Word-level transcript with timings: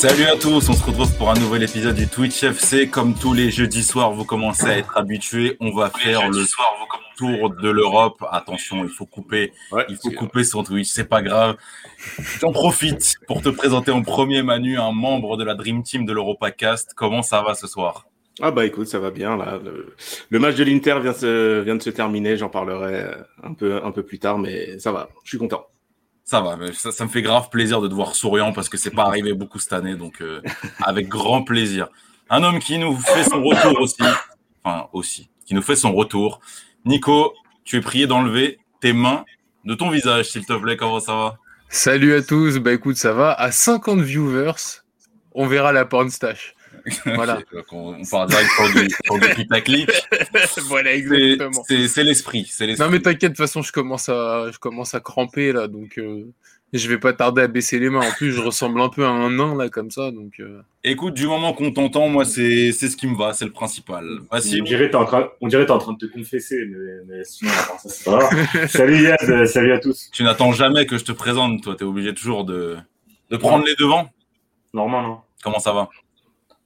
Salut 0.00 0.24
à 0.24 0.36
tous, 0.36 0.66
on 0.70 0.72
se 0.72 0.82
retrouve 0.82 1.14
pour 1.18 1.28
un 1.28 1.34
nouvel 1.34 1.62
épisode 1.62 1.94
du 1.94 2.08
Twitch 2.08 2.42
FC. 2.42 2.88
Comme 2.88 3.14
tous 3.14 3.34
les 3.34 3.50
jeudis 3.50 3.82
soirs, 3.82 4.12
vous 4.12 4.24
commencez 4.24 4.64
à 4.64 4.78
être 4.78 4.96
habitués. 4.96 5.58
On 5.60 5.72
va 5.72 5.90
faire 5.90 6.30
le 6.30 6.42
tour 7.18 7.50
de 7.50 7.68
l'Europe. 7.68 8.24
Attention, 8.30 8.82
il 8.82 8.88
faut 8.88 9.04
couper, 9.04 9.52
il 9.90 9.96
faut 10.02 10.10
couper 10.12 10.42
son 10.42 10.64
Twitch, 10.64 10.88
c'est 10.88 11.04
pas 11.04 11.20
grave. 11.20 11.56
J'en 12.40 12.50
profite 12.50 13.16
pour 13.26 13.42
te 13.42 13.50
présenter 13.50 13.90
en 13.90 14.00
premier 14.00 14.42
Manu, 14.42 14.78
un 14.78 14.92
membre 14.92 15.36
de 15.36 15.44
la 15.44 15.54
Dream 15.54 15.82
Team 15.82 16.06
de 16.06 16.14
l'Europa 16.14 16.50
Cast. 16.50 16.94
Comment 16.94 17.20
ça 17.20 17.42
va 17.42 17.52
ce 17.52 17.66
soir? 17.66 18.06
Ah 18.40 18.52
bah 18.52 18.64
écoute, 18.64 18.86
ça 18.86 19.00
va 19.00 19.10
bien 19.10 19.36
là. 19.36 19.60
Le, 20.30 20.38
match 20.38 20.54
de 20.54 20.64
l'Inter 20.64 20.98
vient, 21.02 21.12
vient 21.60 21.76
de 21.76 21.82
se 21.82 21.90
terminer. 21.90 22.38
J'en 22.38 22.48
parlerai 22.48 23.04
un 23.42 23.52
peu, 23.52 23.84
un 23.84 23.90
peu 23.90 24.02
plus 24.02 24.18
tard, 24.18 24.38
mais 24.38 24.78
ça 24.78 24.92
va. 24.92 25.10
Je 25.24 25.28
suis 25.28 25.38
content. 25.38 25.66
Ça 26.30 26.40
va, 26.40 26.56
ça, 26.72 27.04
me 27.04 27.10
fait 27.10 27.22
grave 27.22 27.50
plaisir 27.50 27.80
de 27.80 27.88
te 27.88 27.92
voir 27.92 28.14
souriant 28.14 28.52
parce 28.52 28.68
que 28.68 28.76
c'est 28.76 28.92
pas 28.92 29.02
arrivé 29.02 29.32
beaucoup 29.32 29.58
cette 29.58 29.72
année, 29.72 29.96
donc 29.96 30.22
euh, 30.22 30.40
avec 30.80 31.08
grand 31.08 31.42
plaisir. 31.42 31.88
Un 32.28 32.44
homme 32.44 32.60
qui 32.60 32.78
nous 32.78 32.96
fait 32.96 33.24
son 33.24 33.42
retour 33.42 33.80
aussi, 33.80 34.00
enfin 34.62 34.86
aussi, 34.92 35.28
qui 35.44 35.54
nous 35.54 35.62
fait 35.62 35.74
son 35.74 35.92
retour. 35.92 36.38
Nico, 36.84 37.34
tu 37.64 37.78
es 37.78 37.80
prié 37.80 38.06
d'enlever 38.06 38.60
tes 38.78 38.92
mains 38.92 39.24
de 39.64 39.74
ton 39.74 39.90
visage, 39.90 40.30
s'il 40.30 40.46
te 40.46 40.52
plaît. 40.52 40.76
Comment 40.76 41.00
ça 41.00 41.14
va? 41.14 41.36
Salut 41.68 42.14
à 42.14 42.22
tous. 42.22 42.60
Bah 42.60 42.74
écoute, 42.74 42.96
ça 42.96 43.12
va. 43.12 43.32
À 43.32 43.50
50 43.50 43.98
viewers, 43.98 44.52
on 45.32 45.48
verra 45.48 45.72
la 45.72 45.84
porn 45.84 46.10
stash. 46.10 46.54
Voilà. 47.06 47.40
on, 47.72 48.02
part 48.04 48.26
direct 48.26 48.50
pour 49.06 49.18
du, 49.18 49.34
putaclic. 49.34 49.90
voilà, 50.68 50.94
exactement. 50.94 51.62
C'est 51.68 52.04
l'esprit. 52.04 52.50
Non, 52.78 52.88
mais 52.90 53.00
t'inquiète, 53.00 53.32
de 53.32 53.36
toute 53.36 53.38
façon, 53.38 53.62
je 53.62 53.72
commence 53.72 54.08
à, 54.08 54.50
je 54.52 54.58
commence 54.58 54.94
à 54.94 55.00
cramper 55.00 55.52
là, 55.52 55.68
donc 55.68 55.98
euh, 55.98 56.24
je 56.72 56.88
vais 56.88 56.98
pas 56.98 57.12
tarder 57.12 57.42
à 57.42 57.48
baisser 57.48 57.78
les 57.78 57.90
mains. 57.90 58.06
En 58.06 58.12
plus, 58.12 58.32
je 58.32 58.40
ressemble 58.40 58.80
un 58.80 58.88
peu 58.88 59.04
à 59.04 59.08
un 59.08 59.30
nain 59.30 59.56
là, 59.56 59.68
comme 59.68 59.90
ça. 59.90 60.10
Donc, 60.10 60.34
euh. 60.40 60.62
Écoute, 60.84 61.14
du 61.14 61.26
moment 61.26 61.52
qu'on 61.52 61.72
t'entend, 61.72 62.08
moi, 62.08 62.24
c'est 62.24 62.72
ce 62.72 62.96
qui 62.96 63.06
me 63.06 63.16
va, 63.16 63.32
c'est 63.32 63.44
le 63.44 63.52
principal. 63.52 64.06
On 64.30 64.38
dirait 64.38 64.86
que 64.86 64.90
t'es 64.90 64.96
en, 64.96 65.04
train... 65.04 65.28
en 65.40 65.78
train 65.78 65.92
de 65.92 66.06
te 66.06 66.12
confesser, 66.12 66.64
mais, 67.06 67.24
sinon, 67.24 67.50
ça, 67.50 67.88
c'est 67.88 68.04
pas 68.04 68.30
salut 68.68 69.02
Yad, 69.02 69.18
euh, 69.28 69.46
salut 69.46 69.72
à 69.72 69.80
tous. 69.80 70.10
Tu 70.12 70.22
n'attends 70.22 70.52
jamais 70.52 70.86
que 70.86 70.96
je 70.96 71.04
te 71.04 71.12
présente, 71.12 71.62
toi, 71.62 71.74
t'es 71.76 71.84
obligé 71.84 72.14
toujours 72.14 72.44
de, 72.44 72.76
de 73.30 73.36
prendre 73.36 73.64
les 73.64 73.74
devants 73.74 74.10
Normal, 74.72 75.02
non 75.04 75.18
Comment 75.42 75.58
ça 75.58 75.72
va? 75.72 75.88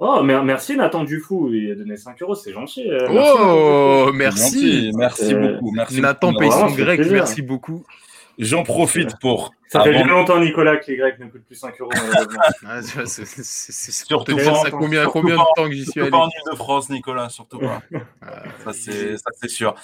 Oh, 0.00 0.23
merci 0.23 0.77
Nathan 0.77 1.05
Dufou, 1.05 1.53
il 1.53 1.70
a 1.70 1.75
donné 1.77 1.97
5 1.97 2.20
euros, 2.23 2.34
c'est 2.34 2.53
gentil. 2.53 2.91
Euh, 2.91 3.06
oh, 3.11 4.11
merci. 4.12 4.91
Merci, 4.97 5.34
beaucoup. 5.34 5.73
Merci 5.73 6.01
Nathan 6.01 6.33
beaucoup. 6.33 6.41
paye 6.41 6.51
son 6.51 6.70
grec, 6.70 7.01
merci 7.11 7.42
beaucoup. 7.42 7.84
J'en 8.36 8.64
profite 8.64 9.17
pour. 9.20 9.53
Ça 9.69 9.83
fait 9.83 9.92
bien 9.92 10.06
longtemps, 10.06 10.41
Nicolas, 10.41 10.77
que 10.77 10.91
les 10.91 10.97
Grecs 10.97 11.19
ne 11.20 11.27
coûtent 11.27 11.45
plus 11.45 11.55
5 11.55 11.81
euros. 11.81 11.91
ah, 12.67 12.81
c'est 12.83 13.92
surtout 13.92 14.36
pas. 14.36 14.55
Ça 14.56 14.70
combien, 14.70 15.06
combien 15.06 15.36
de 15.36 15.55
temps 15.56 15.69
que 15.69 15.73
j'y 15.73 15.86
suis 15.86 16.01
allé 16.01 16.11
pas 16.11 16.19
en 16.19 16.29
Ile-de-France, 16.29 16.91
Nicolas, 16.91 17.29
surtout 17.29 17.61
pas. 17.61 17.81
ça, 18.64 18.73
c'est 18.73 19.48
sûr. 19.48 19.75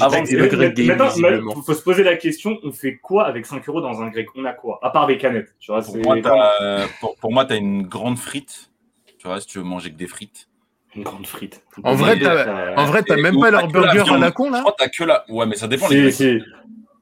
Avant 0.00 0.24
il 0.24 1.62
faut 1.64 1.74
se 1.74 1.82
poser 1.82 2.02
la 2.02 2.16
question 2.16 2.58
on 2.64 2.72
fait 2.72 2.96
quoi 2.96 3.26
avec 3.26 3.46
5 3.46 3.68
euros 3.68 3.80
dans 3.80 4.02
un 4.02 4.08
grec? 4.08 4.26
On 4.34 4.44
a 4.44 4.52
quoi? 4.52 4.80
À 4.82 4.90
part 4.90 5.06
des 5.06 5.16
canettes. 5.16 5.54
Tu 5.60 5.70
vois, 5.70 5.82
pour 7.20 7.32
moi, 7.32 7.44
tu 7.44 7.52
as 7.52 7.56
une 7.56 7.82
grande 7.86 8.18
frite 8.18 8.69
tu 9.20 9.28
vois, 9.28 9.38
si 9.38 9.46
tu 9.46 9.58
veux 9.58 9.64
manger 9.64 9.90
que 9.90 9.96
des 9.96 10.06
frites. 10.06 10.48
Une 10.96 11.02
grande 11.02 11.26
frite. 11.26 11.62
En 11.84 11.94
vrai, 11.94 12.18
t'as, 12.18 12.74
en 12.74 12.86
vrai, 12.86 13.02
t'as 13.02 13.16
même 13.16 13.38
pas 13.38 13.50
leur 13.50 13.68
burger 13.68 14.04
à 14.10 14.16
la 14.16 14.30
con, 14.32 14.50
là 14.50 14.64
Je 14.66 14.72
t'as 14.78 14.88
que 14.88 15.04
la. 15.04 15.24
Ouais, 15.28 15.44
mais 15.44 15.56
ça 15.56 15.68
dépend. 15.68 15.86
Si, 15.88 16.10
si. 16.10 16.40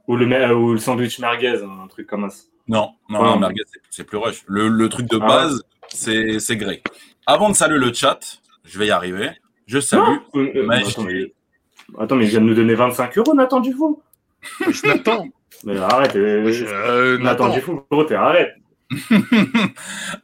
Ou, 0.08 0.16
le, 0.16 0.54
ou 0.54 0.72
le 0.72 0.78
sandwich 0.78 1.20
merguez, 1.20 1.62
un 1.62 1.86
truc 1.86 2.08
comme 2.08 2.28
ça. 2.28 2.42
Non, 2.66 2.90
non, 3.08 3.22
non, 3.22 3.38
merguez, 3.38 3.62
c'est, 3.88 4.04
plus 4.04 4.18
rush. 4.18 4.42
Le, 4.46 4.68
le 4.68 4.88
truc 4.88 5.06
de 5.08 5.18
ah 5.22 5.26
base, 5.26 5.62
c'est, 5.88 6.40
c'est 6.40 6.56
grec. 6.56 6.84
Avant 7.26 7.48
de 7.50 7.54
saluer 7.54 7.78
le 7.78 7.92
chat, 7.92 8.18
je 8.64 8.78
vais 8.78 8.88
y 8.88 8.90
arriver. 8.90 9.30
Je 9.66 9.78
salue. 9.78 10.16
Euh, 10.34 10.52
euh, 10.56 10.68
attends, 10.70 11.04
mais... 11.04 11.32
attends, 11.98 12.16
mais 12.16 12.24
il 12.24 12.30
vient 12.30 12.40
de 12.40 12.46
nous 12.46 12.54
donner 12.54 12.74
25 12.74 13.16
euros, 13.18 13.34
Nathan 13.34 13.60
Dufour. 13.60 14.02
je 14.60 14.86
l'attends. 14.86 15.26
Mais 15.64 15.78
arrête. 15.78 16.16
Euh, 16.16 16.52
euh, 16.66 17.18
Nathan 17.18 17.48
Dufour, 17.50 17.86
gros, 17.90 18.04
t'es 18.04 18.14
arrête. 18.16 18.54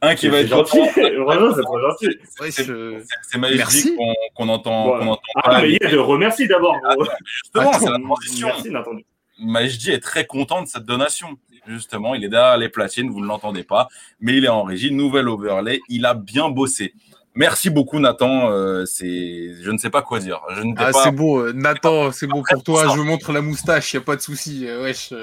Un 0.01 0.15
qui 0.15 0.27
va 0.27 0.39
être 0.39 0.47
gentil. 0.47 0.79
Vraiment, 0.79 1.53
c'est 1.55 1.61
trop 1.61 1.79
gentil. 1.79 2.17
c'est 2.51 3.37
magique 3.37 3.93
qu'on 4.35 4.49
entend, 4.49 4.97
ouais. 4.97 5.03
entend 5.03 5.21
ah, 5.35 5.41
pas. 5.49 5.61
mais 5.61 5.73
il 5.73 5.89
de 5.89 5.97
remercie 5.97 6.47
d'abord. 6.47 6.75
Ah, 6.83 6.95
justement, 7.23 7.73
c'est 7.73 7.89
la 7.91 7.99
transition. 7.99 8.47
Merci, 8.47 8.71
Nathan. 8.71 8.91
Majdi 9.37 9.91
est 9.91 9.99
très 9.99 10.25
content 10.25 10.61
de 10.61 10.67
cette 10.67 10.85
donation. 10.85 11.37
Justement, 11.67 12.15
il 12.15 12.23
est 12.23 12.29
derrière 12.29 12.57
les 12.57 12.69
platines, 12.69 13.09
vous 13.09 13.21
ne 13.21 13.27
l'entendez 13.27 13.63
pas, 13.63 13.87
mais 14.19 14.37
il 14.37 14.45
est 14.45 14.49
en 14.49 14.63
régie, 14.63 14.91
nouvelle 14.91 15.27
overlay, 15.27 15.81
il 15.89 16.05
a 16.05 16.13
bien 16.13 16.49
bossé. 16.49 16.93
Merci 17.33 17.69
beaucoup, 17.69 17.99
Nathan. 17.99 18.49
Euh, 18.51 18.85
c'est, 18.85 19.53
je 19.61 19.71
ne 19.71 19.77
sais 19.77 19.89
pas 19.89 20.01
quoi 20.01 20.19
dire. 20.19 20.41
Je 20.55 20.61
ne 20.61 20.73
ah, 20.77 20.91
c'est 20.93 21.11
beau, 21.11 21.39
euh, 21.39 21.53
Nathan, 21.53 22.11
c'est 22.11 22.27
beau 22.27 22.43
pour 22.49 22.63
toi. 22.63 22.95
Je 22.95 23.01
montre 23.01 23.33
la 23.33 23.41
moustache, 23.41 23.93
il 23.93 23.97
n'y 23.97 24.03
a 24.03 24.05
pas 24.05 24.15
de 24.15 24.21
souci. 24.21 24.65
Euh, 24.67 24.83
wesh. 24.83 25.13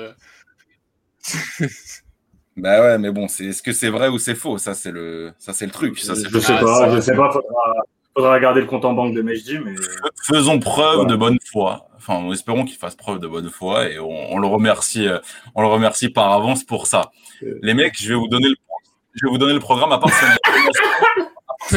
Bah 2.57 2.83
ouais, 2.83 2.99
mais 2.99 3.11
bon, 3.11 3.29
c'est 3.29 3.47
est-ce 3.47 3.63
que 3.63 3.73
c'est 3.73 3.89
vrai 3.89 4.09
ou 4.09 4.19
c'est 4.19 4.35
faux? 4.35 4.59
Ça, 4.59 4.75
c'est 4.75 4.91
le, 4.91 5.33
ça 5.39 5.53
c'est 5.53 5.65
le 5.65 5.73
truc. 5.73 5.99
Ça, 5.99 6.15
je, 6.15 6.39
sais 6.39 6.59
pas, 6.59 6.95
je 6.95 7.01
sais 7.01 7.15
pas. 7.17 7.31
Faudra, 7.31 7.75
faudra 8.15 8.35
regarder 8.35 8.61
le 8.61 8.67
compte 8.67 8.85
en 8.85 8.93
banque 8.93 9.15
de 9.15 9.23
Mejdi, 9.23 9.59
mais 9.59 9.75
faisons 10.23 10.59
preuve 10.59 11.07
de 11.07 11.17
bonne 11.17 11.39
foi. 11.51 11.89
Enfin, 11.97 12.31
espérons 12.33 12.65
qu'il 12.65 12.77
fasse 12.77 12.97
preuve 12.97 13.21
de 13.21 13.29
bonne 13.29 13.49
foi 13.49 13.89
et 13.89 13.99
on, 14.01 14.39
le 14.39 14.47
remercie, 14.47 15.07
euh, 15.07 15.19
on 15.55 15.63
le 15.63 15.69
remercie 15.69 16.09
par 16.09 16.33
avance 16.33 16.65
pour 16.65 16.89
ça. 16.89 17.13
Euh. 17.43 17.59
Les 17.63 17.75
mecs, 17.75 17.95
je 17.97 18.09
vais 18.09 18.15
vous 18.17 18.27
donner 18.27 18.49
le, 18.49 18.57
je 19.15 19.27
vais 19.27 19.31
vous 19.31 19.39
donner 19.39 19.55
le 19.55 19.61
programme 19.61 19.93
à 19.93 19.99
part 19.99 20.11
si 20.11 20.25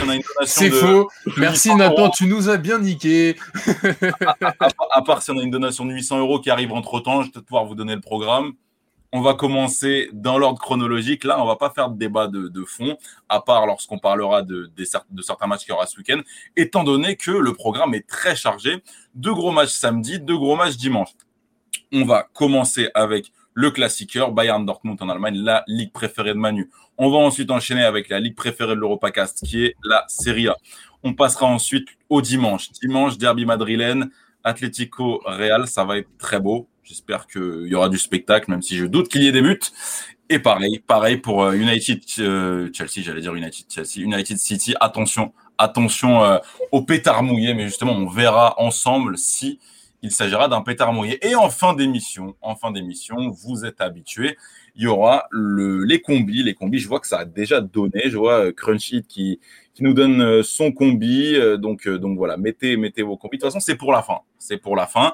on 0.03 0.09
a 0.09 0.15
une 0.15 0.21
donation. 0.21 0.41
C'est 0.45 0.71
faux. 0.71 1.09
Merci 1.37 1.75
Nathan, 1.75 2.09
tu 2.09 2.25
nous 2.25 2.49
as 2.49 2.57
bien 2.57 2.79
niqué. 2.79 3.35
à, 4.91 5.01
part 5.03 5.21
si 5.21 5.31
on 5.31 5.37
a 5.37 5.43
une 5.43 5.51
donation 5.51 5.85
de 5.85 5.93
800 5.93 6.19
euros 6.19 6.39
qui 6.39 6.49
arrive 6.49 6.73
entre 6.73 6.99
temps, 6.99 7.21
je 7.21 7.31
vais 7.31 7.41
pouvoir 7.41 7.65
vous 7.65 7.75
donner 7.75 7.93
le 7.93 8.01
programme. 8.01 8.53
On 9.17 9.21
va 9.21 9.33
commencer 9.33 10.09
dans 10.11 10.37
l'ordre 10.37 10.59
chronologique. 10.59 11.23
Là, 11.23 11.41
on 11.41 11.45
va 11.45 11.55
pas 11.55 11.69
faire 11.69 11.89
de 11.89 11.97
débat 11.97 12.27
de, 12.27 12.63
fond, 12.65 12.97
à 13.29 13.39
part 13.39 13.65
lorsqu'on 13.65 13.97
parlera 13.97 14.41
de, 14.41 14.69
certains 15.21 15.47
matchs 15.47 15.61
qu'il 15.61 15.69
y 15.69 15.71
aura 15.71 15.85
ce 15.85 15.97
week-end, 15.97 16.19
étant 16.57 16.83
donné 16.83 17.15
que 17.15 17.31
le 17.31 17.53
programme 17.53 17.93
est 17.93 18.05
très 18.05 18.35
chargé. 18.35 18.83
Deux 19.13 19.33
gros 19.33 19.53
matchs 19.53 19.69
samedi, 19.69 20.19
deux 20.19 20.35
gros 20.35 20.57
matchs 20.57 20.75
dimanche. 20.75 21.11
On 21.93 22.03
va 22.03 22.27
commencer 22.33 22.89
avec 22.93 23.31
le 23.53 23.71
classiqueur, 23.71 24.33
Bayern 24.33 24.65
Dortmund 24.65 25.01
en 25.01 25.07
Allemagne, 25.07 25.37
la 25.37 25.63
ligue 25.65 25.93
préférée 25.93 26.33
de 26.33 26.39
Manu. 26.39 26.69
On 26.97 27.09
va 27.09 27.19
ensuite 27.19 27.51
enchaîner 27.51 27.85
avec 27.85 28.09
la 28.09 28.19
ligue 28.19 28.35
préférée 28.35 28.75
de 28.75 28.81
l'Europacast, 28.81 29.45
qui 29.45 29.63
est 29.63 29.75
la 29.85 30.03
Serie 30.09 30.49
A. 30.49 30.57
On 31.03 31.13
passera 31.13 31.45
ensuite 31.45 31.87
au 32.09 32.21
dimanche. 32.21 32.69
Dimanche, 32.81 33.17
derby 33.17 33.45
madrilène, 33.45 34.11
Atlético 34.43 35.21
Real, 35.23 35.67
ça 35.67 35.85
va 35.85 35.99
être 35.99 36.09
très 36.17 36.41
beau. 36.41 36.67
J'espère 36.85 37.25
qu'il 37.25 37.65
y 37.65 37.73
aura 37.73 37.89
du 37.89 37.97
spectacle, 37.97 38.51
même 38.51 38.61
si 38.61 38.77
je 38.77 38.85
doute 38.85 39.09
qu'il 39.09 39.23
y 39.23 39.27
ait 39.27 39.31
des 39.31 39.41
buts. 39.41 39.59
Et 40.29 40.37
pareil, 40.37 40.83
pareil 40.85 41.17
pour 41.17 41.41
euh, 41.41 41.53
United 41.53 41.99
euh, 42.19 42.69
Chelsea, 42.73 43.03
j'allais 43.03 43.21
dire 43.21 43.33
United 43.33 43.65
Chelsea, 43.67 44.05
United 44.05 44.37
City. 44.37 44.75
Attention, 44.79 45.33
attention 45.57 46.23
euh, 46.23 46.37
au 46.71 46.83
pétard 46.83 47.23
mouillé, 47.23 47.55
mais 47.55 47.63
justement, 47.65 47.93
on 47.93 48.07
verra 48.07 48.53
ensemble 48.59 49.17
si 49.17 49.59
il 50.03 50.11
s'agira 50.11 50.47
d'un 50.47 50.61
pétard 50.61 50.93
mouillé. 50.93 51.17
Et 51.27 51.33
en 51.33 51.49
fin 51.49 51.73
d'émission, 51.73 52.35
en 52.39 52.55
fin 52.55 52.69
d'émission, 52.69 53.31
vous 53.31 53.65
êtes 53.65 53.81
habitués, 53.81 54.37
il 54.75 54.83
y 54.83 54.87
aura 54.87 55.25
le, 55.31 55.83
les 55.85 56.01
combis. 56.01 56.43
Les 56.43 56.53
combis, 56.53 56.77
je 56.77 56.87
vois 56.87 56.99
que 56.99 57.07
ça 57.07 57.17
a 57.17 57.25
déjà 57.25 57.61
donné. 57.61 58.03
Je 58.05 58.17
vois 58.17 58.53
Crunchy 58.53 59.01
qui, 59.07 59.39
qui 59.73 59.83
nous 59.83 59.93
donne 59.95 60.43
son 60.43 60.71
combi. 60.71 61.35
Donc, 61.57 61.87
donc 61.87 62.15
voilà, 62.15 62.37
mettez, 62.37 62.77
mettez 62.77 63.01
vos 63.01 63.17
combis. 63.17 63.37
De 63.37 63.41
toute 63.41 63.51
façon, 63.51 63.59
c'est 63.59 63.75
pour 63.75 63.91
la 63.91 64.03
fin. 64.03 64.19
C'est 64.37 64.57
pour 64.57 64.75
la 64.75 64.85
fin 64.85 65.13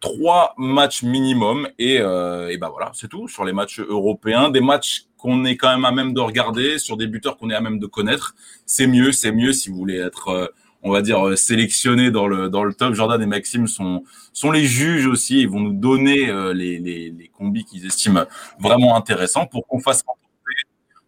trois 0.00 0.54
matchs 0.56 1.02
minimum 1.02 1.68
et, 1.78 1.98
euh, 2.00 2.48
et 2.48 2.58
ben 2.58 2.68
voilà, 2.68 2.90
c'est 2.94 3.08
tout 3.08 3.28
sur 3.28 3.44
les 3.44 3.52
matchs 3.52 3.80
européens, 3.80 4.50
des 4.50 4.60
matchs 4.60 5.06
qu'on 5.16 5.44
est 5.44 5.56
quand 5.56 5.70
même 5.70 5.84
à 5.84 5.92
même 5.92 6.14
de 6.14 6.20
regarder, 6.20 6.78
sur 6.78 6.96
des 6.96 7.06
buteurs 7.06 7.36
qu'on 7.36 7.50
est 7.50 7.54
à 7.54 7.60
même 7.60 7.78
de 7.78 7.86
connaître. 7.86 8.34
C'est 8.66 8.86
mieux, 8.86 9.12
c'est 9.12 9.32
mieux 9.32 9.52
si 9.52 9.70
vous 9.70 9.76
voulez 9.76 9.96
être, 9.96 10.28
euh, 10.28 10.46
on 10.82 10.92
va 10.92 11.02
dire, 11.02 11.26
euh, 11.26 11.36
sélectionné 11.36 12.10
dans 12.10 12.28
le 12.28 12.48
dans 12.48 12.62
le 12.62 12.72
top. 12.72 12.94
Jordan 12.94 13.20
et 13.20 13.26
Maxime 13.26 13.66
sont 13.66 14.04
sont 14.32 14.52
les 14.52 14.64
juges 14.64 15.06
aussi. 15.06 15.40
Ils 15.40 15.48
vont 15.48 15.60
nous 15.60 15.72
donner 15.72 16.26
les, 16.54 16.78
les, 16.78 17.10
les 17.10 17.28
combis 17.28 17.64
qu'ils 17.64 17.84
estiment 17.86 18.24
vraiment 18.60 18.96
intéressants 18.96 19.46
pour 19.46 19.66
qu'on 19.66 19.80
fasse 19.80 20.04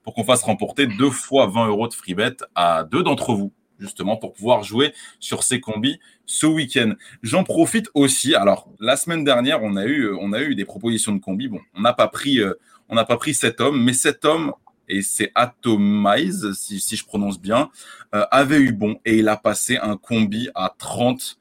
pour 0.03 0.15
qu'on 0.15 0.25
fasse 0.25 0.43
remporter 0.43 0.87
deux 0.87 1.11
fois 1.11 1.47
20 1.47 1.69
euros 1.69 1.87
de 1.87 1.95
free 1.95 2.15
bet 2.15 2.37
à 2.55 2.85
deux 2.85 3.03
d'entre 3.03 3.35
vous 3.35 3.53
justement 3.81 4.17
pour 4.17 4.33
pouvoir 4.33 4.63
jouer 4.63 4.93
sur 5.19 5.43
ces 5.43 5.61
combis 5.61 5.99
ce 6.27 6.47
week-end. 6.47 6.95
J'en 7.23 7.45
profite 7.45 7.89
aussi. 7.95 8.35
Alors 8.35 8.69
la 8.79 8.97
semaine 8.97 9.25
dernière, 9.25 9.63
on 9.63 9.77
a 9.77 9.85
eu 9.85 10.05
euh, 10.05 10.17
on 10.21 10.33
a 10.33 10.43
eu 10.43 10.55
des 10.55 10.65
propositions 10.65 11.13
de 11.13 11.21
combis. 11.21 11.49
Bon, 11.49 11.61
on 11.75 11.81
n'a 11.81 11.93
pas 11.93 12.09
pris 12.09 12.39
euh, 12.39 12.55
on 12.89 12.95
n'a 12.95 13.05
pas 13.05 13.17
pris 13.17 13.35
cet 13.35 13.61
homme, 13.61 13.83
mais 13.83 13.93
cet 13.93 14.25
homme 14.25 14.53
et 14.89 15.03
c'est 15.03 15.31
Atomize 15.35 16.53
si, 16.53 16.81
si 16.81 16.97
je 16.97 17.05
prononce 17.05 17.41
bien 17.41 17.71
euh, 18.15 18.25
avait 18.31 18.59
eu 18.59 18.73
bon 18.73 18.99
et 19.05 19.19
il 19.19 19.29
a 19.29 19.37
passé 19.37 19.77
un 19.77 19.97
combi 19.97 20.49
à 20.55 20.75
30 20.77 21.39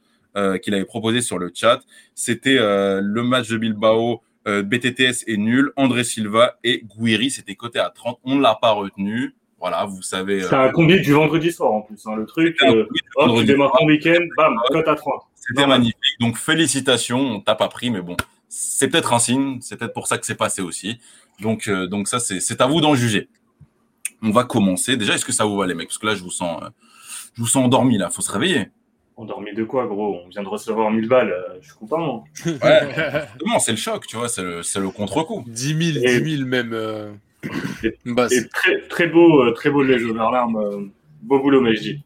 qu'il 0.63 0.73
avait 0.73 0.85
proposé 0.85 1.21
sur 1.21 1.37
le 1.37 1.51
chat. 1.53 1.81
C'était 2.15 2.59
le 2.59 3.23
match 3.23 3.49
de 3.49 3.57
Bilbao. 3.57 4.21
BTTS 4.45 5.25
est 5.27 5.35
nul. 5.35 5.73
André 5.75 6.05
Silva 6.05 6.57
et 6.63 6.85
Guiri, 6.85 7.29
c'était 7.29 7.55
coté 7.55 7.79
à 7.79 7.89
30. 7.89 8.19
On 8.23 8.35
ne 8.35 8.41
l'a 8.41 8.55
pas 8.55 8.71
retenu 8.71 9.35
Voilà, 9.59 9.85
vous 9.85 10.01
savez. 10.01 10.43
C'est 10.43 10.55
un 10.55 10.69
combi 10.69 11.01
du 11.01 11.11
vendredi 11.11 11.51
soir 11.51 11.71
en 11.73 11.81
plus. 11.81 12.01
Hein, 12.05 12.15
le 12.15 12.25
truc, 12.25 12.57
euh, 12.63 12.85
tu 13.37 13.45
démarres 13.45 13.73
ton 13.77 13.85
week-end, 13.85 14.21
bam, 14.37 14.55
cote 14.69 14.87
à 14.87 14.95
3. 14.95 15.29
C'était 15.35 15.67
magnifique. 15.67 15.95
Donc 16.19 16.37
félicitations, 16.37 17.19
on 17.19 17.39
t'a 17.41 17.55
pas 17.55 17.67
pris, 17.67 17.89
mais 17.89 18.01
bon, 18.01 18.15
c'est 18.47 18.87
peut-être 18.87 19.13
un 19.13 19.19
signe, 19.19 19.59
c'est 19.61 19.77
peut-être 19.77 19.93
pour 19.93 20.07
ça 20.07 20.17
que 20.17 20.25
c'est 20.25 20.35
passé 20.35 20.61
aussi. 20.61 20.99
Donc, 21.41 21.67
euh, 21.67 21.87
donc 21.87 22.07
ça, 22.07 22.19
c'est 22.19 22.61
à 22.61 22.67
vous 22.67 22.79
d'en 22.81 22.95
juger. 22.95 23.27
On 24.21 24.31
va 24.31 24.43
commencer. 24.43 24.97
Déjà, 24.97 25.15
est-ce 25.15 25.25
que 25.25 25.31
ça 25.31 25.45
vous 25.45 25.57
va 25.57 25.67
les 25.67 25.73
mecs? 25.73 25.87
Parce 25.87 25.97
que 25.97 26.05
là, 26.07 26.15
je 26.15 26.23
vous 26.23 26.31
sens, 26.31 26.61
je 27.35 27.41
vous 27.41 27.47
sens 27.47 27.65
endormi 27.65 27.97
là. 27.97 28.09
Faut 28.09 28.21
se 28.21 28.31
réveiller. 28.31 28.67
Endormi 29.17 29.53
de 29.53 29.63
quoi, 29.65 29.85
gros? 29.87 30.21
On 30.25 30.29
vient 30.29 30.43
de 30.43 30.47
recevoir 30.47 30.91
1000 30.91 31.07
balles. 31.07 31.33
je 31.61 31.67
suis 31.67 31.77
content. 31.77 32.23
Ouais, 32.45 33.59
c'est 33.59 33.71
le 33.71 33.77
choc, 33.77 34.07
tu 34.07 34.15
vois, 34.15 34.29
c'est 34.29 34.41
le, 34.41 34.61
le 34.61 34.89
contre-coup. 34.89 35.43
10 35.47 35.93
000, 36.01 36.05
10 36.23 36.37
000 36.37 36.47
même. 36.47 37.19
Bah, 38.05 38.27
très, 38.53 38.81
très 38.89 39.07
beau, 39.07 39.43
euh, 39.43 39.51
très 39.51 39.69
beau 39.69 39.83
le 39.83 39.97
jeu 39.97 40.13
vers 40.13 40.31
l'arme. 40.31 40.57
Euh, 40.57 40.85
beau 41.21 41.39
boulot, 41.39 41.61
Majdi. 41.61 42.03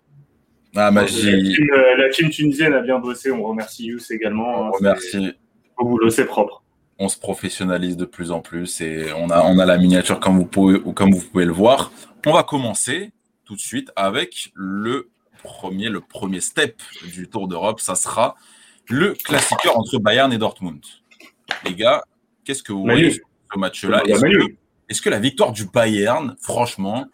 Ah, 0.76 0.92
Majdi. 0.92 1.30
Euh, 1.30 1.98
la 1.98 2.10
team, 2.10 2.30
tunisienne 2.30 2.74
a 2.74 2.82
bien 2.82 3.00
bossé. 3.00 3.32
On 3.32 3.44
remercie 3.44 3.86
Yous 3.86 4.12
également. 4.12 4.48
On 4.48 4.68
hein, 4.68 4.72
remercie. 4.74 5.34
Beau 5.78 5.86
boulot, 5.86 6.10
c'est 6.10 6.26
propre. 6.26 6.64
On 7.00 7.10
se 7.10 7.18
professionnalise 7.18 7.98
de 7.98 8.06
plus 8.06 8.32
en 8.32 8.42
plus 8.42 8.80
et 8.82 9.12
on 9.18 9.30
a, 9.30 9.42
on 9.44 9.58
a 9.58 9.66
la 9.66 9.78
miniature 9.78 10.20
comme 10.20 10.38
vous, 10.38 10.46
pouvez, 10.46 10.80
comme 10.94 11.12
vous 11.12 11.22
pouvez 11.22 11.46
le 11.46 11.52
voir. 11.52 11.92
On 12.26 12.34
va 12.34 12.44
commencer 12.44 13.12
tout 13.46 13.56
de 13.56 13.60
suite 13.60 13.92
avec 13.96 14.52
le 14.54 15.10
premier, 15.44 15.90
le 15.90 16.02
premier 16.02 16.40
step 16.40 16.82
du 17.14 17.28
Tour 17.28 17.48
d'Europe. 17.48 17.82
Ça 17.82 17.96
sera 17.96 18.36
le 18.88 19.14
classiqueur 19.14 19.78
entre 19.78 19.98
Bayern 19.98 20.32
et 20.32 20.38
Dortmund. 20.38 20.82
Les 21.66 21.74
gars, 21.74 22.04
qu'est-ce 22.46 22.64
que 22.64 22.72
vous 22.72 22.84
voyez 22.84 23.12
sur 23.12 23.26
ce 23.54 23.60
match-là? 23.60 24.04
Est-ce 24.94 25.02
que 25.02 25.10
la 25.10 25.20
victoire 25.20 25.54
du 25.54 25.66
Bayern, 25.66 26.36
franchement, 26.40 27.08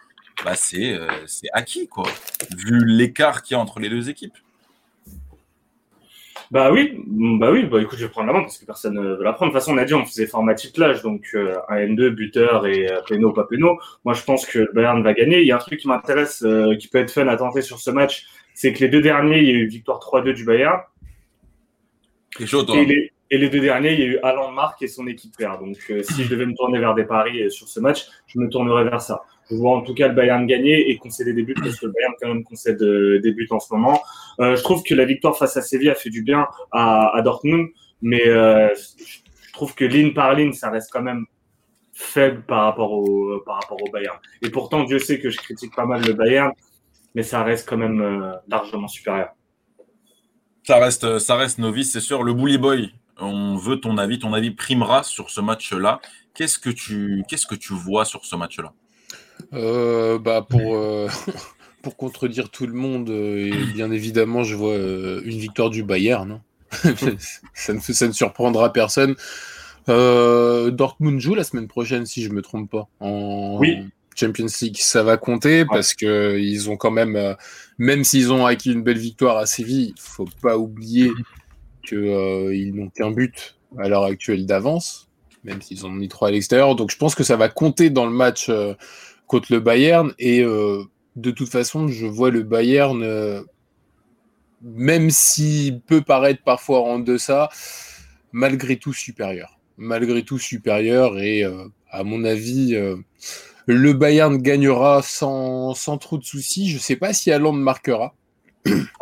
bah 0.44 0.52
euh, 0.74 1.08
c'est 1.28 1.48
acquis, 1.54 1.88
quoi, 1.88 2.10
vu 2.58 2.86
l'écart 2.86 3.42
qu'il 3.42 3.56
y 3.56 3.58
a 3.58 3.62
entre 3.62 3.80
les 3.80 3.88
deux 3.88 4.10
équipes? 4.10 4.34
Bah 6.52 6.74
oui, 6.74 6.94
bah 7.08 7.52
oui, 7.54 7.64
bah 7.64 7.81
écoute, 7.81 7.98
je 7.98 8.04
vais 8.04 8.12
prendre 8.12 8.28
la 8.28 8.34
main 8.34 8.42
parce 8.42 8.58
que 8.58 8.66
personne 8.66 8.96
ne 8.96 9.16
veut 9.16 9.24
la 9.24 9.31
prendre. 9.31 9.54
De 9.54 9.58
toute 9.58 9.62
façon, 9.62 9.76
on 9.76 9.78
a 9.78 9.86
dit 9.86 9.94
on 9.94 10.06
faisait 10.06 10.28
format 10.28 10.56
titlage, 10.56 11.02
donc 11.04 11.30
euh, 11.36 11.56
un 11.70 11.78
N2, 11.78 12.10
buteur 12.10 12.68
et 12.68 12.92
euh, 12.92 13.00
Peno, 13.08 13.31
pas 13.31 13.46
Peno. 13.46 13.80
Moi, 14.04 14.14
je 14.14 14.24
pense 14.26 14.46
que 14.46 14.60
le 14.60 14.72
Bayern 14.74 15.02
va 15.02 15.14
gagner. 15.14 15.40
Il 15.40 15.48
y 15.48 15.54
a 15.54 15.56
un 15.56 15.60
truc 15.60 15.80
qui 15.80 15.88
m'intéresse, 15.88 16.46
qui 16.81 16.90
peut 16.90 16.98
être 16.98 17.12
fun 17.12 17.30
à 17.30 17.38
tenter 17.38 17.62
sur 17.62 17.80
ce 17.80 17.92
match, 17.92 18.26
c'est 18.54 18.74
que 18.74 18.80
les 18.80 18.90
deux 18.90 19.02
derniers, 19.02 19.40
il 19.40 19.46
y 19.46 19.52
a 19.52 19.54
eu 19.54 19.68
victoire 19.68 20.00
3-2 20.00 20.34
du 20.34 20.44
Bayern. 20.44 20.81
Chaud, 22.46 22.64
toi? 22.64 22.76
Et 22.76 22.86
les 22.86 23.14
deux 23.38 23.60
derniers, 23.60 23.94
il 23.94 24.00
y 24.00 24.04
a 24.04 24.06
eu 24.08 24.20
Alain 24.24 24.52
Marc 24.52 24.81
et 24.81 24.88
son 24.88 25.06
équipe 25.08 25.38
père. 25.38 25.60
Donc, 25.60 25.78
euh, 25.92 26.02
si 26.02 26.24
je 26.24 26.30
devais 26.30 26.46
me 26.46 26.56
tourner 26.56 26.80
vers 26.80 26.96
des 26.96 27.04
paris 27.04 27.44
euh, 27.44 27.50
sur 27.50 27.68
ce 27.68 27.80
match, 27.80 28.08
je 28.28 28.40
me 28.40 28.50
tournerais 28.50 28.86
vers 28.86 29.02
ça. 29.02 29.22
Je 29.50 29.56
vois 29.56 29.78
en 29.78 29.81
tout 29.81 29.94
cas 29.94 30.08
le 30.08 30.16
Bayern 30.16 30.46
gagner 30.48 30.90
et 30.90 30.98
concéder 30.98 31.34
des 31.34 31.44
buts 31.44 31.56
parce 31.56 31.80
que 31.80 31.86
le 31.86 31.92
Bayern 31.92 32.14
quand 32.20 32.28
même 32.28 32.44
concède 32.44 32.81
euh, 32.81 33.20
des 33.22 33.31
buts 33.31 33.48
en 33.52 33.60
ce 33.60 33.74
moment. 33.74 34.02
je 34.40 34.62
trouve 34.62 34.84
que 34.84 34.96
la 34.96 35.06
victoire 35.06 35.38
face 35.38 35.58
à 35.58 35.62
Séville 35.62 35.90
a 35.90 35.96
fait 35.96 36.10
du 36.10 36.22
bien 36.24 36.48
à, 36.72 37.20
Dortmund, 37.24 37.70
mais 38.02 38.24
je 38.26 39.52
trouve 39.54 39.74
que 39.74 39.86
ligne 39.86 40.14
par 40.14 40.34
ligne, 40.36 40.54
ça 40.54 40.70
reste 40.70 40.92
quand 40.92 41.02
même 41.02 41.26
faible 41.94 42.44
par 42.44 42.64
rapport 42.64 42.92
au 42.92 43.40
par 43.46 43.56
rapport 43.56 43.81
au 43.81 43.92
Bayern. 43.92 44.18
Et 44.44 44.50
pourtant, 44.50 44.84
Dieu 44.84 45.00
sait 45.00 45.20
que 45.20 45.30
je 45.31 45.38
critique 45.38 45.76
pas 45.76 45.86
mal 45.86 46.04
le 46.06 46.14
Bayern, 46.14 46.52
mais 47.16 47.24
ça 47.24 47.44
reste 47.44 47.68
quand 47.68 47.78
même 47.78 48.38
largement 48.48 48.88
supérieur. 48.88 49.30
Ça 50.64 50.78
reste, 50.78 51.18
ça 51.18 51.36
reste 51.36 51.58
novice, 51.58 51.92
c'est 51.92 52.00
sûr. 52.00 52.22
Le 52.22 52.34
Bully 52.34 52.60
Boy, 52.60 52.94
on 53.19 53.56
veut 53.56 53.80
ton 53.80 53.98
avis. 53.98 54.19
Ton 54.19 54.33
avis 54.33 54.51
primera 54.51 55.04
sur 55.04 55.30
ce 55.30 55.42
match-là. 55.42 56.00
Qu'est-ce 56.33 56.60
que 56.60 56.69
tu, 56.69 57.24
qu'est-ce 57.27 57.45
que 57.45 57.56
tu 57.56 57.74
vois 57.74 58.06
sur 58.06 58.25
ce 58.25 58.36
match-là? 58.36 58.74
Euh, 59.54 60.19
bah 60.19 60.45
pour, 60.48 60.75
euh, 60.75 61.07
pour 61.81 61.98
contredire 61.98 62.50
tout 62.50 62.68
le 62.68 62.74
monde, 62.74 63.10
euh, 63.10 63.51
et 63.51 63.74
bien 63.74 63.92
évidemment, 63.92 64.44
je 64.44 64.56
vois 64.56 64.75
une 64.75 65.38
victoire 65.38 65.69
du 65.69 65.83
Bayern. 65.83 66.42
ça, 67.54 67.74
ne, 67.74 67.80
ça 67.80 68.07
ne 68.07 68.12
surprendra 68.12 68.71
personne. 68.71 69.16
Dortmund 69.88 71.19
joue 71.19 71.33
la 71.33 71.44
semaine 71.44 71.68
prochaine, 71.68 72.06
si 72.06 72.24
je 72.24 72.30
me 72.30 72.44
trompe 72.44 72.69
pas, 72.69 72.88
en 73.00 73.57
oui. 73.60 73.80
Champions 74.16 74.45
League. 74.62 74.77
Ça 74.77 75.01
va 75.01 75.18
compter 75.18 75.66
parce 75.66 75.95
que 75.95 76.38
ils 76.38 76.69
ont 76.69 76.77
quand 76.77 76.92
même, 76.92 77.36
même 77.80 78.04
s'ils 78.04 78.31
ont 78.31 78.45
acquis 78.45 78.71
une 78.71 78.83
belle 78.83 79.00
victoire 79.00 79.38
à 79.38 79.48
Séville, 79.48 79.94
il 79.95 80.00
faut 80.00 80.27
pas 80.42 80.57
oublier 80.60 81.12
qu'ils 81.86 81.98
euh, 81.98 82.72
n'ont 82.74 82.90
qu'un 82.90 83.12
but 83.12 83.58
à 83.78 83.88
l'heure 83.88 84.04
actuelle 84.04 84.46
d'avance, 84.46 85.10
même 85.44 85.62
s'ils 85.62 85.86
en 85.86 85.90
ont 85.90 85.94
mis 85.94 86.08
trois 86.08 86.30
à 86.30 86.31
l'extérieur. 86.31 86.76
Donc 86.76 86.92
je 86.92 86.98
pense 86.98 87.16
que 87.16 87.24
ça 87.24 87.36
va 87.36 87.50
compter 87.50 87.90
dans 87.90 88.06
le 88.06 88.12
match 88.12 88.50
euh, 88.50 88.74
contre 89.28 89.52
le 89.52 89.60
Bayern. 89.60 90.14
Et 90.20 90.42
euh, 90.42 90.84
de 91.16 91.31
toute 91.31 91.50
façon, 91.50 91.88
je 91.88 92.06
vois 92.06 92.31
le 92.31 92.44
Bayern, 92.44 93.44
même 94.62 95.10
s'il 95.10 95.81
peut 95.81 96.02
paraître 96.02 96.44
parfois 96.44 96.81
en 96.81 97.00
deçà, 97.00 97.50
malgré 98.31 98.78
tout 98.78 98.94
supérieur. 98.94 99.60
Malgré 99.78 100.24
tout 100.24 100.40
supérieur. 100.40 101.20
Et 101.20 101.44
à 101.90 102.04
mon 102.04 102.24
avis, 102.24 102.78
le 103.66 103.94
Bayern 103.94 104.38
gagnera 104.38 105.02
sans, 105.02 105.74
sans, 105.74 105.98
trop 105.98 106.18
de 106.18 106.24
soucis. 106.24 106.70
Je 106.70 106.76
ne 106.76 106.80
sais 106.80 106.96
pas 106.96 107.14
si 107.14 107.31
Allende 107.31 107.62
marquera 107.62 108.16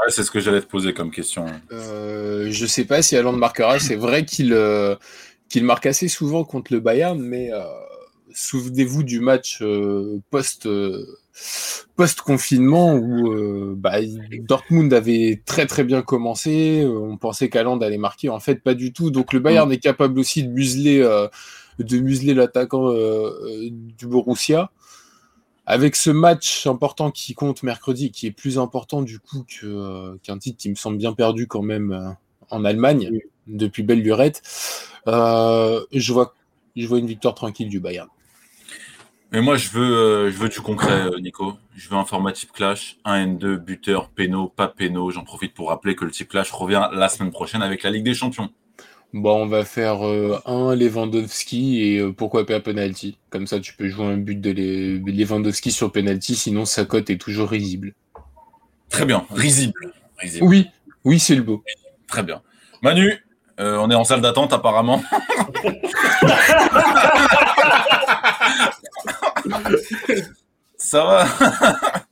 c'est 0.09 0.24
ce 0.24 0.31
que 0.31 0.39
j'allais 0.39 0.62
te 0.62 0.68
poser 0.68 0.94
comme 0.94 1.12
question. 1.12 1.45
Euh, 1.71 2.48
je 2.51 2.65
sais 2.65 2.86
pas 2.86 3.01
si 3.01 3.15
Allende 3.15 3.38
marquera. 3.38 3.80
C'est 3.80 3.95
vrai 3.95 4.25
qu'il 4.25 4.54
euh, 4.54 4.95
qu'il 5.50 5.63
marque 5.63 5.86
assez 5.86 6.07
souvent 6.07 6.44
contre 6.44 6.74
le 6.74 6.80
Bayern, 6.80 7.19
mais 7.19 7.51
euh, 7.51 7.63
souvenez-vous 8.33 9.04
du 9.04 9.19
match 9.19 9.59
euh, 9.62 10.19
post 10.30 10.68
post 11.95 12.21
confinement 12.21 12.95
où 12.95 13.75
bah, 13.75 13.98
Dortmund 14.39 14.94
avait 14.94 15.42
très 15.45 15.65
très 15.65 15.83
bien 15.83 16.01
commencé. 16.01 16.86
On 16.86 17.18
pensait 17.18 17.50
qu'Allende 17.50 17.83
allait 17.83 17.98
marquer. 17.98 18.30
En 18.30 18.39
fait, 18.39 18.62
pas 18.63 18.74
du 18.74 18.94
tout. 18.94 19.12
Donc 19.12 19.33
le 19.33 19.39
Bayern 19.39 19.69
mm. 19.69 19.74
est 19.74 19.80
capable 19.80 20.19
aussi 20.19 20.44
de 20.44 20.50
museler 20.50 21.00
de 21.80 21.98
museler 22.00 22.33
l'attaquant 22.33 22.92
du 22.92 24.07
Borussia 24.07 24.71
avec 25.68 25.97
ce 25.97 26.09
match 26.09 26.66
important 26.66 27.12
qui 27.12 27.36
compte 27.36 27.62
mercredi, 27.62 28.09
qui 28.09 28.26
est 28.26 28.31
plus 28.31 28.57
important 28.57 29.02
du 29.02 29.19
coup 29.19 29.45
euh, 29.64 30.18
qu'un 30.24 30.38
titre 30.38 30.57
qui 30.57 30.69
me 30.69 30.76
semble 30.76 30.97
bien 30.97 31.14
perdu 31.14 31.45
quand 31.45 31.62
même 31.62 31.92
euh, 31.92 32.09
en 32.50 32.64
Allemagne 32.64 33.19
depuis 33.47 33.83
belle 33.83 34.02
lurette, 34.02 34.42
euh, 35.07 35.83
je, 35.92 36.14
vois, 36.14 36.33
je 36.78 36.88
vois 36.88 37.00
une 37.00 37.07
victoire 37.07 37.36
tranquille 37.36 37.68
du 37.68 37.81
Bayern. 37.81 38.07
Mais 39.33 39.42
moi, 39.42 39.57
je 39.57 39.69
veux, 39.69 40.30
je 40.30 40.38
veux 40.38 40.47
du 40.47 40.62
concret, 40.62 41.09
Nico. 41.19 41.57
Je 41.76 41.90
veux 41.90 41.97
un 41.97 42.06
format 42.06 42.31
type 42.31 42.54
clash, 42.54 42.97
1 43.04 43.26
N2, 43.26 43.57
buteur, 43.57 44.07
péno, 44.07 44.47
pas 44.47 44.69
péno. 44.69 45.12
J'en 45.12 45.26
profite 45.26 45.54
pour 45.54 45.68
rappeler 45.68 45.97
que 45.97 46.06
le 46.06 46.12
type 46.12 46.30
clash 46.30 46.50
revient 46.52 46.88
la 46.94 47.09
semaine 47.09 47.31
prochaine 47.31 47.62
avec 47.62 47.83
la 47.83 47.90
Ligue 47.90 48.06
des 48.06 48.14
Champions. 48.14 48.52
Bon, 49.14 49.44
on 49.44 49.47
va 49.47 49.64
faire 49.64 50.06
euh, 50.06 50.37
un 50.45 50.76
Lewandowski 50.76 51.81
et 51.81 51.99
euh, 51.99 52.11
pourquoi 52.11 52.45
pas 52.45 52.59
penalty. 52.59 53.18
Comme 53.30 53.47
ça, 53.47 53.61
tu 53.61 53.73
peux 53.73 53.87
jouer 53.87 54.06
un 54.06 54.18
but 54.18 54.42
de 54.42 54.52
Lewandowski 54.52 55.71
sur 55.71 55.94
penalty, 55.94 56.35
sinon 56.35 56.66
sa 56.66 56.83
cote 56.83 57.09
est 57.09 57.18
toujours 57.18 57.49
risible. 57.49 57.94
Très 58.90 59.06
bien, 59.06 59.26
risible. 59.31 59.94
Oui, 60.42 60.69
oui, 61.06 61.19
c'est 61.19 61.35
le 61.35 61.44
beau. 61.44 61.64
Très 62.07 62.23
bien. 62.23 62.42
Manu, 62.81 63.23
euh, 63.59 63.78
on 63.78 63.90
est 63.90 63.95
en 63.95 64.04
salle 64.04 64.19
d'attente 64.21 64.52
apparemment. 64.52 65.02
ça 70.78 71.06
va? 71.06 71.26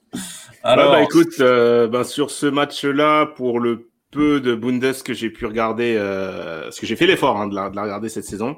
Alors, 0.64 0.94
bah, 0.94 1.04
écoute, 1.04 1.40
bah, 1.40 2.06
sur 2.06 2.32
ce 2.32 2.46
match-là, 2.46 3.26
pour 3.26 3.60
le 3.60 3.90
peu 4.16 4.40
de 4.40 4.56
Bundes 4.56 5.04
que 5.04 5.14
j'ai 5.14 5.30
pu 5.30 5.46
regarder, 5.46 5.96
euh, 5.98 6.64
parce 6.64 6.80
que 6.80 6.88
j'ai 6.88 6.96
fait 6.96 7.06
l'effort 7.06 7.38
hein, 7.38 7.48
de, 7.48 7.56
la, 7.56 7.68
regarder 7.68 8.10
cette 8.10 8.24
saison. 8.24 8.58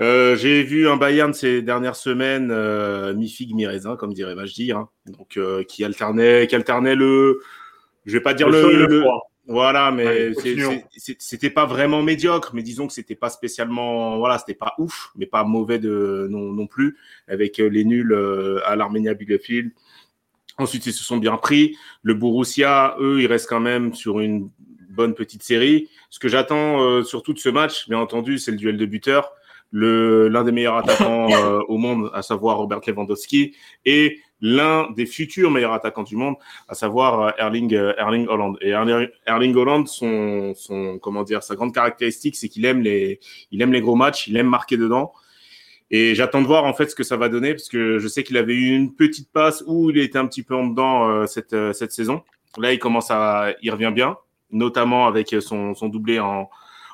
Euh, 0.00 0.36
j'ai 0.36 0.62
vu 0.62 0.88
un 0.88 0.96
Bayern 0.96 1.32
ces 1.32 1.62
dernières 1.62 1.96
semaines, 1.96 2.50
euh, 2.50 3.14
mi-figue, 3.14 3.54
mi-raisin, 3.54 3.96
comme 3.96 4.12
dirait 4.12 4.34
Majdi, 4.34 4.72
hein, 4.72 4.88
donc 5.06 5.36
euh, 5.36 5.62
qui 5.62 5.84
alternait, 5.84 6.46
qui 6.48 6.54
alternait 6.56 6.96
le, 6.96 7.40
je 8.04 8.12
vais 8.12 8.20
pas 8.20 8.34
dire 8.34 8.48
le, 8.50 9.04
voilà, 9.46 9.90
mais 9.92 10.32
c'était 11.18 11.50
pas 11.50 11.66
vraiment 11.66 12.02
médiocre, 12.02 12.52
mais 12.54 12.62
disons 12.62 12.86
que 12.86 12.92
c'était 12.92 13.14
pas 13.14 13.30
spécialement, 13.30 14.18
voilà, 14.18 14.38
c'était 14.38 14.54
pas 14.54 14.74
ouf, 14.78 15.12
mais 15.16 15.26
pas 15.26 15.44
mauvais 15.44 15.78
de 15.78 16.26
non, 16.30 16.52
non 16.52 16.66
plus, 16.66 16.96
avec 17.28 17.58
les 17.58 17.84
nuls 17.84 18.16
à 18.64 18.74
l'Armenia 18.74 19.14
Bielefeld. 19.14 19.70
Ensuite, 20.56 20.86
ils 20.86 20.92
se 20.92 21.02
sont 21.02 21.18
bien 21.18 21.36
pris. 21.36 21.76
Le 22.02 22.14
Borussia, 22.14 22.96
eux, 23.00 23.20
ils 23.20 23.26
restent 23.26 23.48
quand 23.48 23.60
même 23.60 23.92
sur 23.92 24.20
une 24.20 24.50
bonne 24.94 25.14
petite 25.14 25.42
série. 25.42 25.88
Ce 26.10 26.18
que 26.18 26.28
j'attends 26.28 26.80
euh, 26.80 27.02
surtout 27.02 27.32
de 27.32 27.38
ce 27.38 27.48
match, 27.48 27.88
bien 27.88 27.98
entendu, 27.98 28.38
c'est 28.38 28.50
le 28.50 28.56
duel 28.56 28.76
de 28.76 28.86
buteurs. 28.86 29.32
L'un 29.72 30.44
des 30.44 30.52
meilleurs 30.52 30.76
attaquants 30.76 31.28
euh, 31.32 31.60
au 31.68 31.78
monde, 31.78 32.10
à 32.14 32.22
savoir 32.22 32.58
Robert 32.58 32.80
Lewandowski, 32.86 33.56
et 33.84 34.20
l'un 34.40 34.90
des 34.92 35.06
futurs 35.06 35.50
meilleurs 35.50 35.72
attaquants 35.72 36.02
du 36.04 36.16
monde, 36.16 36.36
à 36.68 36.74
savoir 36.74 37.20
euh, 37.20 37.30
Erling, 37.38 37.74
Erling 37.74 38.28
Holland. 38.28 38.56
Et 38.60 38.70
Erling, 38.70 39.54
Holland, 39.54 39.86
son, 39.88 40.52
son, 40.54 40.98
comment 40.98 41.24
dire, 41.24 41.42
sa 41.42 41.56
grande 41.56 41.74
caractéristique, 41.74 42.36
c'est 42.36 42.48
qu'il 42.48 42.64
aime 42.64 42.82
les, 42.82 43.20
il 43.50 43.60
aime 43.62 43.72
les 43.72 43.80
gros 43.80 43.96
matchs, 43.96 44.28
il 44.28 44.36
aime 44.36 44.48
marquer 44.48 44.76
dedans. 44.76 45.12
Et 45.90 46.14
j'attends 46.14 46.42
de 46.42 46.46
voir 46.46 46.64
en 46.64 46.74
fait 46.74 46.90
ce 46.90 46.94
que 46.94 47.04
ça 47.04 47.16
va 47.16 47.28
donner 47.28 47.52
parce 47.52 47.68
que 47.68 47.98
je 47.98 48.08
sais 48.08 48.24
qu'il 48.24 48.36
avait 48.36 48.54
eu 48.54 48.74
une 48.74 48.94
petite 48.94 49.30
passe 49.30 49.62
où 49.66 49.90
il 49.90 49.98
était 49.98 50.18
un 50.18 50.26
petit 50.26 50.42
peu 50.42 50.56
en 50.56 50.66
dedans 50.66 51.08
euh, 51.08 51.26
cette, 51.26 51.52
euh, 51.52 51.72
cette 51.72 51.92
saison. 51.92 52.22
Là, 52.58 52.72
il 52.72 52.78
commence 52.78 53.10
à, 53.10 53.54
il 53.62 53.70
revient 53.70 53.92
bien, 53.94 54.16
notamment 54.54 55.06
avec 55.06 55.36
son, 55.40 55.74
son 55.74 55.88
doublé 55.88 56.18
en, 56.18 56.48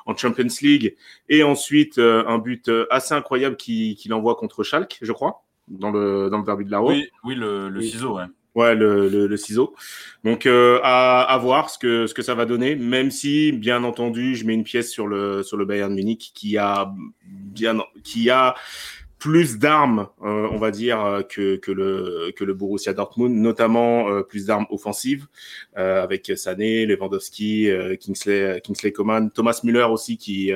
en 0.05 0.15
Champions 0.17 0.47
League 0.61 0.95
et 1.29 1.43
ensuite 1.43 1.97
euh, 1.97 2.23
un 2.27 2.37
but 2.37 2.69
assez 2.89 3.13
incroyable 3.13 3.55
qu'il 3.55 4.13
envoie 4.13 4.35
contre 4.35 4.63
Schalke, 4.63 4.97
je 5.01 5.11
crois, 5.13 5.45
dans 5.69 5.91
le 5.91 6.29
dans 6.29 6.39
le 6.39 6.43
derby 6.43 6.65
de 6.65 6.71
la 6.71 6.81
Oui, 6.81 7.07
oui, 7.23 7.35
le, 7.35 7.69
le 7.69 7.81
ciseau, 7.81 8.17
ouais. 8.17 8.25
Ouais, 8.53 8.75
le, 8.75 9.07
le, 9.07 9.37
ciseau. 9.37 9.73
Donc 10.25 10.45
euh, 10.45 10.81
à, 10.83 11.21
à, 11.21 11.37
voir 11.37 11.69
ce 11.69 11.79
que 11.79 12.05
ce 12.05 12.13
que 12.13 12.21
ça 12.21 12.35
va 12.35 12.45
donner. 12.45 12.75
Même 12.75 13.09
si, 13.09 13.53
bien 13.53 13.85
entendu, 13.85 14.35
je 14.35 14.45
mets 14.45 14.53
une 14.53 14.65
pièce 14.65 14.91
sur 14.91 15.07
le 15.07 15.41
sur 15.41 15.55
le 15.55 15.63
Bayern 15.63 15.93
Munich 15.93 16.33
qui 16.35 16.57
a 16.57 16.93
bien 17.23 17.79
qui 18.03 18.29
a 18.29 18.55
plus 19.21 19.59
d'armes, 19.59 20.07
euh, 20.23 20.47
on 20.51 20.57
va 20.57 20.71
dire, 20.71 21.21
que, 21.29 21.55
que, 21.57 21.71
le, 21.71 22.33
que 22.35 22.43
le 22.43 22.55
Borussia 22.55 22.91
Dortmund, 22.91 23.35
notamment 23.35 24.09
euh, 24.09 24.23
plus 24.23 24.47
d'armes 24.47 24.65
offensives, 24.71 25.27
euh, 25.77 26.01
avec 26.01 26.31
Sané, 26.35 26.87
Lewandowski, 26.87 27.69
Kingsley, 27.99 28.59
Kingsley 28.61 28.91
Coman, 28.91 29.29
Thomas 29.29 29.59
Müller 29.63 29.85
aussi, 29.91 30.17
qui, 30.17 30.51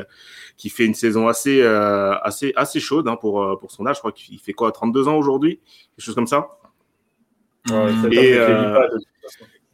qui 0.57 0.69
fait 0.69 0.86
une 0.86 0.95
saison 0.95 1.27
assez, 1.27 1.62
assez, 1.62 2.53
assez 2.55 2.79
chaude 2.79 3.07
hein, 3.07 3.17
pour, 3.17 3.60
pour 3.60 3.72
son 3.72 3.86
âge. 3.86 3.98
Je 3.98 4.01
crois 4.01 4.12
qu'il 4.12 4.39
fait 4.39 4.53
quoi, 4.53 4.72
32 4.72 5.07
ans 5.07 5.17
aujourd'hui? 5.17 5.60
Quelque 5.95 6.05
chose 6.05 6.15
comme 6.15 6.25
ça? 6.25 6.57
Et, 8.12 8.36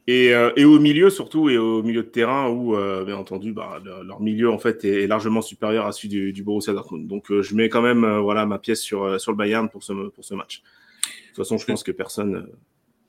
et, 0.08 0.34
euh, 0.34 0.52
et, 0.56 0.66
au 0.66 0.80
milieu 0.80 1.10
surtout 1.10 1.50
et 1.50 1.58
au 1.58 1.84
milieu 1.84 2.02
de 2.02 2.08
terrain 2.08 2.50
où 2.50 2.76
euh, 2.76 3.06
bien 3.06 3.18
entendu 3.18 3.54
bah, 3.54 3.82
leur 4.04 4.20
milieu 4.20 4.50
en 4.50 4.58
fait 4.58 4.84
est, 4.84 5.06
largement 5.08 5.42
supérieur 5.42 5.86
à 5.86 5.92
celui 5.92 6.10
du, 6.10 6.34
du 6.34 6.44
Borussia 6.44 6.74
Dortmund. 6.74 7.08
Donc 7.08 7.32
euh, 7.32 7.42
je 7.42 7.56
mets 7.56 7.70
quand 7.70 7.82
même 7.82 8.06
voilà 8.20 8.46
ma 8.46 8.58
pièce 8.58 8.82
sur 8.82 9.20
sur 9.20 9.32
le 9.32 9.38
Bayern 9.38 9.70
pour 9.70 9.84
ce 9.84 9.94
pour 10.10 10.26
ce 10.26 10.34
match. 10.34 10.62
De 10.62 11.28
toute 11.28 11.38
façon, 11.38 11.58
je 11.58 11.66
pense 11.66 11.84
que 11.84 11.92
personne 11.92 12.48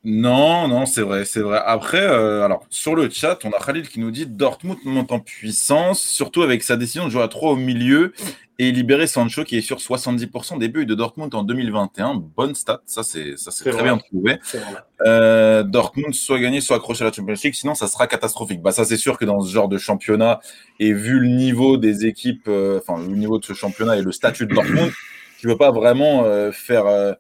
non, 0.04 0.66
non, 0.66 0.85
c'est 0.85 1.02
vrai, 1.02 1.25
c'est 1.25 1.42
vrai. 1.42 1.61
Après, 1.64 2.02
euh, 2.02 2.42
alors 2.42 2.66
sur 2.71 2.97
le 2.97 3.09
chat, 3.09 3.38
on 3.44 3.50
a 3.50 3.61
Khalil 3.64 3.88
qui 3.88 4.00
nous 4.00 4.11
dit 4.11 4.26
Dortmund 4.26 4.78
monte 4.85 5.12
en 5.12 5.21
puissance, 5.21 6.00
surtout 6.00 6.42
avec 6.42 6.64
sa 6.64 6.76
décision 6.76 7.04
de 7.04 7.11
jouer 7.11 7.23
à 7.23 7.28
3 7.28 7.52
au 7.52 7.56
milieu 7.56 8.12
et 8.59 8.73
libérer 8.73 9.06
Sancho 9.06 9.44
qui 9.44 9.59
est 9.59 9.61
sur 9.61 9.78
70% 9.78 10.59
des 10.59 10.66
buts 10.66 10.87
de 10.87 10.97
Dortmund 10.97 11.32
en 11.37 11.44
2021. 11.44 12.16
Bonne 12.16 12.56
stat, 12.56 12.82
ça 12.85 13.04
c'est 13.04 13.37
ça 13.37 13.52
c'est 13.52 13.71
très 13.71 13.82
bien 13.85 13.97
trouvé. 13.97 14.40
Euh, 15.06 15.62
Dortmund 15.62 16.12
soit 16.14 16.40
gagné, 16.40 16.61
soit 16.61 16.78
accroché 16.78 17.02
à 17.02 17.06
la 17.06 17.12
Champions 17.12 17.35
League, 17.40 17.54
sinon 17.54 17.76
ça 17.76 17.87
sera 17.87 18.09
catastrophique. 18.09 18.61
Bah 18.61 18.73
ça 18.73 18.85
c'est 18.85 18.97
sûr 18.97 19.16
que 19.18 19.25
dans 19.25 19.40
ce 19.40 19.52
genre 19.52 19.68
de 19.68 19.78
championnat 19.78 20.40
et 20.80 20.92
vu 20.92 21.21
le 21.21 21.28
niveau 21.28 21.76
des 21.76 22.06
équipes, 22.06 22.49
euh, 22.49 22.80
enfin 22.85 23.00
le 23.00 23.14
niveau 23.14 23.38
de 23.38 23.44
ce 23.44 23.52
championnat 23.52 23.97
et 23.99 24.02
le 24.02 24.11
statut 24.11 24.47
de 24.47 24.54
Dortmund, 24.54 24.90
tu 25.38 25.47
veux 25.47 25.56
pas 25.56 25.71
vraiment 25.71 26.25
faire 26.50 27.16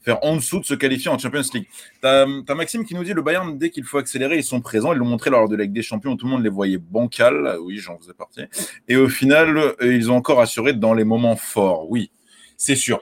faire 0.00 0.18
en 0.22 0.36
dessous 0.36 0.60
de 0.60 0.64
se 0.64 0.74
qualifier 0.74 1.10
en 1.10 1.18
Champions 1.18 1.42
League. 1.54 1.66
T'as 2.00 2.26
as 2.48 2.54
Maxime 2.54 2.84
qui 2.84 2.94
nous 2.94 3.04
dit 3.04 3.12
le 3.12 3.22
Bayern, 3.22 3.58
dès 3.58 3.70
qu'il 3.70 3.84
faut 3.84 3.98
accélérer, 3.98 4.36
ils 4.36 4.44
sont 4.44 4.60
présents. 4.60 4.92
Ils 4.92 4.98
l'ont 4.98 5.06
montré 5.06 5.30
lors 5.30 5.48
de 5.48 5.56
la 5.56 5.64
Ligue 5.64 5.72
des 5.72 5.82
Champions 5.82 6.16
tout 6.16 6.26
le 6.26 6.32
monde 6.32 6.42
les 6.42 6.50
voyait 6.50 6.78
bancal. 6.78 7.56
Oui, 7.60 7.78
j'en 7.78 7.98
faisais 7.98 8.14
partie. 8.14 8.42
Et 8.88 8.96
au 8.96 9.08
final, 9.08 9.56
euh, 9.58 9.74
ils 9.82 10.10
ont 10.10 10.16
encore 10.16 10.40
assuré 10.40 10.72
dans 10.72 10.94
les 10.94 11.04
moments 11.04 11.36
forts. 11.36 11.90
Oui, 11.90 12.10
c'est 12.56 12.76
sûr. 12.76 13.00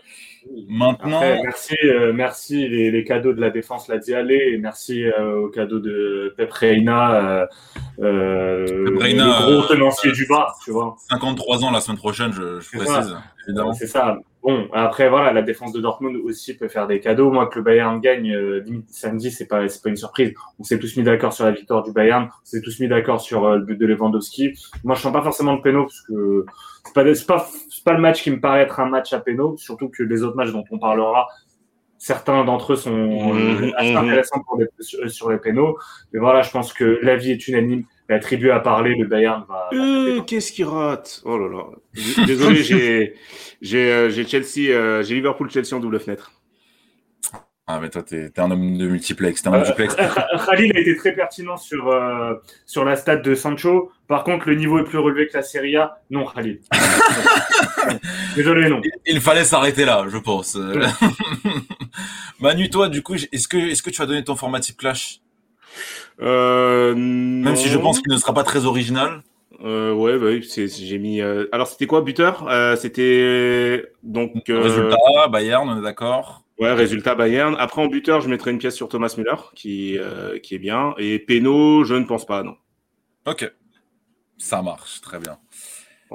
Maintenant. 0.68 1.20
merci, 1.20 1.76
euh, 1.84 2.12
merci 2.12 2.68
les, 2.68 3.04
cadeaux 3.04 3.32
de 3.32 3.40
la 3.40 3.50
défense 3.50 3.88
l'a 3.88 3.98
dit 3.98 4.14
aller 4.14 4.52
et 4.52 4.58
merci 4.58 5.04
euh, 5.04 5.40
aux 5.40 5.48
cadeaux 5.48 5.78
de 5.78 6.34
Pep 6.36 6.50
Reina, 6.52 7.48
euh, 8.00 8.66
le 8.66 9.56
gros 9.60 9.66
tenancier 9.66 10.12
du 10.12 10.26
bas, 10.26 10.54
tu 10.64 10.70
vois. 10.70 10.96
53 11.10 11.64
ans 11.64 11.70
la 11.70 11.80
semaine 11.80 11.98
prochaine, 11.98 12.32
je, 12.32 12.60
je 12.60 12.78
précise. 12.78 13.16
Évidemment. 13.48 13.72
C'est 13.72 13.86
ça. 13.86 14.18
Bon, 14.42 14.68
après, 14.72 15.08
voilà, 15.08 15.32
la 15.32 15.42
défense 15.42 15.72
de 15.72 15.80
Dortmund 15.80 16.16
aussi 16.16 16.54
peut 16.54 16.68
faire 16.68 16.86
des 16.86 17.00
cadeaux. 17.00 17.30
Moi, 17.30 17.46
que 17.48 17.58
le 17.58 17.64
Bayern 17.64 17.98
gagne 17.98 18.32
euh, 18.34 18.64
samedi, 18.88 19.30
c'est 19.30 19.46
pas, 19.46 19.66
c'est 19.68 19.82
pas 19.82 19.88
une 19.88 19.96
surprise. 19.96 20.34
On 20.58 20.62
s'est 20.62 20.78
tous 20.78 20.96
mis 20.96 21.02
d'accord 21.02 21.32
sur 21.32 21.44
la 21.44 21.50
victoire 21.50 21.82
du 21.82 21.92
Bayern. 21.92 22.24
On 22.24 22.44
s'est 22.44 22.60
tous 22.60 22.78
mis 22.78 22.88
d'accord 22.88 23.20
sur 23.20 23.44
euh, 23.46 23.56
le 23.56 23.64
but 23.64 23.76
de 23.76 23.86
Lewandowski. 23.86 24.52
Moi, 24.84 24.94
je 24.94 25.00
sens 25.00 25.12
pas 25.12 25.22
forcément 25.22 25.56
de 25.56 25.62
péno 25.62 25.84
parce 25.84 26.00
que 26.02 26.44
c'est 26.84 26.94
pas, 26.94 27.14
c'est 27.14 27.26
pas, 27.26 27.48
c'est 27.70 27.84
pas 27.84 27.94
le 27.94 28.00
match 28.00 28.22
qui 28.22 28.30
me 28.30 28.40
paraît 28.40 28.62
être 28.62 28.80
un 28.80 28.88
match 28.88 29.12
à 29.12 29.20
péno. 29.20 29.56
Surtout 29.56 29.88
que 29.88 30.02
les 30.02 30.22
autres 30.22 30.36
matchs 30.36 30.52
dont 30.52 30.64
on 30.70 30.78
parlera, 30.78 31.26
certains 31.98 32.44
d'entre 32.44 32.74
eux 32.74 32.76
sont 32.76 32.92
mmh, 32.92 33.72
assez 33.76 33.94
mmh. 33.94 33.96
intéressants 33.96 34.42
pour 34.46 34.60
sur, 35.08 35.30
les 35.30 35.38
pénaux. 35.38 35.78
Mais 36.12 36.20
voilà, 36.20 36.42
je 36.42 36.50
pense 36.50 36.72
que 36.72 37.00
la 37.02 37.16
vie 37.16 37.32
est 37.32 37.48
unanime 37.48 37.84
la 38.08 38.18
tribu 38.18 38.50
a 38.50 38.60
parlé, 38.60 38.94
le 38.94 39.06
Bayern 39.06 39.44
va. 39.48 39.68
Euh, 39.72 40.22
Qu'est-ce 40.22 40.52
qu'il 40.52 40.64
rate? 40.64 41.20
Oh 41.24 41.38
là 41.38 41.48
là. 41.48 41.64
Désolé, 42.26 42.62
j'ai 42.62 43.14
j'ai 43.60 43.92
euh, 43.92 44.24
Chelsea, 44.26 44.70
euh, 44.70 45.02
j'ai 45.02 45.14
Liverpool 45.14 45.50
Chelsea 45.50 45.74
en 45.74 45.80
double 45.80 46.00
fenêtre. 46.00 46.32
Ah 47.70 47.80
mais 47.82 47.90
toi 47.90 48.02
t'es 48.02 48.32
es 48.34 48.40
un 48.40 48.50
homme 48.50 48.78
de 48.78 48.88
multiplex, 48.88 49.46
un 49.46 49.50
multiplex. 49.50 49.94
Khalil 50.46 50.74
a 50.74 50.80
été 50.80 50.96
très 50.96 51.12
pertinent 51.12 51.58
sur 51.58 51.94
sur 52.64 52.82
la 52.82 52.96
stat 52.96 53.16
de 53.16 53.34
Sancho. 53.34 53.92
Par 54.06 54.24
contre, 54.24 54.48
le 54.48 54.54
niveau 54.54 54.78
est 54.78 54.84
plus 54.84 54.96
relevé 54.96 55.26
que 55.26 55.36
la 55.36 55.42
Serie 55.42 55.76
A. 55.76 56.00
Non, 56.08 56.24
Khalil. 56.24 56.60
Désolé, 58.36 58.70
non. 58.70 58.80
Il, 59.04 59.20
fallait 59.20 59.44
s'arrêter 59.44 59.84
là, 59.84 60.06
je 60.08 60.16
pense. 60.16 60.56
Manu, 62.40 62.70
toi, 62.70 62.88
du 62.88 63.02
coup, 63.02 63.16
est-ce 63.16 63.48
que 63.48 63.58
est-ce 63.58 63.82
que 63.82 63.90
tu 63.90 63.98
vas 63.98 64.06
donner 64.06 64.24
ton 64.24 64.34
format 64.34 64.60
type 64.60 64.78
clash? 64.78 65.20
Euh, 66.20 66.94
Même 66.94 67.56
si 67.56 67.68
je 67.68 67.78
pense 67.78 68.00
qu'il 68.00 68.12
ne 68.12 68.18
sera 68.18 68.34
pas 68.34 68.44
très 68.44 68.64
original. 68.64 69.22
Euh, 69.64 69.92
ouais, 69.92 70.18
bah 70.18 70.40
j'ai 70.40 70.98
mis. 70.98 71.20
Euh, 71.20 71.46
alors, 71.50 71.66
c'était 71.66 71.87
quoi 71.87 72.02
buteur? 72.02 72.46
Euh, 72.48 72.76
C'était 72.76 73.84
donc. 74.02 74.32
Résultat 74.46 75.28
Bayern, 75.30 75.68
on 75.68 75.78
est 75.78 75.82
d'accord. 75.82 76.44
Ouais, 76.60 76.72
résultat 76.72 77.14
Bayern. 77.14 77.56
Après, 77.58 77.82
en 77.82 77.87
buteur, 77.87 78.20
je 78.20 78.28
mettrais 78.28 78.50
une 78.50 78.58
pièce 78.58 78.75
sur 78.75 78.88
Thomas 78.88 79.14
Müller, 79.16 79.37
qui, 79.54 79.96
qui 80.42 80.54
est 80.54 80.58
bien. 80.58 80.94
Et 80.98 81.18
Peno, 81.18 81.84
je 81.84 81.94
ne 81.94 82.04
pense 82.04 82.26
pas, 82.26 82.42
non. 82.42 82.56
Ok. 83.26 83.50
Ça 84.38 84.62
marche, 84.62 85.00
très 85.00 85.18
bien. 85.18 85.38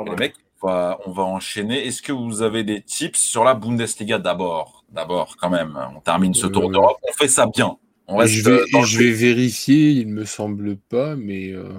Les 0.05 0.15
mecs, 0.15 0.36
on 0.62 0.67
va, 0.67 1.00
on 1.05 1.12
va 1.12 1.24
enchaîner. 1.24 1.86
Est-ce 1.86 2.01
que 2.01 2.13
vous 2.13 2.41
avez 2.41 2.63
des 2.63 2.81
tips 2.81 3.19
sur 3.19 3.43
la 3.43 3.53
Bundesliga 3.53 4.19
d'abord? 4.19 4.86
D'abord, 4.89 5.36
quand 5.39 5.50
même. 5.50 5.77
On 5.95 6.00
termine 6.00 6.33
ce 6.33 6.48
tour 6.48 6.69
d'Europe. 6.69 6.98
On 7.03 7.12
fait 7.13 7.27
ça 7.27 7.45
bien 7.45 7.77
je 8.10 8.41
vais, 8.43 8.86
je 8.86 8.98
vais 8.98 9.12
vérifier, 9.12 9.91
il 9.91 10.07
me 10.07 10.25
semble 10.25 10.77
pas, 10.77 11.15
mais. 11.15 11.51
Euh, 11.51 11.69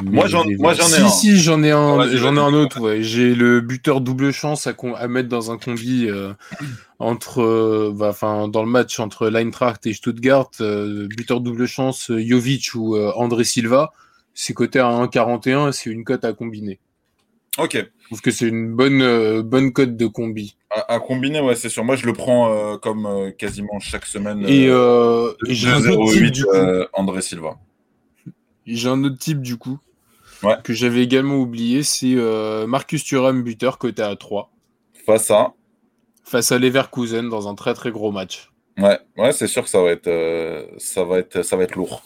moi, 0.00 0.28
j'en, 0.28 0.44
moi, 0.58 0.74
j'en 0.74 0.86
ai 0.86 0.90
si, 0.90 1.00
un. 1.00 1.08
Si, 1.08 1.38
j'en 1.38 1.62
ai 1.62 1.72
un, 1.72 2.08
j'en 2.16 2.36
ai 2.36 2.40
un 2.40 2.54
autre. 2.54 2.80
Ouais. 2.80 3.02
J'ai 3.02 3.34
le 3.34 3.60
buteur 3.60 4.00
double 4.00 4.32
chance 4.32 4.68
à, 4.68 4.74
à 4.96 5.08
mettre 5.08 5.28
dans 5.28 5.50
un 5.50 5.58
combi 5.58 6.06
euh, 6.08 6.32
entre, 7.00 7.42
euh, 7.42 7.92
bah, 7.94 8.10
enfin, 8.10 8.46
dans 8.46 8.62
le 8.62 8.70
match 8.70 9.00
entre 9.00 9.28
l'Eintracht 9.28 9.84
et 9.86 9.92
Stuttgart, 9.92 10.50
buteur 10.60 11.40
double 11.40 11.66
chance 11.66 12.12
Jovic 12.16 12.74
ou 12.74 12.96
André 12.96 13.44
Silva. 13.44 13.92
C'est 14.34 14.54
coté 14.54 14.78
à 14.78 14.86
1,41, 14.86 15.72
c'est 15.72 15.90
une 15.90 16.04
cote 16.04 16.24
à 16.24 16.32
combiner. 16.32 16.78
Ok. 17.58 17.74
Je 17.74 18.06
trouve 18.06 18.20
que 18.20 18.30
c'est 18.30 18.48
une 18.48 18.74
bonne, 18.74 19.42
bonne 19.42 19.72
cote 19.72 19.96
de 19.96 20.06
combi. 20.06 20.56
À, 20.70 21.00
combiner, 21.00 21.40
ouais, 21.40 21.54
c'est 21.54 21.70
sûr. 21.70 21.82
Moi, 21.82 21.96
je 21.96 22.04
le 22.04 22.12
prends 22.12 22.52
euh, 22.52 22.76
comme 22.76 23.06
euh, 23.06 23.30
quasiment 23.30 23.80
chaque 23.80 24.04
semaine. 24.04 24.44
Et, 24.46 24.68
euh, 24.68 25.32
j'ai 25.46 25.70
un 25.70 25.82
autre 25.86 26.12
type, 26.12 26.30
du 26.30 26.44
coup. 26.44 26.56
André 26.92 27.22
Silva. 27.22 27.56
J'ai 28.66 28.88
un 28.88 29.02
autre 29.02 29.16
type, 29.16 29.40
du 29.40 29.56
coup, 29.56 29.78
que 30.62 30.74
j'avais 30.74 31.02
également 31.02 31.36
oublié. 31.36 31.82
C'est 31.82 32.14
Marcus 32.66 33.02
Thuram, 33.02 33.42
buteur, 33.42 33.78
côté 33.78 34.02
à 34.02 34.14
3. 34.14 34.50
Face 35.06 35.30
à? 35.30 35.54
Face 36.22 36.52
à 36.52 36.58
Leverkusen, 36.58 37.30
dans 37.30 37.48
un 37.48 37.54
très 37.54 37.72
très 37.72 37.90
gros 37.90 38.12
match. 38.12 38.50
Ouais, 38.76 38.98
ouais 39.16 39.32
c'est 39.32 39.46
sûr 39.46 39.64
que 39.64 39.70
ça 39.70 39.82
va, 39.82 39.90
être, 39.90 40.68
ça, 40.76 41.02
va 41.02 41.18
être, 41.18 41.42
ça 41.42 41.56
va 41.56 41.64
être 41.64 41.74
lourd. 41.74 42.02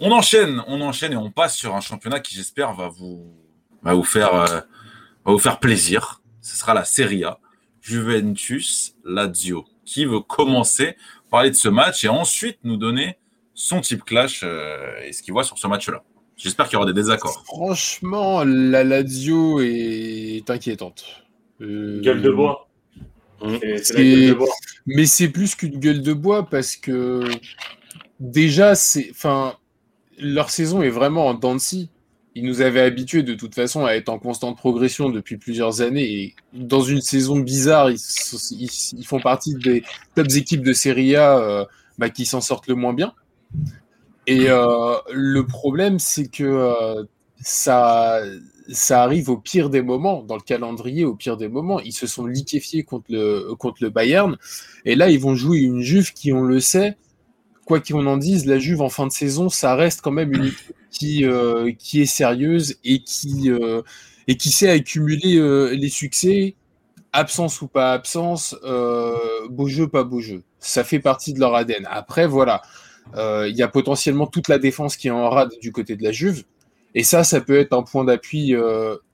On 0.00 0.10
enchaîne, 0.10 0.60
on 0.66 0.80
enchaîne 0.80 1.12
et 1.12 1.16
on 1.16 1.30
passe 1.30 1.56
sur 1.56 1.76
un 1.76 1.80
championnat 1.80 2.18
qui, 2.18 2.34
j'espère, 2.34 2.74
va 2.74 2.88
vous, 2.88 3.32
va, 3.82 3.94
vous 3.94 4.02
faire, 4.02 4.64
va 5.24 5.32
vous 5.32 5.38
faire 5.38 5.58
plaisir. 5.58 6.22
Ce 6.40 6.56
sera 6.56 6.74
la 6.74 6.84
Serie 6.84 7.24
A. 7.24 7.38
Juventus 7.80 8.94
Lazio. 9.04 9.64
Qui 9.84 10.04
veut 10.04 10.20
commencer 10.20 10.96
parler 11.30 11.50
de 11.50 11.56
ce 11.56 11.68
match 11.68 12.04
et 12.04 12.08
ensuite 12.08 12.58
nous 12.62 12.76
donner 12.76 13.16
son 13.54 13.80
type 13.80 14.04
clash 14.04 14.42
euh, 14.44 15.00
et 15.04 15.12
ce 15.12 15.22
qu'il 15.22 15.32
voit 15.32 15.44
sur 15.44 15.58
ce 15.58 15.66
match-là. 15.66 16.04
J'espère 16.36 16.66
qu'il 16.66 16.74
y 16.74 16.76
aura 16.76 16.86
des 16.86 16.92
désaccords. 16.92 17.42
Franchement, 17.44 18.44
la 18.44 18.84
Lazio 18.84 19.60
est 19.60 20.48
inquiétante. 20.48 21.04
Euh, 21.60 22.00
gueule 22.00 22.22
de 22.22 22.30
bois. 22.30 22.68
Mais 24.86 25.06
c'est 25.06 25.28
plus 25.28 25.54
qu'une 25.54 25.78
gueule 25.78 26.02
de 26.02 26.12
bois 26.12 26.48
parce 26.48 26.76
que 26.76 27.24
déjà, 28.20 28.74
c'est, 28.74 29.08
enfin, 29.10 29.56
leur 30.18 30.50
saison 30.50 30.82
est 30.82 30.90
vraiment 30.90 31.26
en 31.26 31.34
dents 31.34 31.54
de 31.54 31.60
scie 31.60 31.90
ils 32.34 32.44
nous 32.44 32.62
avaient 32.62 32.80
habitués 32.80 33.22
de 33.22 33.34
toute 33.34 33.54
façon 33.54 33.84
à 33.84 33.92
être 33.92 34.08
en 34.08 34.18
constante 34.18 34.56
progression 34.56 35.10
depuis 35.10 35.36
plusieurs 35.36 35.82
années. 35.82 36.10
Et 36.12 36.34
dans 36.54 36.80
une 36.80 37.00
saison 37.00 37.38
bizarre, 37.38 37.90
ils, 37.90 39.04
font 39.04 39.20
partie 39.20 39.54
des 39.54 39.82
tops 40.14 40.36
équipes 40.36 40.62
de 40.62 40.72
Serie 40.72 41.14
A 41.16 41.38
euh, 41.38 41.64
bah, 41.98 42.08
qui 42.08 42.24
s'en 42.24 42.40
sortent 42.40 42.68
le 42.68 42.74
moins 42.74 42.94
bien. 42.94 43.12
Et 44.26 44.48
euh, 44.48 44.94
le 45.12 45.46
problème, 45.46 45.98
c'est 45.98 46.28
que 46.28 46.44
euh, 46.44 47.04
ça, 47.40 48.22
arrive 48.90 49.28
au 49.28 49.36
pire 49.36 49.68
des 49.68 49.82
moments, 49.82 50.22
dans 50.22 50.36
le 50.36 50.42
calendrier, 50.42 51.04
au 51.04 51.14
pire 51.14 51.36
des 51.36 51.48
moments. 51.48 51.80
Ils 51.80 51.92
se 51.92 52.06
sont 52.06 52.24
liquéfiés 52.24 52.82
contre 52.82 53.06
le, 53.10 53.54
contre 53.56 53.82
le 53.82 53.90
Bayern. 53.90 54.38
Et 54.86 54.94
là, 54.94 55.10
ils 55.10 55.20
vont 55.20 55.34
jouer 55.34 55.58
une 55.58 55.82
Juve 55.82 56.14
qui, 56.14 56.32
on 56.32 56.44
le 56.44 56.60
sait, 56.60 56.96
quoi 57.66 57.80
qu'on 57.80 58.06
en 58.06 58.16
dise, 58.16 58.46
la 58.46 58.58
Juve 58.58 58.80
en 58.80 58.88
fin 58.88 59.06
de 59.06 59.12
saison, 59.12 59.50
ça 59.50 59.74
reste 59.74 60.00
quand 60.00 60.12
même 60.12 60.32
une 60.32 60.50
qui, 60.92 61.24
euh, 61.24 61.72
qui 61.76 62.02
est 62.02 62.06
sérieuse 62.06 62.76
et 62.84 63.02
qui, 63.02 63.50
euh, 63.50 63.82
et 64.28 64.36
qui 64.36 64.50
sait 64.50 64.68
accumuler 64.68 65.38
euh, 65.38 65.74
les 65.74 65.88
succès, 65.88 66.54
absence 67.12 67.60
ou 67.62 67.66
pas 67.66 67.92
absence, 67.92 68.56
beau 69.50 69.66
jeu, 69.66 69.88
pas 69.88 70.04
beau 70.04 70.20
jeu. 70.20 70.44
Ça 70.60 70.84
fait 70.84 71.00
partie 71.00 71.32
de 71.32 71.40
leur 71.40 71.54
ADN. 71.54 71.86
Après, 71.90 72.26
voilà, 72.26 72.62
il 73.16 73.54
y 73.54 73.62
a 73.62 73.68
potentiellement 73.68 74.26
toute 74.26 74.48
la 74.48 74.58
défense 74.58 74.96
qui 74.96 75.08
est 75.08 75.10
en 75.10 75.28
rade 75.28 75.50
du 75.60 75.72
côté 75.72 75.96
de 75.96 76.02
la 76.02 76.12
Juve. 76.12 76.44
Et 76.94 77.02
ça, 77.02 77.24
ça 77.24 77.40
peut 77.40 77.58
être 77.58 77.72
un 77.72 77.82
point 77.82 78.04
d'appui 78.04 78.54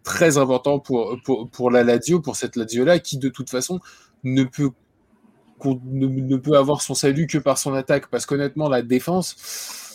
très 0.04 0.38
important 0.38 0.78
pour, 0.78 1.16
pour, 1.24 1.48
pour, 1.50 1.70
la 1.72 1.82
Lazio, 1.82 2.20
pour 2.20 2.36
cette 2.36 2.54
Lazio-là, 2.54 3.00
qui 3.00 3.18
de 3.18 3.28
toute 3.28 3.50
façon 3.50 3.80
ne 4.22 4.44
peut 4.44 4.70
ne, 5.64 6.36
peut 6.36 6.56
avoir 6.56 6.82
son 6.82 6.94
salut 6.94 7.26
que 7.26 7.38
par 7.38 7.58
son 7.58 7.74
attaque, 7.74 8.08
parce 8.08 8.26
qu'honnêtement, 8.26 8.68
la 8.68 8.82
défense, 8.82 9.87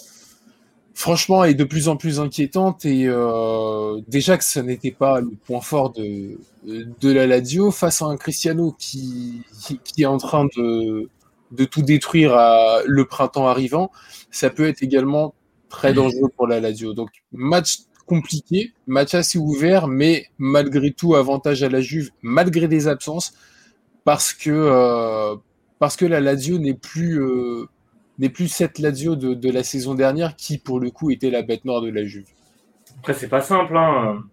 franchement, 0.93 1.43
est 1.43 1.53
de 1.53 1.63
plus 1.63 1.87
en 1.87 1.97
plus 1.97 2.19
inquiétante. 2.19 2.85
Et 2.85 3.05
euh, 3.07 3.99
déjà 4.07 4.37
que 4.37 4.43
ce 4.43 4.59
n'était 4.59 4.91
pas 4.91 5.21
le 5.21 5.31
point 5.45 5.61
fort 5.61 5.91
de, 5.91 6.37
de 6.65 7.11
la 7.11 7.27
Lazio, 7.27 7.71
face 7.71 8.01
à 8.01 8.05
un 8.05 8.17
Cristiano 8.17 8.75
qui, 8.77 9.41
qui, 9.83 10.03
est 10.03 10.05
en 10.05 10.17
train 10.17 10.45
de, 10.57 11.09
de 11.51 11.65
tout 11.65 11.81
détruire 11.81 12.33
à 12.35 12.79
le 12.85 13.05
printemps 13.05 13.47
arrivant, 13.47 13.91
ça 14.31 14.49
peut 14.49 14.67
être 14.67 14.83
également 14.83 15.33
très 15.69 15.93
dangereux 15.93 16.29
pour 16.35 16.47
la 16.47 16.59
Lazio. 16.59 16.93
Donc, 16.93 17.09
match 17.31 17.79
compliqué, 18.05 18.73
match 18.87 19.13
assez 19.13 19.37
ouvert, 19.37 19.87
mais 19.87 20.27
malgré 20.37 20.91
tout, 20.91 21.15
avantage 21.15 21.63
à 21.63 21.69
la 21.69 21.81
Juve, 21.81 22.11
malgré 22.21 22.67
des 22.67 22.87
absences, 22.87 23.33
parce 24.03 24.33
que, 24.33 24.51
euh, 24.51 25.35
parce 25.79 25.95
que 25.95 26.05
la 26.05 26.19
Lazio 26.19 26.59
n'est 26.59 26.73
plus, 26.73 27.21
euh, 27.21 27.65
n'est 28.19 28.29
plus 28.29 28.47
cette 28.47 28.79
Lazio 28.79 29.15
de, 29.15 29.33
de, 29.33 29.51
la 29.51 29.63
saison 29.63 29.95
dernière 29.95 30.35
qui, 30.35 30.57
pour 30.57 30.79
le 30.79 30.91
coup, 30.91 31.11
était 31.11 31.31
la 31.31 31.41
bête 31.41 31.65
noire 31.65 31.81
de 31.81 31.89
la 31.89 32.05
Juve. 32.05 32.27
Après, 32.99 33.13
c'est 33.13 33.27
pas 33.27 33.41
simple. 33.41 33.75
Hein. 33.75 34.23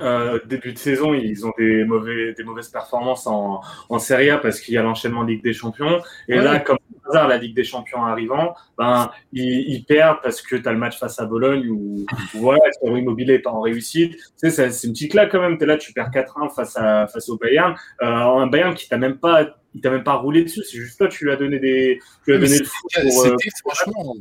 Euh, 0.00 0.40
début 0.46 0.72
de 0.72 0.78
saison, 0.78 1.14
ils 1.14 1.46
ont 1.46 1.52
des, 1.56 1.84
mauvais, 1.84 2.34
des 2.34 2.42
mauvaises 2.42 2.68
performances 2.68 3.26
en, 3.26 3.60
en 3.88 3.98
Serie 3.98 4.30
A 4.30 4.38
parce 4.38 4.60
qu'il 4.60 4.74
y 4.74 4.78
a 4.78 4.82
l'enchaînement 4.82 5.22
Ligue 5.22 5.42
des 5.42 5.52
Champions. 5.52 6.00
Et 6.28 6.36
là, 6.36 6.58
comme 6.58 6.78
par 6.78 7.10
hasard, 7.10 7.28
la 7.28 7.38
Ligue 7.38 7.54
des 7.54 7.64
Champions 7.64 8.04
arrivant, 8.04 8.54
ben, 8.76 9.10
ils, 9.32 9.64
ils 9.68 9.84
perdent 9.84 10.18
parce 10.22 10.42
que 10.42 10.56
tu 10.56 10.68
as 10.68 10.72
le 10.72 10.78
match 10.78 10.98
face 10.98 11.20
à 11.20 11.26
Bologne 11.26 11.68
ou 11.68 12.04
voilà, 12.34 12.64
leur 12.82 12.98
immobilier 12.98 13.34
est 13.34 13.46
en 13.46 13.60
réussite. 13.60 14.16
Tu 14.16 14.50
sais, 14.50 14.70
c'est 14.70 14.86
une 14.86 14.92
petite 14.92 15.12
claque 15.12 15.30
quand 15.30 15.40
même. 15.40 15.56
Tu 15.56 15.64
es 15.64 15.66
là, 15.66 15.76
tu 15.76 15.92
perds 15.92 16.10
4-1 16.10 16.54
face, 16.54 16.76
à, 16.76 17.06
face 17.06 17.28
au 17.28 17.38
Bayern. 17.38 17.74
Euh, 18.02 18.06
un 18.06 18.48
Bayern 18.48 18.74
qui 18.74 18.88
t'a 18.88 18.98
même 18.98 19.18
pas 19.18 19.56
il 19.76 19.82
t'a 19.82 19.90
même 19.90 20.04
pas 20.04 20.14
roulé 20.14 20.42
dessus, 20.42 20.62
c'est 20.64 20.78
juste 20.78 20.98
toi, 20.98 21.08
tu 21.08 21.24
lui 21.24 21.32
as 21.32 21.36
donné 21.36 21.58
des. 21.58 22.00
Tu 22.24 22.30
lui 22.30 22.36
as 22.36 22.40
donné 22.40 22.58
le 22.58 22.64
foot 22.64 22.90
pour, 23.02 23.26
euh, 23.26 23.36
franchement, 23.60 24.16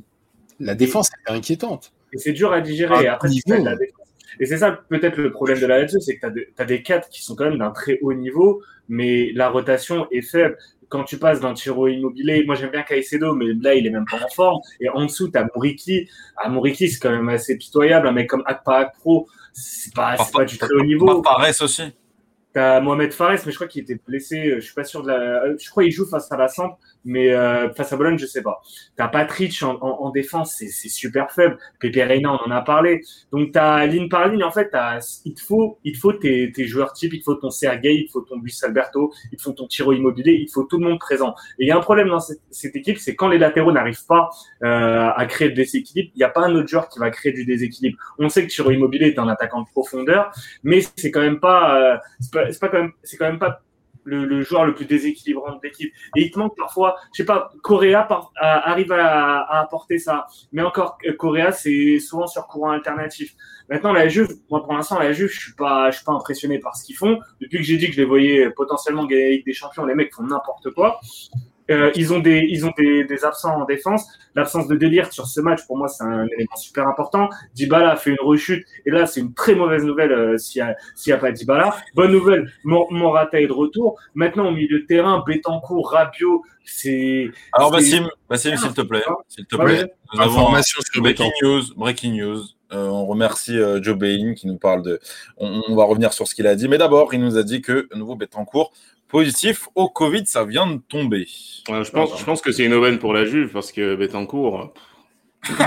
la 0.60 0.76
défense 0.76 1.10
est 1.10 1.32
inquiétante. 1.32 1.94
Et 2.14 2.18
c'est 2.18 2.34
dur 2.34 2.52
à 2.52 2.62
digérer. 2.62 3.08
Après, 3.08 3.30
niveau, 3.30 3.64
la 3.64 3.76
défense 3.76 4.06
et 4.40 4.46
c'est 4.46 4.58
ça 4.58 4.72
peut-être 4.90 5.18
le 5.18 5.32
problème 5.32 5.60
de 5.60 5.66
la 5.66 5.80
Lazio, 5.80 6.00
c'est 6.00 6.18
que 6.18 6.28
tu 6.28 6.54
as, 6.58 6.66
des 6.66 6.82
cadres 6.82 7.08
qui 7.08 7.24
sont 7.24 7.36
quand 7.36 7.46
même 7.46 7.58
d'un 7.58 7.72
très 7.72 8.00
haut 8.02 8.14
niveau, 8.14 8.62
mais 8.90 9.32
la 9.34 9.50
rotation 9.50 10.08
est 10.12 10.22
faible. 10.22 10.58
Quand 10.90 11.04
tu 11.04 11.18
passes 11.18 11.40
d'un 11.40 11.54
tiro 11.54 11.88
immobilier, 11.88 12.44
moi 12.46 12.56
j'aime 12.56 12.72
bien 12.72 12.84
Caicedo, 12.84 13.34
mais 13.34 13.54
là 13.62 13.74
il 13.76 13.88
est 13.88 13.90
même 13.90 14.06
pas 14.10 14.18
en 14.24 14.30
forme. 14.30 14.60
Et 14.80 14.90
en 14.90 15.06
dessous, 15.06 15.30
tu 15.30 15.38
as 15.38 15.48
Mouriki. 15.56 16.10
Ah, 16.38 16.50
Mouriki, 16.50 16.90
c'est 16.90 17.00
quand 17.00 17.12
même 17.12 17.30
assez 17.30 17.58
pitoyable. 17.58 18.08
Un 18.08 18.12
mec 18.12 18.30
comme 18.30 18.44
Akpa 18.46 18.92
Pro, 19.00 19.28
c'est 19.54 19.94
pas, 19.94 20.16
pas 20.34 20.46
du 20.46 20.58
très 20.58 20.74
haut 20.74 20.84
niveau. 20.84 21.24
Fares 21.24 21.62
aussi. 21.62 21.84
T'as 22.56 22.80
Mohamed 22.80 23.12
Fares, 23.12 23.42
mais 23.46 23.52
je 23.52 23.56
crois 23.56 23.68
qu'il 23.68 23.82
était 23.82 24.00
blessé. 24.08 24.54
Je 24.56 24.62
suis 24.62 24.74
pas 24.74 24.86
sûr 24.86 25.04
de 25.04 25.10
la. 25.10 25.58
Je 25.58 25.70
crois 25.70 25.84
qu'il 25.84 25.92
joue 25.92 26.06
face 26.06 26.32
à 26.32 26.38
la 26.38 26.48
mais 27.06 27.32
euh, 27.32 27.72
face 27.74 27.94
à 27.94 27.98
Bologne, 27.98 28.18
je 28.18 28.26
sais 28.26 28.42
pas. 28.42 28.62
T'as 28.96 29.08
Patrick 29.08 29.62
en, 29.64 29.76
en, 29.76 30.06
en 30.06 30.10
défense, 30.10 30.56
c'est 30.56 30.90
super 30.90 31.32
faible. 31.32 31.58
Pepe 31.80 31.96
Reina, 31.96 32.34
on 32.34 32.48
en 32.48 32.52
a 32.52 32.62
parlé. 32.62 33.02
Donc 33.32 33.52
t'as 33.52 33.86
ligne 33.86 34.10
par 34.10 34.28
ligne, 34.28 34.44
en 34.44 34.52
fait, 34.52 34.72
il 35.24 35.34
te 35.34 35.42
faut, 35.42 35.78
il 35.84 35.94
te 35.94 36.00
faut 36.00 36.14
tes, 36.14 36.52
tes 36.52 36.66
joueurs 36.66 36.94
types, 36.94 37.14
il 37.14 37.20
te 37.20 37.26
faut 37.26 37.36
ton 37.36 37.52
Sergei, 37.52 37.96
il 37.96 38.08
te 38.08 38.12
faut 38.12 38.22
ton 38.22 38.40
Luis 38.40 38.58
Alberto, 38.64 39.14
il 39.32 39.38
te 39.38 39.44
faut 39.44 39.52
ton 39.52 39.68
Tiro 39.68 39.94
Immobilier, 39.94 40.34
il 40.34 40.48
te 40.48 40.52
faut 40.52 40.64
tout 40.64 40.80
le 40.80 40.88
monde 40.88 41.00
présent. 41.00 41.36
Et 41.60 41.66
il 41.66 41.68
y 41.68 41.72
a 41.72 41.78
un 41.78 41.82
problème 41.82 42.10
dans 42.10 42.20
cette, 42.20 42.76
équipe, 42.76 42.98
c'est 42.98 43.16
quand 43.16 43.28
les 43.28 43.38
latéraux 43.38 43.72
n'arrivent 43.72 44.06
pas 44.08 44.30
euh, 44.64 45.10
à 45.16 45.26
créer 45.28 45.50
le 45.50 45.54
déséquilibre, 45.54 46.12
il 46.16 46.18
n'y 46.18 46.24
a 46.24 46.30
pas 46.30 46.42
un 46.42 46.56
autre 46.56 46.68
joueur 46.68 46.90
qui 46.90 47.00
va 47.00 47.10
créer 47.12 47.32
du 47.32 47.46
déséquilibre. 47.46 47.98
On 48.18 48.30
sait 48.30 48.46
que 48.46 48.52
Tiro 48.52 48.72
Immobilier 48.72 49.08
est 49.08 49.20
un 49.20 49.28
attaquant 49.28 49.62
de 49.62 49.68
profondeur, 49.68 50.32
mais 50.64 50.82
c'est 50.96 51.12
quand 51.12 51.22
même 51.22 51.40
pas, 51.40 51.80
euh, 51.80 51.98
c'est 52.20 52.34
pas, 52.34 52.46
pas 52.60 52.70
quand 52.70 52.82
même, 52.82 52.92
c'est 53.04 53.18
quand 53.18 53.26
même 53.26 53.40
pas 53.40 53.62
le, 54.06 54.26
le, 54.26 54.42
joueur 54.42 54.66
le 54.66 54.74
plus 54.74 54.86
déséquilibrant 54.86 55.54
de 55.56 55.60
l'équipe. 55.62 55.92
Et 56.16 56.24
il 56.24 56.32
te 56.32 56.40
manque 56.40 56.56
parfois, 56.56 56.96
je 57.14 57.22
sais 57.22 57.26
pas, 57.26 57.52
Correa 57.62 58.08
arrive 58.36 58.92
à, 58.94 59.60
apporter 59.60 59.98
ça. 59.98 60.28
Mais 60.54 60.62
encore, 60.62 60.98
Correa, 61.18 61.52
c'est 61.52 62.00
souvent 62.00 62.28
sur 62.28 62.48
courant 62.48 62.72
alternatif. 62.72 63.36
Maintenant, 63.70 63.94
la 63.94 64.08
Juve, 64.08 64.30
moi 64.50 64.64
pour 64.64 64.74
l'instant, 64.74 65.00
la 65.00 65.12
Juve, 65.12 65.30
je 65.30 65.40
suis 65.40 65.54
pas, 65.54 65.90
je 65.90 65.98
suis 65.98 66.06
pas 66.06 66.14
impressionné 66.14 66.60
par 66.60 66.76
ce 66.78 66.86
qu'ils 66.86 66.96
font. 66.96 67.20
Depuis 67.42 67.58
que 67.58 67.64
j'ai 67.64 67.78
dit 67.78 67.88
que 67.88 67.94
je 67.94 67.98
les 67.98 68.06
voyais 68.06 68.50
potentiellement 68.52 69.06
gagner 69.06 69.26
avec 69.26 69.46
des 69.46 69.54
champions, 69.54 69.86
les 69.86 69.96
mecs 69.96 70.14
font 70.14 70.24
n'importe 70.24 70.72
quoi. 70.72 71.00
Euh, 71.72 71.92
ils 71.96 72.14
ont 72.14 72.20
des 72.20 72.46
ils 72.50 72.66
ont 72.66 72.74
des, 72.78 73.06
des 73.06 73.26
absents 73.26 73.62
en 73.62 73.66
défense. 73.66 74.06
L'absence 74.36 74.68
de 74.68 74.76
délire 74.76 75.12
sur 75.12 75.26
ce 75.26 75.42
match 75.42 75.66
pour 75.66 75.78
moi 75.78 75.88
c'est 75.88 76.04
un 76.04 76.28
élément 76.28 76.56
super 76.58 76.88
important. 76.88 77.30
Dybala 77.56 77.92
a 77.92 77.96
fait 77.96 78.12
une 78.12 78.22
rechute 78.22 78.66
et 78.86 78.92
là 78.92 79.08
c'est 79.08 79.22
une 79.22 79.34
très 79.34 79.56
mauvaise 79.56 79.84
nouvelle 79.84 80.12
euh, 80.12 80.38
s'il 80.38 80.60
y 80.60 81.12
a 81.12 81.16
a 81.16 81.18
pas 81.18 81.32
Dybala. 81.32 81.76
Bonne 81.96 82.12
nouvelle, 82.12 82.52
Morata 82.64 83.40
est 83.40 83.48
de 83.48 83.54
retour. 83.54 84.00
Maintenant 84.14 84.50
au 84.50 84.52
milieu 84.52 84.80
de 84.80 84.86
terrain, 84.86 85.24
Betancourt, 85.26 85.90
Rabiot, 85.90 86.44
c'est 86.66 87.32
Alors 87.54 87.72
Bassim, 87.72 88.08
Bassim 88.30 88.56
s'il 88.58 88.74
te 88.74 88.82
plaît, 88.82 89.04
s'il 89.28 89.46
te 89.46 89.56
plaît. 89.56 89.92
Information 90.18 90.82
sur 90.92 91.02
breaking 91.02 91.32
news, 91.42 91.64
breaking 91.76 92.14
news. 92.16 92.42
Euh, 92.72 92.88
on 92.88 93.06
remercie 93.06 93.58
euh, 93.58 93.82
Joe 93.82 93.96
Bain 93.96 94.34
qui 94.36 94.48
nous 94.48 94.58
parle 94.58 94.82
de. 94.82 95.00
On, 95.38 95.62
on, 95.68 95.76
va 95.76 95.84
revenir 95.86 96.14
sur 96.14 96.28
ce 96.28 96.34
qu'il 96.34 96.48
a 96.48 96.56
dit, 96.56 96.68
mais 96.68 96.80
d'abord, 96.80 97.14
il 97.14 97.22
nous 97.22 97.38
a 97.38 97.44
dit 97.44 97.62
que 97.62 97.88
nouveau 97.96 98.16
Betancourt 98.16 98.74
positif 99.08 99.68
au 99.76 99.90
Covid, 99.90 100.26
ça 100.26 100.46
vient 100.46 100.68
de 100.68 100.78
tomber. 100.78 101.28
je, 101.68 101.92
pense, 101.92 102.20
je 102.20 102.24
pense 102.24 102.42
que 102.42 102.52
c'est 102.52 102.66
une 102.66 102.74
aubaine 102.74 103.00
pour 103.00 103.14
la 103.14 103.26
Juve 103.26 103.52
parce 103.52 103.72
que 103.72 103.96
Betancourt. 103.96 104.74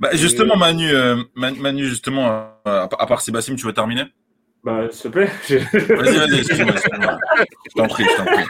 bah, 0.00 0.10
justement, 0.12 0.56
Manu, 0.56 0.90
euh, 0.90 1.22
Manu, 1.34 1.86
justement, 1.86 2.50
euh, 2.66 2.86
à 2.86 3.06
part 3.06 3.22
Sébastien, 3.22 3.54
tu 3.54 3.64
veux 3.64 3.72
terminer? 3.72 4.04
Bah, 4.64 4.86
s'il 4.90 5.10
te 5.10 5.18
plaît. 5.18 5.26
Vas-y, 5.48 6.16
vas-y, 6.18 6.38
excuse-moi. 6.38 6.74
je 6.76 7.74
t'en 7.74 7.88
prie, 7.88 8.04
je 8.04 8.16
t'en 8.16 8.24
prie. 8.24 8.44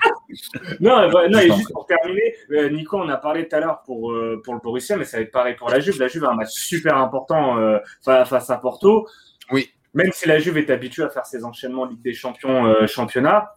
Non, 0.81 1.09
bah, 1.11 1.29
non 1.29 1.39
et 1.39 1.51
juste 1.51 1.73
pour 1.73 1.87
terminer, 1.87 2.35
euh, 2.51 2.69
Nico, 2.69 2.99
on 2.99 3.09
a 3.09 3.17
parlé 3.17 3.49
tout 3.49 3.57
à 3.57 3.61
l'heure 3.61 3.83
pour, 3.87 4.13
euh, 4.13 4.41
pour 4.45 4.53
le 4.53 4.61
Borussia, 4.61 4.97
mais 4.97 5.05
ça 5.05 5.17
va 5.17 5.23
être 5.23 5.33
pareil 5.33 5.55
pour 5.55 5.71
la 5.71 5.81
Juve. 5.81 5.99
La 5.99 6.09
Juve 6.09 6.25
a 6.25 6.31
un 6.31 6.35
match 6.35 6.51
super 6.51 6.99
important 6.99 7.59
euh, 7.59 7.79
face 8.03 8.51
à 8.51 8.59
Porto. 8.59 9.09
Oui. 9.51 9.71
Même 9.95 10.11
si 10.13 10.29
la 10.29 10.39
Juve 10.39 10.59
est 10.59 10.71
habituée 10.71 11.05
à 11.05 11.09
faire 11.09 11.25
ses 11.25 11.45
enchaînements 11.45 11.87
Ligue 11.87 12.03
des 12.03 12.15
Champions, 12.15 12.67
euh, 12.67 12.87
championnat, 12.87 13.55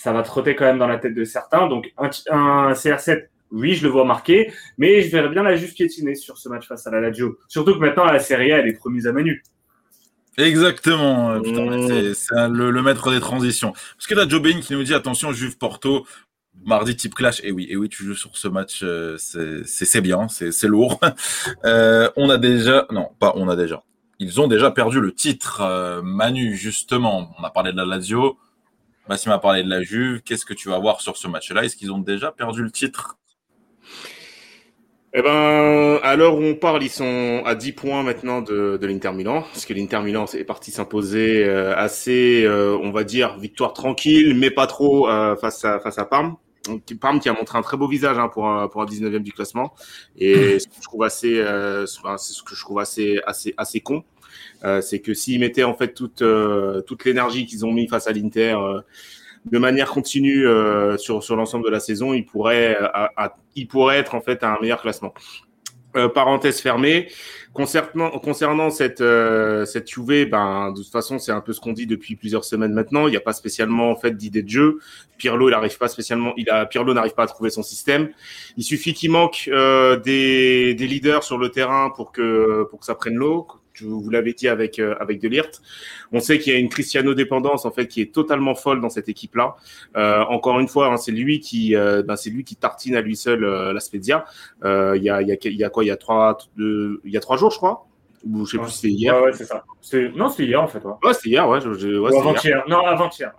ça 0.00 0.14
va 0.14 0.22
trotter 0.22 0.54
quand 0.54 0.64
même 0.64 0.78
dans 0.78 0.86
la 0.86 0.96
tête 0.96 1.14
de 1.14 1.24
certains. 1.24 1.68
Donc, 1.68 1.92
un, 1.98 2.08
un 2.30 2.72
CR7, 2.72 3.26
oui, 3.50 3.74
je 3.74 3.82
le 3.82 3.90
vois 3.90 4.06
marqué, 4.06 4.50
mais 4.78 5.02
je 5.02 5.10
verrais 5.10 5.28
bien 5.28 5.42
la 5.42 5.56
Juve 5.56 5.74
piétiner 5.74 6.14
sur 6.14 6.38
ce 6.38 6.48
match 6.48 6.66
face 6.66 6.86
à 6.86 6.90
la 6.90 7.00
Lazio. 7.00 7.38
Surtout 7.48 7.74
que 7.74 7.80
maintenant, 7.80 8.06
la 8.06 8.18
Serie 8.18 8.50
A, 8.50 8.60
elle 8.60 8.68
est 8.68 8.78
promise 8.78 9.06
à 9.06 9.12
Manu. 9.12 9.42
Exactement, 10.38 11.32
euh, 11.32 11.40
mmh. 11.40 12.14
c'est 12.14 12.48
le, 12.48 12.82
maître 12.82 13.10
des 13.10 13.20
transitions. 13.20 13.72
Parce 13.72 14.06
que 14.06 14.14
là, 14.14 14.26
Joe 14.26 14.40
Bain 14.40 14.60
qui 14.60 14.72
nous 14.72 14.84
dit 14.84 14.94
attention, 14.94 15.32
Juve 15.32 15.58
Porto, 15.58 16.06
mardi 16.64 16.96
type 16.96 17.14
clash. 17.14 17.42
Et 17.44 17.52
oui, 17.52 17.66
et 17.68 17.76
oui, 17.76 17.90
tu 17.90 18.02
joues 18.02 18.14
sur 18.14 18.38
ce 18.38 18.48
match, 18.48 18.80
euh, 18.82 19.18
c'est 19.18 20.00
bien, 20.00 20.28
c'est 20.28 20.66
lourd. 20.66 20.98
Euh, 21.66 22.08
on 22.16 22.30
a 22.30 22.38
déjà, 22.38 22.86
non, 22.90 23.10
pas 23.18 23.34
on 23.36 23.50
a 23.50 23.56
déjà. 23.56 23.82
Ils 24.18 24.40
ont 24.40 24.48
déjà 24.48 24.70
perdu 24.70 24.98
le 24.98 25.12
titre. 25.12 26.00
Manu, 26.02 26.56
justement, 26.56 27.34
on 27.38 27.44
a 27.44 27.50
parlé 27.50 27.72
de 27.72 27.76
la 27.76 27.84
Lazio. 27.84 28.38
Massim 29.10 29.32
a 29.32 29.38
parlé 29.40 29.64
de 29.64 29.68
la 29.68 29.82
Juve. 29.82 30.22
Qu'est-ce 30.22 30.46
que 30.46 30.54
tu 30.54 30.68
vas 30.68 30.78
voir 30.78 31.00
sur 31.00 31.16
ce 31.16 31.26
match-là? 31.26 31.64
Est-ce 31.64 31.74
qu'ils 31.74 31.90
ont 31.90 31.98
déjà 31.98 32.30
perdu 32.30 32.62
le 32.62 32.70
titre? 32.70 33.18
Eh 35.12 35.20
ben, 35.20 35.98
à 36.04 36.14
l'heure 36.14 36.36
où 36.36 36.42
on 36.44 36.54
parle, 36.54 36.84
ils 36.84 36.90
sont 36.90 37.42
à 37.44 37.56
10 37.56 37.72
points 37.72 38.04
maintenant 38.04 38.40
de, 38.40 38.78
de 38.80 38.86
l'Inter 38.86 39.10
Milan, 39.10 39.42
parce 39.52 39.66
que 39.66 39.74
l'Inter 39.74 40.02
Milan 40.02 40.26
est 40.26 40.44
parti 40.44 40.70
s'imposer 40.70 41.44
euh, 41.44 41.74
assez, 41.76 42.44
euh, 42.44 42.78
on 42.80 42.92
va 42.92 43.02
dire, 43.02 43.36
victoire 43.36 43.72
tranquille, 43.72 44.36
mais 44.38 44.52
pas 44.52 44.68
trop 44.68 45.10
euh, 45.10 45.34
face 45.34 45.64
à 45.64 45.80
face 45.80 45.98
à 45.98 46.04
Parme. 46.04 46.36
Donc, 46.68 46.82
Parme 47.00 47.18
qui 47.18 47.28
a 47.28 47.32
montré 47.32 47.58
un 47.58 47.62
très 47.62 47.76
beau 47.76 47.88
visage 47.88 48.16
hein, 48.16 48.28
pour 48.28 48.46
un, 48.46 48.68
pour 48.68 48.80
un 48.80 48.86
19e 48.86 49.24
du 49.24 49.32
classement, 49.32 49.74
et 50.16 50.58
ce 50.60 50.68
que 50.68 50.74
je 50.76 50.82
trouve 50.84 51.02
assez, 51.02 51.44
c'est 52.16 52.32
ce 52.32 52.44
que 52.44 52.54
je 52.54 52.60
trouve 52.60 52.78
assez 52.78 53.18
assez 53.26 53.54
assez 53.56 53.80
con, 53.80 54.04
c'est 54.82 55.00
que 55.00 55.14
s'ils 55.14 55.40
mettaient 55.40 55.64
en 55.64 55.74
fait 55.74 55.94
toute 55.94 56.22
toute 56.86 57.04
l'énergie 57.04 57.46
qu'ils 57.46 57.64
ont 57.64 57.72
mis 57.72 57.88
face 57.88 58.06
à 58.06 58.12
l'Inter 58.12 58.56
de 59.46 59.58
manière 59.58 59.90
continue 59.90 60.46
euh, 60.46 60.96
sur, 60.98 61.22
sur 61.22 61.36
l'ensemble 61.36 61.64
de 61.64 61.70
la 61.70 61.80
saison, 61.80 62.12
il 62.12 62.24
pourrait, 62.24 62.76
euh, 62.80 63.28
il 63.56 63.66
pourrait 63.66 63.98
être 63.98 64.14
en 64.14 64.20
fait 64.20 64.44
un 64.44 64.58
meilleur 64.60 64.82
classement. 64.82 65.14
Euh, 65.96 66.08
parenthèse 66.08 66.60
fermée. 66.60 67.08
Concernant, 67.52 68.10
concernant 68.20 68.70
cette, 68.70 69.00
euh, 69.00 69.64
cette 69.64 69.90
Juve, 69.90 70.30
ben, 70.30 70.70
de 70.70 70.82
toute 70.82 70.92
façon, 70.92 71.18
c'est 71.18 71.32
un 71.32 71.40
peu 71.40 71.52
ce 71.52 71.58
qu'on 71.58 71.72
dit 71.72 71.88
depuis 71.88 72.14
plusieurs 72.14 72.44
semaines 72.44 72.72
maintenant. 72.72 73.08
Il 73.08 73.10
n'y 73.10 73.16
a 73.16 73.20
pas 73.20 73.32
spécialement 73.32 73.90
en 73.90 73.96
fait 73.96 74.16
d'idée 74.16 74.44
de 74.44 74.48
jeu. 74.48 74.78
Pirlo, 75.18 75.48
il 75.48 75.54
arrive 75.54 75.76
pas 75.78 75.88
spécialement, 75.88 76.32
il 76.36 76.48
a, 76.48 76.64
Pirlo 76.66 76.94
n'arrive 76.94 77.14
pas 77.14 77.24
à 77.24 77.26
trouver 77.26 77.50
son 77.50 77.64
système. 77.64 78.10
Il 78.56 78.62
suffit 78.62 78.94
qu'il 78.94 79.10
manque 79.10 79.50
euh, 79.52 79.96
des, 79.96 80.74
des 80.74 80.86
leaders 80.86 81.24
sur 81.24 81.38
le 81.38 81.48
terrain 81.48 81.90
pour 81.90 82.12
que, 82.12 82.68
pour 82.70 82.78
que 82.78 82.86
ça 82.86 82.94
prenne 82.94 83.16
l'eau, 83.16 83.48
vous 83.82 84.10
l'avez 84.10 84.32
dit 84.32 84.48
avec 84.48 84.78
euh, 84.78 84.94
avec 85.00 85.20
Delirte. 85.20 85.62
On 86.12 86.20
sait 86.20 86.38
qu'il 86.38 86.52
y 86.52 86.56
a 86.56 86.58
une 86.58 86.68
Cristiano 86.68 87.14
dépendance 87.14 87.64
en 87.64 87.70
fait 87.70 87.86
qui 87.86 88.00
est 88.00 88.12
totalement 88.12 88.54
folle 88.54 88.80
dans 88.80 88.90
cette 88.90 89.08
équipe 89.08 89.34
là. 89.36 89.56
Euh, 89.96 90.22
encore 90.28 90.60
une 90.60 90.68
fois, 90.68 90.88
hein, 90.88 90.96
c'est 90.96 91.12
lui 91.12 91.40
qui 91.40 91.76
euh, 91.76 92.02
ben, 92.02 92.16
c'est 92.16 92.30
lui 92.30 92.44
qui 92.44 92.56
tartine 92.56 92.96
à 92.96 93.00
lui 93.00 93.16
seul 93.16 93.40
la 93.40 93.80
Spezia. 93.80 94.24
Il 94.64 95.02
y 95.02 95.10
a 95.10 95.22
il 95.22 95.28
y 95.28 95.32
a 95.32 95.36
y 95.42 95.64
a 95.64 95.70
quoi? 95.70 95.84
Il 95.84 95.88
y 95.88 95.90
a 95.90 95.96
trois 95.96 96.38
il 96.58 97.00
y 97.04 97.16
a 97.16 97.20
trois 97.20 97.36
jours 97.36 97.50
je 97.50 97.56
crois? 97.56 97.86
Ou 98.28 98.44
je 98.44 98.52
sais 98.52 98.58
plus 98.58 98.70
si 98.70 98.76
c'était 98.78 98.92
hier. 98.92 99.22
Ouais, 99.22 99.32
c'est 99.32 99.46
ça. 99.46 99.64
Non, 100.14 100.28
c'était 100.28 100.44
hier 100.44 100.62
en 100.62 100.68
fait. 100.68 100.84
Ouais, 100.84 100.92
ouais 101.04 101.14
c'était 101.14 101.30
hier, 101.30 101.48
ouais. 101.48 101.60
Je, 101.60 101.98
ouais 101.98 102.16
avant-hier. 102.16 102.64
Non, 102.68 102.84
avant-hier. 102.84 103.32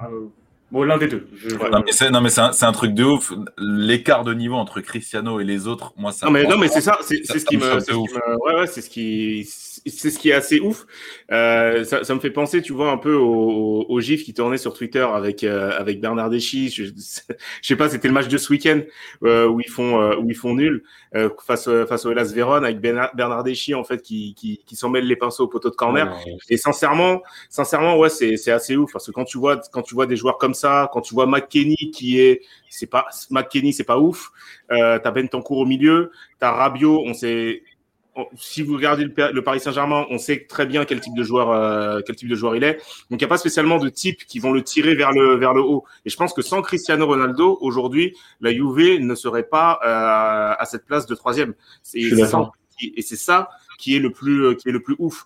Bon, 0.71 0.84
l'un 0.84 0.97
des 0.97 1.08
deux. 1.08 1.27
Non, 1.69 1.82
mais 2.21 2.30
c'est 2.30 2.41
un, 2.41 2.51
un, 2.62 2.71
truc 2.71 2.93
de 2.93 3.04
ouf. 3.04 3.34
L'écart 3.58 4.23
de 4.23 4.34
niveau 4.34 4.56
entre 4.56 4.80
Cristiano 4.80 5.41
et 5.41 5.43
les 5.43 5.67
autres, 5.67 5.93
moi, 5.97 6.13
ça. 6.13 6.27
Non, 6.27 6.32
mais, 6.32 6.45
non, 6.45 6.58
mais 6.58 6.69
c'est 6.69 6.80
ça. 6.80 6.97
C'est 7.01 7.23
ce 7.25 7.45
qui 7.45 7.58
me. 7.58 7.75
Ouais, 7.75 8.56
ouais, 8.56 8.67
c'est 8.67 8.82
ce 8.82 8.89
qui 8.89 9.43
c'est 9.86 10.12
ce 10.12 10.20
qui 10.20 10.30
est 10.30 10.34
assez 10.34 10.60
ouf. 10.60 10.86
Euh, 11.32 11.84
ça, 11.84 12.04
ça, 12.04 12.13
me 12.13 12.20
fait 12.20 12.30
penser, 12.30 12.62
tu 12.62 12.74
vois, 12.74 12.91
un 12.91 12.98
peu 12.98 13.13
au, 13.15 13.86
au, 13.89 14.00
gif 14.00 14.24
qui 14.24 14.34
tournait 14.34 14.58
sur 14.58 14.74
Twitter 14.74 15.06
avec 15.13 15.44
euh, 15.44 15.72
avec 15.78 16.00
Bernard 16.00 16.30
Deschy. 16.30 16.70
Je, 16.70 16.86
je 16.86 16.91
sais 17.62 17.76
pas, 17.76 17.89
c'était 17.89 18.08
le 18.08 18.13
match 18.13 18.28
de 18.28 18.38
ce 18.38 18.52
week-end 18.52 18.82
euh, 19.24 19.48
où 19.48 19.60
ils 19.60 19.70
font 19.70 20.02
euh, 20.02 20.15
où 20.17 20.30
ils 20.30 20.36
font 20.36 20.54
nul 20.54 20.84
euh, 21.15 21.30
face 21.46 21.70
face 21.88 22.06
au 22.06 22.12
Hellas 22.12 22.32
Vérone 22.34 22.63
avec 22.63 22.80
Bernard 22.80 23.44
Deschy 23.44 23.74
en 23.74 23.84
fait 23.84 24.02
qui 24.02 24.36
qui, 24.36 24.62
qui 24.65 24.76
s'en 24.76 24.89
mêle 24.89 25.08
les 25.08 25.15
pinceaux 25.15 25.46
au 25.46 25.48
poteau 25.48 25.70
de 25.70 25.76
corner. 25.76 26.15
Et 26.50 26.58
sincèrement, 26.58 27.22
sincèrement, 27.50 27.98
ouais, 27.98 28.10
c'est 28.10 28.38
c'est 28.38 28.52
assez 28.52 28.76
ouf 28.76 28.91
parce 28.91 29.08
que 29.08 29.12
quand 29.12 29.26
tu 29.26 29.38
vois 29.38 29.60
quand 29.72 29.82
tu 29.82 29.96
vois 29.96 30.06
des 30.06 30.15
joueurs 30.15 30.38
comme 30.38 30.54
ça, 30.54 30.89
quand 30.94 31.02
tu 31.02 31.13
vois 31.13 31.26
McKenny 31.26 31.91
qui 31.91 32.20
est 32.20 32.41
c'est 32.72 32.88
pas 32.88 33.08
McKenny, 33.30 33.74
c'est 33.74 33.84
pas 33.84 34.00
ouf. 34.00 34.32
Euh, 34.72 34.98
t'as 35.00 35.12
Bentancourt 35.12 35.60
au 35.60 35.65
milieu, 35.65 36.12
t'as 36.39 36.52
Rabiot, 36.52 37.04
on 37.06 37.13
sait 37.13 37.63
si 38.36 38.62
vous 38.62 38.74
regardez 38.74 39.06
le, 39.06 39.41
Paris 39.41 39.60
Saint-Germain, 39.60 40.06
on 40.10 40.17
sait 40.17 40.45
très 40.47 40.65
bien 40.65 40.86
quel 40.86 41.00
type 41.00 41.15
de 41.15 41.24
joueur, 41.24 41.52
euh, 41.52 42.02
quel 42.06 42.15
type 42.15 42.28
de 42.28 42.36
joueur 42.36 42.56
il 42.56 42.63
est. 42.63 42.74
Donc 43.10 43.12
il 43.12 43.17
n'y 43.19 43.24
a 43.26 43.28
pas 43.28 43.38
spécialement 43.38 43.78
de 43.78 43.89
type 43.89 44.26
qui 44.26 44.39
vont 44.39 44.52
le 44.52 44.63
tirer 44.63 44.95
vers 44.95 45.12
le 45.12 45.36
vers 45.36 45.54
le 45.54 45.62
haut. 45.62 45.86
Et 46.06 46.10
je 46.10 46.17
pense 46.17 46.34
que 46.34 46.41
sans 46.41 46.62
Cristiano 46.62 47.06
Ronaldo, 47.06 47.58
aujourd'hui, 47.62 48.15
la 48.41 48.52
Juve 48.52 49.00
ne 49.00 49.15
serait 49.15 49.43
pas 49.43 49.80
euh, 49.84 50.56
à 50.60 50.65
cette 50.65 50.86
place 50.86 51.06
de 51.06 51.15
troisième. 51.15 51.54
Et 51.93 53.02
c'est 53.02 53.15
ça 53.15 53.50
qui 53.78 53.95
est 53.95 54.00
le 54.00 54.12
plus 54.12 54.56
qui 54.58 54.69
est 54.69 54.74
le 54.74 54.82
plus 54.82 54.95
ouf 55.00 55.26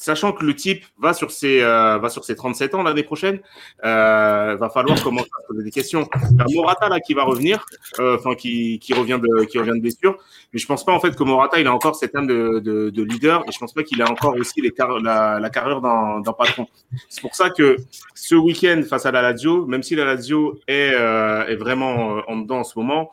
sachant 0.00 0.32
que 0.32 0.44
le 0.44 0.54
type 0.54 0.84
va 0.98 1.12
sur 1.12 1.30
ses, 1.30 1.60
euh, 1.60 1.98
va 1.98 2.08
sur 2.08 2.24
ses 2.24 2.34
37 2.34 2.74
ans 2.74 2.82
l'année 2.82 3.02
prochaine, 3.02 3.40
euh, 3.84 4.56
va 4.56 4.70
falloir 4.70 5.02
commencer 5.02 5.28
à 5.38 5.46
poser 5.46 5.62
des 5.62 5.70
questions. 5.70 6.08
A 6.12 6.44
Morata 6.54 6.88
là 6.88 7.00
qui 7.00 7.12
va 7.12 7.24
revenir, 7.24 7.66
euh, 7.98 8.16
enfin 8.16 8.34
qui, 8.34 8.78
qui 8.78 8.94
revient 8.94 9.20
de 9.22 9.44
qui 9.44 9.58
revient 9.58 9.74
de 9.74 9.80
blessure, 9.80 10.16
mais 10.52 10.58
je 10.58 10.66
pense 10.66 10.84
pas 10.86 10.92
en 10.92 11.00
fait 11.00 11.14
que 11.14 11.22
Morata 11.22 11.60
il 11.60 11.66
a 11.66 11.74
encore 11.74 11.96
cette 11.96 12.16
âme 12.16 12.26
de, 12.26 12.60
de, 12.60 12.88
de 12.88 13.02
leader 13.02 13.44
et 13.46 13.52
je 13.52 13.58
pense 13.58 13.74
pas 13.74 13.82
qu'il 13.82 14.00
a 14.00 14.10
encore 14.10 14.34
aussi 14.36 14.62
les 14.62 14.72
la, 15.02 15.38
la 15.38 15.50
carrière 15.50 15.82
d'un 15.82 16.32
patron. 16.32 16.66
C'est 17.10 17.20
pour 17.20 17.34
ça 17.34 17.50
que 17.50 17.76
ce 18.14 18.34
week-end 18.34 18.82
face 18.88 19.04
à 19.04 19.10
la 19.10 19.20
Lazio, 19.20 19.66
même 19.66 19.82
si 19.82 19.94
la 19.96 20.06
Lazio 20.06 20.58
est, 20.66 20.94
euh, 20.94 21.46
est 21.46 21.56
vraiment 21.56 22.16
euh, 22.16 22.20
en 22.26 22.36
dedans 22.36 22.60
en 22.60 22.64
ce 22.64 22.78
moment, 22.78 23.10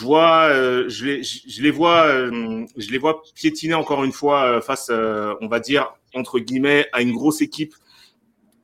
euh, 0.00 0.88
je, 0.88 1.62
les, 1.62 1.70
vois, 1.70 2.06
euh, 2.06 2.64
je 2.76 2.90
les 2.90 2.98
vois 2.98 3.22
piétiner 3.34 3.74
encore 3.74 4.04
une 4.04 4.12
fois 4.12 4.44
euh, 4.44 4.60
face, 4.60 4.90
on 4.90 5.48
va 5.48 5.60
dire 5.60 5.94
entre 6.14 6.38
guillemets, 6.38 6.86
à 6.92 7.02
une 7.02 7.12
grosse 7.12 7.40
équipe 7.40 7.74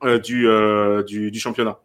du, 0.02 0.46
du, 1.06 1.40
championnat. 1.40 1.78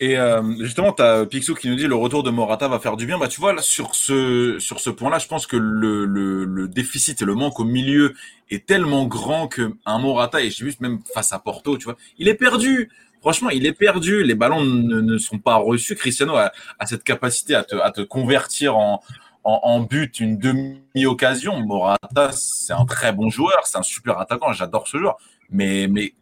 Et 0.00 0.16
justement, 0.60 0.92
tu 0.92 1.02
as 1.02 1.26
Pixou 1.26 1.54
qui 1.54 1.68
nous 1.68 1.76
dit 1.76 1.86
le 1.86 1.94
retour 1.94 2.22
de 2.22 2.30
Morata 2.30 2.66
va 2.66 2.80
faire 2.80 2.96
du 2.96 3.04
bien. 3.06 3.18
Bah, 3.18 3.28
tu 3.28 3.40
vois, 3.40 3.60
sur 3.60 3.94
ce, 3.94 4.58
sur 4.58 4.80
ce 4.80 4.88
point-là, 4.88 5.18
je 5.18 5.28
pense 5.28 5.46
que 5.46 5.56
le, 5.56 6.06
le, 6.06 6.44
le, 6.44 6.66
déficit 6.66 7.20
et 7.20 7.24
le 7.26 7.34
manque 7.34 7.60
au 7.60 7.64
milieu 7.64 8.14
est 8.50 8.66
tellement 8.66 9.04
grand 9.04 9.48
qu'un 9.48 9.98
Morata, 9.98 10.42
et 10.42 10.50
j'ai 10.50 10.64
vu 10.64 10.74
même 10.80 11.00
face 11.12 11.32
à 11.32 11.38
Porto, 11.38 11.76
tu 11.76 11.84
vois, 11.84 11.96
il 12.18 12.28
est 12.28 12.34
perdu. 12.34 12.90
Franchement, 13.24 13.48
il 13.48 13.64
est 13.64 13.72
perdu. 13.72 14.22
Les 14.22 14.34
ballons 14.34 14.62
ne, 14.62 15.16
sont 15.16 15.38
pas 15.38 15.56
reçus. 15.56 15.94
Cristiano 15.94 16.36
a, 16.36 16.52
cette 16.84 17.04
capacité 17.04 17.54
à 17.54 17.64
te, 17.64 17.74
à 17.74 17.90
te 17.90 18.02
convertir 18.02 18.76
en, 18.76 19.00
en, 19.44 19.80
but 19.80 20.20
une 20.20 20.36
demi-occasion. 20.36 21.58
Morata, 21.60 22.32
c'est 22.32 22.74
un 22.74 22.84
très 22.84 23.14
bon 23.14 23.30
joueur, 23.30 23.62
c'est 23.64 23.78
un 23.78 23.82
super 23.82 24.18
attaquant. 24.18 24.52
J'adore 24.52 24.88
ce 24.88 24.98
joueur. 24.98 25.16
Mais, 25.48 25.88
mais 25.88 26.12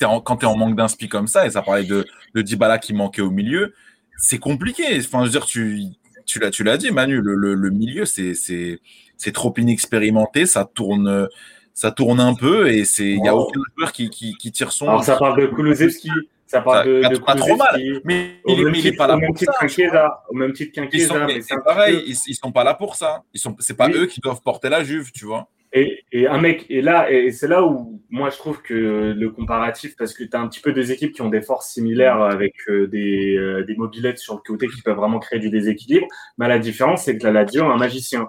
quand 0.00 0.36
tu 0.36 0.46
es 0.46 0.48
en 0.48 0.56
manque 0.56 0.76
d'inspi 0.76 1.08
comme 1.08 1.26
ça, 1.26 1.44
et 1.44 1.50
ça 1.50 1.60
parlait 1.60 1.82
de, 1.82 2.06
de 2.36 2.40
Dybala 2.40 2.78
qui 2.78 2.92
manquait 2.92 3.22
au 3.22 3.32
milieu, 3.32 3.74
c'est 4.16 4.38
compliqué. 4.38 4.84
Enfin, 5.00 5.22
je 5.22 5.24
veux 5.24 5.30
dire, 5.30 5.46
tu, 5.46 5.82
tu 6.24 6.38
l'as, 6.38 6.50
tu 6.50 6.62
l'as 6.62 6.76
dit, 6.76 6.92
Manu, 6.92 7.20
le, 7.20 7.34
le, 7.34 7.70
milieu, 7.70 8.04
c'est, 8.04 8.34
c'est, 8.34 8.78
c'est 9.16 9.32
trop 9.32 9.52
inexpérimenté, 9.56 10.46
ça 10.46 10.64
tourne, 10.72 11.28
ça 11.72 11.90
tourne 11.90 12.20
un 12.20 12.34
peu 12.34 12.68
et 12.68 12.84
c'est, 12.84 13.10
il 13.10 13.24
y 13.24 13.28
a 13.28 13.34
aucun 13.34 13.60
joueur 13.76 13.90
qui, 13.90 14.08
qui, 14.08 14.36
qui 14.36 14.52
tire 14.52 14.70
son. 14.70 14.86
Alors, 14.86 15.02
ça 15.02 15.16
parle 15.16 15.40
de 15.40 15.46
Kulusevski, 15.48 16.10
ça 16.54 16.60
parle 16.60 16.86
de, 16.86 17.08
de 17.08 17.18
pas 17.18 17.34
trop 17.34 17.56
mal, 17.56 18.00
mais 18.04 18.40
il, 18.46 18.86
est 18.86 18.96
pas 18.96 19.08
là 19.08 19.18
pour 19.18 19.36
ça. 19.36 20.22
Au 20.28 20.34
même 20.34 20.52
titre 20.52 20.72
qu'un 20.72 20.88
c'est 20.90 21.64
pareil, 21.64 22.02
ils, 22.06 22.16
ils, 22.28 22.34
sont 22.34 22.52
pas 22.52 22.62
là 22.62 22.74
pour 22.74 22.94
ça. 22.94 23.22
Ils 23.32 23.40
sont, 23.40 23.56
c'est 23.58 23.76
pas 23.76 23.88
eux 23.88 24.06
qui 24.06 24.20
doivent 24.20 24.40
porter 24.40 24.68
la 24.68 24.84
Juve, 24.84 25.10
tu 25.12 25.24
vois. 25.24 25.48
Et, 25.72 26.04
et, 26.12 26.28
un 26.28 26.40
mec, 26.40 26.66
et 26.68 26.82
là, 26.82 27.10
et 27.10 27.32
c'est 27.32 27.48
là 27.48 27.64
où 27.64 28.00
moi 28.08 28.30
je 28.30 28.36
trouve 28.36 28.62
que 28.62 29.12
le 29.16 29.30
comparatif, 29.30 29.96
parce 29.96 30.14
que 30.14 30.22
tu 30.22 30.36
as 30.36 30.40
un 30.40 30.46
petit 30.46 30.60
peu 30.60 30.72
des 30.72 30.92
équipes 30.92 31.12
qui 31.12 31.22
ont 31.22 31.28
des 31.28 31.42
forces 31.42 31.72
similaires 31.72 32.22
avec 32.22 32.54
euh, 32.68 32.86
des, 32.86 33.36
euh, 33.36 33.64
des 33.64 33.74
mobilettes 33.74 34.18
sur 34.18 34.34
le 34.34 34.40
côté 34.46 34.68
qui 34.68 34.82
peuvent 34.82 34.96
vraiment 34.96 35.18
créer 35.18 35.40
du 35.40 35.50
déséquilibre. 35.50 36.06
Mais 36.38 36.46
la 36.46 36.60
différence, 36.60 37.04
c'est 37.04 37.18
que 37.18 37.24
la 37.24 37.32
Lazio 37.32 37.64
a 37.64 37.74
un 37.74 37.76
magicien. 37.76 38.28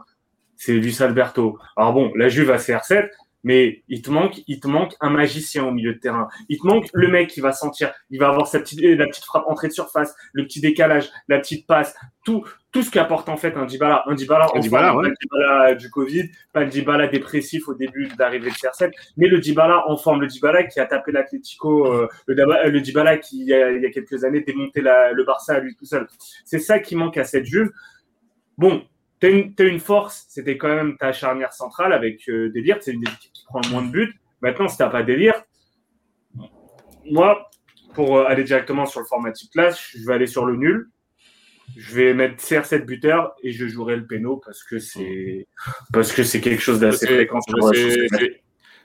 C'est 0.57 0.73
Luis 0.73 0.97
Alberto. 1.01 1.59
Alors 1.77 1.93
bon, 1.93 2.11
la 2.15 2.29
Juve 2.29 2.49
a 2.49 2.57
CR7, 2.57 3.09
mais 3.45 3.83
il 3.89 4.01
te 4.01 4.09
manque, 4.09 4.41
il 4.47 4.59
te 4.59 4.67
manque 4.67 4.95
un 4.99 5.11
magicien 5.11 5.63
au 5.65 5.71
milieu 5.71 5.93
de 5.93 5.99
terrain. 5.99 6.27
Il 6.49 6.57
te 6.57 6.65
manque 6.65 6.87
le 6.93 7.07
mec 7.07 7.29
qui 7.29 7.41
va 7.41 7.53
sentir, 7.53 7.93
il 8.09 8.19
va 8.19 8.29
avoir 8.29 8.47
sa 8.47 8.59
petite, 8.59 8.81
la 8.81 9.05
petite 9.05 9.23
frappe 9.23 9.45
entrée 9.47 9.67
de 9.67 9.73
surface, 9.73 10.15
le 10.33 10.45
petit 10.45 10.61
décalage, 10.61 11.11
la 11.27 11.37
petite 11.37 11.67
passe, 11.67 11.95
tout, 12.25 12.43
tout 12.71 12.81
ce 12.81 12.89
qu'apporte 12.89 13.29
en 13.29 13.37
fait 13.37 13.55
un 13.55 13.65
Dybala. 13.65 14.03
Un 14.07 14.15
Dybala, 14.15 14.47
un 14.55 14.59
Dybala, 14.59 14.95
ouais. 14.95 15.11
Dybala 15.21 15.75
du 15.75 15.91
Covid, 15.91 16.31
pas 16.53 16.63
le 16.63 16.71
Dybala 16.71 17.07
dépressif 17.07 17.67
au 17.67 17.75
début 17.75 18.07
d'arrivée 18.17 18.49
de 18.49 18.55
CR7, 18.55 18.91
mais 19.15 19.27
le 19.27 19.39
Dybala 19.39 19.83
en 19.87 19.95
forme, 19.95 20.21
le 20.21 20.27
Dybala 20.27 20.63
qui 20.63 20.79
a 20.79 20.87
tapé 20.87 21.11
l'Atlético, 21.11 21.85
euh, 21.93 22.07
le, 22.25 22.79
Dybala 22.79 23.17
qui, 23.17 23.41
il 23.41 23.47
y, 23.47 23.53
a, 23.53 23.71
il 23.71 23.83
y 23.83 23.85
a 23.85 23.91
quelques 23.91 24.23
années, 24.23 24.41
démonté 24.41 24.81
la, 24.81 25.11
le 25.11 25.23
Barça 25.23 25.53
à 25.53 25.59
lui 25.59 25.75
tout 25.75 25.85
seul. 25.85 26.07
C'est 26.45 26.57
ça 26.57 26.79
qui 26.79 26.95
manque 26.95 27.17
à 27.17 27.23
cette 27.23 27.45
Juve. 27.45 27.71
Bon, 28.57 28.81
T'as 29.25 29.63
une, 29.65 29.73
une, 29.73 29.79
force, 29.79 30.25
c'était 30.29 30.57
quand 30.57 30.67
même 30.67 30.97
ta 30.97 31.11
charnière 31.11 31.51
centrale 31.51 31.93
avec 31.93 32.29
euh, 32.29 32.51
c'est 32.81 32.91
une 32.91 33.01
des 33.01 33.11
équipes 33.11 33.33
qui 33.33 33.43
prend 33.45 33.61
le 33.63 33.69
moins 33.69 33.81
de 33.81 33.89
buts. 33.89 34.13
Maintenant, 34.41 34.67
si 34.67 34.77
t'as 34.77 34.89
pas 34.89 35.01
Délire, 35.01 35.33
moi, 37.09 37.49
pour 37.95 38.17
euh, 38.17 38.25
aller 38.25 38.43
directement 38.43 38.85
sur 38.85 38.99
le 38.99 39.05
format 39.07 39.31
type 39.31 39.51
classe, 39.51 39.79
je 39.95 40.05
vais 40.05 40.13
aller 40.13 40.27
sur 40.27 40.45
le 40.45 40.55
nul. 40.55 40.89
Je 41.75 41.95
vais 41.95 42.13
mettre 42.13 42.35
CR7 42.35 42.85
buteur 42.85 43.33
et 43.41 43.51
je 43.51 43.65
jouerai 43.65 43.95
le 43.95 44.05
péno 44.05 44.39
parce 44.45 44.63
que 44.63 44.77
c'est 44.77 45.47
parce 45.91 46.11
que 46.13 46.21
c'est 46.21 46.39
quelque 46.39 46.61
chose 46.61 46.79
d'assez 46.79 47.07
fréquent. 47.07 47.39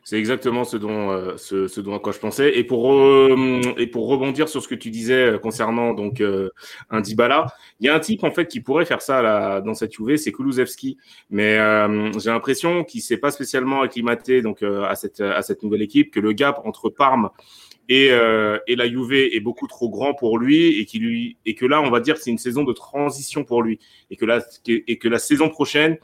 C'est 0.02 0.18
exactement 0.18 0.64
ce 0.64 0.76
dont, 0.78 1.10
euh, 1.10 1.36
ce, 1.36 1.68
ce, 1.68 1.80
dont 1.80 1.94
à 1.94 1.98
quoi 1.98 2.12
je 2.12 2.18
pensais. 2.18 2.58
Et 2.58 2.64
pour, 2.64 2.92
euh, 2.92 3.60
et 3.76 3.86
pour 3.86 4.08
rebondir 4.08 4.48
sur 4.48 4.62
ce 4.62 4.68
que 4.68 4.74
tu 4.74 4.90
disais 4.90 5.32
euh, 5.32 5.38
concernant 5.38 5.92
donc 5.92 6.22
un 6.90 7.00
Dybala, 7.00 7.46
il 7.80 7.86
y 7.86 7.88
a 7.88 7.94
un 7.94 8.00
type 8.00 8.24
en 8.24 8.30
fait 8.30 8.48
qui 8.48 8.60
pourrait 8.60 8.86
faire 8.86 9.02
ça 9.02 9.20
là, 9.20 9.60
dans 9.60 9.74
cette 9.74 9.98
UV, 9.98 10.16
c'est 10.16 10.32
Kulusevski. 10.32 10.96
Mais 11.28 11.56
j'ai 12.18 12.30
l'impression 12.30 12.84
qu'il 12.84 13.02
s'est 13.02 13.18
pas 13.18 13.30
spécialement 13.30 13.82
acclimaté 13.82 14.42
donc 14.42 14.62
à 14.62 14.94
cette 14.94 15.20
à 15.20 15.42
cette 15.42 15.62
nouvelle 15.62 15.82
équipe, 15.82 16.10
que 16.10 16.20
le 16.20 16.32
gap 16.32 16.60
entre 16.64 16.88
Parme 16.88 17.30
et, 17.88 18.06
et 18.06 18.76
la 18.76 18.88
Juve 18.88 19.12
est 19.12 19.40
beaucoup 19.40 19.66
trop 19.66 19.90
grand 19.90 20.14
pour 20.14 20.38
lui 20.38 20.78
et, 20.78 20.84
qui 20.86 20.98
lui, 20.98 21.36
et 21.46 21.54
que 21.54 21.66
là, 21.66 21.80
on 21.80 21.90
va 21.90 22.00
dire 22.00 22.16
c'est 22.16 22.30
une 22.30 22.38
saison 22.38 22.64
de 22.64 22.72
transition 22.72 23.44
pour 23.44 23.62
lui 23.62 23.78
et 24.10 24.16
que, 24.16 24.24
la, 24.24 24.40
et 24.66 24.98
que 24.98 25.08
la 25.08 25.18
saison 25.18 25.48
prochaine, 25.48 25.98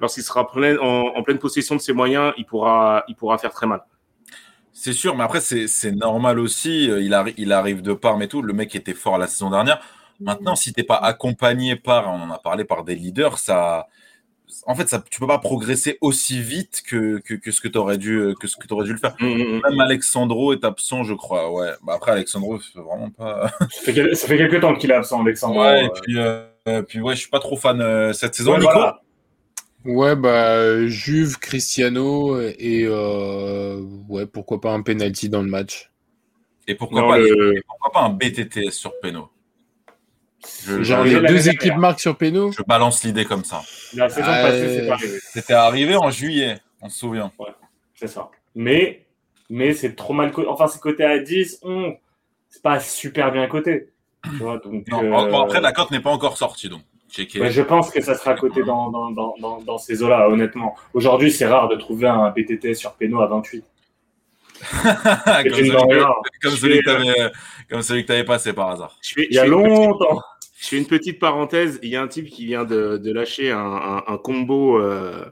lorsqu'il 0.00 0.22
sera 0.22 0.42
en, 0.42 1.22
pleine 1.22 1.38
possession 1.38 1.76
de 1.76 1.80
ses 1.80 1.92
moyens, 1.92 2.32
il 2.36 2.44
pourra, 2.44 3.04
il 3.08 3.14
pourra 3.14 3.38
faire 3.38 3.52
très 3.52 3.66
mal. 3.66 3.82
C'est 4.72 4.92
sûr, 4.92 5.16
mais 5.16 5.24
après, 5.24 5.40
c'est 5.40 5.92
normal 5.92 6.38
aussi. 6.38 6.88
Euh, 6.88 7.00
il, 7.00 7.34
il 7.36 7.52
arrive 7.52 7.82
de 7.82 7.92
part, 7.92 8.16
mais 8.16 8.28
tout. 8.28 8.42
Le 8.42 8.52
mec 8.52 8.76
était 8.76 8.94
fort 8.94 9.18
la 9.18 9.26
saison 9.26 9.50
dernière. 9.50 9.80
Maintenant, 10.20 10.56
si 10.56 10.72
tu 10.72 10.80
n'es 10.80 10.84
pas 10.84 10.96
accompagné 10.96 11.76
par, 11.76 12.08
on 12.08 12.22
en 12.22 12.30
a 12.30 12.38
parlé, 12.38 12.64
par 12.64 12.84
des 12.84 12.94
leaders, 12.94 13.38
ça. 13.38 13.88
En 14.66 14.74
fait, 14.74 14.88
ça, 14.88 15.02
tu 15.10 15.20
peux 15.20 15.26
pas 15.26 15.38
progresser 15.38 15.98
aussi 16.00 16.40
vite 16.40 16.82
que, 16.86 17.18
que, 17.18 17.50
ce 17.50 17.60
que 17.60 17.68
tu 17.68 17.76
aurais 17.76 17.98
dû 17.98 18.34
que 18.40 18.46
ce 18.46 18.56
que 18.56 18.72
aurais 18.72 18.86
dû 18.86 18.92
le 18.92 18.98
faire. 18.98 19.14
Mm, 19.20 19.26
mm, 19.26 19.42
mm. 19.42 19.60
Même 19.68 19.80
Alexandro 19.80 20.52
est 20.52 20.64
absent, 20.64 21.04
je 21.04 21.14
crois. 21.14 21.52
Ouais. 21.52 21.70
Bah 21.82 21.94
après, 21.96 22.12
Alexandro, 22.12 22.58
c'est 22.60 22.80
vraiment 22.80 23.10
pas. 23.10 23.50
ça, 23.70 23.92
fait, 23.92 24.36
quelques 24.36 24.60
temps 24.60 24.74
qu'il 24.74 24.90
est 24.90 24.94
absent, 24.94 25.20
Alexandro. 25.22 25.60
Ouais, 25.60 25.86
et 25.86 25.90
puis, 25.90 26.18
euh, 26.18 26.82
puis 26.82 27.00
ouais, 27.00 27.14
je 27.14 27.20
suis 27.20 27.30
pas 27.30 27.40
trop 27.40 27.56
fan 27.56 27.80
euh, 27.80 28.12
cette 28.12 28.34
saison. 28.34 28.58
Nico, 28.58 28.70
Ouais, 29.88 30.14
bah, 30.16 30.86
Juve, 30.86 31.38
Cristiano 31.38 32.38
et 32.38 32.82
euh, 32.84 33.80
ouais, 34.08 34.26
pourquoi 34.26 34.60
pas 34.60 34.74
un 34.74 34.82
penalty 34.82 35.30
dans 35.30 35.40
le 35.40 35.48
match. 35.48 35.90
Et 36.66 36.74
pourquoi, 36.74 37.08
pas, 37.08 37.16
pourquoi 37.66 37.92
pas 37.92 38.00
un 38.02 38.10
BTTS 38.10 38.70
sur 38.70 38.92
Peno? 39.00 39.30
Genre 40.66 41.04
les 41.04 41.20
deux 41.22 41.48
équipes 41.48 41.76
marquent 41.76 42.00
sur 42.00 42.18
Peno? 42.18 42.52
Je 42.52 42.62
balance 42.64 43.02
l'idée 43.02 43.24
comme 43.24 43.44
ça. 43.44 43.62
La 43.94 44.10
saison 44.10 44.26
passée, 44.26 44.78
c'est 44.78 44.86
pas 44.86 44.94
arrivé. 44.94 45.18
C'était 45.22 45.54
arrivé 45.54 45.96
en 45.96 46.10
juillet, 46.10 46.58
on 46.82 46.90
se 46.90 46.98
souvient. 46.98 47.32
Ouais, 47.38 47.48
c'est 47.94 48.08
ça. 48.08 48.30
Mais, 48.54 49.06
mais 49.48 49.72
c'est 49.72 49.96
trop 49.96 50.12
mal 50.12 50.32
coté. 50.32 50.48
Enfin, 50.48 50.66
c'est 50.66 50.82
coté 50.82 51.04
à 51.04 51.18
10, 51.18 51.60
11. 51.62 51.94
C'est 52.50 52.62
pas 52.62 52.78
super 52.78 53.32
bien 53.32 53.46
coté. 53.46 53.88
donc, 54.38 54.84
euh... 54.92 55.42
après, 55.42 55.62
la 55.62 55.72
cote 55.72 55.90
n'est 55.92 56.00
pas 56.00 56.10
encore 56.10 56.36
sortie, 56.36 56.68
donc. 56.68 56.82
Mais 57.36 57.50
je 57.50 57.62
pense 57.62 57.90
que 57.90 58.00
ça 58.00 58.14
sera 58.14 58.34
coté 58.34 58.62
dans, 58.62 58.90
dans, 58.90 59.10
dans, 59.10 59.60
dans, 59.60 59.78
ces 59.78 60.02
eaux-là, 60.02 60.28
honnêtement. 60.28 60.74
Aujourd'hui, 60.92 61.30
c'est 61.30 61.46
rare 61.46 61.68
de 61.68 61.76
trouver 61.76 62.08
un 62.08 62.30
BTT 62.30 62.74
sur 62.74 62.92
Peno 62.94 63.20
à 63.20 63.26
28. 63.26 63.64
comme, 64.82 65.52
celui, 65.54 65.70
comme, 66.42 66.50
celui 66.50 66.82
comme, 67.70 67.82
celui 67.82 68.02
que 68.02 68.06
tu 68.08 68.12
avais 68.12 68.24
passé 68.24 68.52
par 68.52 68.70
hasard. 68.70 68.98
Il 69.16 69.34
y 69.34 69.38
a 69.38 69.46
longtemps. 69.46 70.20
Je 70.58 70.66
fais 70.66 70.78
une 70.78 70.86
petite 70.86 71.20
parenthèse. 71.20 71.78
Il 71.82 71.88
y 71.88 71.96
a 71.96 72.02
un 72.02 72.08
type 72.08 72.28
qui 72.28 72.44
vient 72.44 72.64
de, 72.64 72.96
de 72.98 73.12
lâcher 73.12 73.52
un, 73.52 74.02
un, 74.06 74.18
combo, 74.18 74.78
euh, 74.78 75.24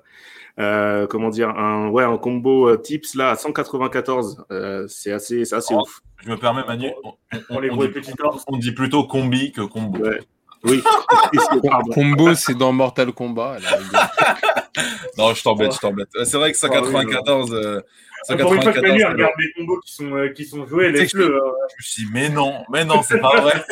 euh, 0.61 1.07
comment 1.09 1.31
dire, 1.31 1.51
un, 1.51 1.89
ouais, 1.89 2.05
un 2.05 2.17
combo 2.17 2.69
euh, 2.69 2.77
tips 2.77 3.17
là 3.17 3.31
à 3.31 3.37
194. 3.37 4.47
Euh, 4.53 4.87
c'est 4.87 5.11
assez, 5.11 5.45
c'est 5.45 5.57
assez 5.57 5.75
oh, 5.75 5.81
ouf. 5.81 6.01
Je 6.25 6.31
me 6.31 6.37
permets, 6.37 6.65
Manu. 6.65 6.93
On, 7.03 7.12
on, 7.51 7.61
les 7.61 7.71
on, 7.71 7.77
dit, 7.77 7.89
on 8.47 8.57
dit, 8.57 8.73
plutôt 8.73 9.05
combi 9.05 9.51
que 9.51 9.62
combo. 9.62 9.99
Ouais. 9.99 10.21
Oui. 10.67 10.83
combo, 11.95 12.35
c'est 12.35 12.57
dans 12.57 12.73
Mortal 12.73 13.13
Kombat. 13.13 13.59
non, 15.19 15.35
je 15.35 15.43
t'embête, 15.43 15.75
je 15.75 15.79
t'embête. 15.79 16.09
C'est 16.25 16.37
vrai 16.37 16.53
que 16.53 16.59
194. 16.59 17.83
Pour 18.35 18.55
une 18.55 18.63
fois 18.63 18.73
que 18.73 18.81
Manu 18.81 19.05
regarde 19.05 19.33
des 19.39 19.53
combos 19.57 19.81
qui 19.81 19.93
sont, 19.93 20.17
euh, 20.17 20.29
qui 20.31 20.45
sont 20.45 20.67
joués, 20.67 20.91
laisse-le. 20.91 21.27
Euh. 21.27 21.41
Je 21.69 21.75
me 21.77 21.83
suis 21.83 22.05
dit, 22.05 22.11
mais 22.13 22.29
non, 22.29 22.65
mais 22.73 22.85
non, 22.85 23.03
c'est 23.03 23.21
pas 23.21 23.41
vrai. 23.41 23.63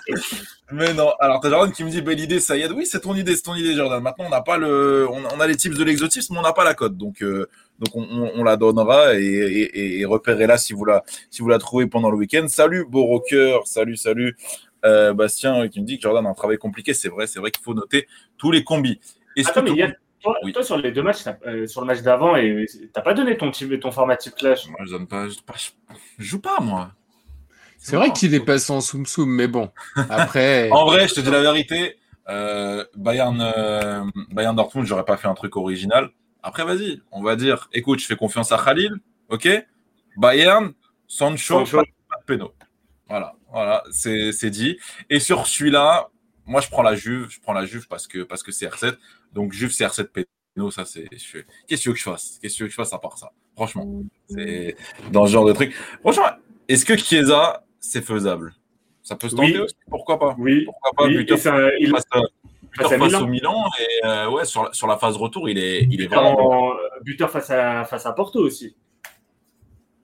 mais 0.72 0.92
non. 0.94 1.12
Alors, 1.20 1.40
t'as 1.40 1.50
Jordan 1.50 1.72
qui 1.72 1.84
me 1.84 1.90
dit, 1.90 2.02
belle 2.02 2.18
idée, 2.18 2.40
Sayed. 2.40 2.72
Oui, 2.72 2.86
c'est 2.86 3.00
ton 3.00 3.14
idée, 3.14 3.36
c'est 3.36 3.42
ton 3.42 3.54
idée, 3.54 3.74
Jordan. 3.74 4.02
Maintenant, 4.02 4.24
on 4.26 4.30
n'a 4.30 4.40
pas 4.40 4.58
le, 4.58 5.06
on, 5.08 5.40
a 5.40 5.46
les 5.46 5.56
tips 5.56 5.76
de 5.76 5.84
l'exotisme, 5.84 6.34
mais 6.34 6.40
on 6.40 6.42
n'a 6.42 6.52
pas 6.52 6.64
la 6.64 6.74
cote. 6.74 6.96
Donc, 6.96 7.22
euh, 7.22 7.48
donc 7.78 7.94
on, 7.94 8.30
on, 8.34 8.42
la 8.42 8.56
donnera 8.56 9.14
et, 9.14 9.22
et, 9.22 10.00
et 10.00 10.04
repérez-la 10.04 10.58
si 10.58 10.72
vous 10.72 10.84
la, 10.84 11.04
si 11.30 11.42
vous 11.42 11.48
la 11.48 11.58
trouvez 11.58 11.86
pendant 11.86 12.10
le 12.10 12.16
week-end. 12.16 12.46
Salut, 12.48 12.84
beau 12.84 13.04
rocker. 13.04 13.60
Salut, 13.64 13.96
salut. 13.96 14.36
Euh, 14.84 15.14
Bastien 15.14 15.68
qui 15.68 15.80
me 15.80 15.86
dit 15.86 15.96
que 15.96 16.02
Jordan 16.02 16.26
a 16.26 16.30
un 16.30 16.34
travail 16.34 16.58
compliqué. 16.58 16.94
C'est 16.94 17.08
vrai, 17.08 17.26
c'est 17.26 17.38
vrai 17.38 17.50
qu'il 17.50 17.62
faut 17.62 17.74
noter 17.74 18.08
tous 18.36 18.50
les 18.50 18.64
combis. 18.64 19.00
Attends, 19.38 19.62
que 19.62 19.70
mais 19.70 19.76
y 19.76 19.82
a 19.82 19.92
toi, 20.22 20.36
toi, 20.52 20.62
sur 20.62 20.76
les 20.78 20.92
deux 20.92 21.02
matchs, 21.02 21.24
euh, 21.46 21.66
sur 21.66 21.80
le 21.80 21.86
match 21.86 22.00
d'avant, 22.00 22.36
et 22.36 22.66
t'as 22.92 23.00
pas 23.00 23.12
donné 23.12 23.36
ton, 23.36 23.50
ton 23.50 23.90
format 23.90 24.16
type 24.16 24.34
clash? 24.36 24.68
Moi, 24.68 24.78
je 24.84 24.92
donne 24.92 25.08
pas, 25.08 25.26
je, 25.28 25.70
joue 26.18 26.40
pas, 26.40 26.60
moi. 26.60 26.92
C'est 27.76 27.96
vrai 27.96 28.12
qu'il 28.12 28.32
est 28.32 28.44
passé 28.44 28.72
en 28.72 28.80
soum 28.80 29.04
soum, 29.04 29.28
mais 29.28 29.48
bon. 29.48 29.70
Après. 30.08 30.70
en 30.72 30.86
vrai, 30.86 31.08
je 31.08 31.14
te 31.14 31.20
dis 31.20 31.30
la 31.30 31.42
vérité. 31.42 31.96
Euh, 32.28 32.84
Bayern, 32.94 33.40
euh, 33.40 34.04
Bayern 34.30 34.54
Dortmund, 34.54 34.86
j'aurais 34.86 35.04
pas 35.04 35.16
fait 35.16 35.26
un 35.26 35.34
truc 35.34 35.56
original. 35.56 36.10
Après, 36.44 36.64
vas-y, 36.64 37.00
on 37.10 37.22
va 37.22 37.34
dire, 37.34 37.68
écoute, 37.72 37.98
je 37.98 38.06
fais 38.06 38.14
confiance 38.14 38.52
à 38.52 38.58
Khalil, 38.58 38.92
ok? 39.28 39.48
Bayern, 40.16 40.72
Sancho, 41.08 41.66
Sancho. 41.66 41.78
pas 41.78 42.18
de 42.20 42.24
péno. 42.24 42.52
Voilà, 43.08 43.34
voilà, 43.52 43.84
c'est 43.90 44.50
dit. 44.50 44.78
Et 45.10 45.20
sur 45.20 45.46
celui-là, 45.46 46.10
moi, 46.46 46.60
je 46.60 46.68
prends 46.68 46.82
la 46.82 46.94
Juve, 46.94 47.28
je 47.30 47.40
prends 47.40 47.52
la 47.52 47.66
Juve 47.66 47.86
parce 47.88 48.06
que 48.06 48.22
parce 48.22 48.42
que 48.42 48.50
c'est 48.52 48.66
R7. 48.66 48.96
Donc 49.32 49.52
Juve 49.52 49.70
CR7 49.70 50.06
Péno, 50.06 50.70
ça 50.70 50.84
c'est. 50.84 51.08
Qu'est-ce 51.08 51.42
que 51.68 51.74
tu 51.76 51.88
veux 51.88 51.94
que 51.94 51.98
je 51.98 52.04
fasse? 52.04 52.38
Qu'est-ce 52.40 52.54
que 52.54 52.56
tu 52.58 52.62
veux 52.64 52.68
que 52.68 52.72
je 52.72 52.76
fasse 52.76 52.92
à 52.92 52.98
part 52.98 53.18
ça? 53.18 53.30
Franchement, 53.54 54.02
c'est 54.28 54.76
dans 55.10 55.26
ce 55.26 55.32
genre 55.32 55.44
de 55.44 55.52
truc. 55.52 55.74
Franchement, 56.00 56.26
est-ce 56.68 56.84
que 56.84 56.96
Chiesa 56.96 57.64
c'est 57.80 58.04
faisable? 58.04 58.54
Ça 59.02 59.16
peut 59.16 59.28
se 59.28 59.36
tenter 59.36 59.58
aussi 59.58 59.74
Pourquoi 59.88 60.18
pas? 60.18 60.34
Oui. 60.38 60.64
Pourquoi 60.64 60.90
pas? 60.96 61.04
Oui. 61.06 61.16
Buteur, 61.18 61.38
ça, 61.38 61.56
il... 61.78 61.90
face, 61.90 62.04
buteur 62.70 62.90
face, 62.90 63.14
au 63.14 63.26
Milan 63.26 63.64
et 63.80 64.06
euh, 64.06 64.30
ouais 64.30 64.44
sur 64.44 64.64
la, 64.64 64.72
sur 64.72 64.86
la 64.86 64.96
phase 64.96 65.16
retour, 65.16 65.48
il 65.48 65.58
est 65.58 65.86
il 65.90 66.00
est 66.00 66.06
vraiment 66.06 66.34
bon. 66.34 66.72
buteur 67.02 67.30
face 67.30 67.50
à 67.50 67.84
face 67.84 68.06
à 68.06 68.12
Porto 68.12 68.40
aussi. 68.40 68.76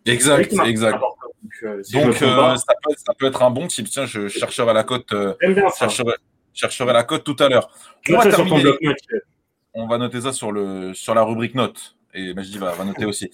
Exact, 0.04 0.52
exact. 0.64 1.00
Donc, 1.00 1.17
Donc 1.62 2.22
euh, 2.22 2.56
ça, 2.56 2.74
peut, 2.82 2.94
ça, 2.96 3.14
peut, 3.14 3.26
être 3.26 3.42
un 3.42 3.50
bon 3.50 3.66
type. 3.66 3.88
Tiens, 3.88 4.06
je 4.06 4.28
chercherai 4.28 4.72
la 4.72 4.84
cote. 4.84 5.12
Euh, 5.12 5.34
chercherai, 5.78 6.14
chercherai 6.54 6.92
la 6.92 7.04
cote 7.04 7.24
tout 7.24 7.36
à 7.38 7.48
l'heure. 7.48 7.70
On, 9.74 9.86
va 9.86 9.98
noter 9.98 10.22
ça 10.22 10.32
sur, 10.32 10.52
le, 10.52 10.94
sur 10.94 11.14
la 11.14 11.22
rubrique 11.22 11.54
notes. 11.54 11.96
Et 12.14 12.34
Majdi 12.34 12.58
va, 12.58 12.72
va 12.72 12.84
noter 12.84 13.04
aussi. 13.04 13.30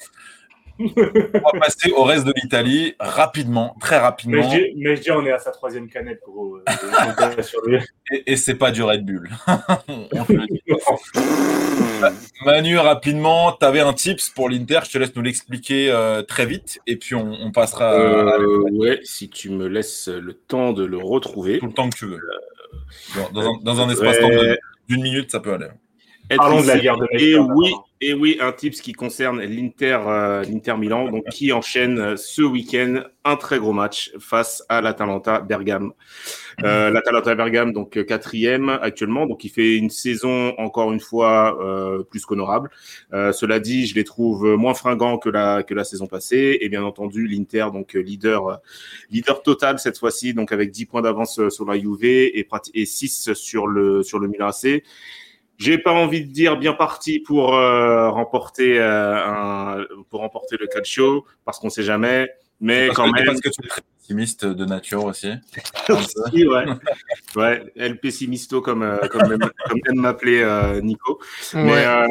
On 0.79 1.53
va 1.53 1.61
passer 1.61 1.93
au 1.93 2.05
reste 2.05 2.25
de 2.25 2.33
l'Italie 2.43 2.95
rapidement, 2.99 3.77
très 3.81 3.99
rapidement. 3.99 4.43
Mais 4.77 4.97
je 4.97 5.03
dis, 5.03 5.11
on 5.11 5.25
est 5.25 5.33
à 5.33 5.39
sa 5.39 5.51
troisième 5.51 5.89
canette, 5.89 6.21
gros. 6.27 6.59
et, 8.13 8.33
et 8.33 8.37
c'est 8.37 8.57
pas 8.57 8.71
du 8.71 8.83
Red 8.83 9.05
Bull. 9.05 9.31
Manu, 12.45 12.79
rapidement, 12.79 13.53
tu 13.53 13.65
avais 13.65 13.81
un 13.81 13.93
tips 13.93 14.31
pour 14.31 14.49
l'Inter. 14.49 14.81
Je 14.85 14.91
te 14.91 14.99
laisse 14.99 15.15
nous 15.15 15.23
l'expliquer 15.23 15.91
euh, 15.91 16.23
très 16.23 16.47
vite 16.47 16.81
et 16.87 16.97
puis 16.97 17.15
on, 17.15 17.33
on 17.33 17.53
passera. 17.53 17.95
Euh, 17.95 18.69
ouais, 18.73 19.01
si 19.05 19.29
tu 19.29 19.51
me 19.51 19.69
laisses 19.69 20.09
le 20.09 20.35
temps 20.35 20.73
de 20.73 20.85
le 20.85 20.99
retrouver. 20.99 21.59
Tout 21.59 21.67
le 21.67 21.73
temps 21.73 21.89
que 21.89 21.97
tu 21.97 22.07
veux. 22.07 22.21
Dans, 23.17 23.31
dans, 23.31 23.49
un, 23.49 23.59
dans 23.63 23.81
un, 23.81 23.89
espace 23.89 24.19
d'une 24.89 25.03
minute, 25.03 25.31
ça 25.31 25.41
peut 25.41 25.55
aller. 25.55 25.69
Parlons 26.37 26.63
de 26.63 26.67
la 26.67 26.79
guerre 26.79 26.97
de 26.97 27.07
Et 27.13 27.39
oui, 27.39 27.75
et 28.07 28.13
oui, 28.13 28.37
un 28.39 28.53
tips 28.53 28.83
qui 28.83 28.93
concerne 28.93 29.41
l'Inter, 29.41 29.99
euh, 30.07 30.77
Milan, 30.77 31.11
donc 31.11 31.25
qui 31.31 31.53
enchaîne 31.53 31.99
euh, 31.99 32.17
ce 32.17 32.43
week-end 32.43 33.03
un 33.25 33.37
très 33.37 33.59
gros 33.59 33.73
match 33.73 34.13
face 34.19 34.63
à 34.69 34.83
l'Atalanta 34.83 35.41
Bergame. 35.41 35.93
Euh, 36.63 36.91
L'Atalanta 36.91 37.35
Bergame, 37.35 37.73
donc 37.73 38.05
quatrième 38.05 38.69
actuellement, 38.69 39.27
donc 39.27 39.43
il 39.45 39.49
fait 39.49 39.77
une 39.77 39.89
saison 39.89 40.53
encore 40.59 40.93
une 40.93 41.01
fois 41.01 41.59
plus 42.11 42.27
qu'honorable. 42.27 42.69
Cela 43.11 43.59
dit, 43.61 43.87
je 43.87 43.95
les 43.95 44.05
trouve 44.05 44.55
moins 44.57 44.75
fringants 44.75 45.17
que 45.17 45.31
la 45.31 45.63
que 45.63 45.73
la 45.73 45.85
saison 45.85 46.07
passée, 46.07 46.59
et 46.61 46.69
bien 46.69 46.85
entendu 46.85 47.27
l'Inter, 47.27 47.69
donc 47.73 47.95
leader 47.95 48.61
leader 49.11 49.43
total 49.43 49.79
cette 49.79 49.99
fois-ci, 49.99 50.35
donc 50.35 50.53
avec 50.53 50.71
10 50.71 50.85
points 50.85 51.03
d'avance 51.03 51.49
sur 51.49 51.65
la 51.65 51.79
Juve 51.79 52.05
et, 52.05 52.47
et 52.75 52.85
6 52.85 53.33
sur 53.33 53.67
le 53.67 54.03
sur 54.03 54.19
le 54.19 54.29
Milan 54.29 54.49
AC. 54.49 54.83
J'ai 55.59 55.79
pas 55.79 55.93
envie 55.93 56.25
de 56.25 56.33
dire 56.33 56.57
bien 56.57 56.73
parti 56.73 57.21
pour 57.21 57.55
euh, 57.55 58.11
remporter 58.11 58.79
euh, 58.79 59.15
un, 59.25 59.85
pour 60.11 60.21
remporter 60.21 60.57
le 60.59 60.67
calcio 60.67 61.25
parce 61.45 61.59
qu'on 61.59 61.71
sait 61.71 61.85
jamais, 61.85 62.29
mais 62.61 62.89
quand 62.95 63.11
même. 63.11 63.25
Parce 63.25 63.41
que 63.41 63.51
tu 63.51 63.65
es 63.65 63.69
très 63.69 63.83
pessimiste 64.05 64.45
de 64.45 64.65
nature 64.65 65.05
aussi. 65.05 65.33
aussi 65.89 66.47
ouais. 66.47 66.65
ouais, 67.37 67.73
El 67.77 67.99
Pessimisto 67.99 68.61
comme 68.61 68.83
euh, 68.83 68.99
comme, 69.09 69.33
aime 69.33 70.01
m'appeler 70.01 70.43
euh, 70.43 70.81
Nico. 70.81 71.21
Ouais. 71.55 71.63
Mais, 71.63 71.87
euh, 71.87 72.07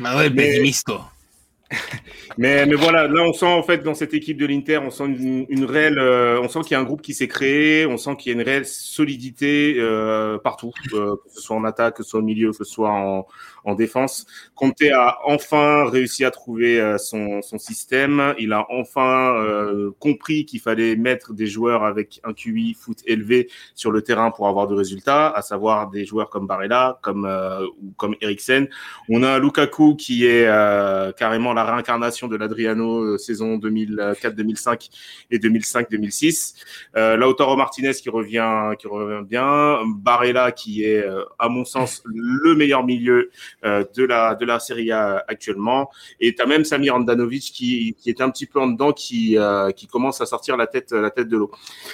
bah 0.00 0.16
ouais, 0.16 0.30
Pessimisto. 0.30 0.94
mais, 0.94 1.19
mais 2.38 2.64
voilà, 2.74 3.06
là 3.06 3.22
on 3.22 3.32
sent 3.32 3.46
en 3.46 3.62
fait 3.62 3.78
dans 3.78 3.94
cette 3.94 4.14
équipe 4.14 4.38
de 4.38 4.46
l'Inter, 4.46 4.78
on 4.78 4.90
sent 4.90 5.04
une, 5.06 5.46
une 5.48 5.64
réelle, 5.64 5.98
euh, 5.98 6.40
on 6.40 6.48
sent 6.48 6.60
qu'il 6.62 6.72
y 6.72 6.74
a 6.74 6.80
un 6.80 6.84
groupe 6.84 7.02
qui 7.02 7.14
s'est 7.14 7.28
créé, 7.28 7.86
on 7.86 7.96
sent 7.96 8.16
qu'il 8.16 8.32
y 8.32 8.34
a 8.34 8.40
une 8.40 8.46
réelle 8.46 8.66
solidité 8.66 9.76
euh, 9.78 10.38
partout, 10.38 10.72
euh, 10.94 11.16
que 11.16 11.32
ce 11.32 11.40
soit 11.40 11.56
en 11.56 11.64
attaque, 11.64 11.96
que 11.96 12.02
ce 12.02 12.10
soit 12.10 12.20
au 12.20 12.24
milieu, 12.24 12.50
que 12.50 12.56
ce 12.56 12.64
soit 12.64 12.90
en, 12.90 13.26
en 13.64 13.74
défense. 13.74 14.26
Conte 14.54 14.82
a 14.92 15.18
enfin 15.24 15.88
réussi 15.88 16.24
à 16.24 16.30
trouver 16.30 16.80
euh, 16.80 16.98
son, 16.98 17.42
son, 17.42 17.58
système, 17.58 18.34
il 18.38 18.52
a 18.52 18.66
enfin 18.70 19.34
euh, 19.36 19.90
compris 19.98 20.46
qu'il 20.46 20.60
fallait 20.60 20.96
mettre 20.96 21.34
des 21.34 21.46
joueurs 21.46 21.84
avec 21.84 22.20
un 22.24 22.32
QI 22.32 22.74
foot 22.74 22.98
élevé 23.06 23.50
sur 23.74 23.90
le 23.90 24.02
terrain 24.02 24.30
pour 24.30 24.48
avoir 24.48 24.66
de 24.66 24.74
résultats, 24.74 25.28
à 25.28 25.42
savoir 25.42 25.90
des 25.90 26.04
joueurs 26.04 26.30
comme 26.30 26.46
Barella, 26.46 26.98
comme 27.02 27.28
ou 27.82 27.92
comme 27.96 28.16
Eriksen. 28.20 28.68
On 29.08 29.22
a 29.22 29.38
Lukaku 29.38 29.96
qui 29.96 30.26
est 30.26 30.46
carrément 31.16 31.52
la 31.52 31.64
réincarnation 31.64 32.28
de 32.28 32.36
l'Adriano 32.36 33.00
euh, 33.00 33.18
saison 33.18 33.58
2004-2005 33.58 34.90
et 35.30 35.38
2005-2006. 35.38 36.54
Euh, 36.96 37.16
Lautaro 37.16 37.56
Martinez 37.56 37.92
qui 37.92 38.10
revient, 38.10 38.72
qui 38.78 38.86
revient 38.86 39.26
bien. 39.26 39.80
Barella 39.86 40.52
qui 40.52 40.84
est, 40.84 41.04
euh, 41.04 41.24
à 41.38 41.48
mon 41.48 41.64
sens, 41.64 42.02
le 42.04 42.54
meilleur 42.54 42.84
milieu 42.84 43.10
euh, 43.18 43.30
de 43.62 44.04
la 44.04 44.34
de 44.34 44.44
la 44.44 44.58
Serie 44.58 44.90
A 44.92 45.24
actuellement. 45.28 45.90
Et 46.20 46.34
tu 46.34 46.42
as 46.42 46.46
même 46.46 46.64
Samir 46.64 46.94
Andanovic 46.94 47.52
qui, 47.52 47.94
qui 47.98 48.10
est 48.10 48.20
un 48.20 48.30
petit 48.30 48.46
peu 48.46 48.60
en 48.60 48.68
dedans, 48.68 48.92
qui 48.92 49.36
qui 49.76 49.86
commence 49.86 50.20
à 50.20 50.26
sortir 50.26 50.56
la 50.56 50.66
tête 50.66 50.92
la 50.92 51.10
tête 51.10 51.28
de 51.28 51.36
l'eau. 51.36 51.50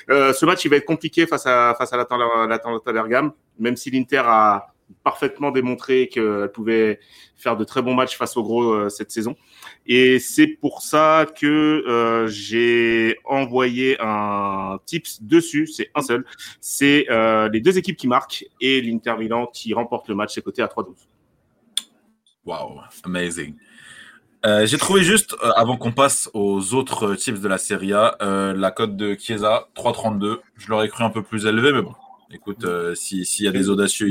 ce 0.09 0.45
match 0.45 0.65
il 0.65 0.69
va 0.69 0.77
être 0.77 0.87
compliqué 0.87 1.27
face 1.27 1.47
à 1.47 1.75
face 1.79 1.93
à 1.93 1.97
l'Atalanta 1.97 2.93
Bergame, 2.93 3.33
même 3.59 3.77
si 3.77 3.91
l'Inter 3.91 4.23
a 4.25 4.67
parfaitement 5.03 5.51
démontré 5.51 6.09
qu'elle 6.09 6.51
pouvait 6.53 7.01
faire 7.37 7.57
de 7.57 7.65
très 7.65 7.83
bons 7.83 7.95
matchs 7.95 8.17
face 8.17 8.37
au 8.37 8.43
gros 8.43 8.73
euh, 8.73 8.89
cette 8.89 9.11
saison. 9.11 9.37
Et 9.87 10.19
c'est 10.19 10.47
pour 10.47 10.83
ça 10.83 11.27
que 11.39 11.85
euh, 11.87 12.27
j'ai 12.29 13.17
envoyé 13.25 13.97
un 14.01 14.79
tips 14.87 15.23
dessus, 15.23 15.67
c'est 15.67 15.91
un 15.95 16.03
seul. 16.03 16.25
C'est 16.61 17.07
euh, 17.11 17.49
les 17.49 17.61
deux 17.61 17.79
équipes 17.79 17.97
qui 17.97 18.09
marquent 18.09 18.47
et 18.61 18.81
l'Inter 18.81 19.15
Milan 19.19 19.47
qui 19.53 19.75
remporte 19.75 20.09
le 20.09 20.15
match, 20.15 20.35
c'est 20.35 20.43
côté 20.43 20.63
à 20.63 20.67
3-12. 20.67 20.95
Wow, 22.47 22.81
amazing. 23.05 23.55
Euh, 24.47 24.65
j'ai 24.67 24.79
trouvé 24.79 25.03
juste, 25.03 25.35
euh, 25.43 25.51
avant 25.57 25.77
qu'on 25.77 25.91
passe 25.91 26.31
aux 26.33 26.75
autres 26.75 27.09
euh, 27.09 27.17
tips 27.17 27.41
de 27.41 27.49
la 27.49 27.59
Serie 27.59 27.93
A, 27.93 28.17
la 28.21 28.71
cote 28.71 28.97
de 28.97 29.17
Chiesa, 29.19 29.69
3,32. 29.75 30.39
Je 30.57 30.69
l'aurais 30.69 30.89
cru 30.89 31.03
un 31.03 31.11
peu 31.11 31.23
plus 31.23 31.47
élevée, 31.47 31.73
mais 31.73 31.83
bon, 31.83 31.95
écoute, 32.31 32.65
s'il 32.95 33.45
y 33.45 33.49
a 33.49 33.53
des 33.53 33.69
audacieux, 33.69 34.09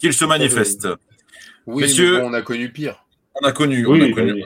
qu'ils 0.00 0.12
se 0.12 0.24
manifestent. 0.24 0.88
Oui, 1.66 1.84
Messieurs, 1.84 2.18
mais 2.18 2.24
on 2.24 2.32
a 2.34 2.42
connu 2.42 2.70
pire. 2.70 3.04
On 3.40 3.46
a 3.46 3.52
connu, 3.52 3.86
on 3.86 4.00
a 4.00 4.10
connu, 4.10 4.44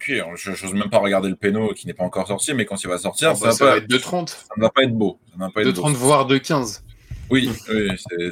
pire. 0.00 0.26
Je 0.36 0.50
n'ose 0.50 0.74
même 0.74 0.90
pas 0.90 0.98
regarder 0.98 1.28
le 1.28 1.36
péno 1.36 1.72
qui 1.74 1.86
n'est 1.86 1.94
pas 1.94 2.04
encore 2.04 2.26
sorti, 2.26 2.54
mais 2.54 2.64
quand 2.64 2.82
il 2.82 2.88
va 2.88 2.98
sortir, 2.98 3.30
ah 3.30 3.32
bah, 3.32 3.38
ça, 3.38 3.46
va, 3.46 3.52
ça 3.52 3.64
va 3.66 3.70
pas, 3.72 3.76
être 3.78 3.90
2,30. 3.90 4.28
Ça 4.28 4.36
ne 4.56 4.62
va 4.62 4.70
pas 4.70 4.82
être 4.82 4.94
beau. 4.94 5.18
2,30 5.38 5.92
voire 5.92 6.26
2,15. 6.26 6.80
Oui, 7.30 7.50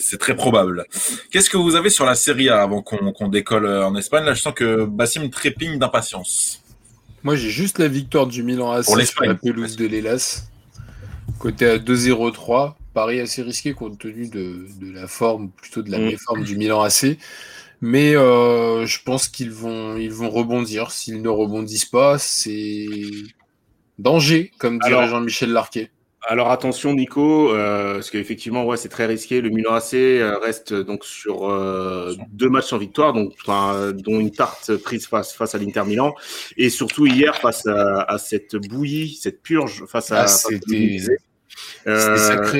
c'est 0.01 0.19
très 0.19 0.35
probable. 0.35 0.87
Qu'est-ce 1.31 1.51
que 1.51 1.57
vous 1.57 1.77
avez 1.77 1.91
sur 1.91 2.05
la 2.05 2.15
Serie 2.15 2.49
A 2.49 2.63
avant 2.63 2.83
qu'on 2.83 3.29
décolle 3.29 3.67
euh, 3.67 3.87
en 3.87 3.95
Espagne? 3.97 4.25
Là, 4.25 4.35
je 4.35 4.41
sens 4.41 4.55
que 4.55 4.85
Bassim 4.85 5.29
trépigne 5.31 5.79
d'impatience. 5.79 6.63
Moi, 7.23 7.37
j'ai 7.37 7.51
juste 7.51 7.79
la 7.79 7.89
victoire 7.89 8.27
du 8.27 8.43
Milan 8.43 8.73
AC 8.73 8.85
sur 8.85 9.25
la 9.25 9.35
pelouse 9.35 9.77
de 9.77 9.87
l'Hélas. 9.87 10.45
Côté 11.39 11.67
à 11.67 11.79
2-0-3, 11.79 12.75
Paris 12.95 13.21
assez 13.21 13.43
risqué 13.43 13.75
compte 13.75 13.99
tenu 13.99 14.29
de, 14.29 14.67
la 14.95 15.07
forme, 15.07 15.51
plutôt 15.51 15.83
de 15.83 15.91
la 15.91 15.99
mm. 15.99 16.05
méforme 16.05 16.45
du 16.45 16.57
Milan 16.57 16.83
AC. 16.83 17.19
Mais 17.81 18.17
euh, 18.17 18.87
je 18.87 19.03
pense 19.03 19.29
qu'ils 19.29 19.51
vont, 19.51 19.97
ils 19.97 20.13
vont 20.13 20.31
rebondir. 20.31 20.91
S'ils 20.91 21.21
ne 21.21 21.29
rebondissent 21.29 21.85
pas, 21.85 22.19
c'est 22.19 22.87
danger, 23.99 24.53
comme 24.59 24.79
dirait 24.79 25.09
Jean-Michel 25.09 25.53
Larquet. 25.53 25.91
Alors 26.23 26.51
attention 26.51 26.95
Nico, 26.95 27.53
euh, 27.53 27.95
parce 27.95 28.11
qu'effectivement 28.11 28.65
ouais 28.65 28.77
c'est 28.77 28.89
très 28.89 29.07
risqué. 29.07 29.41
Le 29.41 29.51
Milan 29.51 29.75
AC 29.75 29.95
euh, 29.95 30.39
reste 30.39 30.75
donc 30.75 31.05
sur 31.05 31.49
euh, 31.49 32.15
deux 32.33 32.49
matchs 32.49 32.67
sans 32.67 32.79
victoire, 32.79 33.13
donc 33.13 33.35
dont 33.47 34.19
une 34.19 34.33
tarte 34.33 34.77
prise 34.79 35.07
face 35.07 35.33
face 35.33 35.55
à 35.55 35.59
l'Inter 35.59 35.85
Milan 35.85 36.15
et 36.57 36.69
surtout 36.69 37.07
hier 37.07 37.37
face 37.37 37.67
à, 37.67 38.19
cette 38.19 38.57
bouillie, 38.57 39.15
cette 39.15 39.43
purge 39.43 39.85
face 39.87 40.11
à. 40.11 40.23
Ah, 40.23 40.27
c'était 40.27 40.99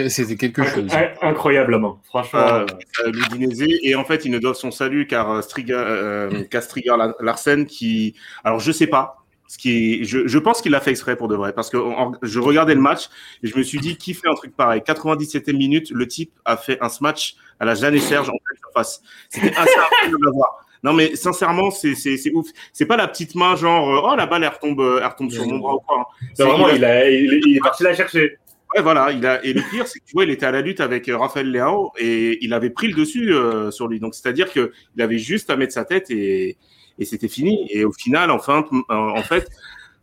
c'était 0.09 0.37
quelque 0.37 0.65
chose. 0.65 0.89
Incroyablement, 1.21 2.01
franchement. 2.05 2.67
L'Udinese 3.05 3.65
et 3.83 3.97
en 3.97 4.05
fait 4.05 4.25
ils 4.25 4.31
ne 4.31 4.39
doivent 4.39 4.55
son 4.55 4.71
salut 4.71 5.09
car 5.09 5.43
Striga, 5.43 6.29
Castriga 6.51 7.15
Larsen 7.21 7.67
qui, 7.67 8.15
alors 8.45 8.61
je 8.61 8.71
sais 8.71 8.87
pas 8.87 9.26
ce 9.49 9.59
qui 9.59 10.01
est, 10.01 10.05
je, 10.05 10.27
je 10.27 10.39
pense 10.39 10.61
qu'il 10.61 10.73
l'a 10.73 10.81
fait 10.81 10.91
exprès 10.91 11.17
pour 11.17 11.29
de 11.29 11.37
vrai, 11.37 11.53
parce 11.53 11.71
que 11.71 11.79
je 12.23 12.41
regardais 12.41 12.75
le 12.75 12.81
match 12.81 13.09
et 13.43 13.47
je 13.47 13.57
me 13.57 13.63
suis 13.63 13.79
dit, 13.79 13.97
qui 13.97 14.15
fait 14.15 14.29
un 14.29 14.35
truc 14.35 14.57
pareil? 14.57 14.83
97e 14.87 15.57
minute, 15.57 15.91
le 15.91 16.07
type 16.09 16.33
a 16.45 16.57
fait 16.57 16.79
un 16.81 16.89
smash 16.89 17.37
à 17.61 17.65
la 17.65 17.75
Jeanne 17.75 17.95
et 17.95 18.01
Serge 18.01 18.29
en 18.29 18.37
pleine 18.45 18.59
surface. 18.59 19.03
C'était 19.29 19.57
assez 19.57 19.79
incroyable 19.79 20.29
à 20.29 20.31
voir. 20.31 20.67
Non, 20.83 20.93
mais 20.93 21.17
sincèrement, 21.17 21.71
c'est 21.71 21.95
ouf. 22.33 22.47
C'est 22.73 22.87
pas 22.87 22.97
la 22.97 23.09
petite 23.09 23.35
main 23.35 23.57
genre, 23.57 23.89
euh, 23.89 24.13
oh 24.13 24.17
la 24.17 24.27
balle, 24.27 24.45
elle 24.45 24.51
retombe, 24.51 24.81
elle 25.01 25.07
retombe 25.07 25.31
sur 25.31 25.47
mon 25.47 25.59
bras 25.59 25.75
ou 25.75 25.81
quoi. 25.81 26.09
Hein. 26.11 26.45
vraiment, 26.45 26.69
il, 26.69 26.85
a, 26.85 27.11
il, 27.11 27.41
il, 27.47 27.57
est 27.57 27.61
parti 27.61 27.83
la 27.83 27.95
chercher. 27.95 28.39
Ouais, 28.75 28.83
voilà. 28.83 29.11
Il 29.13 29.25
a, 29.27 29.45
et 29.45 29.53
le 29.53 29.63
pire, 29.71 29.87
c'est 29.87 30.01
que 30.01 30.05
tu 30.05 30.13
vois, 30.13 30.25
il 30.25 30.31
était 30.31 30.47
à 30.47 30.51
la 30.51 30.61
lutte 30.61 30.81
avec 30.81 31.09
euh, 31.09 31.17
Raphaël 31.17 31.51
Léao 31.51 31.93
et 31.99 32.39
il 32.45 32.53
avait 32.53 32.71
pris 32.71 32.89
le 32.89 32.95
dessus 32.95 33.33
euh, 33.33 33.71
sur 33.71 33.89
lui. 33.89 34.01
Donc, 34.01 34.15
c'est-à-dire 34.15 34.51
qu'il 34.51 34.71
avait 35.01 35.19
juste 35.19 35.51
à 35.51 35.57
mettre 35.57 35.73
sa 35.73 35.85
tête 35.85 36.11
et, 36.11 36.57
et 36.99 37.05
c'était 37.05 37.29
fini. 37.29 37.67
Et 37.71 37.85
au 37.85 37.93
final, 37.93 38.31
enfin, 38.31 38.65
en 38.89 39.23
fait, 39.23 39.49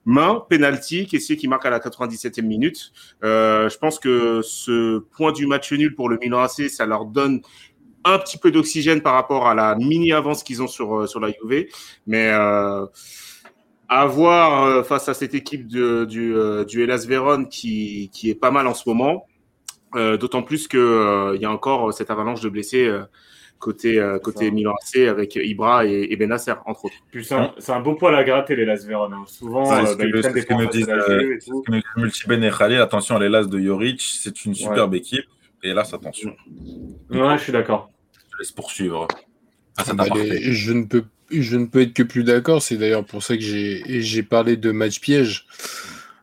main, 0.05 0.43
penalty, 0.49 1.07
c'est 1.19 1.35
qui 1.35 1.47
marque 1.47 1.65
à 1.65 1.69
la 1.69 1.79
97e 1.79 2.41
minute. 2.41 2.91
Euh, 3.23 3.69
je 3.69 3.77
pense 3.77 3.99
que 3.99 4.41
ce 4.43 4.99
point 4.99 5.31
du 5.31 5.47
match 5.47 5.71
nul 5.71 5.95
pour 5.95 6.09
le 6.09 6.17
Milan 6.17 6.39
AC, 6.41 6.69
ça 6.69 6.85
leur 6.85 7.05
donne 7.05 7.41
un 8.05 8.19
petit 8.19 8.37
peu 8.37 8.51
d'oxygène 8.51 9.01
par 9.01 9.13
rapport 9.13 9.47
à 9.47 9.55
la 9.55 9.75
mini 9.75 10.11
avance 10.11 10.43
qu'ils 10.43 10.61
ont 10.61 10.67
sur, 10.67 10.95
euh, 10.95 11.07
sur 11.07 11.19
la 11.19 11.29
Juve. 11.29 11.67
Mais 12.07 12.29
euh, 12.31 12.85
à 13.89 14.05
voir 14.05 14.63
euh, 14.63 14.83
face 14.83 15.07
à 15.09 15.13
cette 15.13 15.33
équipe 15.33 15.67
du, 15.67 16.05
du 16.07 16.83
Hellas 16.83 17.05
Vérone 17.07 17.47
qui, 17.47 18.09
qui 18.13 18.29
est 18.29 18.35
pas 18.35 18.51
mal 18.51 18.67
en 18.67 18.73
ce 18.73 18.87
moment. 18.87 19.27
D'autant 19.95 20.41
plus 20.41 20.67
qu'il 20.67 20.79
il 20.79 21.39
y 21.39 21.45
a 21.45 21.51
encore 21.51 21.93
cette 21.93 22.09
avalanche 22.09 22.41
de 22.41 22.49
blessés 22.49 22.91
côté, 23.63 23.97
euh, 23.97 24.19
côté 24.19 24.51
Milan 24.51 24.73
AC 24.81 25.07
avec 25.07 25.35
Ibra 25.35 25.85
et, 25.85 26.07
et 26.11 26.15
Benasser, 26.17 26.53
entre 26.65 26.85
autres. 26.85 26.95
C'est 27.59 27.71
un, 27.71 27.79
beau 27.79 27.95
poil 27.95 28.13
à 28.13 28.23
gratter, 28.23 28.57
les 28.57 28.65
Las 28.65 28.85
Verona. 28.85 29.15
Hein. 29.15 29.23
Souvent, 29.25 29.71
euh, 29.71 29.95
bah, 29.95 30.03
ils 30.05 30.11
prennent 30.11 30.33
des 30.33 30.41
ce 30.41 30.45
que 30.45 30.53
me 30.53 30.67
disent, 30.67 30.89
euh, 30.89 32.47
et 32.47 32.57
Khalil, 32.57 32.79
attention, 32.79 33.17
les 33.17 33.29
Las 33.29 33.47
de 33.47 33.59
Joric, 33.59 34.01
c'est 34.01 34.43
une 34.43 34.53
superbe 34.53 34.95
équipe. 34.95 35.25
Et 35.63 35.73
là, 35.73 35.81
attention. 35.81 36.35
Ouais, 37.09 37.37
je 37.37 37.43
suis 37.43 37.53
d'accord. 37.53 37.89
Je 38.33 38.39
laisse 38.39 38.51
poursuivre. 38.51 39.07
Ah, 39.77 39.93
bah, 39.93 40.05
je, 40.11 40.73
ne 40.73 40.83
peux, 40.83 41.05
je 41.31 41.55
ne 41.55 41.65
peux 41.65 41.81
être 41.81 41.93
que 41.93 42.03
plus 42.03 42.25
d'accord. 42.25 42.61
C'est 42.61 42.75
d'ailleurs 42.75 43.05
pour 43.05 43.23
ça 43.23 43.37
que 43.37 43.41
j'ai 43.41 44.23
parlé 44.23 44.57
de 44.57 44.71
match 44.71 44.99
piège. 44.99 45.45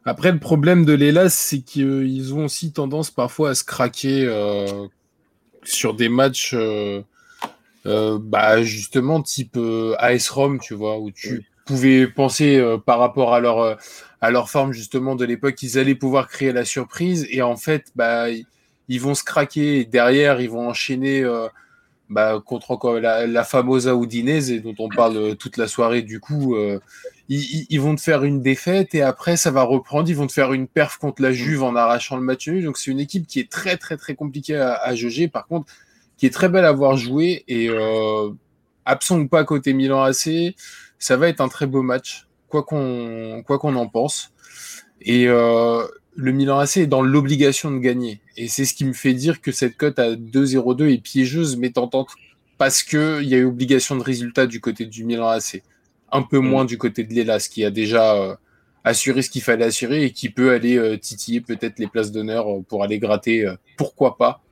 Après, 0.05 0.31
le 0.31 0.39
problème 0.39 0.85
de 0.85 0.93
l'Elas, 0.93 1.31
c'est 1.31 1.61
qu'ils 1.61 2.35
ont 2.35 2.45
aussi 2.45 2.73
tendance 2.73 3.11
parfois 3.11 3.51
à 3.51 3.55
se 3.55 3.65
craquer 3.65 4.27
sur 5.65 5.95
des 5.95 6.09
matchs 6.09 6.53
euh, 6.55 7.03
bah 7.85 8.63
justement 8.63 9.23
type 9.23 9.57
euh, 9.57 9.95
AS 9.99 10.29
Rome, 10.31 10.59
tu 10.61 10.75
vois, 10.75 10.99
où 10.99 11.11
tu 11.11 11.45
pouvais 11.65 12.07
penser 12.07 12.57
euh, 12.57 12.79
par 12.79 12.99
rapport 12.99 13.35
à 13.35 13.41
leur 13.41 13.79
à 14.21 14.31
leur 14.31 14.51
forme 14.51 14.73
justement 14.73 15.15
de 15.17 15.25
l'époque 15.25 15.55
qu'ils 15.55 15.79
allaient 15.79 15.95
pouvoir 15.95 16.29
créer 16.29 16.53
la 16.53 16.65
surprise. 16.65 17.27
Et 17.31 17.43
en 17.43 17.57
fait 17.57 17.91
bah 17.97 18.27
ils 18.89 19.01
vont 19.01 19.15
se 19.15 19.25
craquer 19.25 19.81
et 19.81 19.85
derrière 19.85 20.41
ils 20.41 20.51
vont 20.51 20.69
enchaîner 20.69 21.25
bah, 22.11 22.43
contre 22.45 22.73
encore 22.73 22.99
la, 22.99 23.27
la 23.27 23.45
famosa 23.45 23.95
Udinese 23.95 24.61
dont 24.63 24.75
on 24.79 24.89
parle 24.89 25.37
toute 25.37 25.57
la 25.57 25.69
soirée. 25.69 26.03
Du 26.03 26.21
coup 26.21 26.57
ils, 27.31 27.67
ils, 27.71 27.81
vont 27.81 27.95
te 27.95 28.01
faire 28.03 28.25
une 28.25 28.43
défaite 28.43 28.95
et 28.95 29.01
après 29.01 29.39
ça 29.39 29.51
va 29.51 29.63
reprendre. 29.63 30.11
Ils 30.11 30.17
vont 30.17 30.27
te 30.27 30.33
faire 30.33 30.53
une 30.53 30.67
perf 30.67 30.99
contre 30.99 31.23
la 31.23 31.33
Juve 31.33 31.63
en 31.63 31.77
arrachant 31.77 32.17
le 32.17 32.23
match 32.23 32.47
donc 32.51 32.77
c'est 32.77 32.91
une 32.91 33.01
équipe 33.01 33.27
qui 33.27 33.41
est 33.41 33.51
très 33.51 33.79
très 33.79 33.97
très 33.97 34.15
compliquée 34.15 34.57
à, 34.57 34.75
à 34.75 34.95
juger 34.95 35.29
par 35.29 35.47
contre 35.47 35.73
qui 36.21 36.27
est 36.27 36.31
très 36.31 36.51
belle 36.51 36.67
à 36.67 36.73
voir 36.73 36.99
jouer 36.99 37.45
et 37.49 37.71
euh, 37.71 38.29
absent 38.85 39.19
ou 39.19 39.27
pas 39.27 39.43
côté 39.45 39.73
Milan 39.73 40.03
AC, 40.03 40.55
ça 40.99 41.17
va 41.17 41.29
être 41.29 41.41
un 41.41 41.49
très 41.49 41.67
beau 41.67 41.81
match, 41.81 42.29
quoi 42.47 42.63
qu'on 42.63 43.43
en 43.43 43.89
pense. 43.89 44.31
Et 45.01 45.29
euh, 45.29 45.83
le 46.15 46.33
Milan 46.33 46.59
AC 46.59 46.77
est 46.77 46.87
dans 46.87 47.01
l'obligation 47.01 47.71
de 47.71 47.79
gagner. 47.79 48.21
Et 48.37 48.49
c'est 48.49 48.67
ce 48.67 48.75
qui 48.75 48.85
me 48.85 48.93
fait 48.93 49.15
dire 49.15 49.41
que 49.41 49.51
cette 49.51 49.79
cote 49.79 49.99
à 49.99 50.13
2-0-2 50.13 50.93
est 50.93 50.99
piégeuse 50.99 51.57
mais 51.57 51.71
tentante 51.71 52.11
parce 52.59 52.83
qu'il 52.83 53.23
y 53.23 53.35
a 53.35 53.39
eu 53.39 53.47
obligation 53.47 53.97
de 53.97 54.03
résultat 54.03 54.47
du 54.47 54.61
côté 54.61 54.85
du 54.85 55.05
Milan 55.05 55.29
AC. 55.29 55.63
Un 56.13 56.21
peu 56.21 56.39
moins 56.39 56.67
du 56.67 56.77
côté 56.77 57.03
de 57.03 57.15
l'Elas 57.15 57.49
qui 57.51 57.65
a 57.65 57.71
déjà 57.71 58.15
euh, 58.15 58.37
assuré 58.85 59.23
ce 59.23 59.31
qu'il 59.31 59.41
fallait 59.41 59.65
assurer 59.65 60.05
et 60.05 60.13
qui 60.13 60.29
peut 60.29 60.53
aller 60.53 60.99
titiller 60.99 61.41
peut-être 61.41 61.79
les 61.79 61.87
places 61.87 62.13
d'honneur 62.13 62.45
pour 62.69 62.85
aller 62.85 62.99
gratter, 62.99 63.51
pourquoi 63.79 64.19
pas, 64.19 64.43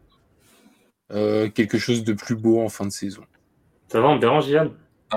euh, 1.11 1.49
quelque 1.49 1.79
chose 1.79 2.05
de 2.05 2.13
plus 2.13 2.37
beau 2.37 2.61
en 2.61 2.69
fin 2.69 2.85
de 2.85 2.93
saison. 2.93 3.23
Ça 3.89 4.01
va, 4.01 4.09
on 4.09 4.17
dérange, 4.17 4.49
Yann? 4.49 4.71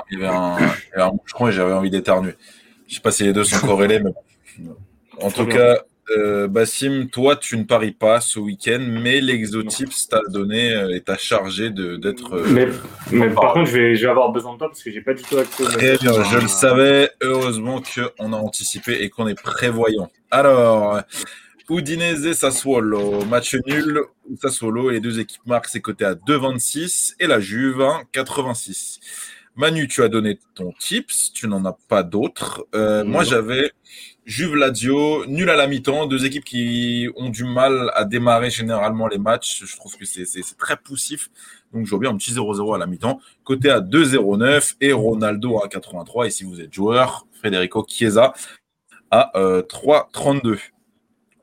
Il, 0.10 0.20
y 0.20 0.24
avait 0.24 0.34
un, 0.34 0.58
il 0.58 1.48
et 1.48 1.52
j'avais 1.52 1.74
envie 1.74 1.90
d'éternuer. 1.90 2.36
Je 2.88 2.96
sais 2.96 3.02
pas 3.02 3.12
si 3.12 3.24
les 3.24 3.34
deux 3.34 3.44
sont 3.44 3.66
corrélés, 3.68 4.00
mais 4.00 4.14
en 5.22 5.30
tout 5.30 5.46
cas, 5.46 5.80
euh, 6.18 6.48
Bassim, 6.48 7.08
toi, 7.12 7.36
tu 7.36 7.58
ne 7.58 7.64
paries 7.64 7.92
pas 7.92 8.22
ce 8.22 8.40
week-end, 8.40 8.80
mais 8.80 9.22
l'exotips 9.22 10.10
t'a 10.10 10.22
donné 10.30 10.74
euh, 10.74 10.96
et 10.96 11.02
t'a 11.02 11.18
chargé 11.18 11.70
d'être. 11.70 12.44
mais, 12.50 12.68
mais 13.12 13.30
par 13.30 13.54
contre, 13.54 13.70
je 13.70 13.78
vais, 13.78 13.96
je 13.96 14.06
vais, 14.06 14.12
avoir 14.12 14.32
besoin 14.32 14.54
de 14.54 14.58
toi 14.58 14.70
parce 14.70 14.84
que 14.84 14.92
j'ai 14.92 15.02
pas 15.02 15.14
du 15.14 15.24
tout 15.24 15.38
accès. 15.38 15.64
Très 15.64 15.98
bien, 15.98 16.24
je 16.24 16.38
le 16.38 16.48
savais. 16.48 17.10
Heureusement 17.22 17.82
qu'on 17.82 18.34
a 18.34 18.38
anticipé 18.38 19.04
et 19.04 19.10
qu'on 19.10 19.28
est 19.28 19.42
prévoyant. 19.42 20.10
Alors, 20.32 21.02
Udinese 21.72 22.34
Sassuolo, 22.34 23.24
match 23.24 23.56
nul. 23.66 24.02
Sassuolo 24.42 24.90
et 24.90 24.96
les 24.96 25.00
deux 25.00 25.22
équipes 25.22 25.46
marquent 25.46 25.70
ses 25.70 25.80
côtés 25.80 26.04
à 26.04 26.16
2,26 26.16 27.14
et 27.18 27.28
la 27.28 27.40
Juve 27.40 27.88
86. 28.12 29.00
Manu, 29.56 29.88
tu 29.88 30.04
as 30.04 30.10
donné 30.10 30.38
ton 30.54 30.74
tips, 30.78 31.32
tu 31.32 31.48
n'en 31.48 31.64
as 31.64 31.78
pas 31.88 32.04
d'autres. 32.04 32.68
Euh, 32.76 33.06
moi, 33.06 33.24
j'avais 33.24 33.72
Juve 34.26 34.56
Lazio, 34.56 35.26
nul 35.28 35.50
à 35.50 35.56
la 35.56 35.68
mi-temps, 35.68 36.08
deux 36.08 36.26
équipes 36.26 36.44
qui 36.44 37.08
ont 37.16 37.30
du 37.30 37.46
mal 37.46 37.90
à 37.96 38.04
démarrer 38.04 38.50
généralement 38.50 39.08
les 39.08 39.18
matchs. 39.18 39.64
Je 39.64 39.78
trouve 39.78 39.96
que 39.96 40.04
c'est 40.04 40.26
très 40.58 40.76
poussif. 40.76 41.30
Donc, 41.74 41.86
je 41.86 41.96
bien 41.96 42.10
un 42.10 42.18
petit 42.18 42.34
0-0 42.34 42.76
à 42.76 42.80
la 42.80 42.86
mi-temps. 42.86 43.22
Côté 43.46 43.70
à 43.70 43.80
2,09 43.80 44.76
et 44.82 44.92
Ronaldo 44.92 45.62
à 45.64 45.70
83. 45.70 46.28
Et 46.28 46.32
si 46.32 46.44
vous 46.44 46.60
êtes 46.60 46.74
joueur, 46.74 47.28
Federico 47.42 47.86
Chiesa 47.88 48.34
à 49.10 49.32
3,32. 49.36 50.60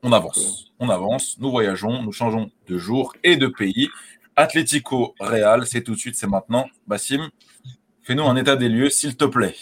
On 0.01 0.13
avance, 0.13 0.71
on 0.79 0.89
avance, 0.89 1.37
nous 1.39 1.51
voyageons, 1.51 2.01
nous 2.01 2.13
changeons 2.13 2.49
de 2.67 2.77
jour 2.77 3.13
et 3.23 3.35
de 3.35 3.47
pays. 3.47 3.89
Atlético 4.37 5.13
Real, 5.19 5.65
c'est 5.67 5.83
tout 5.83 5.93
de 5.93 5.99
suite, 5.99 6.15
c'est 6.15 6.27
maintenant. 6.27 6.67
Bassim, 6.87 7.29
fais-nous 8.03 8.23
un 8.23 8.37
état 8.37 8.55
des 8.55 8.69
lieux, 8.69 8.89
s'il 8.89 9.17
te 9.17 9.25
plaît. 9.25 9.55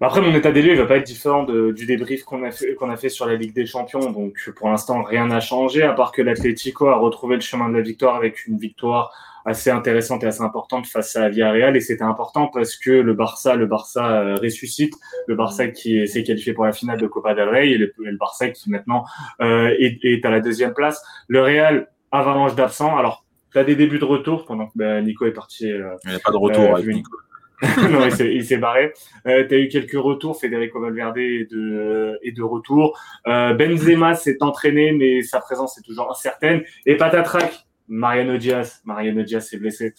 Après, 0.00 0.22
mon 0.22 0.34
état 0.34 0.52
des 0.52 0.62
lieux, 0.62 0.72
il 0.72 0.78
va 0.78 0.86
pas 0.86 0.96
être 0.96 1.06
différent 1.06 1.42
du 1.44 1.84
débrief 1.84 2.22
qu'on 2.24 2.42
a 2.44 2.96
fait 2.96 3.08
sur 3.10 3.26
la 3.26 3.34
Ligue 3.34 3.52
des 3.52 3.66
Champions. 3.66 4.10
Donc, 4.10 4.50
pour 4.56 4.70
l'instant, 4.70 5.02
rien 5.02 5.26
n'a 5.26 5.40
changé, 5.40 5.82
à 5.82 5.92
part 5.92 6.12
que 6.12 6.22
l'Atlético 6.22 6.86
a 6.86 6.96
retrouvé 6.96 7.34
le 7.34 7.42
chemin 7.42 7.68
de 7.68 7.74
la 7.74 7.82
victoire 7.82 8.16
avec 8.16 8.46
une 8.46 8.56
victoire 8.56 9.12
assez 9.48 9.70
intéressante 9.70 10.22
et 10.24 10.26
assez 10.26 10.42
importante 10.42 10.86
face 10.86 11.16
à 11.16 11.28
Villarreal. 11.28 11.76
Et 11.76 11.80
c'était 11.80 12.04
important 12.04 12.48
parce 12.48 12.76
que 12.76 12.90
le 12.90 13.14
Barça, 13.14 13.56
le 13.56 13.66
Barça 13.66 14.20
euh, 14.20 14.34
ressuscite, 14.36 14.94
le 15.26 15.34
Barça 15.34 15.68
qui 15.68 16.06
s'est 16.06 16.22
qualifié 16.22 16.52
pour 16.52 16.64
la 16.64 16.72
finale 16.72 17.00
de 17.00 17.06
Copa 17.06 17.34
del 17.34 17.48
Rey 17.48 17.70
et 17.70 17.78
le, 17.78 17.92
Barça 18.18 18.48
qui 18.50 18.70
maintenant 18.70 19.04
euh, 19.40 19.74
est, 19.78 20.04
est, 20.04 20.24
à 20.24 20.30
la 20.30 20.40
deuxième 20.40 20.74
place. 20.74 21.02
Le 21.28 21.42
Real, 21.42 21.88
avalanche 22.12 22.54
d'absents. 22.54 22.96
Alors, 22.96 23.24
tu 23.52 23.58
as 23.58 23.64
des 23.64 23.76
débuts 23.76 23.98
de 23.98 24.04
retour 24.04 24.44
pendant 24.44 24.66
que 24.66 24.72
ben, 24.76 25.04
Nico 25.04 25.26
est 25.26 25.32
parti. 25.32 25.70
Euh, 25.70 25.94
il 26.04 26.10
n'y 26.10 26.16
a 26.16 26.20
pas 26.20 26.32
de 26.32 26.36
retour 26.36 26.76
avec 26.76 26.86
Nico. 26.86 27.16
non, 27.90 28.06
il 28.06 28.44
s'est 28.44 28.56
barré. 28.58 28.92
Euh, 29.26 29.44
tu 29.48 29.54
as 29.54 29.58
eu 29.58 29.68
quelques 29.68 29.98
retours. 29.98 30.38
Federico 30.40 30.80
Valverde 30.80 31.18
est 31.18 31.50
de, 31.50 32.16
est 32.22 32.30
de 32.30 32.42
retour. 32.42 32.98
Euh, 33.26 33.52
Benzema 33.54 34.14
s'est 34.14 34.36
entraîné, 34.40 34.92
mais 34.92 35.22
sa 35.22 35.40
présence 35.40 35.76
est 35.76 35.82
toujours 35.82 36.08
incertaine. 36.10 36.62
Et 36.86 36.96
patatrac, 36.96 37.66
Mariano 37.88 38.36
Diaz. 38.36 38.80
Mariano 38.84 39.22
Diaz 39.22 39.48
s'est 39.48 39.58
blessé. 39.58 39.94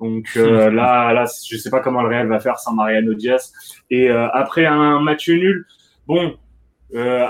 Donc 0.00 0.28
euh, 0.36 0.70
là, 0.70 1.12
là, 1.12 1.24
je 1.48 1.56
sais 1.56 1.70
pas 1.70 1.80
comment 1.80 2.02
le 2.02 2.08
Real 2.08 2.26
va 2.28 2.40
faire 2.40 2.58
sans 2.58 2.74
Mariano 2.74 3.14
Diaz. 3.14 3.52
Et 3.90 4.10
euh, 4.10 4.28
après 4.30 4.66
un 4.66 5.00
match 5.00 5.28
nul, 5.28 5.66
bon, 6.06 6.36
euh, 6.94 7.26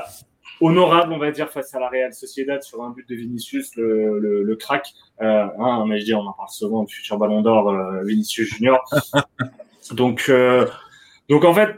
honorable, 0.61 1.13
on 1.13 1.19
va 1.19 1.31
dire, 1.31 1.51
face 1.51 1.75
à 1.75 1.81
la 1.81 1.89
Real 1.89 2.13
Sociedad 2.13 2.63
sur 2.63 2.83
un 2.83 2.91
but 2.91 3.09
de 3.09 3.15
Vinicius, 3.15 3.77
le, 3.77 4.19
le, 4.19 4.43
le 4.43 4.57
crack. 4.57 4.87
Euh, 5.21 5.47
hein, 5.59 5.85
mais 5.87 6.01
je 6.01 6.07
dis, 6.07 6.15
on 6.15 6.27
en 6.27 6.33
parle 6.33 6.49
souvent, 6.49 6.85
du 6.85 6.95
futur 6.95 7.19
Ballon 7.19 7.43
d'Or, 7.43 7.71
euh, 7.71 8.03
Vinicius 8.05 8.49
Junior. 8.49 8.83
Donc, 9.93 10.27
euh, 10.31 10.67
donc 11.29 11.45
en 11.45 11.53
fait, 11.53 11.77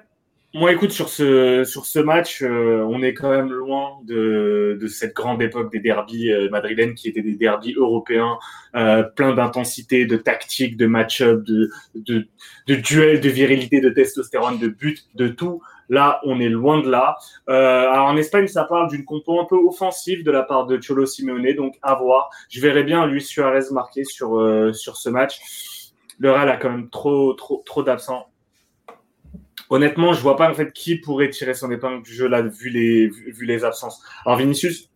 moi, 0.56 0.72
écoute, 0.72 0.90
sur 0.90 1.10
ce, 1.10 1.64
sur 1.64 1.84
ce 1.84 1.98
match, 1.98 2.42
euh, 2.42 2.82
on 2.88 3.02
est 3.02 3.12
quand 3.12 3.30
même 3.30 3.52
loin 3.52 3.98
de, 4.04 4.78
de 4.80 4.86
cette 4.86 5.14
grande 5.14 5.42
époque 5.42 5.70
des 5.70 5.80
derbies 5.80 6.32
euh, 6.32 6.48
madrilènes 6.48 6.94
qui 6.94 7.08
étaient 7.08 7.22
des 7.22 7.34
derbies 7.34 7.74
européens, 7.76 8.38
euh, 8.74 9.02
plein 9.02 9.34
d'intensité, 9.34 10.06
de 10.06 10.16
tactique, 10.16 10.76
de 10.78 10.86
match-up, 10.86 11.42
de, 11.44 11.70
de, 11.94 12.26
de 12.66 12.74
duel, 12.74 13.20
de 13.20 13.28
virilité, 13.28 13.80
de 13.82 13.90
testostérone, 13.90 14.58
de 14.58 14.68
but, 14.68 15.04
de 15.14 15.28
tout. 15.28 15.60
Là, 15.90 16.20
on 16.24 16.40
est 16.40 16.48
loin 16.48 16.80
de 16.80 16.90
là. 16.90 17.16
Euh, 17.50 17.90
alors 17.90 18.06
en 18.06 18.16
Espagne, 18.16 18.48
ça 18.48 18.64
parle 18.64 18.88
d'une 18.88 19.04
compo 19.04 19.38
un 19.38 19.44
peu 19.44 19.56
offensive 19.56 20.24
de 20.24 20.30
la 20.30 20.42
part 20.42 20.66
de 20.66 20.80
Cholo 20.80 21.04
Simeone, 21.04 21.54
donc 21.54 21.76
à 21.82 21.94
voir. 21.94 22.30
Je 22.48 22.60
verrais 22.60 22.82
bien 22.82 23.06
Luis 23.06 23.22
Suarez 23.22 23.66
marquer 23.72 24.04
sur, 24.04 24.40
euh, 24.40 24.72
sur 24.72 24.96
ce 24.96 25.10
match 25.10 25.38
le 26.18 26.30
Real 26.32 26.48
a 26.48 26.56
quand 26.56 26.70
même 26.70 26.88
trop, 26.88 27.34
trop, 27.34 27.62
trop 27.66 27.82
d'absents. 27.82 28.26
Honnêtement, 29.70 30.12
je 30.12 30.20
vois 30.20 30.36
pas 30.36 30.50
en 30.50 30.54
fait 30.54 30.72
qui 30.72 30.96
pourrait 30.96 31.30
tirer 31.30 31.54
son 31.54 31.70
épingle 31.70 32.02
du 32.02 32.12
jeu 32.12 32.28
là, 32.28 32.42
vu 32.42 32.70
les, 32.70 33.08
vu 33.08 33.44
les 33.44 33.64
absences. 33.64 34.02
Alors 34.24 34.38
Vinicius 34.38 34.90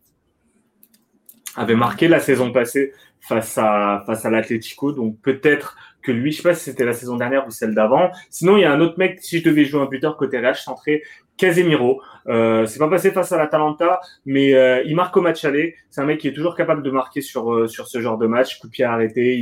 avait 1.55 1.75
marqué 1.75 2.07
la 2.07 2.19
saison 2.19 2.51
passée 2.51 2.93
face 3.19 3.57
à, 3.57 4.03
face 4.05 4.25
à 4.25 4.29
l'Atlético, 4.29 4.93
donc 4.93 5.19
peut-être 5.21 5.75
que 6.01 6.11
lui, 6.11 6.31
je 6.31 6.37
sais 6.37 6.43
pas 6.43 6.55
si 6.55 6.63
c'était 6.63 6.85
la 6.85 6.93
saison 6.93 7.15
dernière 7.15 7.45
ou 7.45 7.51
celle 7.51 7.75
d'avant. 7.75 8.11
Sinon, 8.29 8.57
il 8.57 8.61
y 8.61 8.65
a 8.65 8.71
un 8.71 8.81
autre 8.81 8.95
mec, 8.97 9.19
si 9.21 9.39
je 9.39 9.43
devais 9.43 9.65
jouer 9.65 9.81
un 9.81 9.85
buteur 9.85 10.17
côté 10.17 10.39
Real, 10.39 10.55
centré, 10.55 11.03
Casemiro. 11.41 12.03
Euh, 12.27 12.67
c'est 12.67 12.77
pas 12.77 12.87
passé 12.87 13.09
face 13.09 13.31
à 13.31 13.37
la 13.37 13.47
Talenta, 13.47 13.99
mais 14.27 14.53
euh, 14.53 14.83
il 14.85 14.95
marque 14.95 15.17
au 15.17 15.21
match 15.21 15.43
aller. 15.43 15.75
C'est 15.89 15.99
un 15.99 16.05
mec 16.05 16.19
qui 16.19 16.27
est 16.27 16.33
toujours 16.33 16.55
capable 16.55 16.83
de 16.83 16.91
marquer 16.91 17.21
sur 17.21 17.51
euh, 17.51 17.67
sur 17.67 17.87
ce 17.87 17.99
genre 17.99 18.19
de 18.19 18.27
match. 18.27 18.59
Coup 18.59 18.67
de 18.67 18.71
pied 18.71 18.85
arrêté, 18.85 19.35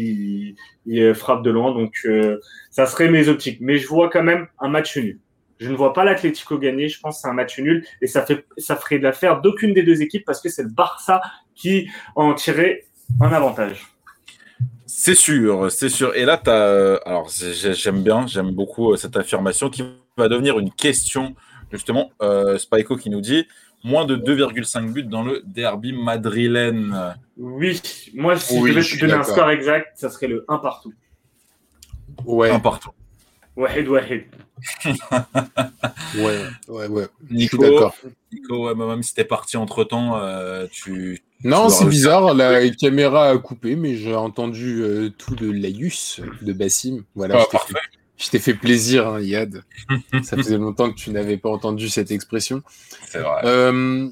il, 0.86 1.14
frappe 1.14 1.44
de 1.44 1.52
loin. 1.52 1.74
Donc 1.74 2.08
ça 2.72 2.86
serait 2.86 3.10
mes 3.10 3.28
optiques. 3.28 3.60
Mais 3.60 3.78
je 3.78 3.88
vois 3.88 4.10
quand 4.10 4.24
même 4.24 4.48
un 4.60 4.70
match 4.70 4.96
nul. 4.98 5.20
Je 5.60 5.70
ne 5.70 5.76
vois 5.76 5.92
pas 5.92 6.06
l'Atlético 6.06 6.58
gagner. 6.58 6.88
Je 6.88 7.02
pense 7.02 7.18
que 7.18 7.22
c'est 7.24 7.28
un 7.28 7.34
match 7.34 7.60
nul 7.60 7.86
et 8.02 8.08
ça 8.08 8.26
fait 8.26 8.46
ça 8.58 8.78
ferait 8.78 9.00
de 9.00 9.04
l'affaire 9.04 9.42
d'aucune 9.42 9.74
des 9.74 9.84
deux 9.84 10.02
équipes 10.02 10.24
parce 10.26 10.42
que 10.42 10.48
c'est 10.48 10.64
le 10.64 10.70
Barça 10.70 11.22
qui 11.54 11.90
en 12.16 12.34
tirait 12.34 12.86
un 13.20 13.34
avantage. 13.34 13.88
C'est 14.88 15.16
sûr, 15.16 15.70
c'est 15.70 15.90
sûr. 15.90 16.16
Et 16.16 16.24
là, 16.24 16.40
tu 16.42 16.50
as. 16.50 16.96
Alors, 17.06 17.30
j'aime 17.30 18.02
bien, 18.02 18.26
j'aime 18.26 18.52
beaucoup 18.52 18.96
cette 18.96 19.18
affirmation 19.18 19.70
qui 19.70 19.84
va 20.18 20.30
devenir 20.30 20.58
une 20.60 20.72
question 20.72 21.36
justement, 21.72 22.12
euh, 22.22 22.58
Spyco 22.58 22.96
qui 22.98 23.10
nous 23.10 23.22
dit 23.22 23.48
moins 23.84 24.06
de 24.06 24.16
2,5 24.16 24.92
buts 24.92 25.04
dans 25.04 25.24
le 25.24 25.42
derby 25.46 25.94
madrilène. 25.94 27.16
Oui, 27.38 27.82
moi, 28.14 28.38
si 28.38 28.60
je 28.60 28.68
devais 28.68 28.82
te 28.82 29.00
donner 29.00 29.14
un 29.14 29.24
score 29.24 29.50
exact, 29.50 29.92
ça 29.96 30.10
serait 30.10 30.28
le 30.28 30.46
1 30.48 30.58
partout. 30.58 30.94
Ouais. 32.26 32.50
1 32.50 32.60
partout. 32.60 32.92
Wahid, 33.56 33.88
Wahid. 33.90 34.24
ouais, 36.16 36.42
ouais, 36.68 36.88
ouais. 36.88 37.08
Nico, 37.30 37.58
d'accord. 37.58 37.96
Nico, 38.32 38.76
même 38.76 39.04
si 39.04 39.14
t'es 39.14 39.24
parti 39.24 39.58
entre 39.58 39.84
temps, 39.84 40.18
euh, 40.18 40.66
tu. 40.72 41.22
Non, 41.44 41.70
c'est 41.70 41.86
bizarre, 41.86 42.34
la 42.34 42.70
caméra 42.70 43.30
a 43.30 43.38
coupé, 43.38 43.76
mais 43.76 43.96
j'ai 43.96 44.16
entendu 44.16 44.82
euh, 44.82 45.10
tout 45.10 45.36
de 45.36 45.50
l'Aius 45.50 46.22
de 46.42 46.54
Bassim. 46.54 47.04
Voilà, 47.16 47.40
ah, 47.42 47.46
parfait. 47.52 47.76
Je 48.20 48.30
t'ai 48.30 48.40
fait 48.40 48.54
plaisir, 48.54 49.08
hein, 49.08 49.22
Yad. 49.22 49.64
Ça 50.24 50.36
faisait 50.36 50.58
longtemps 50.58 50.92
que 50.92 50.98
tu 50.98 51.10
n'avais 51.12 51.38
pas 51.38 51.50
entendu 51.50 51.88
cette 51.88 52.12
expression. 52.12 52.62
C'est 53.08 53.20
vrai. 53.20 53.42
Euh, 53.46 54.10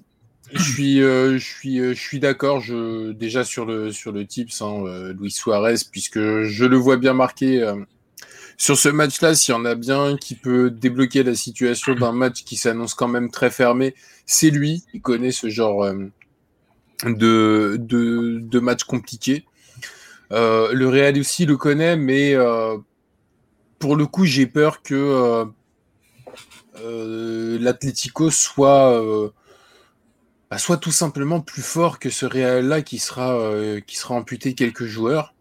je 0.53 0.63
suis, 0.63 1.01
euh, 1.01 1.37
je 1.37 1.45
suis, 1.45 1.79
euh, 1.79 1.93
je 1.93 1.99
suis 1.99 2.21
d'accord. 2.21 2.61
Je 2.61 3.11
déjà 3.11 3.43
sur 3.43 3.65
le 3.65 3.91
sur 3.91 4.13
le 4.13 4.25
tips, 4.25 4.61
hein, 4.61 5.11
Luis 5.19 5.31
Suarez, 5.31 5.75
puisque 5.91 6.19
je 6.19 6.65
le 6.65 6.77
vois 6.77 6.95
bien 6.95 7.13
marqué 7.13 7.69
sur 8.55 8.77
ce 8.77 8.87
match-là. 8.87 9.35
S'il 9.35 9.53
y 9.53 9.57
en 9.57 9.65
a 9.65 9.75
bien 9.75 10.15
qui 10.15 10.35
peut 10.35 10.71
débloquer 10.71 11.23
la 11.23 11.35
situation 11.35 11.93
d'un 11.93 12.13
match 12.13 12.45
qui 12.45 12.55
s'annonce 12.55 12.93
quand 12.93 13.09
même 13.09 13.29
très 13.29 13.51
fermé, 13.51 13.93
c'est 14.25 14.51
lui. 14.51 14.83
Il 14.93 15.01
connaît 15.01 15.33
ce 15.33 15.49
genre 15.49 15.85
de 17.03 17.75
de, 17.77 18.39
de 18.39 18.59
match 18.61 18.85
compliqué. 18.85 19.43
le 20.31 20.85
Real 20.85 21.19
aussi 21.19 21.45
le 21.45 21.57
connaît, 21.57 21.97
mais 21.97 22.37
pour 23.79 23.95
le 23.95 24.05
coup, 24.05 24.25
j'ai 24.25 24.47
peur 24.47 24.81
que 24.81 24.95
euh, 24.95 25.45
euh, 26.81 27.57
l'Atlético 27.59 28.29
soit, 28.31 28.91
euh, 28.93 29.29
bah, 30.49 30.57
soit 30.57 30.77
tout 30.77 30.91
simplement 30.91 31.41
plus 31.41 31.61
fort 31.61 31.99
que 31.99 32.09
ce 32.09 32.25
Real-là 32.25 32.81
qui 32.81 32.99
sera, 32.99 33.39
qui 33.85 33.97
sera 33.97 34.15
amputé 34.15 34.53
quelques 34.53 34.85
joueurs. 34.85 35.33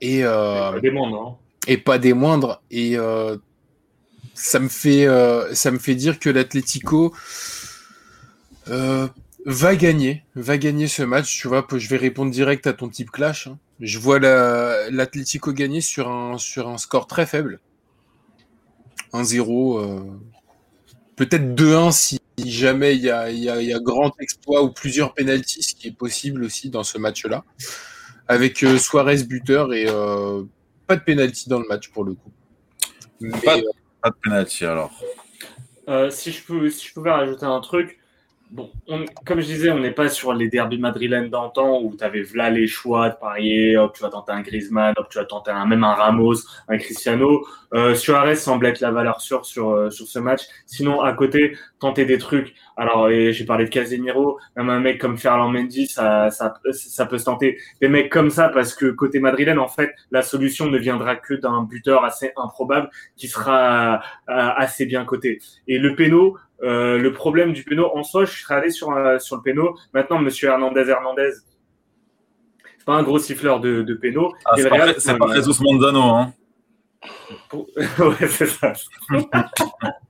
Et, 0.00 0.22
pas 0.22 0.80
des 0.80 0.90
moindres. 0.90 1.22
Hein. 1.22 1.36
Et 1.66 1.78
pas 1.78 1.98
des 1.98 2.12
moindres. 2.12 2.62
Et 2.70 2.96
ça, 4.34 4.60
me 4.60 4.68
fait, 4.68 5.06
ça 5.54 5.70
me 5.70 5.78
fait 5.78 5.94
dire 5.94 6.18
que 6.18 6.30
l'Atlético 6.30 7.14
va 9.48 9.76
gagner, 9.76 10.24
va 10.34 10.58
gagner 10.58 10.88
ce 10.88 11.02
match. 11.02 11.40
Tu 11.40 11.48
vois, 11.48 11.66
je 11.74 11.88
vais 11.88 11.96
répondre 11.96 12.30
direct 12.30 12.66
à 12.66 12.74
ton 12.74 12.88
type 12.88 13.10
clash. 13.10 13.46
Hein. 13.46 13.58
Je 13.80 13.98
vois 13.98 14.18
l'Atlético 14.18 15.52
gagner 15.52 15.80
sur 15.80 16.08
un, 16.08 16.36
sur 16.36 16.68
un 16.68 16.76
score 16.76 17.06
très 17.06 17.24
faible. 17.24 17.60
1-0. 19.14 19.80
Euh, 19.80 20.00
Peut-être 21.16 21.54
2-1 21.56 21.90
si 21.90 22.20
jamais 22.46 22.94
il 22.94 23.00
y 23.02 23.10
a, 23.10 23.28
y, 23.30 23.48
a, 23.48 23.60
y 23.60 23.72
a, 23.72 23.80
grand 23.80 24.12
exploit 24.20 24.62
ou 24.62 24.70
plusieurs 24.70 25.14
pénalties, 25.14 25.64
ce 25.64 25.74
qui 25.74 25.88
est 25.88 25.96
possible 25.96 26.44
aussi 26.44 26.70
dans 26.70 26.84
ce 26.84 26.96
match-là. 26.96 27.42
Avec 28.28 28.62
euh, 28.62 28.78
Suarez 28.78 29.24
buteur 29.24 29.72
et 29.72 29.86
euh, 29.88 30.44
pas 30.86 30.94
de 30.94 31.00
pénalty 31.00 31.48
dans 31.48 31.58
le 31.58 31.66
match 31.66 31.88
pour 31.88 32.04
le 32.04 32.14
coup. 32.14 32.30
Mais, 33.20 33.30
pas, 33.40 33.56
de, 33.56 33.64
pas 34.00 34.10
de 34.10 34.16
pénalty 34.22 34.64
alors. 34.64 34.92
Euh, 35.88 36.10
si, 36.10 36.30
je 36.30 36.44
peux, 36.44 36.70
si 36.70 36.86
je 36.86 36.92
pouvais 36.92 37.10
rajouter 37.10 37.46
un 37.46 37.60
truc, 37.60 37.97
Bon, 38.50 38.70
comme 39.26 39.40
je 39.40 39.46
disais, 39.46 39.70
on 39.70 39.78
n'est 39.78 39.90
pas 39.90 40.08
sur 40.08 40.32
les 40.32 40.48
derbys 40.48 40.78
madrilènes 40.78 41.28
d'antan 41.28 41.82
où 41.82 41.94
tu 41.94 42.02
avais 42.02 42.24
là 42.34 42.48
les 42.48 42.66
choix 42.66 43.10
de 43.10 43.14
parier, 43.16 43.76
hop, 43.76 43.94
tu 43.94 44.02
vas 44.02 44.08
tenter 44.08 44.32
un 44.32 44.40
Griezmann, 44.40 44.94
hop, 44.96 45.06
tu 45.10 45.18
vas 45.18 45.26
tenter 45.26 45.50
un, 45.50 45.66
même 45.66 45.84
un 45.84 45.92
Ramos, 45.92 46.36
un 46.66 46.78
Cristiano. 46.78 47.44
Euh, 47.74 47.94
Suarez 47.94 48.36
semble 48.36 48.64
être 48.64 48.80
la 48.80 48.90
valeur 48.90 49.20
sûre 49.20 49.44
sur, 49.44 49.70
euh, 49.70 49.90
sur 49.90 50.06
ce 50.06 50.18
match. 50.18 50.44
Sinon, 50.64 51.02
à 51.02 51.12
côté, 51.12 51.58
tenter 51.78 52.06
des 52.06 52.16
trucs. 52.16 52.54
Alors, 52.78 53.10
j'ai 53.10 53.44
parlé 53.44 53.66
de 53.66 53.70
Casemiro, 53.70 54.38
même 54.56 54.70
un 54.70 54.80
mec 54.80 54.98
comme 54.98 55.18
Ferland 55.18 55.52
Mendy, 55.52 55.86
ça, 55.86 56.30
ça, 56.30 56.54
ça 56.72 57.04
peut 57.04 57.18
se 57.18 57.24
tenter. 57.24 57.58
Des 57.82 57.88
mecs 57.88 58.10
comme 58.10 58.30
ça, 58.30 58.48
parce 58.48 58.72
que 58.72 58.86
côté 58.86 59.20
madrilène, 59.20 59.58
en 59.58 59.68
fait, 59.68 59.90
la 60.10 60.22
solution 60.22 60.66
ne 60.66 60.78
viendra 60.78 61.16
que 61.16 61.34
d'un 61.34 61.64
buteur 61.64 62.04
assez 62.04 62.32
improbable 62.36 62.88
qui 63.16 63.28
sera 63.28 63.96
euh, 63.96 63.98
assez 64.28 64.86
bien 64.86 65.04
coté. 65.04 65.40
Et 65.66 65.78
le 65.78 65.94
péno, 65.94 66.38
euh, 66.62 66.98
le 66.98 67.12
problème 67.12 67.52
du 67.52 67.64
péno 67.64 67.90
en 67.94 68.02
soi, 68.02 68.24
je 68.24 68.42
serais 68.42 68.56
allé 68.56 68.70
sur, 68.70 68.90
euh, 68.90 69.18
sur 69.18 69.36
le 69.36 69.42
péno. 69.42 69.76
Maintenant, 69.92 70.18
monsieur 70.18 70.48
Hernandez 70.48 70.88
Hernandez, 70.88 71.30
c'est 72.78 72.84
pas 72.84 72.94
un 72.94 73.02
gros 73.02 73.18
siffleur 73.18 73.60
de, 73.60 73.82
de 73.82 73.94
péno. 73.94 74.32
Ah, 74.44 74.54
c'est 74.56 74.68
pas, 74.68 74.94
c'est 74.98 75.18
pas 75.18 75.34
Jesus 75.34 75.62
Manzano, 75.62 76.02
hein. 76.02 76.32
ouais, 77.52 78.26
c'est 78.28 78.46
ça. 78.46 78.72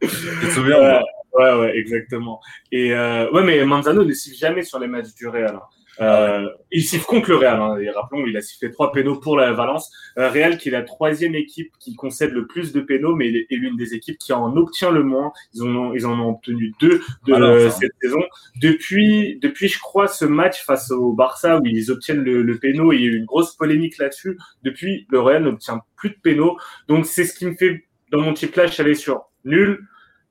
tu 0.01 0.09
te 0.09 0.47
souviens 0.55 0.81
ouais, 0.81 1.03
ouais, 1.35 1.55
ouais, 1.61 1.77
exactement. 1.77 2.41
Et 2.73 2.95
euh, 2.95 3.31
ouais, 3.31 3.43
mais 3.43 3.63
Manzano 3.65 4.05
ne 4.05 4.13
siffle 4.13 4.39
jamais 4.39 4.63
sur 4.63 4.79
les 4.79 4.87
matchs 4.87 5.15
du 5.15 5.29
Real. 5.29 5.57
Hein. 5.57 5.63
Euh, 6.01 6.49
il 6.71 6.83
siffle 6.83 7.07
contre 7.07 7.31
le 7.31 7.37
Real. 7.37 7.61
Hein, 7.61 7.79
et 7.79 7.91
rappelons, 7.91 8.25
il 8.27 8.37
a 8.37 8.41
sifflé 8.41 8.71
trois 8.71 8.93
pénaux 8.93 9.19
pour 9.19 9.37
la 9.37 9.53
Valence. 9.53 9.91
Euh, 10.19 10.31
Real 10.31 10.59
qui 10.59 10.69
est 10.69 10.73
la 10.73 10.83
troisième 10.83 11.35
équipe 11.35 11.73
qui 11.81 11.95
concède 11.95 12.33
le 12.33 12.47
plus 12.47 12.73
de 12.73 12.81
pénaux, 12.81 13.17
mais 13.17 13.29
est 13.29 13.47
l'une 13.51 13.77
des 13.77 13.95
équipes 13.95 14.19
qui 14.19 14.33
en 14.33 14.57
obtient 14.57 14.91
le 14.91 15.03
moins. 15.03 15.33
Ils, 15.55 15.63
ont, 15.65 15.95
ils 15.95 16.07
en 16.07 16.19
ont 16.21 16.31
obtenu 16.31 16.73
deux 16.81 17.03
de 17.27 17.69
cette 17.69 17.93
saison. 18.01 18.23
Depuis, 18.61 19.39
depuis, 19.41 19.69
je 19.69 19.81
crois, 19.81 20.07
ce 20.07 20.25
match 20.25 20.65
face 20.65 20.91
au 20.91 21.13
Barça 21.13 21.59
où 21.59 21.67
ils 21.67 21.91
obtiennent 21.91 22.23
le, 22.23 22.43
le 22.43 22.59
pénal, 22.59 22.87
il 22.93 23.01
y 23.01 23.05
a 23.05 23.09
eu 23.09 23.17
une 23.17 23.25
grosse 23.25 23.57
polémique 23.57 23.99
là-dessus. 23.99 24.39
Depuis, 24.63 25.07
le 25.11 25.21
Real 25.21 25.43
n'obtient 25.43 25.81
plus 25.97 26.11
de 26.11 26.19
pénaux. 26.23 26.59
Donc 26.87 27.07
c'est 27.07 27.25
ce 27.25 27.35
qui 27.37 27.47
me 27.47 27.55
fait, 27.55 27.85
dans 28.13 28.21
mon 28.21 28.35
petit 28.35 28.49
clash, 28.49 28.79
aller 28.79 28.95
sur 28.95 29.25
nul. 29.45 29.81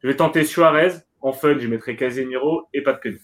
Je 0.01 0.07
vais 0.07 0.15
tenter 0.15 0.43
Suarez. 0.43 0.91
En 1.19 1.33
fun, 1.33 1.57
je 1.57 1.67
mettrai 1.67 1.95
Casemiro 1.95 2.67
et 2.73 2.81
pas 2.81 2.93
de 2.93 2.99
pénaux. 2.99 3.17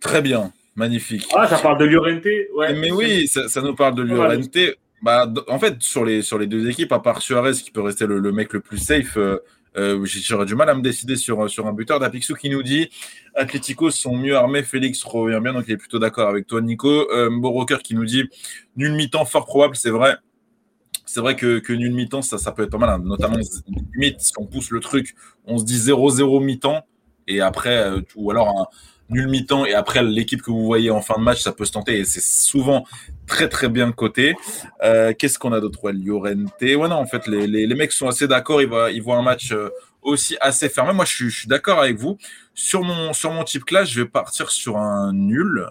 Très 0.00 0.22
bien. 0.22 0.52
Magnifique. 0.78 1.26
Ah, 1.34 1.48
ça 1.48 1.58
parle 1.58 1.78
de 1.78 1.86
Llorente 1.86 2.24
ouais, 2.54 2.72
Mais 2.72 2.92
oui, 2.92 3.26
ça, 3.26 3.60
nous 3.62 3.74
parle 3.74 3.96
de 3.96 4.02
Llorente. 4.02 4.56
Bah, 5.02 5.28
en 5.48 5.58
fait, 5.58 5.82
sur 5.82 6.04
les, 6.04 6.22
sur 6.22 6.38
les 6.38 6.46
deux 6.46 6.68
équipes, 6.70 6.92
à 6.92 7.00
part 7.00 7.20
Suarez 7.20 7.54
qui 7.54 7.72
peut 7.72 7.80
rester 7.80 8.06
le, 8.06 8.20
mec 8.30 8.52
le 8.52 8.60
plus 8.60 8.78
safe, 8.78 9.16
euh, 9.16 9.38
euh, 9.76 10.04
j'aurais 10.04 10.46
du 10.46 10.54
mal 10.54 10.70
à 10.70 10.76
me 10.76 10.80
décider 10.80 11.16
sur, 11.16 11.50
sur 11.50 11.66
un 11.66 11.72
buteur. 11.72 11.98
D'Apixou 11.98 12.34
qui 12.34 12.48
nous 12.48 12.62
dit 12.62 12.90
Atlético 13.34 13.90
sont 13.90 14.16
mieux 14.16 14.36
armés, 14.36 14.62
Félix 14.62 15.02
revient 15.02 15.40
bien, 15.42 15.52
donc 15.52 15.64
il 15.66 15.72
est 15.72 15.78
plutôt 15.78 15.98
d'accord 15.98 16.28
avec 16.28 16.46
toi, 16.46 16.60
Nico. 16.60 17.10
Euh, 17.10 17.28
Boroker 17.28 17.82
qui 17.82 17.96
nous 17.96 18.04
dit 18.04 18.22
nul 18.76 18.92
mi-temps, 18.92 19.24
fort 19.24 19.46
probable, 19.46 19.74
c'est 19.74 19.90
vrai. 19.90 20.16
C'est 21.06 21.18
vrai 21.20 21.34
que, 21.34 21.58
que 21.58 21.72
nul 21.72 21.92
mi-temps, 21.92 22.22
ça, 22.22 22.38
ça 22.38 22.52
peut 22.52 22.62
être 22.62 22.70
pas 22.70 22.78
mal, 22.78 22.90
hein. 22.90 23.02
notamment 23.04 23.38
limite 23.94 24.20
si 24.20 24.32
on 24.38 24.46
pousse 24.46 24.70
le 24.70 24.78
truc, 24.78 25.16
on 25.44 25.58
se 25.58 25.64
dit 25.64 25.78
0-0 25.78 26.44
mi-temps, 26.44 26.86
et 27.26 27.40
après, 27.40 27.78
euh, 27.78 28.00
ou 28.14 28.30
alors 28.30 28.48
un 28.48 28.66
nul 29.10 29.28
mi-temps 29.28 29.64
et 29.64 29.74
après 29.74 30.02
l'équipe 30.02 30.42
que 30.42 30.50
vous 30.50 30.64
voyez 30.64 30.90
en 30.90 31.00
fin 31.00 31.18
de 31.18 31.22
match, 31.22 31.40
ça 31.40 31.52
peut 31.52 31.64
se 31.64 31.72
tenter 31.72 31.98
et 31.98 32.04
c'est 32.04 32.22
souvent 32.22 32.84
très 33.26 33.48
très 33.48 33.68
bien 33.68 33.92
coté. 33.92 34.34
Euh, 34.82 35.12
Qu'est-ce 35.18 35.38
qu'on 35.38 35.52
a 35.52 35.60
d'autre? 35.60 35.82
Ouais, 35.82 35.92
Llorente. 35.92 36.52
Ouais, 36.60 36.76
non, 36.76 36.96
en 36.96 37.06
fait, 37.06 37.26
les, 37.26 37.46
les, 37.46 37.74
mecs 37.74 37.92
sont 37.92 38.08
assez 38.08 38.28
d'accord. 38.28 38.60
Ils 38.62 38.68
voient, 38.68 38.90
ils 38.90 39.02
voient 39.02 39.16
un 39.16 39.22
match 39.22 39.52
euh, 39.52 39.70
aussi 40.02 40.36
assez 40.40 40.68
fermé. 40.68 40.92
Moi, 40.92 41.04
je 41.04 41.14
suis, 41.14 41.30
je 41.30 41.38
suis 41.40 41.48
d'accord 41.48 41.80
avec 41.80 41.96
vous. 41.96 42.18
Sur 42.54 42.82
mon, 42.82 43.12
sur 43.12 43.30
mon 43.30 43.44
type 43.44 43.64
classe, 43.64 43.88
je 43.90 44.02
vais 44.02 44.08
partir 44.08 44.50
sur 44.50 44.76
un 44.76 45.12
nul. 45.12 45.66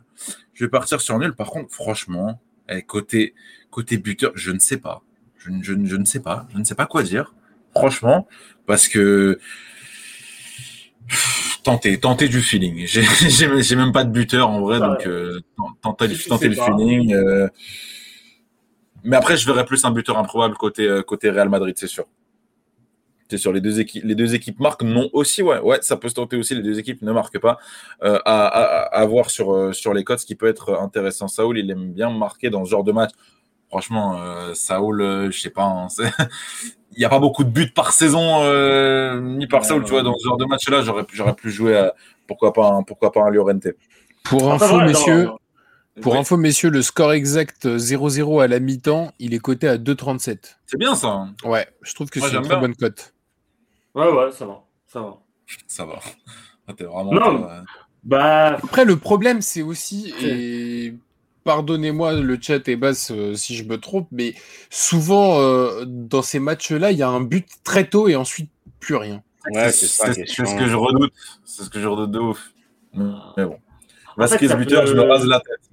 Je 0.54 0.66
vais 0.66 0.70
partir 0.70 1.02
sur 1.02 1.16
un 1.16 1.20
nul. 1.20 1.34
Par 1.36 1.50
contre, 1.50 1.74
franchement, 1.74 2.42
eh, 2.70 2.82
côté, 2.82 3.36
côté 3.70 3.98
buteur, 3.98 4.32
je 4.36 4.52
ne 4.52 4.60
sais 4.60 4.78
pas. 4.78 5.02
Je, 5.38 5.52
je, 5.62 5.74
je 5.84 5.96
ne 5.96 6.06
sais 6.06 6.22
pas. 6.22 6.48
Je 6.54 6.58
ne 6.58 6.64
sais 6.64 6.76
pas 6.76 6.86
quoi 6.86 7.04
dire. 7.04 7.34
Franchement, 7.76 8.28
parce 8.66 8.88
que 8.88 9.40
tenter, 11.64 12.00
tenter 12.00 12.30
du 12.30 12.42
feeling. 12.42 12.86
J'ai 12.88 13.76
même 13.76 13.92
pas 13.92 14.04
de 14.04 14.12
buteur 14.12 14.50
en 14.50 14.62
vrai, 14.62 14.80
donc 14.80 15.06
euh, 15.06 15.42
tenter, 15.82 16.08
tenter 16.28 16.50
le 16.50 16.56
feeling. 16.56 17.14
Euh. 17.14 17.48
Mais 19.04 19.16
après, 19.16 19.38
je 19.38 19.46
verrais 19.46 19.66
plus 19.66 19.84
un 19.86 19.92
buteur 19.92 20.18
improbable 20.18 20.56
côté, 20.56 20.88
euh, 20.88 21.02
côté 21.02 21.30
Real 21.30 21.50
Madrid, 21.50 21.76
c'est 21.78 21.88
sûr. 21.88 22.06
C'est 23.30 23.38
sûr, 23.38 23.52
les 23.52 23.60
deux 23.60 23.82
équipes, 23.82 24.04
les 24.06 24.16
deux 24.16 24.36
équipes 24.36 24.60
marquent, 24.62 24.84
non 24.84 25.10
aussi, 25.12 25.44
ouais, 25.44 25.60
ouais, 25.60 25.80
ça 25.82 25.98
peut 25.98 26.08
se 26.08 26.14
tenter 26.14 26.38
aussi. 26.38 26.56
Les 26.56 26.62
deux 26.62 26.80
équipes 26.80 27.02
ne 27.02 27.12
marquent 27.12 27.40
pas. 27.40 27.58
à, 28.02 28.22
à, 28.24 29.06
voir 29.06 29.30
sur, 29.30 29.76
sur 29.76 29.94
les 29.94 30.06
codes, 30.06 30.20
ce 30.20 30.26
qui 30.26 30.36
peut 30.36 30.48
être 30.48 30.80
intéressant. 30.80 31.28
Saoul, 31.28 31.58
il 31.58 31.70
aime 31.70 31.92
bien 31.92 32.10
marquer 32.10 32.50
dans 32.50 32.64
ce 32.64 32.70
genre 32.70 32.86
de 32.86 32.94
match. 32.94 33.12
Franchement, 33.70 34.18
Saoul, 34.54 35.30
je 35.32 35.40
sais 35.40 35.50
pas, 35.50 35.64
hein, 35.64 35.88
il 36.98 37.02
n'y 37.02 37.06
a 37.06 37.10
pas 37.10 37.20
beaucoup 37.20 37.44
de 37.44 37.50
buts 37.50 37.72
par 37.72 37.92
saison, 37.92 38.42
euh, 38.42 39.22
ni 39.22 39.46
par 39.46 39.64
ça, 39.66 39.76
tu 39.76 39.92
vois, 39.92 40.02
dans 40.02 40.18
ce 40.18 40.28
genre 40.28 40.38
de 40.38 40.46
match-là, 40.46 40.82
j'aurais, 40.82 41.06
j'aurais 41.14 41.36
pu 41.36 41.52
jouer 41.52 41.78
à, 41.78 41.94
pourquoi 42.26 42.54
pas, 42.54 42.70
un, 42.70 42.84
pourquoi 42.84 43.12
pas 43.12 43.22
un 43.22 43.30
Llorente. 43.30 43.68
Pour 44.24 44.52
info, 44.52 44.80
messieurs, 44.82 45.30
pour 46.02 46.16
info, 46.16 46.38
messieurs, 46.38 46.72
le 46.72 46.82
score 46.82 47.14
exact 47.14 47.68
0-0 47.68 48.44
à 48.44 48.48
la 48.48 48.60
mi-temps, 48.60 49.12
il 49.20 49.36
est 49.36 49.40
coté 49.40 49.68
à 49.68 49.78
2,37. 49.78 50.58
C'est 50.66 50.78
bien 50.78 50.96
ça. 50.96 51.10
Hein. 51.10 51.36
Ouais, 51.44 51.68
je 51.84 51.94
trouve 51.94 52.10
que 52.10 52.20
c'est 52.20 52.36
une 52.36 52.42
très 52.42 52.60
bonne 52.60 52.76
cote. 52.76 53.14
Ouais, 53.94 54.10
ouais, 54.10 54.32
ça 54.32 54.48
va. 54.48 54.64
Ça 54.88 55.02
va. 55.02 55.18
Ça 55.68 55.86
va. 55.86 56.00
Ah, 56.68 56.74
t'es 56.78 56.84
vraiment. 56.84 57.14
Non, 57.14 57.48
bah... 58.04 58.58
Après, 58.64 58.86
le 58.86 58.98
problème, 58.98 59.42
c'est 59.42 59.62
aussi, 59.62 60.14
et 60.22 60.96
pardonnez-moi 61.48 62.12
le 62.12 62.38
chat 62.42 62.68
et 62.68 62.76
basse 62.76 63.10
euh, 63.12 63.34
si 63.36 63.56
je 63.56 63.64
me 63.64 63.78
trompe, 63.78 64.10
mais 64.12 64.34
souvent 64.70 65.40
euh, 65.40 65.86
dans 65.88 66.22
ces 66.22 66.40
matchs-là, 66.40 66.92
il 66.92 66.98
y 66.98 67.04
a 67.04 67.08
un 67.08 67.22
but 67.22 67.48
très 67.64 67.88
tôt 67.88 68.10
et 68.10 68.18
ensuite 68.18 68.52
plus 68.82 68.96
rien. 68.96 69.24
Ouais, 69.52 69.72
c'est 69.72 69.88
ce 69.88 70.58
que 70.58 70.68
je 70.68 70.76
redoute. 70.76 71.14
C'est 71.46 71.64
ce 71.64 71.70
que 71.70 71.80
je 71.80 71.88
redoute 71.88 72.12
de 72.12 72.20
ouf. 72.20 72.52
Mais 72.94 73.46
bon. 73.46 73.60
Vasquez 74.18 74.54
buteur, 74.56 74.88
je 74.88 74.94
me 74.94 75.04
rase 75.04 75.26
la 75.26 75.40
tête. 75.40 75.67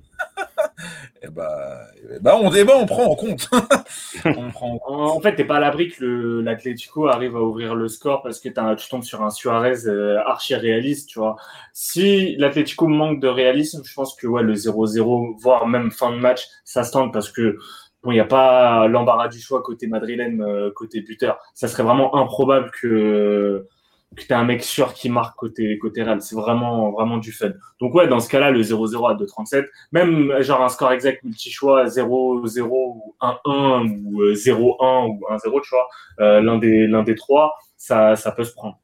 Et 1.23 1.25
eh 1.25 1.29
bah, 1.31 1.81
eh 2.15 2.21
bah, 2.21 2.39
on, 2.41 2.53
eh 2.53 2.65
bah, 2.65 2.75
on 2.77 2.87
prend 2.87 3.05
en 3.05 3.15
compte. 3.15 3.49
on 4.25 4.51
prend 4.51 4.81
en, 4.87 5.21
fait, 5.21 5.37
t'es 5.37 5.45
pas 5.45 5.57
à 5.57 5.61
l'abri 5.61 5.89
que 5.89 6.41
l'Atlético 6.41 7.07
arrive 7.09 7.37
à 7.37 7.41
ouvrir 7.41 7.75
le 7.75 7.89
score 7.89 8.23
parce 8.23 8.41
que 8.41 8.49
tu 8.49 8.89
tombes 8.89 9.03
sur 9.03 9.23
un 9.23 9.31
Suarez 9.31 9.87
euh, 9.87 10.21
archi 10.27 10.55
réaliste, 10.55 11.09
tu 11.09 11.19
vois. 11.19 11.37
Si 11.73 12.37
l'Atlético 12.37 12.87
manque 12.87 13.21
de 13.21 13.29
réalisme, 13.29 13.83
je 13.85 13.95
pense 13.95 14.15
que 14.17 14.27
ouais, 14.27 14.43
le 14.43 14.55
0-0, 14.55 15.41
voire 15.41 15.67
même 15.67 15.91
fin 15.91 16.11
de 16.11 16.19
match, 16.19 16.47
ça 16.65 16.85
se 16.85 16.93
tente 16.93 17.13
parce 17.13 17.31
que 17.31 17.57
bon, 18.03 18.13
il 18.13 18.15
n'y 18.15 18.21
a 18.21 18.27
pas 18.27 18.87
l'embarras 18.89 19.29
du 19.29 19.41
choix 19.41 19.63
côté 19.63 19.87
madrilène, 19.87 20.43
euh, 20.43 20.71
côté 20.75 21.01
buteur. 21.01 21.39
Ça 21.55 21.69
serait 21.69 21.83
vraiment 21.83 22.17
improbable 22.17 22.71
que 22.81 23.67
que 24.15 24.23
tu 24.23 24.33
un 24.33 24.45
mec 24.45 24.63
sûr 24.63 24.93
qui 24.95 25.09
marque 25.11 25.37
côté, 25.37 25.79
côté. 25.79 26.05
C'est 26.21 26.37
vraiment, 26.37 26.91
vraiment 26.93 27.19
du 27.19 27.33
fun. 27.33 27.51
Donc, 27.81 27.95
ouais, 27.95 28.09
dans 28.09 28.21
ce 28.21 28.29
cas-là, 28.29 28.51
le 28.51 28.63
0-0 28.63 29.11
à 29.11 29.15
2-37, 29.15 29.67
même 29.93 30.41
genre 30.43 30.63
un 30.63 30.69
score 30.69 30.93
exact 30.93 31.23
multi-choix 31.25 31.87
0-0 31.87 32.63
ou 32.63 33.15
1-1 33.21 34.03
ou 34.05 34.23
0-1 34.33 35.09
ou 35.09 35.21
1-0, 35.31 35.63
tu 35.63 35.71
vois, 35.71 35.89
euh, 36.21 36.41
l'un 36.41 36.59
des, 36.59 36.87
l'un 36.87 37.03
des 37.03 37.15
trois, 37.15 37.55
ça, 37.77 38.17
ça 38.17 38.33
peut 38.33 38.45
se 38.45 38.53
prendre. 38.53 38.79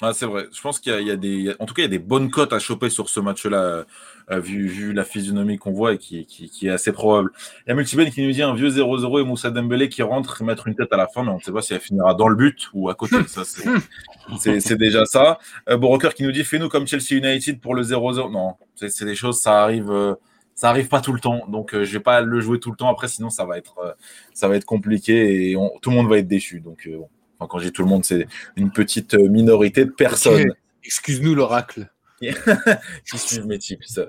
Ah, 0.00 0.12
c'est 0.12 0.26
vrai. 0.26 0.46
Je 0.52 0.60
pense 0.60 0.78
qu'il 0.78 0.92
y, 1.02 1.10
a 1.10 1.16
des, 1.16 1.52
en 1.58 1.66
tout 1.66 1.74
cas, 1.74 1.82
il 1.82 1.86
y 1.86 1.88
a 1.88 1.90
des 1.90 1.98
bonnes 1.98 2.30
cotes 2.30 2.52
à 2.52 2.60
choper 2.60 2.88
sur 2.88 3.08
ce 3.08 3.18
match-là, 3.18 3.84
euh, 4.30 4.38
vu, 4.40 4.68
vu, 4.68 4.92
la 4.92 5.02
physionomie 5.02 5.58
qu'on 5.58 5.72
voit 5.72 5.94
et 5.94 5.98
qui, 5.98 6.24
qui, 6.24 6.48
qui, 6.48 6.68
est 6.68 6.70
assez 6.70 6.92
probable. 6.92 7.32
Il 7.66 7.70
y 7.70 7.72
a 7.72 7.74
Multiben 7.74 8.08
qui 8.08 8.24
nous 8.24 8.30
dit 8.30 8.42
un 8.42 8.54
vieux 8.54 8.68
0-0 8.68 9.20
et 9.20 9.24
Moussa 9.24 9.50
Dembélé 9.50 9.88
qui 9.88 10.02
rentre 10.02 10.40
et 10.40 10.44
mettre 10.44 10.68
une 10.68 10.76
tête 10.76 10.92
à 10.92 10.96
la 10.96 11.08
fin, 11.08 11.24
mais 11.24 11.30
on 11.30 11.38
ne 11.38 11.40
sait 11.40 11.50
pas 11.50 11.62
si 11.62 11.74
elle 11.74 11.80
finira 11.80 12.14
dans 12.14 12.28
le 12.28 12.36
but 12.36 12.68
ou 12.74 12.88
à 12.88 12.94
côté. 12.94 13.16
ça, 13.26 13.42
c'est 13.44 14.76
déjà 14.78 15.04
ça. 15.04 15.40
Euh, 15.68 15.76
Boroker 15.76 16.14
qui 16.14 16.22
nous 16.22 16.32
dit 16.32 16.44
fais-nous 16.44 16.68
comme 16.68 16.86
Chelsea 16.86 17.16
United 17.16 17.60
pour 17.60 17.74
le 17.74 17.82
0-0. 17.82 18.30
Non, 18.30 18.54
c'est 18.76 19.04
des 19.04 19.16
choses, 19.16 19.40
ça 19.40 19.62
arrive. 19.64 19.90
Euh, 19.90 20.14
ça 20.54 20.70
arrive 20.70 20.88
pas 20.88 21.00
tout 21.00 21.12
le 21.12 21.20
temps, 21.20 21.46
donc 21.48 21.72
euh, 21.72 21.84
je 21.84 21.92
vais 21.92 22.02
pas 22.02 22.20
le 22.20 22.40
jouer 22.40 22.58
tout 22.58 22.72
le 22.72 22.76
temps. 22.76 22.88
Après, 22.88 23.06
sinon 23.06 23.30
ça 23.30 23.44
va 23.44 23.58
être, 23.58 23.96
ça 24.34 24.48
va 24.48 24.56
être 24.56 24.64
compliqué 24.64 25.50
et 25.50 25.56
tout 25.82 25.90
le 25.90 25.96
monde 25.96 26.08
va 26.08 26.18
être 26.18 26.26
déçu. 26.26 26.60
Donc 26.60 26.88
bon 26.88 27.08
quand 27.46 27.58
j'ai 27.58 27.70
tout 27.70 27.82
le 27.82 27.88
monde, 27.88 28.04
c'est 28.04 28.26
une 28.56 28.70
petite 28.70 29.14
euh, 29.14 29.28
minorité 29.28 29.84
de 29.84 29.90
personnes. 29.90 30.52
Excuse-nous 30.84 31.34
l'oracle. 31.34 31.88
qui 32.20 33.18
suivent 33.18 33.46
mes 33.46 33.58
tips. 33.58 34.00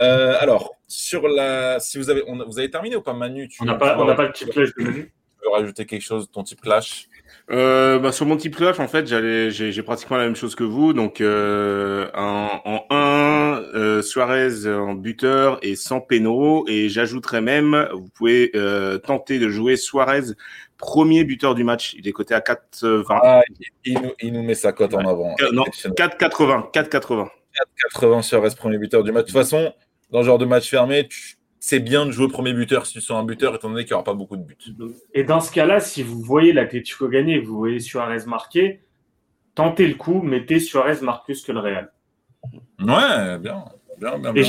Euh, 0.00 0.36
alors, 0.38 0.76
sur 0.86 1.26
la, 1.26 1.80
si 1.80 1.98
vous 1.98 2.08
avez, 2.08 2.22
vous 2.46 2.58
avez 2.58 2.70
terminé 2.70 2.94
ou 2.94 3.02
pas, 3.02 3.14
Manu? 3.14 3.50
On 3.60 3.64
n'a 3.64 3.74
pas, 3.74 3.96
pas 3.96 4.22
le 4.26 4.32
type 4.32 4.50
clash 4.50 4.72
de 4.74 4.84
Manu? 4.84 5.12
Tu 5.40 5.44
veux 5.44 5.52
rajouter 5.52 5.84
quelque 5.84 6.02
chose, 6.02 6.30
ton 6.30 6.44
type 6.44 6.60
clash? 6.60 7.08
Euh, 7.50 7.98
bah, 7.98 8.12
sur 8.12 8.26
mon 8.26 8.36
type 8.36 8.56
clash, 8.56 8.78
en 8.78 8.88
fait, 8.88 9.06
j'allais, 9.06 9.50
j'ai, 9.50 9.82
pratiquement 9.82 10.18
la 10.18 10.24
même 10.24 10.36
chose 10.36 10.54
que 10.54 10.64
vous. 10.64 10.92
Donc, 10.92 11.20
euh, 11.20 12.08
en, 12.14 12.60
en 12.64 12.86
1, 12.90 13.57
euh, 13.74 14.02
Suarez 14.02 14.66
en 14.66 14.94
buteur 14.94 15.58
et 15.62 15.76
sans 15.76 16.00
pénaux. 16.00 16.64
Et 16.68 16.88
j'ajouterais 16.88 17.40
même, 17.40 17.88
vous 17.92 18.08
pouvez 18.14 18.50
euh, 18.54 18.98
tenter 18.98 19.38
de 19.38 19.48
jouer 19.48 19.76
Suarez 19.76 20.32
premier 20.76 21.24
buteur 21.24 21.54
du 21.54 21.64
match. 21.64 21.94
Il 21.98 22.06
est 22.08 22.12
coté 22.12 22.34
à 22.34 22.40
4,20. 22.40 23.04
Ah, 23.22 23.42
il, 23.84 24.00
nous, 24.00 24.12
il, 24.20 24.32
nous, 24.32 24.42
met 24.42 24.54
sa 24.54 24.72
cote 24.72 24.94
en 24.94 25.06
avant. 25.06 25.34
Non, 25.52 25.64
4,80. 25.64 26.72
4,80. 26.72 27.28
4,80 27.92 28.22
Suarez 28.22 28.50
premier 28.56 28.78
buteur 28.78 29.02
du 29.02 29.12
match. 29.12 29.26
De 29.26 29.32
toute 29.32 29.38
façon, 29.38 29.72
dans 30.10 30.22
ce 30.22 30.26
genre 30.26 30.38
de 30.38 30.44
match 30.44 30.68
fermé, 30.68 31.08
c'est 31.60 31.80
bien 31.80 32.06
de 32.06 32.12
jouer 32.12 32.28
premier 32.28 32.52
buteur 32.52 32.86
si 32.86 32.94
tu 32.94 33.00
sens 33.00 33.20
un 33.20 33.24
buteur, 33.24 33.54
étant 33.54 33.68
donné 33.68 33.84
qu'il 33.84 33.92
n'y 33.92 33.94
aura 33.94 34.04
pas 34.04 34.14
beaucoup 34.14 34.36
de 34.36 34.42
buts. 34.42 34.56
Et 35.14 35.24
dans 35.24 35.40
ce 35.40 35.50
cas-là, 35.52 35.80
si 35.80 36.02
vous 36.02 36.20
voyez 36.20 36.52
l'Atletico 36.52 37.08
gagner, 37.08 37.40
vous 37.40 37.56
voyez 37.56 37.80
Suarez 37.80 38.24
marquer, 38.26 38.82
tentez 39.54 39.86
le 39.86 39.94
coup, 39.94 40.22
mettez 40.22 40.60
Suarez 40.60 41.00
marque 41.02 41.24
plus 41.26 41.42
que 41.42 41.52
le 41.52 41.58
Real. 41.58 41.92
Ouais, 42.80 43.38
bien. 43.38 43.64
Et 44.34 44.44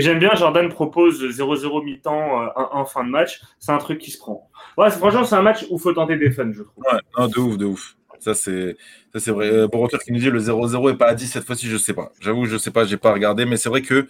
j'aime 0.00 0.18
bien, 0.18 0.34
Jordan 0.34 0.68
propose 0.68 1.22
0-0 1.22 1.84
mi-temps, 1.84 2.46
1-1 2.56 2.82
euh, 2.82 2.84
fin 2.84 3.04
de 3.04 3.10
match. 3.10 3.40
C'est 3.58 3.72
un 3.72 3.78
truc 3.78 3.98
qui 3.98 4.10
se 4.10 4.18
prend. 4.18 4.50
Ouais, 4.76 4.90
franchement, 4.90 5.24
c'est 5.24 5.36
un 5.36 5.42
match 5.42 5.64
où 5.70 5.76
il 5.76 5.80
faut 5.80 5.92
tenter 5.92 6.16
des 6.16 6.30
fun, 6.30 6.50
je 6.52 6.62
trouve. 6.62 6.84
Ouais, 6.92 7.28
de 7.28 7.38
ouf, 7.38 7.56
de 7.56 7.64
ouf. 7.66 7.96
Ça, 8.18 8.34
c'est, 8.34 8.76
ça, 9.12 9.20
c'est 9.20 9.30
vrai. 9.30 9.50
Euh, 9.50 9.68
pour 9.68 9.80
Rocker 9.80 9.98
qui 9.98 10.12
nous 10.12 10.18
dit 10.18 10.30
le 10.30 10.40
0-0 10.40 10.92
est 10.92 10.96
pas 10.96 11.08
à 11.08 11.14
10 11.14 11.26
cette 11.26 11.44
fois-ci, 11.44 11.68
je 11.68 11.76
sais 11.76 11.94
pas. 11.94 12.12
J'avoue, 12.20 12.44
je 12.44 12.58
sais 12.58 12.70
pas, 12.70 12.84
j'ai 12.84 12.98
pas 12.98 13.12
regardé, 13.12 13.46
mais 13.46 13.56
c'est 13.56 13.70
vrai 13.70 13.80
que 13.80 14.06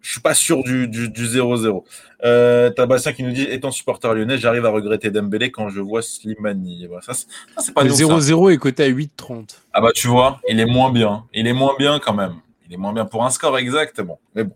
je 0.00 0.10
suis 0.10 0.20
pas 0.20 0.34
sûr 0.34 0.62
du 0.64 0.88
0-0. 0.88 1.84
Euh, 2.24 2.70
Tabassin 2.70 3.12
qui 3.12 3.22
nous 3.22 3.30
dit 3.30 3.44
étant 3.44 3.70
supporter 3.70 4.12
lyonnais, 4.12 4.38
j'arrive 4.38 4.66
à 4.66 4.70
regretter 4.70 5.10
Dembélé 5.10 5.50
quand 5.50 5.68
je 5.68 5.80
vois 5.80 6.02
Slimani. 6.02 6.88
ça, 7.00 7.14
c'est 7.14 7.72
pas 7.72 7.84
le 7.84 7.90
0-0 7.90 8.52
est 8.52 8.58
coté 8.58 8.84
à 8.84 8.88
8-30. 8.88 9.60
Ah 9.72 9.80
bah 9.80 9.92
tu 9.94 10.08
vois, 10.08 10.40
il 10.48 10.58
est 10.58 10.66
moins 10.66 10.90
bien. 10.90 11.24
Il 11.32 11.46
est 11.46 11.52
moins 11.52 11.74
bien 11.78 12.00
quand 12.00 12.14
même. 12.14 12.34
Il 12.66 12.74
est 12.74 12.76
moins 12.76 12.92
bien 12.92 13.04
pour 13.04 13.24
un 13.24 13.30
score 13.30 13.58
exact. 13.58 14.00
Bon, 14.00 14.18
mais 14.34 14.44
bon. 14.44 14.54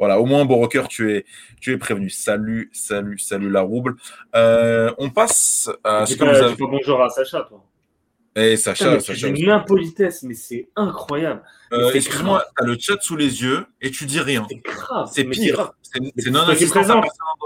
Voilà, 0.00 0.18
au 0.18 0.24
moins, 0.24 0.46
Boroker, 0.46 0.88
tu 0.88 1.12
es, 1.12 1.26
tu 1.60 1.72
es 1.72 1.76
prévenu. 1.76 2.08
Salut, 2.08 2.70
salut, 2.72 3.18
salut 3.18 3.50
la 3.50 3.60
rouble. 3.60 3.96
Euh, 4.34 4.90
on 4.96 5.10
passe 5.10 5.68
à 5.84 6.06
ce 6.06 6.16
que 6.16 6.24
vous 6.24 6.42
avez... 6.42 6.56
Bonjour 6.56 7.02
à 7.02 7.10
Sacha, 7.10 7.42
toi. 7.42 7.62
Eh, 8.34 8.56
Sacha, 8.56 8.98
Sacha. 9.00 9.28
une 9.28 9.50
impolitesse, 9.50 10.22
mais 10.22 10.32
c'est 10.32 10.70
incroyable. 10.74 11.42
Euh, 11.74 11.92
Excuse-moi, 11.92 12.42
t'as 12.56 12.64
le 12.64 12.78
chat 12.78 12.98
sous 13.02 13.16
les 13.16 13.42
yeux 13.42 13.66
et 13.82 13.90
tu 13.90 14.06
dis 14.06 14.20
rien. 14.20 14.46
C'est 14.48 14.64
grave. 14.64 15.10
C'est 15.12 15.24
pire. 15.24 15.72
C'est 16.16 16.30
non 16.30 16.48
assistant 16.48 17.02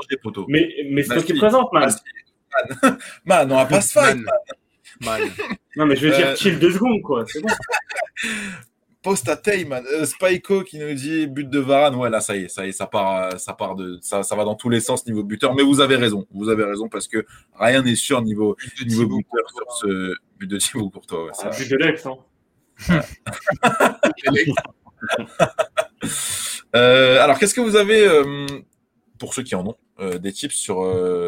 des 0.09 0.17
poteaux. 0.19 0.47
Mais, 0.49 0.69
mais 0.91 1.03
c'est 1.03 1.15
toi 1.15 1.23
qui 1.25 1.35
présente, 1.35 1.73
man. 1.73 1.91
Man, 2.83 2.99
man 3.25 3.53
on 3.53 3.57
va 3.57 3.67
pas 3.67 3.81
se 3.81 3.93
fight, 3.93 4.17
man. 4.17 4.27
man. 5.01 5.31
Non, 5.75 5.87
mais 5.87 5.97
je 5.97 6.07
vais 6.07 6.17
dire 6.17 6.29
euh, 6.29 6.37
chill 6.37 6.59
deux 6.61 6.71
secondes, 6.71 7.03
quoi. 7.03 7.25
C'est 7.27 7.41
bon. 7.41 7.49
post 9.05 9.29
à 9.29 9.37
Tayman. 9.37 9.85
Euh, 9.93 10.05
Spyco 10.07 10.63
qui 10.63 10.79
nous 10.79 10.93
dit 10.95 11.29
but 11.29 11.49
de 11.49 11.61
Varane. 11.61 11.95
Ouais, 11.95 12.11
là, 12.11 12.21
ça 12.21 12.35
y 12.35 12.45
est, 12.45 12.49
ça 12.49 12.67
y 12.67 12.71
est, 12.71 12.73
ça 12.73 12.89
part, 12.89 13.23
euh, 13.23 13.37
ça 13.37 13.53
part 13.53 13.77
de, 13.77 13.99
ça, 14.03 14.25
ça 14.25 14.35
va 14.35 14.45
dans 14.45 14.57
tous 14.57 14.71
les 14.71 14.81
sens 14.81 15.07
niveau 15.07 15.23
buteur. 15.23 15.55
Mais 15.55 15.63
vous 15.63 15.81
avez 15.81 15.95
raison, 15.95 16.27
vous 16.33 16.49
avez 16.49 16.65
raison 16.65 16.89
parce 16.89 17.07
que 17.07 17.25
rien 17.55 17.83
n'est 17.83 17.95
sûr 17.95 18.23
niveau, 18.23 18.57
niveau 18.85 19.19
buteur 19.19 19.49
sur 19.55 19.73
ce 19.77 20.15
but 20.39 20.49
de 20.49 20.57
Thibaut 20.57 20.91
Courtois. 20.91 21.27
Ouais, 21.27 21.31
ah, 21.45 21.51
but 21.51 21.71
de 21.71 21.77
l'ex, 21.77 22.07
hein. 22.07 22.17
euh, 26.75 27.23
alors, 27.23 27.39
qu'est-ce 27.39 27.55
que 27.55 27.61
vous 27.61 27.77
avez, 27.77 28.09
euh, 28.09 28.47
pour 29.19 29.35
ceux 29.35 29.45
qui 29.45 29.55
en 29.55 29.65
ont, 29.67 29.77
des 30.19 30.33
tips 30.33 30.57
sur, 30.57 30.83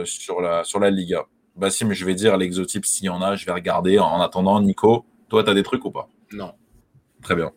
sur, 0.04 0.40
la, 0.40 0.64
sur 0.64 0.80
la 0.80 0.90
Liga? 0.90 1.26
Bah, 1.54 1.70
si, 1.70 1.84
mais 1.84 1.94
je 1.94 2.04
vais 2.04 2.14
dire 2.14 2.36
l'exotype 2.36 2.84
s'il 2.84 3.04
y 3.04 3.08
en 3.08 3.22
a, 3.22 3.36
je 3.36 3.46
vais 3.46 3.52
regarder. 3.52 4.00
En 4.00 4.20
attendant, 4.20 4.60
Nico, 4.60 5.04
toi, 5.28 5.44
tu 5.44 5.50
as 5.50 5.54
des 5.54 5.62
trucs 5.62 5.84
ou 5.84 5.90
pas? 5.90 6.08
Non. 6.32 6.52
Très 7.22 7.36
bien. 7.36 7.52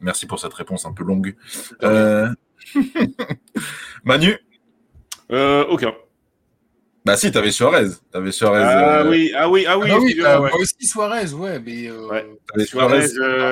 Merci 0.00 0.26
pour 0.26 0.38
cette 0.38 0.54
réponse 0.54 0.86
un 0.86 0.92
peu 0.92 1.04
longue. 1.04 1.34
Euh, 1.82 2.28
Manu 4.04 4.36
euh, 5.30 5.64
Aucun. 5.66 5.94
Bah 7.04 7.16
si, 7.16 7.32
t'avais 7.32 7.50
Suarez. 7.50 7.88
T'avais 8.12 8.30
Suarez. 8.30 8.62
Ah 8.62 9.00
euh, 9.00 9.10
oui, 9.10 9.32
ah 9.34 9.48
oui, 9.48 9.64
ah 9.66 9.78
oui. 9.78 9.90
Ah 9.90 9.98
oui 9.98 10.14
bah, 10.20 10.50
aussi 10.54 10.86
Suarez, 10.86 11.32
ouais. 11.32 11.58
Mais 11.58 12.64
Suarez, 12.64 13.06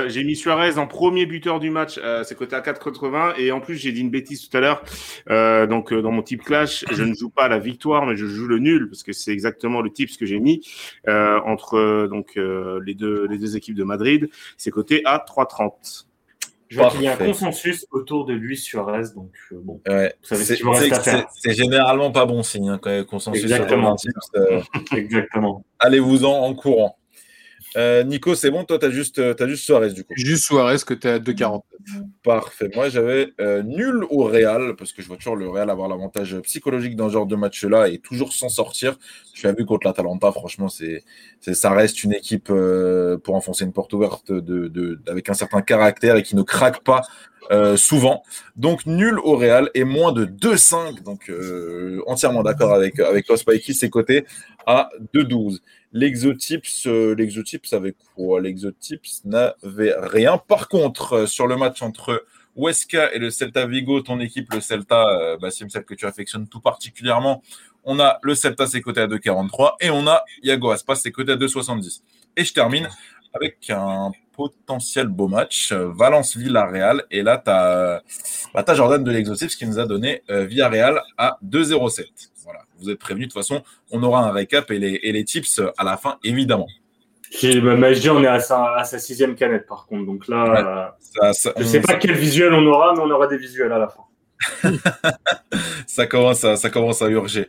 j'ai 0.09 0.23
mis 0.23 0.37
Suarez 0.37 0.77
en 0.77 0.87
premier 0.87 1.25
buteur 1.25 1.59
du 1.59 1.71
match. 1.71 1.99
c'est 2.25 2.35
côté 2.35 2.57
à 2.57 2.61
4,80 2.61 3.39
et 3.39 3.51
en 3.51 3.61
plus 3.61 3.77
j'ai 3.77 3.93
dit 3.93 4.03
une 4.03 4.11
bêtise 4.11 4.49
tout 4.49 4.57
à 4.57 4.61
l'heure. 4.61 5.67
donc 5.67 5.95
dans 5.95 6.13
mon 6.13 6.23
type 6.23 6.45
clash, 6.45 6.85
je 6.91 7.03
ne 7.03 7.15
joue 7.15 7.31
pas 7.31 7.49
la 7.49 7.59
victoire, 7.59 8.05
mais 8.05 8.17
je 8.17 8.27
joue 8.27 8.47
le 8.47 8.59
nul 8.59 8.91
parce 8.91 9.03
que 9.03 9.13
c'est 9.13 9.33
exactement 9.33 9.81
le 9.81 9.91
type 9.91 10.15
que 10.19 10.27
j'ai 10.27 10.41
mis 10.41 10.67
entre 11.07 12.07
donc 12.07 12.35
les 12.37 12.95
deux 12.95 13.27
les 13.29 13.39
deux 13.39 13.57
équipes 13.57 13.77
de 13.77 13.85
Madrid. 13.85 14.29
C'est 14.59 14.71
côté 14.71 15.01
à 15.07 15.25
3,30. 15.27 16.08
Je 16.69 16.79
vois 16.79 16.91
qu'il 16.91 17.03
y 17.03 17.09
a 17.09 17.15
un 17.15 17.17
consensus 17.17 17.87
autour 17.91 18.27
de 18.27 18.35
lui 18.35 18.57
sur 18.57 18.95
S, 18.95 19.15
donc 19.15 19.33
euh, 19.53 19.61
bon. 19.63 19.81
c'est 20.25 21.55
généralement 21.55 22.11
pas 22.11 22.27
bon 22.27 22.43
signe 22.43 22.69
hein, 22.69 22.79
quand 22.81 22.91
il 22.91 22.97
y 22.97 23.01
a 23.01 23.05
consensus 23.05 23.43
Exactement. 23.43 23.97
Euh, 24.37 24.61
Exactement. 24.97 25.65
Allez-vous-en 25.79 26.31
en 26.31 26.55
courant. 26.55 26.98
Euh, 27.79 28.03
Nico, 28.03 28.35
c'est 28.35 28.51
bon, 28.51 28.65
toi, 28.65 28.79
tu 28.79 28.87
as 28.87 28.91
juste, 28.91 29.21
as 29.21 29.47
juste 29.47 29.65
Suarez 29.65 29.93
du 29.93 30.03
coup. 30.03 30.13
Juste 30.17 30.45
Suarez 30.45 30.79
que 30.85 30.95
tu 30.95 31.07
es 31.07 31.13
à 31.13 31.19
2,40. 31.21 31.63
Parfait. 32.25 32.69
Moi, 32.75 32.89
j'avais 32.89 33.33
nul 33.65 34.05
au 34.11 34.25
Real, 34.25 34.75
parce 34.77 34.93
que 34.93 35.01
je 35.01 35.07
vois 35.07 35.17
toujours 35.17 35.37
le 35.37 35.49
Real 35.49 35.71
avoir 35.71 35.89
l'avantage 35.89 36.37
psychologique 36.41 36.97
dans 36.97 37.09
ce 37.09 37.15
genre 37.15 37.27
de 37.27 37.37
match-là 37.37 37.89
et 37.89 37.99
toujours 37.99 38.33
s'en 38.33 38.49
sortir. 38.49 38.97
Je 39.33 39.47
l'ai 39.47 39.55
vu 39.55 39.65
contre 39.65 39.87
l'Atalanta, 39.87 40.33
franchement, 40.33 40.69
c'est, 40.69 41.05
ça 41.41 41.71
reste 41.71 42.03
une 42.03 42.13
équipe 42.13 42.53
pour 43.23 43.35
enfoncer 43.35 43.65
une 43.65 43.73
porte 43.73 43.93
ouverte 43.93 44.33
de, 44.33 44.67
de, 44.67 45.01
avec 45.07 45.29
un 45.31 45.35
certain 45.35 45.63
caractère 45.63 46.17
et 46.17 46.23
qui 46.25 46.35
ne 46.35 46.43
craque 46.43 46.83
pas 46.83 47.03
souvent. 47.77 48.23
Donc 48.57 48.87
nul 48.87 49.19
au 49.21 49.37
Real 49.37 49.71
et 49.75 49.85
moins 49.85 50.13
de 50.13 50.27
2-5. 50.27 51.05
Donc 51.05 51.31
entièrement 52.07 52.43
d'accord 52.43 52.75
avec, 52.75 52.99
avec 52.99 53.31
Ospikey, 53.31 53.73
ses 53.73 53.89
côtés 53.89 54.27
à 54.67 54.91
2-12. 55.15 55.61
L'exotips, 55.93 56.87
euh, 56.87 57.15
l'exotips 57.15 57.73
avait 57.73 57.95
quoi? 58.15 58.41
L'exotips 58.41 59.25
n'avait 59.25 59.95
rien. 59.97 60.37
Par 60.37 60.69
contre, 60.69 61.13
euh, 61.15 61.27
sur 61.27 61.47
le 61.47 61.57
match 61.57 61.81
entre 61.81 62.27
Huesca 62.57 63.13
et 63.15 63.19
le 63.19 63.31
Celta 63.31 63.67
Vigo, 63.67 64.03
ton 64.03 64.21
équipe, 64.21 64.53
le 64.53 64.61
Celta, 64.61 65.09
euh, 65.09 65.39
Bassim, 65.39 65.69
celle 65.71 65.85
que 65.85 65.95
tu 65.95 66.05
affectionnes 66.05 66.47
tout 66.47 66.61
particulièrement, 66.61 67.43
on 67.85 68.01
a 68.01 68.19
le 68.23 68.35
Celta, 68.35 68.67
c'est 68.67 68.83
coté 68.83 69.01
à 69.01 69.07
2,43 69.07 69.77
et 69.81 69.89
on 69.89 70.07
a 70.07 70.23
Iago 70.43 70.71
Aspas, 70.71 70.97
c'est 70.97 71.11
coté 71.11 71.33
à 71.33 71.37
2,70. 71.37 72.03
Et 72.37 72.45
je 72.45 72.53
termine 72.53 72.89
avec 73.33 73.71
un 73.71 74.11
potentiel 74.33 75.09
beau 75.09 75.27
match, 75.27 75.73
Valence-Villarreal. 75.73 77.05
Et 77.11 77.23
là, 77.23 77.39
tu 77.39 78.53
bah, 78.53 78.75
Jordan 78.75 79.03
de 79.03 79.11
l'Exotips 79.11 79.57
qui 79.57 79.67
nous 79.67 79.79
a 79.79 79.87
donné 79.87 80.23
Villarreal 80.29 81.03
à 81.17 81.39
2,07. 81.45 82.07
Voilà, 82.49 82.65
vous 82.79 82.89
êtes 82.89 82.99
prévenus. 82.99 83.29
De 83.29 83.33
toute 83.33 83.43
façon, 83.43 83.63
on 83.91 84.03
aura 84.03 84.27
un 84.27 84.33
récap 84.33 84.71
et 84.71 84.79
les, 84.79 84.99
et 85.03 85.13
les 85.13 85.25
tips 85.25 85.61
à 85.77 85.85
la 85.85 85.99
fin, 85.99 86.19
évidemment. 86.25 86.69
Bah, 87.43 87.93
je 87.93 88.01
dis, 88.01 88.09
on 88.09 88.23
est 88.23 88.27
à 88.27 88.41
sa, 88.41 88.99
sixième 88.99 89.35
canette, 89.35 89.67
par 89.67 89.87
contre. 89.87 90.07
Donc 90.07 90.29
là, 90.29 90.97
je 91.15 91.59
ne 91.59 91.65
sais 91.65 91.81
pas 91.81 91.97
quel 91.97 92.13
visuel 92.13 92.55
on 92.55 92.67
aura, 92.67 92.95
mais 92.95 93.01
on 93.01 93.11
aura 93.11 93.27
des 93.27 93.37
visuels 93.37 93.73
à 93.73 93.79
la 93.79 93.89
fin. 93.89 94.03
ça, 95.87 96.07
commence 96.07 96.45
à, 96.45 96.57
ça 96.57 96.71
commence 96.71 97.03
à 97.03 97.09
urger. 97.09 97.49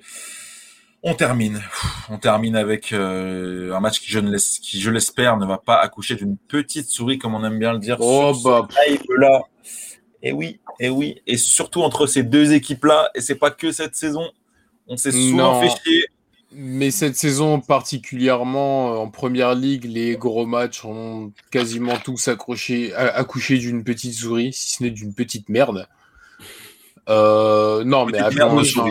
On 1.02 1.14
termine. 1.14 1.62
On 2.10 2.18
termine 2.18 2.58
avec 2.58 2.92
euh, 2.92 3.74
un 3.74 3.80
match 3.80 4.02
qui, 4.02 4.12
je, 4.12 4.20
ne 4.20 4.30
laisse, 4.30 4.60
qui, 4.60 4.82
je 4.82 4.92
l'espère, 4.92 5.38
ne 5.38 5.46
va 5.46 5.58
pas 5.58 5.80
accoucher 5.80 6.16
d'une 6.16 6.36
petite 6.36 6.90
souris, 6.90 7.18
comme 7.18 7.36
on 7.36 7.46
aime 7.46 7.58
bien 7.58 7.72
le 7.72 7.80
dire. 7.80 7.98
Oh, 8.02 8.34
bah. 8.44 8.68
là. 9.18 9.44
Et 10.22 10.34
oui, 10.34 10.60
et 10.82 10.90
oui. 10.90 11.22
Et 11.26 11.38
surtout 11.38 11.84
entre 11.84 12.06
ces 12.06 12.24
deux 12.24 12.52
équipes-là, 12.52 13.12
et 13.16 13.22
c'est 13.22 13.36
pas 13.36 13.52
que 13.52 13.72
cette 13.72 13.96
saison, 13.96 14.30
on 14.90 14.98
s'est 14.98 15.12
souvent 15.12 15.62
fait 15.62 15.70
chier. 15.84 16.04
Mais 16.52 16.90
cette 16.90 17.16
saison 17.16 17.60
particulièrement 17.62 18.94
euh, 18.94 18.98
en 18.98 19.10
première 19.10 19.54
ligue, 19.54 19.86
les 19.86 20.18
gros 20.18 20.48
matchs 20.48 20.84
ont 20.84 21.32
quasiment 21.52 21.98
tous 21.98 22.28
accroché, 22.28 22.94
accouché 22.96 23.60
d'une 23.60 23.84
petite 23.84 24.16
souris, 24.16 24.52
si 24.52 24.72
ce 24.72 24.84
n'est 24.84 24.90
d'une 24.90 25.14
petite 25.14 25.48
merde. 25.48 25.88
Euh, 27.08 27.84
non, 27.84 28.08
mais 28.08 28.18
appelons 28.18 28.60
un, 28.60 28.64
chat, 28.64 28.86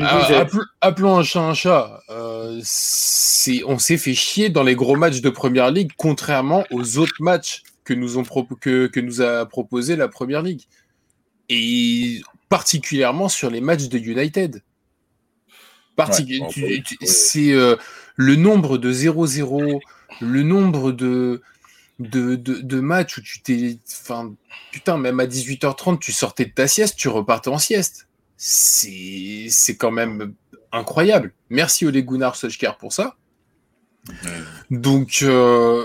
ah, 0.00 0.46
appelons 0.82 1.16
un 1.16 1.22
chat 1.22 1.42
un 1.42 1.54
chat. 1.54 2.00
Euh, 2.10 2.60
on 3.66 3.78
s'est 3.78 3.98
fait 3.98 4.14
chier 4.14 4.50
dans 4.50 4.62
les 4.62 4.74
gros 4.74 4.96
matchs 4.96 5.22
de 5.22 5.30
première 5.30 5.70
ligue, 5.70 5.92
contrairement 5.96 6.64
aux 6.70 6.98
autres 6.98 7.20
matchs 7.20 7.62
que 7.84 7.94
nous, 7.94 8.18
ont 8.18 8.24
que, 8.60 8.86
que 8.86 9.00
nous 9.00 9.22
a 9.22 9.46
proposé 9.46 9.96
la 9.96 10.08
première 10.08 10.42
ligue. 10.42 10.62
Et 11.48 12.20
particulièrement 12.50 13.28
sur 13.28 13.50
les 13.50 13.60
matchs 13.60 13.88
de 13.88 13.98
United. 13.98 14.62
C'est 17.02 17.52
euh, 17.52 17.76
le 18.16 18.36
nombre 18.36 18.78
de 18.78 18.92
0-0, 18.92 19.80
le 20.20 20.42
nombre 20.42 20.92
de, 20.92 21.42
de, 21.98 22.36
de, 22.36 22.80
matchs 22.80 23.18
où 23.18 23.22
tu 23.22 23.40
t'es. 23.42 23.78
Enfin, 24.00 24.34
putain, 24.72 24.96
même 24.96 25.20
à 25.20 25.26
18h30, 25.26 25.98
tu 25.98 26.12
sortais 26.12 26.46
de 26.46 26.52
ta 26.52 26.66
sieste, 26.66 26.96
tu 26.96 27.08
repartais 27.08 27.50
en 27.50 27.58
sieste. 27.58 28.08
C'est 28.36 29.76
quand 29.78 29.92
même 29.92 30.34
incroyable. 30.72 31.32
Merci 31.50 31.86
Ole 31.86 32.02
Gunnar 32.02 32.36
Solskjaer 32.36 32.76
pour 32.76 32.92
ça. 32.92 33.16
Donc, 34.70 35.20
euh, 35.22 35.84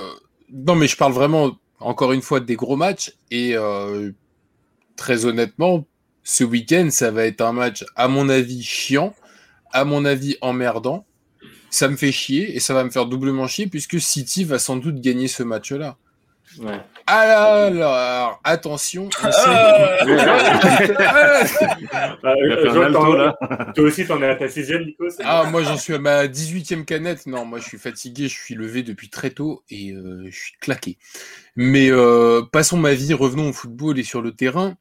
non, 0.52 0.76
mais 0.76 0.88
je 0.88 0.98
parle 0.98 1.14
vraiment, 1.14 1.58
encore 1.80 2.12
une 2.12 2.22
fois, 2.22 2.40
des 2.40 2.56
gros 2.56 2.76
matchs. 2.76 3.14
Et 3.32 3.56
euh, 3.56 4.12
très 4.96 5.26
honnêtement, 5.26 5.86
ce 6.24 6.44
week-end, 6.44 6.90
ça 6.92 7.12
va 7.12 7.26
être 7.26 7.42
un 7.42 7.54
match, 7.54 7.86
à 7.96 8.08
mon 8.08 8.30
avis, 8.30 8.64
chiant 8.64 9.14
à 9.72 9.86
mon 9.86 10.06
avis, 10.06 10.38
emmerdant. 10.42 11.06
Ça 11.70 11.88
me 11.88 11.96
fait 11.96 12.12
chier 12.12 12.56
et 12.56 12.60
ça 12.60 12.74
va 12.74 12.84
me 12.84 12.90
faire 12.90 13.06
doublement 13.06 13.48
chier 13.48 13.68
puisque 13.68 14.00
City 14.00 14.44
va 14.44 14.58
sans 14.58 14.78
doute 14.78 15.02
gagner 15.02 15.28
ce 15.28 15.44
match-là. 15.44 15.98
Ouais. 16.58 16.82
Alors, 17.06 18.42
attention. 18.44 19.10
Ah 19.22 19.30
toi 23.76 23.86
aussi, 23.86 24.08
t'en 24.08 24.22
es 24.22 24.30
à 24.30 24.36
ta 24.36 24.48
sixième, 24.48 24.84
Nico 24.84 25.06
Ah, 25.24 25.46
moi, 25.50 25.62
j'en 25.62 25.78
suis 25.78 25.94
à 25.94 26.00
ma 26.00 26.26
18e 26.26 26.86
canette. 26.86 27.28
Non, 27.28 27.46
moi, 27.46 27.60
je 27.60 27.66
suis 27.66 27.78
fatigué. 27.78 28.28
Je 28.28 28.36
suis 28.36 28.56
levé 28.56 28.82
depuis 28.82 29.10
très 29.10 29.30
tôt 29.30 29.64
et 29.70 29.92
euh, 29.92 30.26
je 30.30 30.38
suis 30.38 30.54
claqué. 30.60 30.98
Mais 31.56 31.92
euh, 31.92 32.42
passons 32.52 32.78
ma 32.78 32.94
vie, 32.94 33.14
revenons 33.14 33.50
au 33.50 33.54
football 33.54 34.00
et 34.00 34.04
sur 34.04 34.22
le 34.22 34.32
terrain 34.32 34.76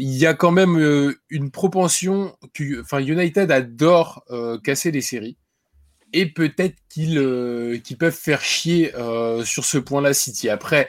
il 0.00 0.16
y 0.16 0.26
a 0.26 0.34
quand 0.34 0.52
même 0.52 0.78
euh, 0.78 1.20
une 1.28 1.50
propension 1.50 2.36
que, 2.54 2.82
enfin, 2.82 3.00
United 3.00 3.50
adore 3.50 4.22
euh, 4.30 4.56
casser 4.60 4.92
les 4.92 5.00
séries. 5.00 5.36
Et 6.12 6.26
peut-être 6.26 6.76
qu'ils 6.88 7.18
euh, 7.18 7.80
peuvent 7.98 8.14
faire 8.14 8.40
chier 8.40 8.92
sur 9.44 9.64
ce 9.64 9.76
point-là 9.76 10.14
City. 10.14 10.48
Après, 10.48 10.88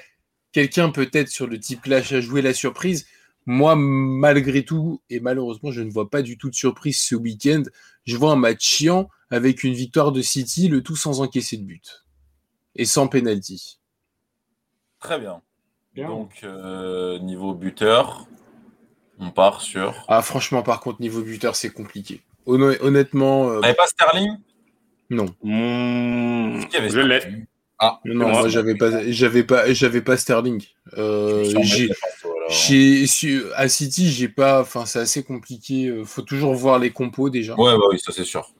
quelqu'un 0.51 0.91
peut-être 0.91 1.27
sur 1.27 1.47
le 1.47 1.59
type 1.59 1.81
clash 1.81 2.13
a 2.13 2.21
joué 2.21 2.41
la 2.41 2.53
surprise. 2.53 3.07
Moi, 3.47 3.75
malgré 3.75 4.63
tout, 4.63 5.01
et 5.09 5.19
malheureusement, 5.19 5.71
je 5.71 5.81
ne 5.81 5.89
vois 5.89 6.09
pas 6.09 6.21
du 6.21 6.37
tout 6.37 6.51
de 6.51 6.55
surprise 6.55 7.01
ce 7.01 7.15
week-end. 7.15 7.63
Je 8.05 8.15
vois 8.15 8.31
un 8.31 8.37
match 8.37 8.63
chiant 8.63 9.09
avec 9.31 9.63
une 9.63 9.73
victoire 9.73 10.11
de 10.11 10.21
City, 10.21 10.67
le 10.67 10.83
tout 10.83 10.95
sans 10.95 11.19
encaisser 11.19 11.57
de 11.57 11.63
but. 11.63 12.05
Et 12.75 12.85
sans 12.85 13.07
penalty. 13.07 13.79
Très 14.99 15.19
bien. 15.19 15.41
Donc, 15.95 16.45
niveau 17.21 17.55
buteur, 17.55 18.27
On 19.19 19.31
part 19.31 19.61
sur. 19.61 19.93
Ah, 20.07 20.21
franchement, 20.21 20.63
par 20.63 20.79
contre, 20.79 21.01
niveau 21.01 21.21
buteur, 21.21 21.55
c'est 21.55 21.71
compliqué. 21.71 22.21
Honnêtement. 22.45 23.51
Euh... 23.51 23.61
pas 23.61 23.87
Sterling? 23.87 24.37
Non. 25.09 25.25
Mmh... 25.43 26.61
Je 26.71 26.99
l'ai. 26.99 27.19
Ah, 27.81 28.01
non, 28.03 28.27
moi 28.27 28.49
j'avais 28.49 28.75
pas, 28.75 29.09
j'avais 29.09 29.43
pas, 29.43 29.71
j'avais 29.71 30.01
pas 30.01 30.17
Sterling. 30.17 30.61
Euh, 30.97 31.45
j'ai, 31.63 31.89
à 33.55 33.69
City, 33.69 34.11
j'ai 34.11 34.27
pas, 34.27 34.59
enfin 34.61 34.85
c'est 34.85 34.99
assez 34.99 35.23
compliqué. 35.23 35.87
Euh, 35.87 36.03
faut 36.03 36.21
toujours 36.21 36.53
voir 36.55 36.77
les 36.77 36.91
compos 36.91 37.29
déjà. 37.29 37.55
Ouais, 37.55 37.73
ouais 37.73 37.85
oui, 37.91 37.99
ça 37.99 38.11
c'est 38.11 38.25
sûr. 38.25 38.51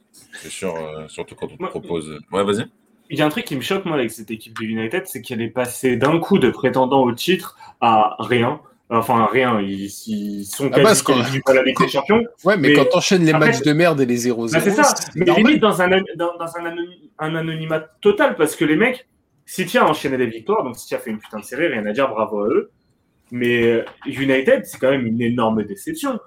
C'est 0.42 0.50
sûr, 0.50 0.74
euh, 0.74 1.06
surtout 1.10 1.36
quand 1.36 1.48
on 1.52 1.58
te 1.58 1.66
propose. 1.66 2.18
Ouais, 2.32 2.46
vas-y. 2.46 2.66
Il 3.10 3.20
y 3.20 3.22
a 3.22 3.26
un 3.26 3.30
truc 3.30 3.44
qui 3.44 3.58
me 3.58 3.62
choque 3.62 3.84
moi 3.84 3.96
avec 3.96 4.10
cette 4.12 4.32
équipe 4.32 4.58
de 4.58 4.64
United, 4.64 5.06
c'est 5.06 5.22
qu'elle 5.22 5.42
est 5.42 5.50
passée 5.50 5.98
d'un 5.98 6.20
coup 6.20 6.40
de 6.40 6.50
prétendant 6.50 7.04
au 7.04 7.12
titre 7.12 7.58
à 7.82 8.16
rien. 8.20 8.62
Enfin, 8.92 9.28
rien, 9.32 9.62
ils, 9.62 10.46
sont 10.46 10.72
ah 10.74 10.82
quasi 10.82 11.04
la 11.48 11.64
Ligue 11.64 11.78
des 11.78 11.88
Champions. 11.88 12.26
Ouais, 12.44 12.58
mais, 12.58 12.74
quand 12.74 12.86
t'enchaînes 12.86 13.24
les 13.24 13.34
matchs 13.34 13.62
de 13.62 13.72
merde 13.72 14.02
et 14.02 14.06
les 14.08 14.28
0-0. 14.28 14.52
Bah 14.52 14.60
c'est 14.60 14.72
ça, 14.72 14.96
mais 15.16 15.26
limite 15.26 15.60
dans, 15.60 15.80
un, 15.80 15.90
dans, 16.16 16.58
un, 16.58 16.76
un, 17.20 17.36
anonymat 17.36 17.82
total, 18.02 18.36
parce 18.36 18.56
que 18.56 18.66
les 18.66 18.76
mecs, 18.76 19.08
City 19.46 19.78
a 19.78 19.88
enchaîné 19.88 20.18
des 20.18 20.26
victoires, 20.26 20.64
donc 20.64 20.76
City 20.76 20.96
a 20.96 20.98
fait 20.98 21.12
une 21.12 21.20
putain 21.20 21.40
de 21.40 21.44
série, 21.44 21.68
rien 21.68 21.86
à 21.86 21.92
dire, 21.92 22.10
bravo 22.10 22.42
à 22.42 22.48
eux. 22.48 22.72
Mais 23.32 23.86
United, 24.08 24.66
c'est 24.66 24.80
quand 24.80 24.90
même 24.90 25.06
une 25.06 25.22
énorme 25.22 25.64
déception. 25.64 26.20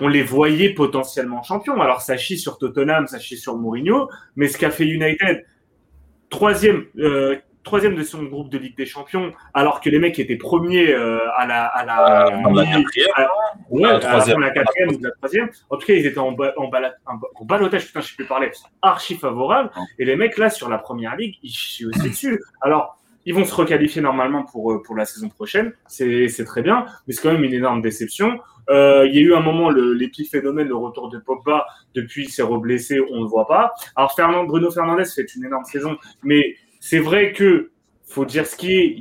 On 0.00 0.08
les 0.08 0.22
voyait 0.22 0.70
potentiellement 0.70 1.44
champions. 1.44 1.80
Alors 1.80 2.00
ça 2.00 2.16
chie 2.16 2.38
sur 2.38 2.58
Tottenham, 2.58 3.06
ça 3.06 3.20
chie 3.20 3.36
sur 3.36 3.56
Mourinho, 3.56 4.08
mais 4.34 4.48
ce 4.48 4.58
qu'a 4.58 4.70
fait 4.70 4.86
United, 4.86 5.44
troisième, 6.28 6.86
euh, 6.98 7.36
troisième 7.68 7.94
de 7.94 8.02
son 8.02 8.22
groupe 8.24 8.48
de 8.48 8.56
Ligue 8.56 8.76
des 8.76 8.86
Champions, 8.86 9.32
alors 9.52 9.82
que 9.82 9.90
les 9.90 9.98
mecs 9.98 10.18
étaient 10.18 10.36
premiers 10.36 10.90
euh, 10.90 11.18
à 11.36 11.46
la, 11.46 11.66
à 11.66 11.84
la, 11.84 12.26
euh, 12.26 12.54
la 12.54 12.64
quatrième, 12.64 13.10
ouais, 13.70 13.82
la, 13.82 13.98
troisième. 13.98 14.40
la 14.40 14.50
quatrième 14.50 14.88
ou 14.94 14.98
la 15.02 15.10
troisième. 15.10 15.50
En 15.68 15.76
tout 15.76 15.86
cas, 15.86 15.92
ils 15.92 16.06
étaient 16.06 16.18
en, 16.18 16.34
en, 16.34 16.70
en, 17.36 17.44
balotage, 17.44 17.86
putain, 17.86 18.00
je 18.00 18.08
sais 18.08 18.16
plus 18.16 18.24
parler, 18.24 18.50
archi 18.80 19.16
favorable. 19.16 19.70
Et 19.98 20.06
les 20.06 20.16
mecs 20.16 20.38
là 20.38 20.48
sur 20.48 20.70
la 20.70 20.78
première 20.78 21.14
ligue, 21.14 21.36
ils 21.42 21.50
chient 21.50 21.86
aussi 21.86 22.08
dessus. 22.10 22.42
Alors. 22.62 22.94
Ils 23.26 23.34
vont 23.34 23.44
se 23.44 23.54
requalifier 23.54 24.00
normalement 24.00 24.44
pour, 24.44 24.72
euh, 24.72 24.82
pour 24.82 24.96
la 24.96 25.04
saison 25.04 25.28
prochaine, 25.28 25.74
c'est 25.86 26.44
très 26.46 26.62
bien, 26.62 26.86
mais 27.06 27.12
c'est 27.12 27.20
quand 27.20 27.32
même 27.32 27.44
une 27.44 27.52
énorme 27.52 27.82
déception. 27.82 28.38
Euh, 28.70 29.06
il 29.06 29.14
y 29.14 29.18
a 29.18 29.20
eu 29.20 29.34
un 29.34 29.40
moment 29.40 29.70
l'épiphénomène, 29.70 30.68
le 30.68 30.76
retour 30.76 31.08
de 31.08 31.18
Pogba, 31.18 31.66
depuis 31.94 32.24
il 32.24 32.30
s'est 32.30 32.42
reblessé, 32.42 33.00
on 33.00 33.16
ne 33.16 33.20
le 33.22 33.26
voit 33.26 33.46
pas. 33.46 33.74
Alors 33.96 34.14
Fernand, 34.14 34.44
Bruno 34.44 34.70
Fernandez 34.70 35.04
fait 35.04 35.26
une 35.34 35.44
énorme 35.44 35.64
saison, 35.64 35.96
mais 36.22 36.56
c'est 36.80 36.98
vrai 36.98 37.32
que 37.32 37.70
faut 38.08 38.24
dire 38.24 38.46
ce 38.46 38.56
qui 38.56 38.72
est, 38.72 38.96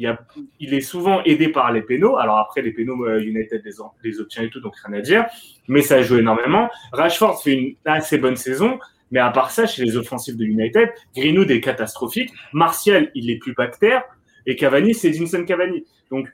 il, 0.60 0.74
est 0.74 0.82
souvent 0.82 1.24
aidé 1.24 1.48
par 1.48 1.72
les 1.72 1.82
pénaux. 1.82 2.18
Alors 2.18 2.38
après, 2.40 2.62
les 2.62 2.72
pénaux, 2.72 3.06
euh, 3.06 3.22
United 3.22 3.64
les, 4.04 4.20
obtient 4.20 4.44
et 4.44 4.50
tout, 4.50 4.60
donc 4.60 4.76
rien 4.84 4.98
à 4.98 5.02
dire. 5.02 5.26
Mais 5.70 5.82
ça 5.82 6.02
joue 6.02 6.18
énormément. 6.18 6.70
Rashford 6.92 7.42
fait 7.42 7.54
une 7.54 7.76
assez 7.86 8.18
bonne 8.18 8.36
saison. 8.36 8.80
Mais 9.10 9.22
à 9.22 9.30
part 9.30 9.52
ça, 9.52 9.66
chez 9.66 9.86
les 9.86 9.96
offensifs 9.96 10.36
de 10.36 10.44
United, 10.44 10.90
Greenwood 11.16 11.50
est 11.50 11.62
catastrophique. 11.62 12.32
Martial, 12.52 13.10
il 13.16 13.30
est 13.30 13.38
plus 13.38 13.54
bactère. 13.54 14.04
Et 14.46 14.58
Cavani, 14.58 14.94
c'est 14.94 15.12
Vincent 15.12 15.46
Cavani. 15.46 15.86
Donc, 16.12 16.28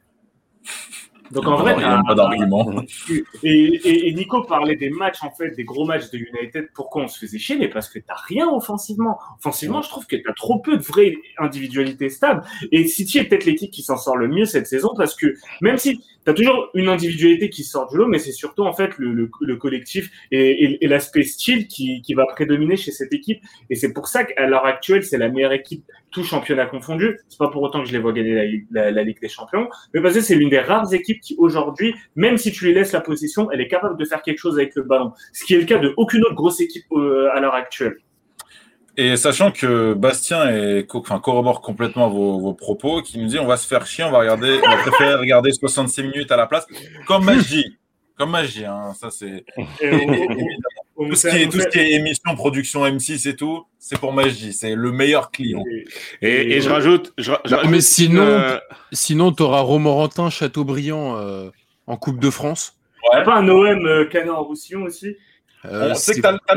donc 1.33 1.47
en 1.47 1.55
vrai, 1.57 1.75
pas 1.75 2.15
d'argument. 2.15 2.71
Et, 3.43 4.07
et, 4.07 4.13
Nico 4.13 4.43
parlait 4.43 4.75
des 4.75 4.89
matchs, 4.89 5.23
en 5.23 5.31
fait, 5.31 5.51
des 5.51 5.63
gros 5.63 5.85
matchs 5.85 6.09
de 6.11 6.17
United. 6.17 6.69
Pourquoi 6.73 7.03
on 7.03 7.07
se 7.07 7.19
faisait 7.19 7.37
chier? 7.37 7.57
Mais 7.57 7.67
parce 7.67 7.89
que 7.89 7.99
tu 7.99 8.05
n'as 8.07 8.15
rien 8.15 8.47
offensivement. 8.47 9.17
Offensivement, 9.39 9.81
je 9.81 9.89
trouve 9.89 10.05
que 10.05 10.15
tu 10.15 10.29
as 10.29 10.33
trop 10.33 10.59
peu 10.59 10.77
de 10.77 10.83
vraies 10.83 11.15
individualités 11.39 12.09
stables. 12.09 12.43
Et 12.71 12.87
City 12.87 13.19
est 13.19 13.25
peut-être 13.25 13.45
l'équipe 13.45 13.71
qui 13.71 13.81
s'en 13.81 13.97
sort 13.97 14.15
le 14.15 14.27
mieux 14.27 14.45
cette 14.45 14.67
saison 14.67 14.93
parce 14.95 15.15
que 15.15 15.35
même 15.61 15.77
si 15.77 16.01
tu 16.25 16.31
as 16.31 16.33
toujours 16.33 16.69
une 16.73 16.87
individualité 16.87 17.49
qui 17.49 17.63
sort 17.63 17.89
du 17.89 17.97
lot, 17.97 18.07
mais 18.07 18.19
c'est 18.19 18.31
surtout 18.31 18.63
en 18.63 18.73
fait 18.73 18.97
le, 18.97 19.29
le, 19.41 19.55
collectif 19.57 20.09
et, 20.31 20.77
et, 20.83 20.87
l'aspect 20.87 21.23
style 21.23 21.67
qui, 21.67 22.01
qui, 22.01 22.13
va 22.13 22.25
prédominer 22.25 22.77
chez 22.77 22.91
cette 22.91 23.13
équipe. 23.13 23.41
Et 23.69 23.75
c'est 23.75 23.93
pour 23.93 24.07
ça 24.07 24.23
qu'à 24.23 24.45
l'heure 24.47 24.65
actuelle, 24.65 25.03
c'est 25.03 25.17
la 25.17 25.29
meilleure 25.29 25.51
équipe, 25.51 25.83
tout 26.11 26.23
championnat 26.23 26.65
confondu. 26.65 27.19
C'est 27.27 27.39
pas 27.39 27.49
pour 27.49 27.61
autant 27.61 27.81
que 27.81 27.87
je 27.87 27.93
les 27.93 27.99
vois 27.99 28.13
gagner 28.13 28.65
la, 28.71 28.91
la, 28.91 29.03
Ligue 29.03 29.19
des 29.19 29.27
Champions, 29.27 29.67
mais 29.93 30.01
parce 30.01 30.13
que 30.15 30.21
c'est 30.21 30.35
l'une 30.35 30.49
des 30.49 30.59
rares 30.59 30.93
équipes 30.93 31.19
qui 31.23 31.35
aujourd'hui, 31.37 31.95
même 32.15 32.37
si 32.37 32.51
tu 32.51 32.65
lui 32.65 32.73
laisses 32.73 32.91
la 32.91 33.01
position, 33.01 33.49
elle 33.51 33.61
est 33.61 33.67
capable 33.67 33.97
de 33.97 34.05
faire 34.05 34.21
quelque 34.21 34.37
chose 34.37 34.57
avec 34.57 34.75
le 34.75 34.83
ballon. 34.83 35.13
Ce 35.31 35.45
qui 35.45 35.55
est 35.55 35.59
le 35.59 35.65
cas 35.65 35.79
de 35.79 35.93
aucune 35.97 36.21
autre 36.23 36.35
grosse 36.35 36.59
équipe 36.59 36.85
euh, 36.91 37.29
à 37.33 37.39
l'heure 37.39 37.55
actuelle. 37.55 37.97
Et 38.95 39.17
sachant 39.17 39.51
que 39.51 39.93
Bastien 39.93 40.49
est, 40.49 40.85
enfin, 40.93 41.19
corrobore 41.19 41.61
complètement 41.61 42.09
vos, 42.09 42.53
propos, 42.53 43.01
qui 43.01 43.17
nous 43.17 43.25
dit 43.25 43.39
on 43.39 43.47
va 43.47 43.57
se 43.57 43.67
faire 43.67 43.87
chier, 43.87 44.03
on 44.03 44.11
va 44.11 44.19
regarder, 44.19 44.59
on 44.63 44.69
va 44.69 44.77
préférer 44.77 45.15
regarder 45.15 45.51
66 45.51 46.03
minutes 46.03 46.31
à 46.31 46.37
la 46.37 46.45
place, 46.45 46.67
comme 47.07 47.25
magie. 47.25 47.77
Comme 48.15 48.29
magie, 48.29 48.65
hein, 48.65 48.93
ça 48.93 49.09
c'est. 49.09 49.43
Tout, 50.97 51.15
ce 51.15 51.27
qui 51.27 51.37
est, 51.37 51.49
tout 51.49 51.59
ce 51.59 51.67
qui 51.67 51.79
est 51.79 51.93
émission, 51.93 52.35
production 52.35 52.85
M6 52.85 53.27
et 53.27 53.35
tout, 53.35 53.65
c'est 53.79 53.99
pour 53.99 54.13
magie, 54.13 54.53
c'est 54.53 54.75
le 54.75 54.91
meilleur 54.91 55.31
client. 55.31 55.63
Et, 56.21 56.61
je 56.61 56.69
rajoute. 56.69 57.13
Je, 57.17 57.31
mais 57.67 57.81
sinon, 57.81 58.21
euh... 58.21 58.57
sinon 58.91 59.31
tu 59.31 59.43
auras 59.43 59.61
Romorantin, 59.61 60.29
Châteaubriand 60.29 61.17
euh, 61.17 61.49
en 61.87 61.97
Coupe 61.97 62.19
de 62.19 62.29
France. 62.29 62.77
Ouais. 63.11 63.23
pas 63.23 63.35
un 63.35 63.47
OM 63.49 63.85
euh, 63.85 64.05
Canet-en-Roussillon 64.05 64.83
aussi 64.83 65.17
euh, 65.65 65.93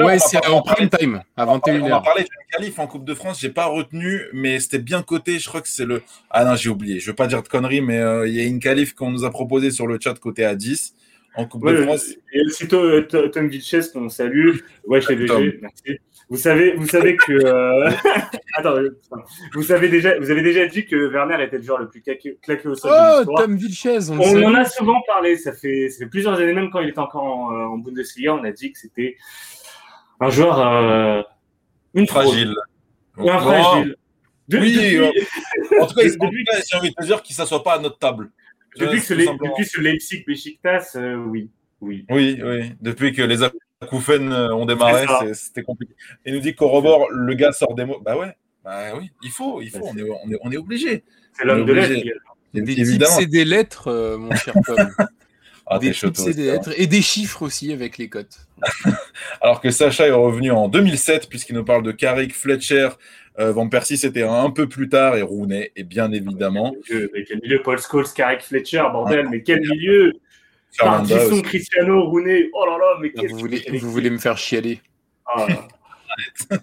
ouais, 0.00 0.18
c'est 0.18 0.46
en 0.48 0.62
prime 0.62 0.88
time, 0.88 1.22
à 1.36 1.46
21h. 1.46 1.80
On 1.80 1.88
va 1.88 2.00
parler 2.00 2.22
d'une 2.22 2.50
qualif 2.50 2.78
en 2.80 2.88
Coupe 2.88 3.04
de 3.04 3.14
France, 3.14 3.38
j'ai 3.40 3.50
pas 3.50 3.66
retenu, 3.66 4.22
mais 4.32 4.58
c'était 4.58 4.80
bien 4.80 5.02
coté. 5.02 5.38
Je 5.38 5.48
crois 5.48 5.60
que 5.60 5.68
c'est 5.68 5.84
le. 5.84 6.02
Ah 6.30 6.44
non, 6.44 6.56
j'ai 6.56 6.70
oublié. 6.70 6.98
Je 6.98 7.06
veux 7.06 7.14
pas 7.14 7.28
dire 7.28 7.42
de 7.42 7.48
conneries, 7.48 7.82
mais 7.82 7.98
euh, 7.98 8.26
il 8.26 8.34
y 8.34 8.40
a 8.40 8.44
une 8.44 8.58
qualif 8.58 8.94
qu'on 8.94 9.10
nous 9.10 9.24
a 9.24 9.30
proposée 9.30 9.70
sur 9.70 9.86
le 9.86 9.98
chat 10.02 10.18
côté 10.18 10.44
à 10.44 10.56
10 10.56 10.94
en 11.36 11.46
Coupe 11.46 11.68
de 11.68 11.82
France. 11.82 12.14
Et 12.32 12.44
aussi 12.46 12.66
Tom 12.68 13.48
Vilches, 13.48 13.92
qu'on 13.92 14.08
salue. 14.08 14.56
Ouais, 14.86 15.00
je 15.00 15.12
l'ai 15.12 15.58
merci. 15.60 15.98
Vous 16.28 16.36
savez, 16.36 16.72
vous 16.74 16.88
savez 16.88 17.16
que. 17.16 17.32
Euh... 17.32 17.90
Attends, 18.54 18.74
vous 19.54 19.62
savez 19.62 19.88
déjà, 19.88 20.18
vous 20.18 20.30
avez 20.30 20.42
déjà 20.42 20.66
dit 20.66 20.84
que 20.84 20.96
Werner 20.96 21.42
était 21.44 21.58
le 21.58 21.62
joueur 21.62 21.78
le 21.78 21.88
plus 21.88 22.02
claqué, 22.02 22.36
au 22.64 22.74
sol. 22.74 22.90
Oh, 22.92 23.36
Tom 23.36 23.56
Vilches, 23.56 24.10
on, 24.10 24.18
on 24.18 24.44
en 24.44 24.54
a 24.54 24.64
souvent 24.64 25.00
parlé. 25.06 25.36
Ça 25.36 25.52
fait, 25.52 25.88
ça 25.88 26.00
fait 26.00 26.10
plusieurs 26.10 26.34
années, 26.34 26.52
même 26.52 26.70
quand 26.70 26.80
il 26.80 26.88
était 26.88 26.98
encore 26.98 27.22
en, 27.22 27.52
euh, 27.52 27.66
en 27.66 27.78
Bundesliga, 27.78 28.34
on 28.34 28.42
a 28.42 28.50
dit 28.50 28.72
que 28.72 28.78
c'était 28.78 29.16
un 30.20 30.30
joueur. 30.30 30.58
Euh, 30.58 31.22
une 31.94 32.06
fragile. 32.08 32.54
Un 33.18 33.38
fragile. 33.38 33.96
oui, 34.52 34.58
depuis... 34.74 34.96
Euh, 34.96 35.10
en 35.80 35.86
tout 35.86 35.94
cas, 35.94 36.02
depuis... 36.08 36.44
j'ai 36.68 36.76
envie 36.76 36.90
de 36.90 36.94
te 36.94 37.04
dire 37.04 37.22
qu'il 37.22 37.34
ne 37.34 37.36
s'assoit 37.36 37.62
pas 37.62 37.74
à 37.74 37.78
notre 37.78 37.98
table. 37.98 38.30
Depuis, 38.78 39.00
que, 39.00 39.14
depuis 39.14 39.64
ce 39.64 39.80
Leipzig 39.80 40.24
Besiktas, 40.26 40.92
euh, 40.96 41.16
oui. 41.16 41.50
Oui. 41.80 42.06
oui, 42.10 42.40
oui. 42.42 42.72
Depuis 42.80 43.12
que 43.12 43.22
les 43.22 43.38
Koufen 43.88 44.32
euh, 44.32 44.54
ont 44.54 44.66
démarré, 44.66 45.06
c'était 45.34 45.62
compliqué. 45.62 45.94
Il 46.24 46.34
nous 46.34 46.40
dit 46.40 46.54
corrobore, 46.54 47.08
le 47.10 47.34
gars 47.34 47.52
sort 47.52 47.74
des 47.74 47.84
mots. 47.84 48.00
Bah 48.00 48.16
ouais, 48.16 48.34
bah 48.64 48.96
oui, 48.98 49.10
il 49.22 49.30
faut, 49.30 49.60
il 49.60 49.70
faut, 49.70 49.84
on 49.84 49.96
est, 49.96 50.02
on 50.02 50.30
est, 50.30 50.38
on 50.42 50.52
est 50.52 50.56
obligé. 50.56 51.04
C'est 51.34 51.44
l'homme 51.44 51.64
de 51.64 51.72
lettres. 51.72 53.20
Et 53.20 53.26
des 53.26 53.44
lettres, 53.44 53.88
euh, 53.88 54.16
mon 54.16 54.34
cher 54.34 54.54
Tom. 54.64 54.76
ah, 55.66 55.78
des 55.78 55.92
tips 55.92 56.26
et 56.26 56.34
des 56.34 56.46
lettres 56.46 56.72
et 56.76 56.86
des 56.86 57.02
chiffres 57.02 57.42
aussi 57.42 57.72
avec 57.72 57.98
les 57.98 58.08
cotes. 58.08 58.46
Alors 59.42 59.60
que 59.60 59.70
Sacha 59.70 60.06
est 60.06 60.12
revenu 60.12 60.50
en 60.50 60.68
2007 60.68 61.28
puisqu'il 61.28 61.54
nous 61.54 61.64
parle 61.64 61.82
de 61.82 61.92
Carrick, 61.92 62.34
Fletcher, 62.34 62.88
euh, 63.38 63.52
Van 63.52 63.68
Persie 63.68 63.96
c'était 63.96 64.22
un 64.22 64.50
peu 64.50 64.68
plus 64.68 64.88
tard 64.88 65.16
et 65.16 65.22
Rooney 65.22 65.72
et 65.76 65.84
bien 65.84 66.10
évidemment. 66.12 66.74
Mais 66.90 67.24
quel 67.24 67.40
milieu, 67.42 67.60
Paul 67.62 67.78
Scholes, 67.78 68.06
Carrick, 68.14 68.42
Fletcher, 68.42 68.84
bordel, 68.92 69.28
mais 69.28 69.42
quel 69.42 69.60
milieu 69.60 70.12
Partition 70.78 71.40
Cristiano, 71.42 72.04
Rooney, 72.04 72.50
oh 72.52 72.66
là 72.66 72.78
là, 72.78 72.98
mais 73.00 73.10
qu'est-ce 73.10 73.32
vous, 73.32 73.38
voulez, 73.38 73.64
vous 73.72 73.90
voulez 73.90 74.10
me 74.10 74.18
faire 74.18 74.36
chialer 74.36 74.80
ah. 75.26 75.46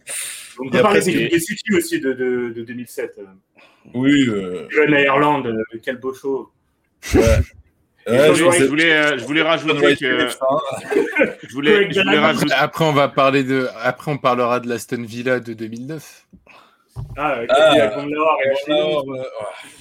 On 0.60 0.70
peut 0.70 0.82
parler 0.82 1.02
des 1.02 1.40
City 1.40 1.76
aussi 1.76 2.00
de, 2.00 2.14
de, 2.14 2.54
de, 2.56 2.64
2007. 2.64 3.20
Oui. 3.94 4.28
Euh... 4.28 4.68
Jeune 4.70 4.92
Ireland, 4.92 5.46
euh, 5.46 5.64
quel 5.82 5.98
beau 5.98 6.14
show. 6.14 6.52
Ouais. 7.16 7.22
Ouais, 8.06 8.36
je, 8.36 8.66
voulais, 8.66 8.94
euh, 8.94 9.18
je 9.18 9.26
voulais 9.26 9.42
rajouter 9.42 9.96
que. 9.96 10.28
je 10.28 11.54
voulais, 11.54 11.92
je 11.92 12.02
voulais 12.02 12.20
rajouter... 12.20 12.54
Après, 12.54 12.86
on 12.86 12.94
va 12.94 13.08
parler 13.08 13.44
de. 13.44 13.68
Après, 13.82 14.12
on 14.12 14.18
parlera 14.18 14.60
de 14.60 14.68
l'Aston 14.68 15.04
Villa 15.04 15.40
de 15.40 15.54
2009. 15.54 16.28
Ah, 17.18 17.40
euh, 17.40 17.48
ah, 17.50 18.38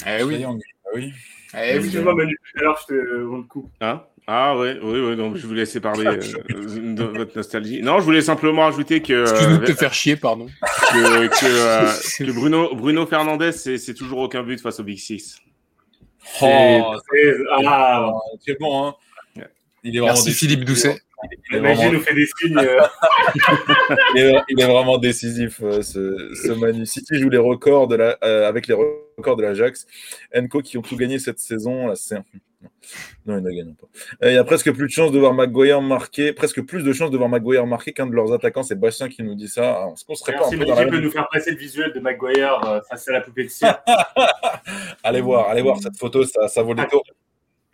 eh 0.07 0.23
oui. 0.23 0.45
oui. 0.95 1.13
Eh, 1.55 1.77
Excuse-moi, 1.77 2.15
Manu, 2.15 2.37
tout 2.37 2.61
à 2.61 2.63
l'heure, 2.63 2.79
je 2.81 2.95
te, 2.95 3.27
on 3.27 3.43
te 3.43 3.49
coupe. 3.49 3.71
Hein 3.81 4.03
ah 4.29 4.57
ouais, 4.57 4.79
oui, 4.81 5.01
oui, 5.01 5.17
donc 5.17 5.37
je 5.37 5.47
vous 5.47 5.55
laissais 5.55 5.81
parler 5.81 6.07
euh, 6.07 6.95
de 6.95 7.03
votre 7.03 7.37
nostalgie. 7.37 7.83
Non, 7.83 7.99
je 7.99 8.05
voulais 8.05 8.23
simplement 8.23 8.67
ajouter 8.67 9.03
que. 9.03 9.23
Excuse-nous 9.23 9.59
de 9.59 9.67
te 9.67 9.73
faire 9.73 9.93
chier, 9.93 10.15
pardon. 10.17 10.47
Que, 10.93 11.27
que, 11.27 12.23
euh, 12.23 12.33
Bruno, 12.33 12.75
Bruno 12.75 13.05
Fernandez, 13.07 13.53
c'est 13.53 13.95
toujours 13.95 14.21
aucun 14.21 14.45
but 14.45 14.61
face 14.61 14.79
au 14.79 14.85
Big 14.85 14.99
Six. 14.99 15.39
Oh, 16.41 16.95
c'est 17.11 17.35
ah, 17.67 18.13
bon, 18.61 18.87
hein. 18.87 18.95
Il 19.83 19.97
est 19.97 20.01
Merci 20.01 20.33
Philippe 20.33 20.65
Doucet. 20.65 20.97
La 21.51 21.61
magie 21.61 21.91
nous 21.91 22.01
fait 22.01 22.15
des 22.15 22.27
signes. 22.39 22.59
Euh. 22.59 22.81
il, 24.49 24.61
est, 24.61 24.67
vraiment 24.67 24.99
décisif, 24.99 25.59
ce, 25.61 26.35
ce 26.35 26.53
Manu. 26.53 26.87
City 26.87 27.19
joue 27.19 27.29
les 27.29 27.39
records 27.39 27.89
de 27.89 27.97
la, 27.97 28.11
avec 28.47 28.67
les 28.67 28.75
records 28.75 29.37
de 29.37 29.43
l'Ajax. 29.43 29.87
Enco 30.35 30.61
qui 30.61 30.79
ont 30.79 30.83
tout 30.83 30.97
gagné 30.97 31.19
cette 31.19 31.39
saison. 31.39 31.89
Là, 31.89 31.97
c'est 31.97 32.17
Non, 33.27 33.39
ils 33.39 33.45
ne 33.45 33.51
gagnent 33.51 33.75
pas. 33.75 34.29
il 34.29 34.35
y 34.35 34.39
a 34.39 34.45
presque 34.45 34.73
plus 34.73 34.87
de 34.87 34.93
chances 34.93 35.13
de 35.13 35.19
voir 35.19 35.35
Maguire 35.35 35.81
marquer, 35.81 36.33
presque 36.33 36.63
plus 36.63 36.83
de 36.83 36.93
chances 36.93 37.11
de 37.11 37.17
voir 37.17 37.29
Maguire 37.29 37.67
marquer 37.67 37.93
qu'un 37.93 38.07
de 38.07 38.15
leurs 38.15 38.33
attaquants. 38.33 38.63
C'est 38.63 38.79
Bastien 38.79 39.09
qui 39.09 39.23
nous 39.23 39.35
dit 39.35 39.49
ça. 39.49 39.89
Est-ce 39.93 40.05
qu'on 40.05 40.15
serait 40.15 40.35
pas 40.35 40.47
un 40.49 40.51
peu 40.51 40.91
peut 40.91 41.01
nous 41.01 41.11
faire 41.11 41.29
passer 41.31 41.53
le 41.53 41.57
visuel 41.57 41.93
de 41.93 42.01
Maguire 42.01 42.61
euh, 42.67 42.81
face 42.91 43.09
à 43.09 43.13
la 43.13 43.21
poupée 43.21 43.45
de 43.45 43.51
cire. 43.51 43.79
allez 45.03 45.21
voir, 45.21 45.49
allez 45.49 45.63
voir 45.63 45.79
cette 45.79 45.97
photo, 45.97 46.25
ça, 46.25 46.49
ça 46.49 46.63
vaut 46.63 46.75
le 46.75 46.87
tour. 46.87 47.03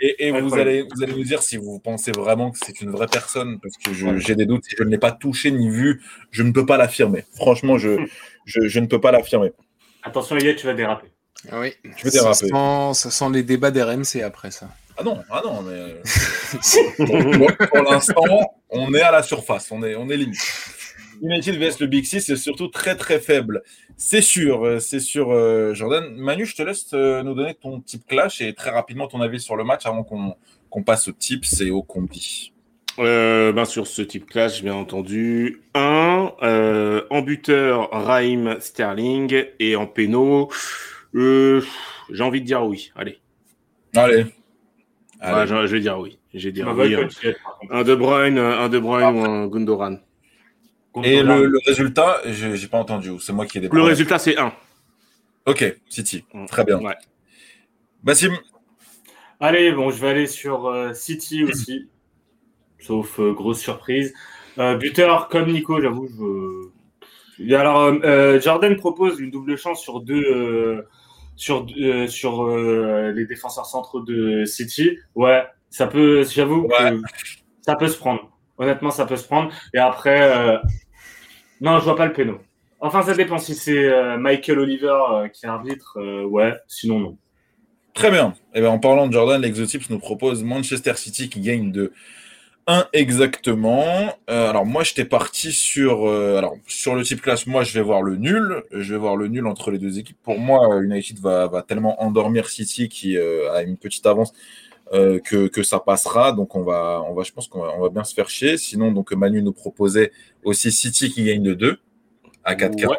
Et, 0.00 0.30
vous, 0.30 0.54
allez, 0.54 0.82
vous 0.82 1.02
allez 1.02 1.12
nous 1.12 1.24
dire 1.24 1.42
si 1.42 1.56
vous 1.56 1.80
pensez 1.80 2.12
vraiment 2.12 2.52
que 2.52 2.58
c'est 2.64 2.80
une 2.80 2.90
vraie 2.90 3.08
personne, 3.08 3.58
parce 3.60 3.76
que 3.76 3.92
j'ai 4.20 4.36
des 4.36 4.46
doutes. 4.46 4.64
Si 4.64 4.76
je 4.78 4.84
ne 4.84 4.90
l'ai 4.90 4.98
pas 4.98 5.10
touché 5.10 5.50
ni 5.50 5.68
vu, 5.70 6.02
je 6.30 6.44
ne 6.44 6.52
peux 6.52 6.64
pas 6.64 6.76
l'affirmer. 6.76 7.24
Franchement, 7.34 7.78
je, 7.78 8.06
je, 8.44 8.78
ne 8.78 8.86
peux 8.86 9.00
pas 9.00 9.10
l'affirmer. 9.10 9.52
Attention, 10.04 10.36
Eliette, 10.36 10.58
tu 10.58 10.66
vas 10.66 10.74
déraper. 10.74 11.08
Ah 11.50 11.58
oui, 11.58 11.72
vais 12.04 12.10
déraper. 12.10 12.34
Ça 12.34 12.46
sent, 12.46 12.94
ça 12.94 13.10
sent 13.10 13.32
les 13.32 13.42
débats 13.42 13.72
d'RMC 13.72 14.22
après 14.24 14.52
ça. 14.52 14.68
Ah 14.96 15.04
non, 15.04 15.22
ah 15.30 15.42
non, 15.44 15.62
mais 15.62 15.94
pour, 17.68 17.82
l'instant, 17.82 18.54
on 18.68 18.92
est 18.94 19.00
à 19.00 19.12
la 19.12 19.22
surface, 19.22 19.70
on 19.70 19.82
est, 19.84 19.94
on 19.94 20.08
est 20.10 20.16
limite. 20.16 20.40
United 21.22 21.56
vs 21.56 21.80
le 21.80 21.86
Big 21.86 22.04
Six, 22.04 22.20
c'est 22.20 22.36
surtout 22.36 22.68
très 22.68 22.96
très 22.96 23.18
faible. 23.18 23.62
C'est 23.96 24.22
sûr, 24.22 24.80
c'est 24.80 25.00
sûr, 25.00 25.32
euh, 25.32 25.74
Jordan. 25.74 26.14
Manu, 26.14 26.46
je 26.46 26.54
te 26.54 26.62
laisse 26.62 26.90
euh, 26.94 27.22
nous 27.22 27.34
donner 27.34 27.54
ton 27.54 27.80
type 27.80 28.06
clash 28.06 28.40
et 28.40 28.54
très 28.54 28.70
rapidement 28.70 29.08
ton 29.08 29.20
avis 29.20 29.40
sur 29.40 29.56
le 29.56 29.64
match 29.64 29.86
avant 29.86 30.04
qu'on 30.04 30.82
passe 30.82 31.08
au 31.08 31.12
tips 31.12 31.60
et 31.60 31.70
au 31.70 31.82
combi. 31.82 32.52
Euh, 33.00 33.52
ben 33.52 33.64
sur 33.64 33.86
ce 33.86 34.02
type 34.02 34.26
clash, 34.26 34.62
bien 34.62 34.74
entendu. 34.74 35.62
Un, 35.74 36.32
en 37.10 37.22
buteur, 37.22 37.90
Raim 37.92 38.56
Sterling 38.60 39.44
et 39.60 39.76
en 39.76 39.86
péno, 39.86 40.48
j'ai 41.14 41.62
envie 42.20 42.40
de 42.40 42.46
dire 42.46 42.64
oui. 42.64 42.92
Allez. 42.96 43.18
Allez 43.94 44.26
je, 45.20 45.66
vais 45.66 45.80
dire 45.80 45.98
oui. 45.98 46.18
Je 46.34 46.50
dire 46.50 46.72
oui. 46.76 46.96
Un, 47.70 47.82
De 47.82 47.94
Bruyne, 47.94 48.38
un 48.38 48.68
De 48.68 48.78
Bruyne 48.78 49.16
ou 49.16 49.24
un 49.24 49.46
Gundogan. 49.48 50.00
Et 51.04 51.22
le, 51.22 51.58
résultat, 51.66 52.20
j'ai 52.26 52.66
pas 52.68 52.78
entendu. 52.78 53.10
C'est 53.20 53.32
moi 53.32 53.46
qui 53.46 53.58
ai 53.58 53.60
des. 53.60 53.68
Le 53.68 53.82
résultat, 53.82 54.18
c'est 54.18 54.36
1. 54.36 54.52
Ok, 55.46 55.76
City. 55.88 56.24
Mm. 56.32 56.46
Très 56.46 56.64
bien. 56.64 56.78
Ouais. 56.78 56.96
Bassim. 58.02 58.36
Allez, 59.40 59.72
bon, 59.72 59.90
je 59.90 60.00
vais 60.00 60.08
aller 60.08 60.26
sur 60.26 60.66
euh, 60.66 60.92
City 60.94 61.44
aussi. 61.44 61.88
Sauf 62.80 63.18
euh, 63.20 63.32
grosse 63.32 63.60
surprise. 63.60 64.12
Euh, 64.58 64.76
buteur 64.76 65.28
comme 65.28 65.50
Nico, 65.50 65.80
j'avoue, 65.80 66.08
je. 66.08 67.54
Alors, 67.54 67.92
Jordan 68.40 68.76
propose 68.76 69.20
une 69.20 69.30
double 69.30 69.56
chance 69.56 69.80
sur 69.80 70.00
deux 70.00 70.84
sur, 71.38 71.64
euh, 71.80 72.06
sur 72.08 72.42
euh, 72.42 73.12
les 73.12 73.24
défenseurs 73.24 73.64
centraux 73.64 74.00
de 74.00 74.44
City, 74.44 74.98
ouais, 75.14 75.44
ça 75.70 75.86
peut, 75.86 76.24
j'avoue, 76.24 76.68
ça 77.62 77.76
peut 77.76 77.88
se 77.88 77.96
prendre. 77.96 78.28
Honnêtement, 78.58 78.90
ça 78.90 79.06
peut 79.06 79.16
se 79.16 79.26
prendre. 79.26 79.52
Et 79.72 79.78
après, 79.78 80.20
euh, 80.22 80.58
non, 81.60 81.78
je 81.78 81.84
vois 81.84 81.96
pas 81.96 82.06
le 82.06 82.12
péno. 82.12 82.38
Enfin, 82.80 83.02
ça 83.02 83.14
dépend 83.14 83.38
si 83.38 83.54
c'est 83.54 84.16
Michael 84.18 84.60
Oliver 84.60 85.28
qui 85.32 85.46
arbitre, 85.46 85.98
ouais, 86.24 86.54
sinon 86.68 87.00
non. 87.00 87.18
Très 87.92 88.12
bien. 88.12 88.34
Eh 88.54 88.60
bien, 88.60 88.70
en 88.70 88.78
parlant 88.78 89.08
de 89.08 89.12
Jordan, 89.12 89.42
l'Exotips 89.42 89.90
nous 89.90 89.98
propose 89.98 90.44
Manchester 90.44 90.94
City 90.94 91.28
qui 91.28 91.40
gagne 91.40 91.72
de 91.72 91.92
exactement. 92.92 94.14
Euh, 94.28 94.50
alors 94.50 94.66
moi 94.66 94.84
j'étais 94.84 95.04
parti 95.04 95.52
sur 95.52 96.06
euh, 96.06 96.36
alors 96.36 96.56
sur 96.66 96.94
le 96.94 97.02
type 97.02 97.20
classe, 97.20 97.46
moi 97.46 97.64
je 97.64 97.72
vais 97.72 97.82
voir 97.82 98.02
le 98.02 98.16
nul, 98.16 98.62
je 98.72 98.94
vais 98.94 98.98
voir 98.98 99.16
le 99.16 99.28
nul 99.28 99.46
entre 99.46 99.70
les 99.70 99.78
deux 99.78 99.98
équipes. 99.98 100.18
Pour 100.22 100.38
moi, 100.38 100.80
United 100.82 101.18
va, 101.18 101.46
va 101.46 101.62
tellement 101.62 102.02
endormir 102.02 102.48
City 102.48 102.88
qui 102.88 103.16
euh, 103.16 103.52
a 103.52 103.62
une 103.62 103.76
petite 103.76 104.06
avance 104.06 104.32
que, 104.92 105.48
que 105.48 105.62
ça 105.62 105.80
passera. 105.80 106.32
Donc 106.32 106.54
on 106.54 106.62
va 106.62 107.02
on 107.06 107.14
va 107.14 107.22
je 107.22 107.32
pense 107.32 107.48
qu'on 107.48 107.60
va, 107.60 107.72
on 107.76 107.80
va 107.80 107.88
bien 107.88 108.04
se 108.04 108.14
faire 108.14 108.28
chier. 108.28 108.56
Sinon 108.56 108.92
donc 108.92 109.12
Manu 109.12 109.42
nous 109.42 109.52
proposait 109.52 110.12
aussi 110.44 110.72
City 110.72 111.10
qui 111.10 111.24
gagne 111.24 111.42
de 111.42 111.54
2 111.54 111.78
à 112.44 112.54
4 112.54 112.76
4 112.76 112.94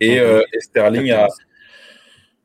et, 0.00 0.20
Sterling 0.60 1.10
à 1.10 1.28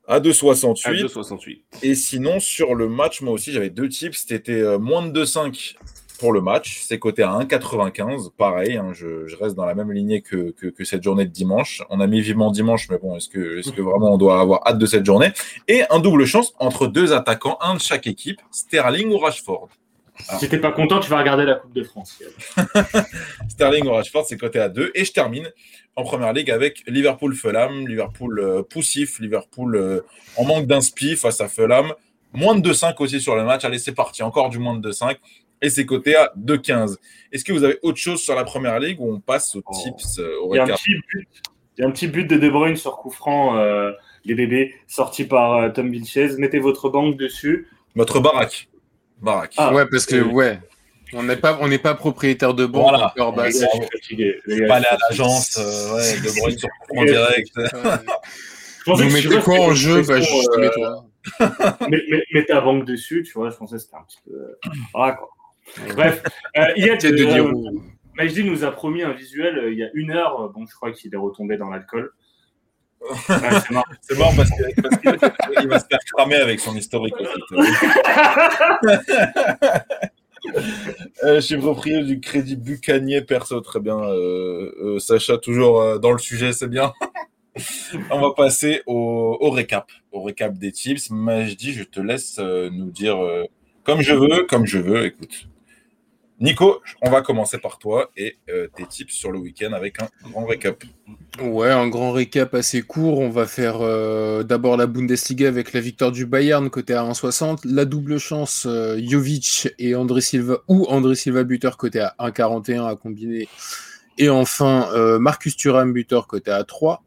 à 0.09 0.21
2,68. 0.21 1.63
Et 1.83 1.93
sinon, 1.93 2.39
sur 2.39 2.75
le 2.75 2.87
match, 2.87 3.19
moi 3.19 3.33
aussi, 3.33 3.51
j'avais 3.51 3.69
deux 3.69 3.89
types. 3.89 4.15
C'était 4.15 4.77
moins 4.77 5.05
de 5.05 5.25
2,5 5.25 5.75
pour 6.17 6.33
le 6.33 6.41
match. 6.41 6.81
C'est 6.83 6.99
coté 6.99 7.23
à 7.23 7.29
1,95. 7.29 8.31
Pareil, 8.37 8.77
hein, 8.77 8.91
je, 8.93 9.35
reste 9.35 9.55
dans 9.55 9.65
la 9.65 9.75
même 9.75 9.91
lignée 9.91 10.21
que, 10.21 10.53
cette 10.83 11.03
journée 11.03 11.25
de 11.25 11.31
dimanche. 11.31 11.83
On 11.89 11.99
a 11.99 12.07
mis 12.07 12.21
vivement 12.21 12.51
dimanche, 12.51 12.89
mais 12.89 12.97
bon, 12.97 13.15
est-ce 13.15 13.29
que, 13.29 13.59
est 13.59 13.75
que 13.75 13.81
vraiment 13.81 14.13
on 14.13 14.17
doit 14.17 14.39
avoir 14.39 14.61
hâte 14.67 14.77
de 14.77 14.85
cette 14.85 15.05
journée? 15.05 15.31
Et 15.67 15.83
un 15.89 15.99
double 15.99 16.25
chance 16.25 16.53
entre 16.59 16.87
deux 16.87 17.13
attaquants, 17.13 17.57
un 17.61 17.75
de 17.75 17.79
chaque 17.79 18.07
équipe, 18.07 18.41
Sterling 18.51 19.09
ou 19.11 19.17
Rashford. 19.17 19.69
Si 20.19 20.39
Si 20.39 20.49
t'es 20.49 20.59
pas 20.59 20.71
content, 20.71 20.99
tu 20.99 21.09
vas 21.09 21.19
regarder 21.19 21.45
la 21.45 21.55
Coupe 21.55 21.73
de 21.73 21.83
France. 21.83 22.19
Sterling 23.49 23.85
ou 23.85 23.91
Rashford, 23.91 24.25
c'est 24.25 24.37
coté 24.37 24.59
à 24.59 24.69
2. 24.69 24.91
Et 24.95 25.05
je 25.05 25.11
termine 25.11 25.51
en 25.95 26.03
première 26.03 26.33
ligue 26.33 26.51
avec 26.51 26.83
Liverpool 26.87 27.35
Fulham, 27.35 27.87
Liverpool 27.87 28.39
euh, 28.39 28.63
poussif, 28.63 29.19
Liverpool 29.19 29.75
euh, 29.75 30.01
en 30.37 30.45
manque 30.45 30.65
d'inspi 30.65 31.15
face 31.15 31.41
à 31.41 31.47
Fulham. 31.47 31.93
Moins 32.33 32.55
de 32.55 32.71
2-5 32.71 32.95
aussi 32.99 33.21
sur 33.21 33.35
le 33.35 33.43
match. 33.43 33.63
Allez, 33.63 33.79
c'est 33.79 33.93
parti. 33.93 34.21
Encore 34.21 34.49
du 34.49 34.59
moins 34.59 34.75
de 34.75 34.91
2-5 34.91 35.17
et 35.61 35.69
c'est 35.69 35.85
coté 35.85 36.15
à 36.15 36.31
2,15. 36.37 36.97
Est-ce 37.31 37.43
que 37.43 37.51
vous 37.51 37.63
avez 37.63 37.79
autre 37.81 37.97
chose 37.97 38.21
sur 38.21 38.35
la 38.35 38.43
première 38.43 38.79
ligue 38.79 38.99
ou 38.99 39.13
on 39.13 39.19
passe 39.19 39.55
aux 39.55 39.63
oh. 39.65 39.73
tips 39.83 40.19
euh, 40.19 40.39
au 40.41 40.53
il, 40.53 40.57
y 40.57 40.59
a 40.59 40.63
un 40.63 40.67
petit 40.67 40.95
but, 40.95 41.27
il 41.77 41.81
y 41.81 41.83
a 41.83 41.87
un 41.87 41.91
petit 41.91 42.07
but 42.07 42.25
de 42.25 42.37
De 42.37 42.49
Bruyne 42.49 42.75
sur 42.75 42.97
coup 42.97 43.09
franc, 43.09 43.57
euh, 43.57 43.91
les 44.25 44.35
bébés, 44.35 44.75
sorti 44.87 45.25
par 45.25 45.53
euh, 45.55 45.69
Tom 45.69 45.91
Vilches. 45.91 46.37
Mettez 46.37 46.59
votre 46.59 46.89
banque 46.89 47.17
dessus. 47.17 47.67
Votre 47.95 48.19
baraque. 48.19 48.69
Baraque. 49.21 49.53
Ah, 49.57 49.73
ouais, 49.73 49.85
parce 49.89 50.05
que, 50.05 50.21
ouais. 50.21 50.59
On 51.13 51.23
n'est 51.23 51.37
pas, 51.37 51.57
on 51.61 51.69
n'est 51.69 51.77
pas 51.77 51.95
propriétaire 51.95 52.53
de 52.53 52.65
banque. 52.65 52.89
Voilà. 52.89 53.13
Encore, 53.15 53.33
bah, 53.33 53.45
je 53.49 53.57
suis 53.57 53.65
fatigué. 53.93 54.35
pas 54.67 54.75
aller 54.75 54.85
à 54.87 54.97
l'agence, 55.09 55.55
ouais, 55.55 56.19
De 56.19 56.39
Bruyne 56.39 56.57
sur 56.57 56.67
coup 56.67 56.95
franc 56.95 57.05
direct. 57.05 57.51
Vous 58.85 59.03
mettez 59.03 59.39
quoi 59.41 59.59
en 59.59 59.73
jeu 59.73 60.01
bah, 60.03 60.19
je 60.21 60.59
mets 60.59 60.69
toi. 60.71 61.05
mets, 61.89 62.45
ta 62.45 62.61
banque 62.61 62.85
dessus, 62.85 63.23
tu 63.23 63.33
vois, 63.33 63.49
je 63.49 63.55
pensais 63.55 63.75
que 63.75 63.81
c'était 63.81 63.95
un 63.95 64.03
petit 64.03 64.19
peu. 64.25 64.57
Voilà, 64.93 65.13
quoi. 65.13 65.29
Bref, 65.95 66.23
euh, 66.57 66.65
Yet, 66.75 67.05
euh, 67.05 67.53
Majdi 68.15 68.43
nous 68.43 68.63
a 68.63 68.71
promis 68.71 69.03
un 69.03 69.13
visuel 69.13 69.57
euh, 69.57 69.71
il 69.71 69.77
y 69.77 69.83
a 69.83 69.89
une 69.93 70.11
heure. 70.11 70.49
Bon, 70.49 70.65
je 70.65 70.75
crois 70.75 70.91
qu'il 70.91 71.13
est 71.13 71.17
retombé 71.17 71.57
dans 71.57 71.69
l'alcool. 71.69 72.11
c'est 73.27 73.71
mort, 73.71 73.85
mort 74.17 74.33
parce 74.35 74.49
qu'il 74.49 75.67
va 75.67 75.79
se 75.79 75.85
faire 75.85 75.99
cramer 76.13 76.37
avec 76.37 76.59
son 76.59 76.75
historique. 76.75 77.13
je 81.23 81.39
suis 81.39 81.57
propriétaire 81.57 82.05
du 82.05 82.19
crédit 82.19 82.55
Bucanier 82.55 83.21
perso, 83.21 83.61
très 83.61 83.79
bien. 83.79 83.99
Sacha, 84.97 85.37
toujours 85.37 85.99
dans 85.99 86.11
le 86.11 86.17
sujet, 86.17 86.53
c'est 86.53 86.67
bien. 86.67 86.91
On 88.09 88.19
va 88.19 88.31
passer 88.35 88.81
au, 88.87 89.37
au, 89.39 89.51
récap, 89.51 89.91
au 90.11 90.23
récap 90.23 90.57
des 90.57 90.71
tips. 90.71 91.11
Majdi, 91.11 91.73
je 91.73 91.83
te 91.83 91.99
laisse 91.99 92.39
nous 92.39 92.89
dire 92.89 93.19
comme 93.83 94.01
je 94.01 94.13
veux, 94.13 94.43
comme 94.45 94.65
je 94.65 94.79
veux. 94.79 95.05
Écoute. 95.05 95.47
Nico, 96.39 96.81
on 97.01 97.09
va 97.09 97.21
commencer 97.21 97.57
par 97.57 97.79
toi 97.79 98.11
et 98.15 98.37
euh, 98.49 98.67
tes 98.75 98.85
tips 98.85 99.13
sur 99.13 99.31
le 99.31 99.39
week-end 99.39 99.73
avec 99.73 99.99
un 100.01 100.07
grand 100.29 100.45
récap. 100.45 100.83
Ouais, 101.41 101.71
un 101.71 101.87
grand 101.87 102.11
récap 102.11 102.53
assez 102.53 102.83
court. 102.83 103.19
On 103.19 103.29
va 103.29 103.47
faire 103.47 103.77
euh, 103.81 104.43
d'abord 104.43 104.77
la 104.77 104.85
Bundesliga 104.85 105.47
avec 105.47 105.73
la 105.73 105.79
victoire 105.79 106.11
du 106.11 106.27
Bayern 106.27 106.69
côté 106.69 106.93
à 106.93 107.03
1,60, 107.03 107.61
la 107.65 107.85
double 107.85 108.19
chance 108.19 108.67
euh, 108.67 108.99
Jovic 109.03 109.69
et 109.79 109.95
André 109.95 110.21
Silva 110.21 110.59
ou 110.67 110.85
André 110.89 111.15
Silva 111.15 111.43
buteur 111.43 111.75
côté 111.75 112.01
à 112.01 112.15
1,41 112.19 112.87
à 112.87 112.95
combiner. 112.95 113.49
Et 114.19 114.29
enfin 114.29 114.89
Marcus 115.19 115.55
Thuram 115.55 115.93
buteur 115.93 116.25
côté 116.25 116.49
à 116.49 116.63
3. 116.63 117.03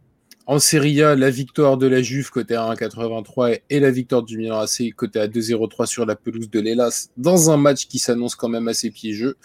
En 0.50 0.58
Serie 0.58 1.00
A, 1.00 1.14
la 1.14 1.30
victoire 1.30 1.76
de 1.76 1.86
la 1.86 2.02
Juve 2.02 2.30
côté 2.30 2.56
à 2.56 2.62
1,83 2.74 3.60
et 3.70 3.78
la 3.78 3.92
victoire 3.92 4.24
du 4.24 4.36
Milan 4.36 4.58
AC 4.58 4.92
côté 4.96 5.20
à 5.20 5.28
2,03 5.28 5.86
sur 5.86 6.04
la 6.04 6.16
pelouse 6.16 6.50
de 6.50 6.58
l'Elas 6.58 7.10
dans 7.16 7.52
un 7.52 7.56
match 7.56 7.86
qui 7.86 8.00
s'annonce 8.00 8.34
quand 8.34 8.48
même 8.48 8.66
assez 8.66 8.90
piégeux. 8.90 9.36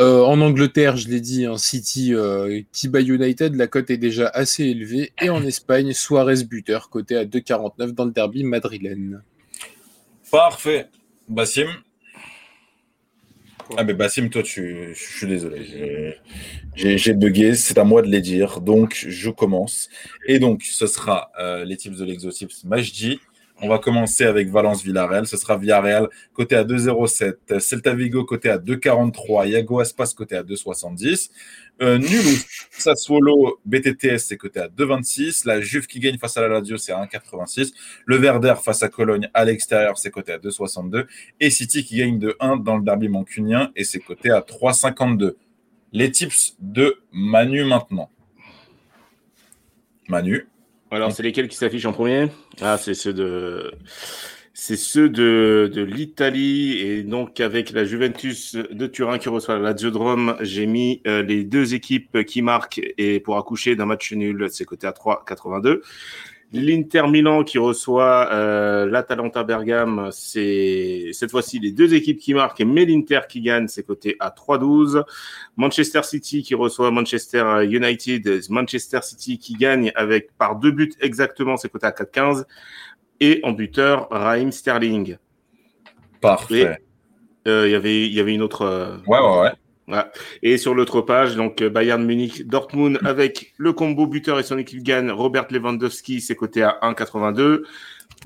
Euh, 0.00 0.22
en 0.22 0.40
Angleterre, 0.40 0.96
je 0.96 1.06
l'ai 1.06 1.20
dit, 1.20 1.46
un 1.46 1.58
City 1.58 2.12
euh, 2.12 2.60
qui 2.72 2.88
bat 2.88 3.02
United, 3.02 3.54
la 3.54 3.68
cote 3.68 3.88
est 3.88 3.98
déjà 3.98 4.26
assez 4.26 4.64
élevée. 4.64 5.12
Et 5.22 5.30
en 5.30 5.44
Espagne, 5.44 5.92
Suarez 5.92 6.42
buteur 6.42 6.90
côté 6.90 7.16
à 7.16 7.24
2,49 7.24 7.92
dans 7.92 8.06
le 8.06 8.10
derby 8.10 8.42
madrilène. 8.42 9.22
Parfait. 10.32 10.88
Bassim? 11.28 11.68
Ah 13.76 13.84
mais 13.84 13.94
Bassim, 13.94 14.28
toi, 14.28 14.42
tu, 14.42 14.94
je 14.94 15.16
suis 15.18 15.26
désolé. 15.26 16.16
J'ai 16.74 17.14
bugué, 17.14 17.54
c'est 17.54 17.78
à 17.78 17.84
moi 17.84 18.02
de 18.02 18.08
les 18.08 18.20
dire. 18.20 18.60
Donc, 18.60 19.04
je 19.08 19.30
commence. 19.30 19.88
Et 20.26 20.38
donc, 20.38 20.62
ce 20.62 20.86
sera 20.86 21.30
euh, 21.38 21.64
les 21.64 21.76
tips 21.76 21.98
de 21.98 22.04
l'exotips 22.04 22.64
Majdi, 22.64 23.20
On 23.62 23.68
va 23.68 23.78
commencer 23.78 24.24
avec 24.24 24.50
Valence-Villarreal. 24.50 25.26
Ce 25.26 25.38
sera 25.38 25.56
Villarreal 25.56 26.08
côté 26.34 26.56
à 26.56 26.64
2,07. 26.64 27.58
Celta 27.58 27.94
Vigo 27.94 28.24
côté 28.24 28.50
à 28.50 28.58
2,43. 28.58 29.48
Yago 29.48 29.80
Aspas 29.80 30.12
côté 30.14 30.36
à 30.36 30.42
2,70. 30.42 31.30
Euh, 31.80 31.96
Nul 31.96 32.24
Sassuolo 32.70 33.58
BTTS 33.64 34.18
c'est 34.18 34.36
côté 34.36 34.60
à 34.60 34.68
2,26. 34.68 35.46
La 35.46 35.62
Juve 35.62 35.86
qui 35.86 36.00
gagne 36.00 36.18
face 36.18 36.36
à 36.36 36.42
la 36.42 36.48
Lazio 36.48 36.76
c'est 36.76 36.92
à 36.92 37.02
1,86. 37.02 37.72
Le 38.04 38.16
Verder 38.16 38.54
face 38.62 38.82
à 38.82 38.90
Cologne 38.90 39.30
à 39.32 39.46
l'extérieur 39.46 39.96
c'est 39.96 40.10
côté 40.10 40.32
à 40.32 40.38
2,62. 40.38 41.06
Et 41.40 41.48
City 41.48 41.82
qui 41.82 41.96
gagne 41.96 42.18
de 42.18 42.36
1 42.40 42.58
dans 42.58 42.76
le 42.76 42.84
derby 42.84 43.08
mancunien 43.08 43.72
et 43.74 43.84
c'est 43.84 44.00
côté 44.00 44.30
à 44.30 44.40
3,52. 44.40 45.34
Les 45.92 46.10
tips 46.10 46.56
de 46.60 46.98
Manu 47.10 47.64
maintenant. 47.64 48.10
Manu. 50.08 50.46
Alors, 50.90 51.12
c'est 51.12 51.22
lesquels 51.22 51.48
qui 51.48 51.56
s'affichent 51.56 51.86
en 51.86 51.92
premier? 51.92 52.28
Ah, 52.60 52.78
c'est 52.78 52.94
ceux 52.94 53.12
de. 53.12 53.72
C'est 54.58 54.76
ceux 54.76 55.10
de, 55.10 55.70
de 55.70 55.82
l'Italie 55.82 56.78
et 56.78 57.02
donc 57.02 57.40
avec 57.40 57.72
la 57.72 57.84
Juventus 57.84 58.54
de 58.54 58.86
Turin 58.86 59.18
qui 59.18 59.28
reçoit 59.28 59.58
la 59.58 59.60
Lazio 59.60 59.90
j'ai 60.40 60.64
mis 60.64 61.02
euh, 61.06 61.22
les 61.22 61.44
deux 61.44 61.74
équipes 61.74 62.24
qui 62.24 62.40
marquent 62.40 62.80
et 62.96 63.20
pour 63.20 63.36
accoucher 63.36 63.76
d'un 63.76 63.84
match 63.84 64.14
nul, 64.14 64.46
c'est 64.48 64.64
côté 64.64 64.86
à 64.86 64.92
3,82. 64.92 65.82
L'Inter 66.52 67.08
Milan 67.08 67.42
qui 67.42 67.58
reçoit 67.58 68.32
euh, 68.32 68.86
l'Atalanta 68.86 69.42
Bergame, 69.42 70.10
c'est 70.12 71.10
cette 71.12 71.30
fois-ci 71.30 71.58
les 71.58 71.72
deux 71.72 71.92
équipes 71.92 72.18
qui 72.18 72.34
marquent, 72.34 72.60
mais 72.60 72.84
l'Inter 72.84 73.20
qui 73.28 73.40
gagne, 73.40 73.66
c'est 73.66 73.82
côté 73.82 74.16
à 74.20 74.30
3-12. 74.30 75.02
Manchester 75.56 76.02
City 76.04 76.42
qui 76.42 76.54
reçoit 76.54 76.90
Manchester 76.90 77.64
United, 77.64 78.42
Manchester 78.48 79.00
City 79.02 79.38
qui 79.38 79.54
gagne 79.54 79.90
avec 79.96 80.36
par 80.38 80.56
deux 80.56 80.70
buts 80.70 80.92
exactement, 81.00 81.56
c'est 81.56 81.68
côté 81.68 81.86
à 81.86 81.90
4-15. 81.90 82.44
Et 83.20 83.40
en 83.42 83.52
buteur, 83.52 84.08
Raheem 84.10 84.52
Sterling. 84.52 85.16
Parfait. 86.20 86.78
Euh, 87.46 87.68
y 87.68 87.72
Il 87.72 88.14
y 88.14 88.20
avait 88.20 88.34
une 88.34 88.42
autre. 88.42 88.62
Euh, 88.62 88.96
ouais, 89.06 89.18
ouais, 89.18 89.40
ouais. 89.40 89.52
Et 90.42 90.58
sur 90.58 90.74
l'autre 90.74 91.00
page, 91.00 91.36
donc 91.36 91.62
euh, 91.62 91.70
Bayern 91.70 92.04
Munich, 92.04 92.46
Dortmund 92.46 92.98
avec 93.04 93.52
le 93.56 93.72
combo 93.72 94.06
buteur 94.06 94.38
et 94.40 94.42
son 94.42 94.58
équipe 94.58 94.82
gagne. 94.82 95.10
Robert 95.10 95.46
Lewandowski, 95.50 96.20
c'est 96.20 96.34
coté 96.34 96.62
à 96.62 96.78
1,82. 96.82 97.62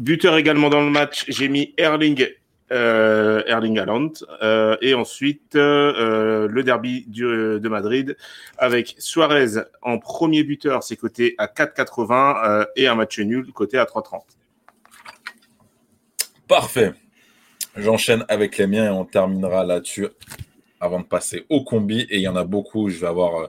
Buteur 0.01 0.37
également 0.37 0.71
dans 0.71 0.81
le 0.81 0.91
match, 0.91 1.25
j'ai 1.29 1.49
mis 1.49 1.75
Erling, 1.77 2.27
euh, 2.73 3.43
Erling 3.47 3.79
Haaland. 3.79 4.13
Euh, 4.43 4.77
et 4.81 4.95
ensuite, 4.95 5.55
euh, 5.55 6.49
le 6.49 6.63
derby 6.63 7.05
du, 7.07 7.25
de 7.25 7.69
Madrid 7.69 8.17
avec 8.57 8.95
Suarez 8.99 9.63
en 9.83 9.99
premier 9.99 10.45
buteur, 10.45 10.83
c'est 10.83 10.97
coté 10.97 11.35
à 11.37 11.47
4,80 11.47 12.67
et 12.77 12.87
un 12.87 12.95
match 12.95 13.19
nul 13.19 13.53
coté 13.53 13.77
à 13.77 13.85
3,30. 13.85 14.23
Parfait. 16.49 16.93
J'enchaîne 17.77 18.25
avec 18.29 18.57
les 18.57 18.67
miens 18.67 18.87
et 18.87 18.89
on 18.89 19.05
terminera 19.05 19.65
là-dessus 19.65 20.09
avant 20.81 21.01
de 21.01 21.05
passer 21.05 21.45
au 21.49 21.63
combi. 21.63 22.01
Et 22.11 22.17
il 22.17 22.23
y 22.23 22.29
en 22.29 22.37
a 22.37 22.45
beaucoup. 22.45 22.89
Je 22.89 22.99
vais 22.99 23.07
avoir, 23.07 23.37
euh, 23.37 23.47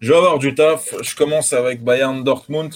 je 0.00 0.10
vais 0.10 0.18
avoir 0.18 0.38
du 0.38 0.54
taf. 0.54 0.94
Je 1.02 1.14
commence 1.14 1.52
avec 1.52 1.84
Bayern 1.84 2.24
Dortmund. 2.24 2.74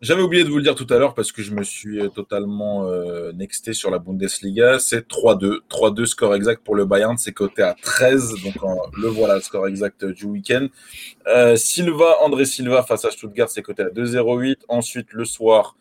J'avais 0.00 0.22
oublié 0.22 0.42
de 0.42 0.48
vous 0.48 0.56
le 0.56 0.64
dire 0.64 0.74
tout 0.74 0.86
à 0.90 0.98
l'heure 0.98 1.14
parce 1.14 1.30
que 1.30 1.42
je 1.42 1.54
me 1.54 1.62
suis 1.62 2.00
euh, 2.00 2.08
totalement 2.08 2.88
euh, 2.88 3.30
nexté 3.32 3.72
sur 3.72 3.90
la 3.90 3.98
Bundesliga. 3.98 4.80
C'est 4.80 5.06
3-2. 5.06 5.60
3-2 5.70 6.06
score 6.06 6.34
exact 6.34 6.64
pour 6.64 6.74
le 6.74 6.84
Bayern. 6.84 7.16
C'est 7.18 7.32
coté 7.32 7.62
à 7.62 7.76
13. 7.80 8.34
Donc 8.42 8.54
le 8.96 9.06
voilà, 9.08 9.36
le 9.36 9.42
score 9.42 9.68
exact 9.68 10.04
du 10.04 10.24
week-end. 10.24 10.66
Silva, 11.56 12.16
André 12.22 12.46
Silva 12.46 12.82
face 12.82 13.04
à 13.04 13.10
Stuttgart, 13.10 13.48
c'est 13.48 13.62
coté 13.62 13.82
à 13.82 13.90
2-0-8. 13.90 14.56
Ensuite, 14.68 15.12
le 15.12 15.24
soir, 15.24 15.76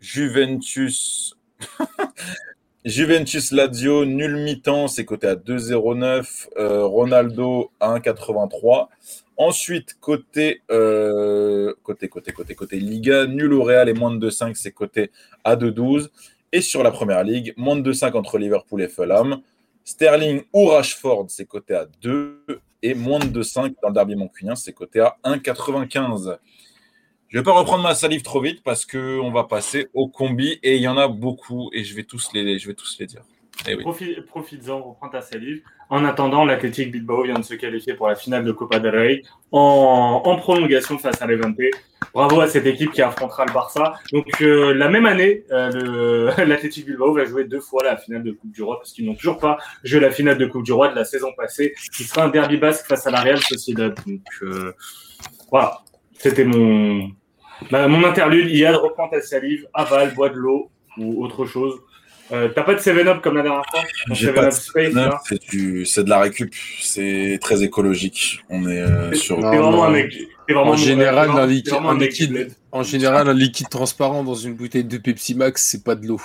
Juventus. 0.00 1.36
Juventus 2.86 3.50
Lazio, 3.50 4.04
nul 4.04 4.36
mi-temps, 4.36 4.86
c'est 4.86 5.04
coté 5.04 5.26
à 5.26 5.34
2,09. 5.34 6.46
Euh, 6.56 6.86
Ronaldo 6.86 7.72
à 7.80 7.98
1,83. 7.98 8.86
Ensuite, 9.36 9.96
côté, 10.00 10.62
euh, 10.70 11.74
côté, 11.82 12.08
côté, 12.08 12.32
côté, 12.32 12.78
Liga, 12.78 13.26
nul 13.26 13.54
au 13.54 13.64
Real 13.64 13.88
et 13.88 13.92
moins 13.92 14.14
de 14.14 14.30
2,5, 14.30 14.54
c'est 14.54 14.70
coté 14.70 15.10
à 15.42 15.56
2,12. 15.56 16.10
Et 16.52 16.60
sur 16.60 16.84
la 16.84 16.92
première 16.92 17.24
ligue, 17.24 17.52
moins 17.56 17.74
de 17.74 17.82
2,5 17.82 18.16
entre 18.16 18.38
Liverpool 18.38 18.80
et 18.80 18.88
Fulham. 18.88 19.40
Sterling 19.84 20.42
ou 20.52 20.66
Rashford, 20.66 21.26
c'est 21.26 21.44
coté 21.44 21.74
à 21.74 21.86
2. 22.02 22.40
Et 22.84 22.94
moins 22.94 23.18
de 23.18 23.42
2,5 23.42 23.74
dans 23.82 23.88
le 23.88 23.94
derby 23.94 24.14
moncunien, 24.14 24.54
c'est 24.54 24.72
coté 24.72 25.00
à 25.00 25.16
1,95. 25.24 26.38
Je 27.36 27.40
ne 27.42 27.44
vais 27.44 27.52
pas 27.52 27.58
reprendre 27.58 27.82
ma 27.82 27.94
salive 27.94 28.22
trop 28.22 28.40
vite 28.40 28.62
parce 28.62 28.86
qu'on 28.86 29.30
va 29.30 29.44
passer 29.44 29.88
au 29.92 30.08
combi 30.08 30.58
et 30.62 30.76
il 30.76 30.80
y 30.80 30.88
en 30.88 30.96
a 30.96 31.06
beaucoup 31.06 31.68
et 31.74 31.84
je 31.84 31.94
vais 31.94 32.04
tous 32.04 32.30
les, 32.32 32.58
je 32.58 32.66
vais 32.66 32.72
tous 32.72 32.96
les 32.98 33.04
dire. 33.04 33.20
Eh 33.68 33.76
Profites-en, 33.76 34.80
reprends 34.80 35.10
ta 35.10 35.20
salive. 35.20 35.60
En 35.90 36.06
attendant, 36.06 36.46
l'Athletic 36.46 36.90
Bilbao 36.90 37.24
vient 37.24 37.38
de 37.38 37.44
se 37.44 37.52
qualifier 37.52 37.92
pour 37.92 38.08
la 38.08 38.14
finale 38.14 38.42
de 38.42 38.52
Copa 38.52 38.78
del 38.78 38.96
Rey 38.96 39.22
en, 39.52 40.36
prolongation 40.38 40.96
face 40.96 41.20
à 41.20 41.26
l'Evente. 41.26 41.58
Bravo 42.14 42.40
à 42.40 42.48
cette 42.48 42.64
équipe 42.64 42.92
qui 42.92 43.02
affrontera 43.02 43.44
le 43.44 43.52
Barça. 43.52 44.00
Donc 44.14 44.40
euh, 44.40 44.72
la 44.72 44.88
même 44.88 45.04
année, 45.04 45.44
euh, 45.52 46.32
l'Athletic 46.46 46.86
Bilbao 46.86 47.12
va 47.12 47.26
jouer 47.26 47.44
deux 47.44 47.60
fois 47.60 47.84
la 47.84 47.98
finale 47.98 48.22
de 48.22 48.32
Coupe 48.32 48.52
du 48.52 48.62
Roi 48.62 48.78
parce 48.78 48.92
qu'ils 48.92 49.04
n'ont 49.04 49.14
toujours 49.14 49.36
pas 49.36 49.58
joué 49.84 50.00
la 50.00 50.10
finale 50.10 50.38
de 50.38 50.46
Coupe 50.46 50.64
du 50.64 50.72
Roi 50.72 50.88
de 50.88 50.94
la 50.94 51.04
saison 51.04 51.34
passée, 51.36 51.74
qui 51.94 52.04
sera 52.04 52.24
un 52.24 52.28
derby 52.30 52.56
basque 52.56 52.86
face 52.86 53.06
à 53.06 53.10
la 53.10 53.20
Real 53.20 53.42
Sociedad. 53.42 53.94
Donc 54.06 54.22
euh, 54.40 54.72
voilà, 55.50 55.82
c'était 56.18 56.44
mon, 56.44 57.10
bah, 57.70 57.88
mon 57.88 58.04
interlude. 58.04 58.48
Il 58.50 58.58
y 58.58 58.64
a 58.64 58.72
de 58.72 58.76
reprendre 58.76 59.10
ta 59.10 59.20
salive, 59.22 59.66
avale, 59.74 60.14
bois 60.14 60.28
de 60.28 60.36
l'eau 60.36 60.70
ou 60.98 61.24
autre 61.24 61.46
chose. 61.46 61.80
Euh, 62.32 62.48
T'as 62.48 62.62
pas 62.62 62.74
de 62.74 62.80
7-Up 62.80 63.22
comme 63.22 63.36
la 63.36 63.42
dernière 63.42 63.64
fois? 63.70 63.82
J'ai 64.10 64.32
pas 64.32 64.46
de 64.46 64.50
7-Up, 64.50 65.14
c'est 65.86 66.04
de 66.04 66.10
la 66.10 66.20
récup. 66.20 66.52
C'est 66.80 67.38
très 67.40 67.62
écologique. 67.62 68.40
On 68.48 68.66
est 68.68 68.80
euh, 68.80 69.12
sur. 69.12 69.40
vraiment 69.40 69.84
un 69.84 69.90
mec. 69.90 70.12
Vraiment 70.48 70.72
en 70.72 70.76
général, 70.76 71.30
un, 71.30 71.46
liquide, 71.46 71.74
un 71.74 71.98
liquide, 71.98 72.52
en 72.70 72.82
général, 72.84 73.28
un 73.28 73.34
liquide 73.34 73.68
transparent 73.68 74.22
dans 74.22 74.34
une 74.34 74.54
bouteille 74.54 74.84
de 74.84 74.98
Pepsi 74.98 75.34
Max, 75.34 75.66
c'est 75.66 75.82
pas 75.82 75.96
de 75.96 76.06
l'eau. 76.06 76.20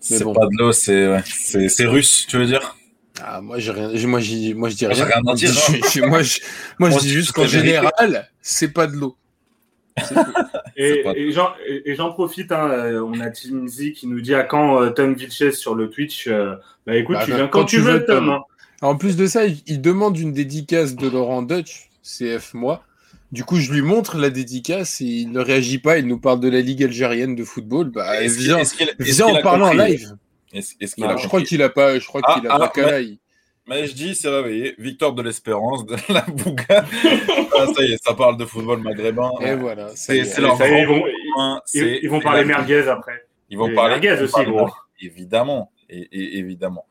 C'est 0.00 0.24
bon. 0.24 0.32
pas 0.32 0.46
de 0.46 0.58
l'eau, 0.58 0.72
c'est 0.72 1.06
ouais. 1.06 1.86
russe, 1.86 2.26
tu 2.28 2.38
veux 2.38 2.46
dire? 2.46 2.76
Ah, 3.22 3.40
moi, 3.40 3.58
j'ai 3.60 3.70
rien, 3.70 3.88
moi, 4.06 4.06
moi, 4.06 4.20
je 4.20 4.74
dis 4.74 4.86
rien. 4.86 5.04
rien 5.04 5.22
à 5.28 5.34
dire, 5.34 5.50
hein. 5.68 6.06
moi, 6.08 6.22
je, 6.22 6.40
moi, 6.78 6.90
je 6.90 6.98
dis 6.98 7.10
juste 7.10 7.32
qu'en 7.32 7.46
général, 7.46 8.30
c'est 8.40 8.72
pas 8.72 8.88
de 8.88 8.96
l'eau. 8.96 9.16
et, 10.76 11.04
et 11.66 11.94
j'en 11.94 12.12
profite, 12.12 12.52
hein, 12.52 12.68
euh, 12.70 13.02
on 13.02 13.20
a 13.20 13.30
Tim 13.30 13.66
Z 13.66 13.92
qui 13.92 14.06
nous 14.06 14.20
dit 14.20 14.34
à 14.34 14.42
quand 14.42 14.82
euh, 14.82 14.90
Tom 14.90 15.14
Vilches 15.14 15.50
sur 15.50 15.74
le 15.74 15.90
Twitch. 15.90 16.26
Euh, 16.28 16.56
bah 16.86 16.96
écoute, 16.96 17.16
bah, 17.16 17.24
tu 17.24 17.34
viens 17.34 17.48
quand, 17.48 17.64
tu 17.64 17.78
veux, 17.78 18.04
Tom. 18.04 18.30
Hein. 18.30 18.42
En 18.80 18.96
plus 18.96 19.16
de 19.16 19.26
ça, 19.26 19.44
il, 19.46 19.80
demande 19.80 20.18
une 20.18 20.32
dédicace 20.32 20.96
de 20.96 21.08
Laurent 21.08 21.42
Dutch, 21.42 21.90
CF 22.02 22.54
moi. 22.54 22.82
Du 23.30 23.44
coup, 23.44 23.56
je 23.56 23.72
lui 23.72 23.82
montre 23.82 24.18
la 24.18 24.28
dédicace 24.28 25.00
et 25.00 25.04
il 25.04 25.30
ne 25.30 25.40
réagit 25.40 25.78
pas. 25.78 25.98
Il 25.98 26.06
nous 26.06 26.18
parle 26.18 26.40
de 26.40 26.50
la 26.50 26.60
Ligue 26.60 26.84
algérienne 26.84 27.34
de 27.34 27.44
football. 27.44 27.90
Bah, 27.90 28.20
viens, 28.20 28.58
en 29.26 29.40
parlant 29.42 29.68
en 29.68 29.72
live. 29.72 30.16
Bah, 30.52 31.16
je 31.16 31.26
crois 31.26 31.40
qu'il 31.40 31.62
a 31.62 31.70
pas, 31.70 31.98
je 31.98 32.06
crois 32.06 32.20
ah, 32.24 32.34
qu'il 32.34 32.46
a 32.46 32.58
pas 32.58 32.68
qu'à 32.68 33.00
mais 33.66 33.86
je 33.86 33.94
dis, 33.94 34.14
c'est 34.14 34.28
réveillé. 34.28 34.74
Victoire 34.78 35.12
de 35.12 35.22
l'espérance 35.22 35.86
de 35.86 35.96
la 36.12 36.22
Bouga. 36.22 36.84
ah, 36.84 37.66
ça 37.74 37.84
y 37.84 37.92
est, 37.92 38.04
ça 38.04 38.14
parle 38.14 38.36
de 38.36 38.44
football 38.44 38.80
maghrébin. 38.80 39.30
Et 39.40 39.54
voilà. 39.54 39.90
C'est 39.94 40.22
leur 40.40 40.60
ils, 40.60 40.86
vont, 40.86 41.04
ils, 41.74 42.08
vont 42.08 42.20
parler 42.20 42.44
merguez 42.44 42.88
après. 42.88 43.24
Ils 43.50 43.58
vont 43.58 43.72
parler 43.74 44.00
merguez 44.00 44.22
aussi, 44.22 44.44
gros. 44.44 44.68
Évidemment. 45.00 45.70
Et, 45.88 46.38
évidemment. 46.38 46.86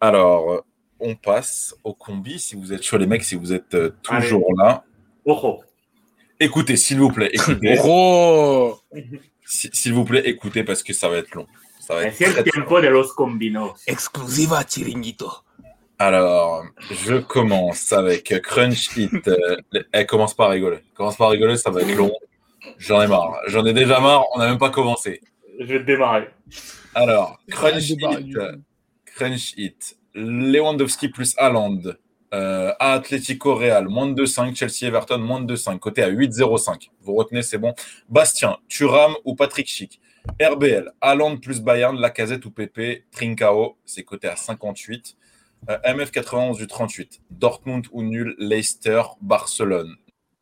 Alors, 0.00 0.64
on 0.98 1.14
passe 1.14 1.74
au 1.84 1.92
combi. 1.92 2.38
Si 2.38 2.56
vous 2.56 2.72
êtes 2.72 2.82
sur 2.82 2.98
les 2.98 3.06
mecs, 3.06 3.24
si 3.24 3.34
vous 3.34 3.52
êtes 3.52 3.74
euh, 3.74 3.90
toujours 4.02 4.54
là. 4.56 4.84
Oh, 5.24 5.38
oh. 5.42 5.60
Écoutez, 6.40 6.76
s'il 6.76 6.98
vous 6.98 7.10
plaît, 7.10 7.30
écoutez. 7.32 7.78
oh 7.84 8.78
s'il 9.44 9.92
vous 9.92 10.04
plaît, 10.04 10.22
écoutez 10.24 10.64
parce 10.64 10.82
que 10.82 10.92
ça 10.92 11.08
va 11.08 11.18
être 11.18 11.34
long. 11.34 11.46
Ça 11.80 11.94
va 11.94 12.04
être 12.04 13.14
combinos. 13.14 13.74
Exclusiva 13.86 14.64
chiringuito. 14.64 15.30
Alors, 16.04 16.64
je 16.90 17.14
commence 17.14 17.92
avec 17.92 18.34
Crunch 18.42 18.96
Hit. 18.96 19.30
Elle 19.92 20.04
commence 20.04 20.34
pas 20.34 20.46
à 20.46 20.48
rigoler. 20.48 20.78
commence 20.94 21.16
pas 21.16 21.26
à 21.26 21.28
rigoler, 21.28 21.56
ça 21.56 21.70
va 21.70 21.82
être 21.82 21.94
long. 21.94 22.10
J'en 22.76 23.00
ai 23.02 23.06
marre. 23.06 23.38
J'en 23.46 23.64
ai 23.64 23.72
déjà 23.72 24.00
marre, 24.00 24.24
on 24.34 24.40
n'a 24.40 24.48
même 24.48 24.58
pas 24.58 24.70
commencé. 24.70 25.20
Je 25.60 25.64
vais 25.64 25.78
te 25.78 25.84
démarrer. 25.84 26.28
Alors, 26.96 27.38
Crunch 27.48 27.90
Hit. 27.90 28.00
Crunch 29.14 29.54
Hit. 29.56 29.96
Lewandowski 30.14 31.08
plus 31.08 31.36
Haaland. 31.38 31.94
Euh, 32.34 32.72
Atletico 32.80 33.54
Real, 33.54 33.86
moins 33.86 34.08
de 34.08 34.24
2,5. 34.24 34.56
Chelsea 34.56 34.88
Everton, 34.88 35.18
moins 35.18 35.40
de 35.40 35.54
2,5. 35.54 35.78
Côté 35.78 36.02
à 36.02 36.10
8,05. 36.10 36.90
Vous 37.00 37.14
retenez, 37.14 37.42
c'est 37.42 37.58
bon. 37.58 37.76
Bastien, 38.08 38.56
Turam 38.66 39.14
ou 39.24 39.36
Patrick 39.36 39.68
Schick? 39.68 40.00
RBL, 40.40 40.90
Haaland 41.00 41.36
plus 41.36 41.60
Bayern, 41.60 41.96
Lacazette 41.96 42.44
ou 42.44 42.50
Pepe, 42.50 43.04
Trincao, 43.12 43.76
c'est 43.84 44.02
côté 44.02 44.26
à 44.26 44.34
58. 44.34 45.16
Euh, 45.70 45.78
MF91 45.84 46.56
du 46.56 46.66
38. 46.66 47.20
Dortmund 47.30 47.86
ou 47.92 48.02
nul, 48.02 48.34
Leicester, 48.38 49.02
Barcelone. 49.20 49.96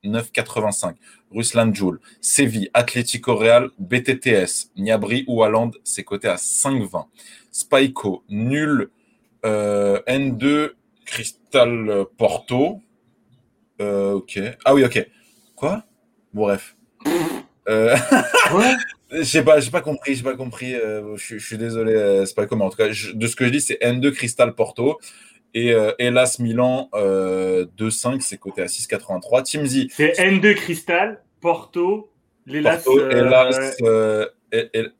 9,85. 0.05 0.95
Ruslan 1.31 1.75
Joule. 1.75 2.01
Séville, 2.21 2.71
Atlético 2.73 3.37
Real, 3.37 3.71
BTTS. 3.79 4.71
Niabri 4.77 5.25
ou 5.29 5.43
Haaland, 5.43 5.73
c'est 5.85 6.05
coté 6.05 6.29
à 6.29 6.37
5,20. 6.37 7.07
Spyco, 7.53 8.25
nul. 8.29 8.91
Euh, 9.45 10.01
N2, 10.07 10.73
Crystal 11.05 12.07
Porto. 12.17 12.81
Euh, 13.81 14.15
ok. 14.15 14.41
Ah 14.65 14.75
oui, 14.75 14.85
ok. 14.85 15.07
Quoi? 15.55 15.85
Bref. 16.33 16.77
Euh... 17.69 17.97
Je 19.13 19.23
sais 19.25 19.43
pas, 19.43 19.59
j'ai 19.61 19.71
pas 19.71 19.81
compris, 19.81 20.15
j'ai 20.15 20.23
pas 20.23 20.37
compris. 20.37 20.75
Euh, 20.75 21.17
je, 21.17 21.39
suis 21.39 21.59
désolé, 21.59 21.93
euh, 21.95 22.25
c'est 22.27 22.35
pas 22.35 22.47
comment. 22.47 22.67
En 22.67 22.71
tout 22.71 22.77
cas, 22.77 22.89
de 22.89 23.27
ce 23.27 23.37
que 23.37 23.45
je 23.45 23.51
dis, 23.51 23.61
c'est 23.61 23.79
N2 23.83 24.13
Crystal 24.13 24.55
Porto. 24.55 24.99
Et 25.53 25.73
euh, 25.73 25.91
Hélas 25.99 26.39
Milan 26.39 26.89
2-5, 26.95 28.21
c'est 28.21 28.39
coté 28.39 28.63
à 28.63 28.67
6,83. 28.67 29.43
Timzi. 29.43 29.91
C'est 29.93 30.13
N2 30.13 30.55
Crystal, 30.55 31.23
Porto, 31.41 32.13
l'Hélas. 32.47 32.85
Hélas. 33.11 33.75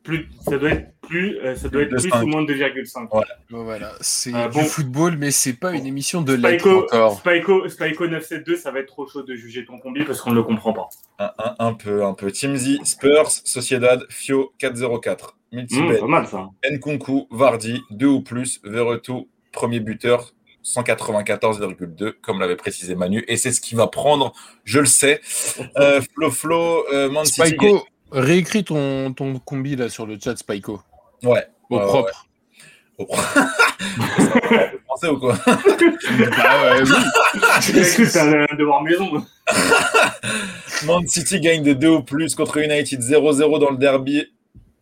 Plus, 0.03 0.29
ça 0.41 0.59
doit 0.59 0.71
être 0.71 0.89
plus, 1.03 1.37
ça 1.57 1.69
doit 1.69 1.83
être 1.83 1.97
plus 1.97 2.23
ou 2.23 2.27
moins 2.27 2.43
de 2.43 2.55
2,5. 2.55 3.09
Voilà, 3.51 3.93
c'est 4.01 4.33
du 4.51 4.61
football, 4.61 5.17
mais 5.19 5.31
c'est 5.31 5.55
pas 5.55 5.73
une 5.73 5.87
émission 5.87 6.23
de 6.23 6.37
Spyco, 6.37 6.85
encore. 6.85 7.19
Spyco, 7.19 7.69
Spyco 7.69 8.07
972, 8.07 8.59
ça 8.59 8.71
va 8.71 8.81
être 8.81 8.87
trop 8.87 9.07
chaud 9.07 9.23
de 9.23 9.35
juger 9.35 9.65
ton 9.65 9.79
combi 9.79 10.05
parce 10.05 10.21
qu'on 10.21 10.31
ne 10.31 10.37
le 10.37 10.43
comprend 10.43 10.73
pas. 10.73 10.89
Un, 11.19 11.55
un, 11.59 11.73
peu, 11.75 12.05
un 12.05 12.15
peu. 12.15 12.31
Timzi, 12.31 12.81
Spurs, 12.85 13.31
Sociedad, 13.31 14.05
Fio 14.09 14.53
404. 14.59 15.37
Multibet, 15.53 16.01
mmh, 16.01 16.07
mal 16.07 16.27
ça. 16.29 16.49
Nkunku, 16.71 17.27
Vardy, 17.31 17.83
2 17.91 18.07
ou 18.07 18.21
plus, 18.21 18.61
Verretou, 18.63 19.29
premier 19.53 19.81
buteur, 19.81 20.33
194,2, 20.65 22.13
comme 22.23 22.39
l'avait 22.39 22.57
précisé 22.57 22.95
Manu. 22.95 23.25
Et 23.27 23.37
c'est 23.37 23.53
ce 23.53 23.61
qui 23.61 23.75
va 23.75 23.87
prendre, 23.87 24.33
je 24.65 24.79
le 24.81 24.87
sais. 24.87 25.21
Euh, 25.77 26.01
Flo 26.15 26.31
Flo, 26.31 26.85
euh, 26.93 27.11
Man 27.11 27.25
Spyco, 27.25 27.85
réécris 28.13 28.65
ton, 28.65 29.13
ton 29.13 29.39
combi 29.39 29.77
là 29.77 29.89
sur 29.89 30.07
le 30.07 30.19
chat, 30.23 30.37
Spyco. 30.37 30.81
Ouais. 31.23 31.47
Au 31.71 31.79
propre. 31.79 32.27
Ouais. 32.99 33.05
Au 33.05 33.07
propre. 33.07 33.39
français 34.85 35.09
ou 35.09 35.19
quoi? 35.19 35.39
Bah 35.47 36.73
ouais, 36.73 36.83
oui. 36.83 37.73
que 37.73 38.05
c'est 38.05 38.21
un 38.21 38.57
devoir 38.57 38.83
maison. 38.83 39.25
Man 40.87 41.07
City 41.07 41.41
gagne 41.41 41.63
de 41.63 41.73
2 41.73 41.89
ou 41.89 42.03
plus 42.03 42.35
contre 42.35 42.59
United 42.59 43.01
0-0 43.01 43.61
dans 43.61 43.71
le 43.71 43.77
derby 43.77 44.27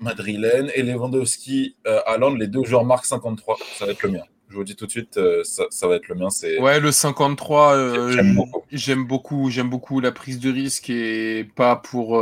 madrilène. 0.01 0.71
Et 0.75 0.83
Lewandowski, 0.83 1.77
euh, 1.87 2.01
Land, 2.19 2.35
les 2.35 2.47
deux 2.47 2.65
joueurs 2.65 2.85
marquent 2.85 3.07
53. 3.07 3.57
Ça 3.79 3.87
va 3.87 3.93
être 3.93 4.03
le 4.03 4.11
mien. 4.11 4.23
Je 4.49 4.57
vous 4.57 4.65
dis 4.65 4.77
tout 4.77 4.87
de 4.87 4.91
suite, 4.91 5.19
euh, 5.19 5.45
ça, 5.45 5.65
ça, 5.69 5.87
va 5.87 5.97
être 5.97 6.09
le 6.09 6.15
mien. 6.15 6.31
C'est 6.31 6.59
ouais, 6.59 6.81
le 6.81 6.91
53. 6.91 7.75
Euh, 7.75 8.13
j'aime 8.13 8.35
beaucoup. 8.35 8.63
J'aime 8.73 9.05
beaucoup. 9.05 9.51
J'aime 9.51 9.69
beaucoup 9.69 10.01
la 10.01 10.13
prise 10.13 10.41
de 10.41 10.51
risque 10.51 10.89
et 10.91 11.47
pas 11.55 11.77
pour. 11.77 12.19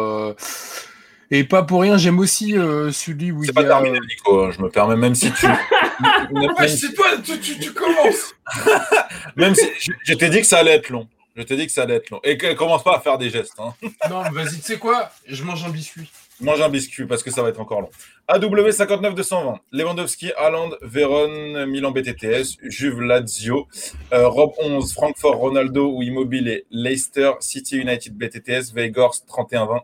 Et 1.31 1.45
pas 1.45 1.63
pour 1.63 1.81
rien, 1.81 1.97
j'aime 1.97 2.19
aussi 2.19 2.57
euh, 2.57 2.93
celui 2.93 3.33
où 3.33 3.43
il 3.43 3.47
y 3.47 3.51
a... 3.51 3.53
C'est 3.53 3.53
pas 3.53 3.65
terminé, 3.65 3.99
Nico. 3.99 4.45
Hein, 4.45 4.51
je 4.57 4.63
me 4.63 4.69
permets, 4.69 4.97
même 4.97 5.15
si 5.15 5.33
tu. 5.33 5.47
ouais, 6.31 6.69
c'est 6.69 6.95
toi, 6.95 7.09
tu, 7.23 7.39
tu, 7.41 7.59
tu 7.59 7.73
commences. 7.73 8.35
même 9.37 9.55
si 9.55 9.67
je, 9.81 9.93
je 10.05 10.15
t'ai 10.15 10.29
dit 10.29 10.41
que 10.41 10.47
ça 10.47 10.59
allait 10.59 10.75
être 10.75 10.91
long. 10.91 11.09
Je 11.37 11.43
t'ai 11.43 11.57
dit 11.57 11.67
que 11.67 11.73
ça 11.73 11.83
allait 11.83 11.97
être 11.97 12.09
long. 12.11 12.21
Et 12.25 12.39
que, 12.39 12.55
commence 12.55 12.83
pas 12.83 12.97
à 12.97 13.01
faire 13.01 13.19
des 13.19 13.29
gestes. 13.29 13.57
Hein. 13.59 13.75
non, 14.11 14.23
vas-y, 14.31 14.57
tu 14.57 14.63
sais 14.63 14.79
quoi? 14.79 15.11
Je 15.27 15.45
mange 15.45 15.65
un 15.65 15.69
biscuit. 15.69 16.11
Mange 16.41 16.61
un 16.63 16.69
biscuit 16.71 17.05
parce 17.05 17.23
que 17.23 17.31
ça 17.31 17.43
va 17.43 17.51
être 17.51 17.61
encore 17.61 17.83
long. 17.83 17.91
AW 18.29 18.71
59 18.71 19.15
220. 19.15 19.61
Lewandowski, 19.73 20.33
Haaland, 20.37 20.71
Véron, 20.81 21.67
Milan 21.67 21.91
BTTS, 21.91 22.57
Juve 22.63 23.03
Lazio, 23.03 23.69
euh, 24.13 24.29
Rob 24.29 24.53
11, 24.59 24.93
Francfort, 24.95 25.37
Ronaldo 25.37 25.91
ou 25.93 26.03
Immobilier, 26.03 26.65
Leicester, 26.71 27.33
City 27.41 27.77
United 27.79 28.15
BTTS, 28.17 28.73
Vegas 28.75 29.23
31 29.27 29.67
20. 29.67 29.83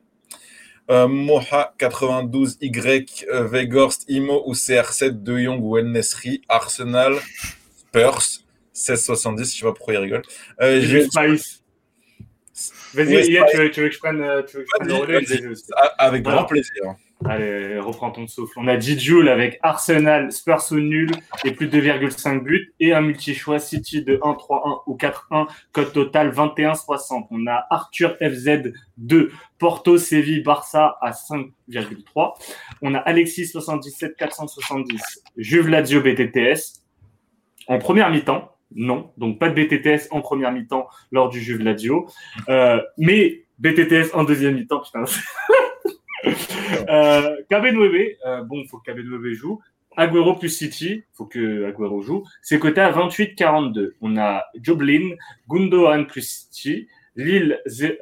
Euh, 0.91 1.07
Moha 1.07 1.74
92Y, 1.78 3.24
euh, 3.28 3.47
Vegorst, 3.47 4.05
Imo 4.09 4.43
ou 4.47 4.53
CR7, 4.53 5.22
De 5.22 5.39
Jong 5.39 5.62
ou 5.62 5.78
El 5.78 5.91
Nesri, 5.91 6.43
Arsenal, 6.49 7.14
Spurs 7.76 8.43
1670, 8.74 9.55
je 9.55 9.61
sais 9.61 9.66
pas 9.66 9.72
pourquoi 9.72 9.95
il 9.95 10.01
rigole. 10.01 10.22
Euh, 10.61 11.09
Spice. 11.09 11.62
Vas-y, 12.95 13.26
tu, 13.51 13.57
veux, 13.57 13.70
tu, 13.70 13.80
veux, 13.80 13.89
que 13.89 13.95
je 13.95 13.99
prenne, 13.99 14.20
euh, 14.20 14.43
tu 14.43 14.59
veux 14.59 14.62
que 14.64 14.68
je 14.68 14.76
prenne 14.76 14.89
le 14.89 14.95
relais. 14.95 15.55
Avec 15.99 16.22
grand 16.22 16.45
plaisir. 16.45 16.97
Allez, 17.29 17.79
reprends 17.79 18.11
ton 18.11 18.27
souffle. 18.27 18.59
On 18.59 18.68
a 18.68 18.79
Joule 18.79 19.29
avec 19.29 19.59
Arsenal, 19.62 20.33
Spurs 20.33 20.73
au 20.73 20.81
nul 20.81 21.11
et 21.45 21.53
plus 21.53 21.68
de 21.68 21.81
2,5 21.81 22.43
buts 22.43 22.75
et 22.81 22.93
un 22.93 23.01
multi-choix 23.01 23.59
City 23.59 24.03
de 24.03 24.16
1-3-1 24.16 24.83
ou 24.87 24.97
4-1, 24.97 25.47
code 25.73 25.93
total 25.93 26.31
21-60. 26.31 27.27
On 27.31 27.47
a 27.47 27.66
Arthur 27.70 28.16
FZ 28.20 28.73
2, 28.97 29.31
Porto, 29.59 29.99
Séville, 29.99 30.43
Barça 30.43 30.97
à 31.01 31.12
5,3. 31.12 32.33
On 32.83 32.95
a 32.95 32.99
Alexis 32.99 33.47
77 33.47 34.16
470, 34.16 35.23
Juve 35.37 35.68
Lazio 35.68 36.01
BTTS 36.01 36.83
en 37.68 37.79
première 37.79 38.11
mi-temps. 38.11 38.49
Non, 38.75 39.12
donc 39.18 39.39
pas 39.39 39.51
de 39.51 39.55
BTTS 39.55 40.09
en 40.11 40.23
première 40.23 40.51
mi-temps 40.51 40.89
lors 41.11 41.29
du 41.29 41.41
Juve 41.41 41.62
Lazio, 41.62 42.09
euh, 42.49 42.81
mais 42.97 43.45
BTTS 43.59 44.14
en 44.14 44.25
deuxième 44.25 44.55
mi-temps. 44.55 44.81
Putain. 44.81 45.05
euh, 46.89 47.37
KB9, 47.51 48.16
euh, 48.26 48.43
bon, 48.43 48.61
il 48.61 48.68
faut 48.68 48.78
que 48.78 48.91
KB9 48.91 49.33
joue. 49.33 49.61
Aguero 49.97 50.37
plus 50.37 50.49
City, 50.49 51.05
faut 51.12 51.26
que 51.26 51.66
Aguero 51.66 52.01
joue. 52.01 52.24
C'est 52.41 52.59
coté 52.59 52.80
à 52.80 52.91
28-42. 52.91 53.93
On 54.01 54.16
a 54.16 54.45
Joblin, 54.61 55.11
Gundogan 55.49 56.07
plus 56.07 56.49
City, 56.51 56.89
Lille 57.14 57.61
1-0, 57.66 57.99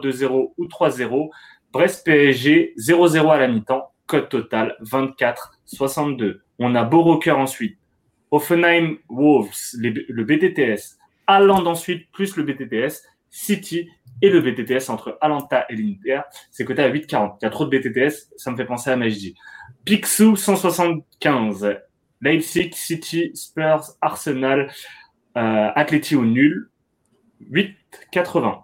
2-0 0.00 0.52
ou 0.56 0.64
3-0, 0.66 1.30
Brest 1.72 2.04
PSG 2.04 2.74
0-0 2.78 3.32
à 3.32 3.38
la 3.38 3.48
mi-temps, 3.48 3.90
code 4.06 4.28
total 4.28 4.76
24-62. 4.82 6.40
On 6.60 6.74
a 6.76 6.84
Boroker 6.84 7.36
ensuite, 7.36 7.78
Offenheim 8.30 8.98
Wolves, 9.08 9.74
le 9.80 10.22
BTTS, 10.22 10.98
Haaland 11.26 11.66
ensuite 11.66 12.08
plus 12.12 12.36
le 12.36 12.44
BTTS, 12.44 13.02
City 13.30 13.88
et 14.24 14.30
le 14.30 14.40
BTTS 14.40 14.88
entre 14.88 15.18
Alanta 15.20 15.66
et 15.68 15.76
l'Inter, 15.76 16.22
c'est 16.50 16.64
coté 16.64 16.82
à 16.82 16.90
8,40. 16.90 17.36
Il 17.42 17.44
y 17.44 17.46
a 17.46 17.50
trop 17.50 17.66
de 17.66 17.78
BTTS, 17.78 18.32
ça 18.38 18.50
me 18.50 18.56
fait 18.56 18.64
penser 18.64 18.88
à 18.88 18.96
Majdi. 18.96 19.34
Pixou 19.84 20.34
175, 20.34 21.76
Leipzig, 22.22 22.70
City, 22.72 23.32
Spurs, 23.34 23.84
Arsenal, 24.00 24.72
euh, 25.36 25.68
Atleti 25.74 26.16
au 26.16 26.24
nul, 26.24 26.70
8,80. 27.50 28.62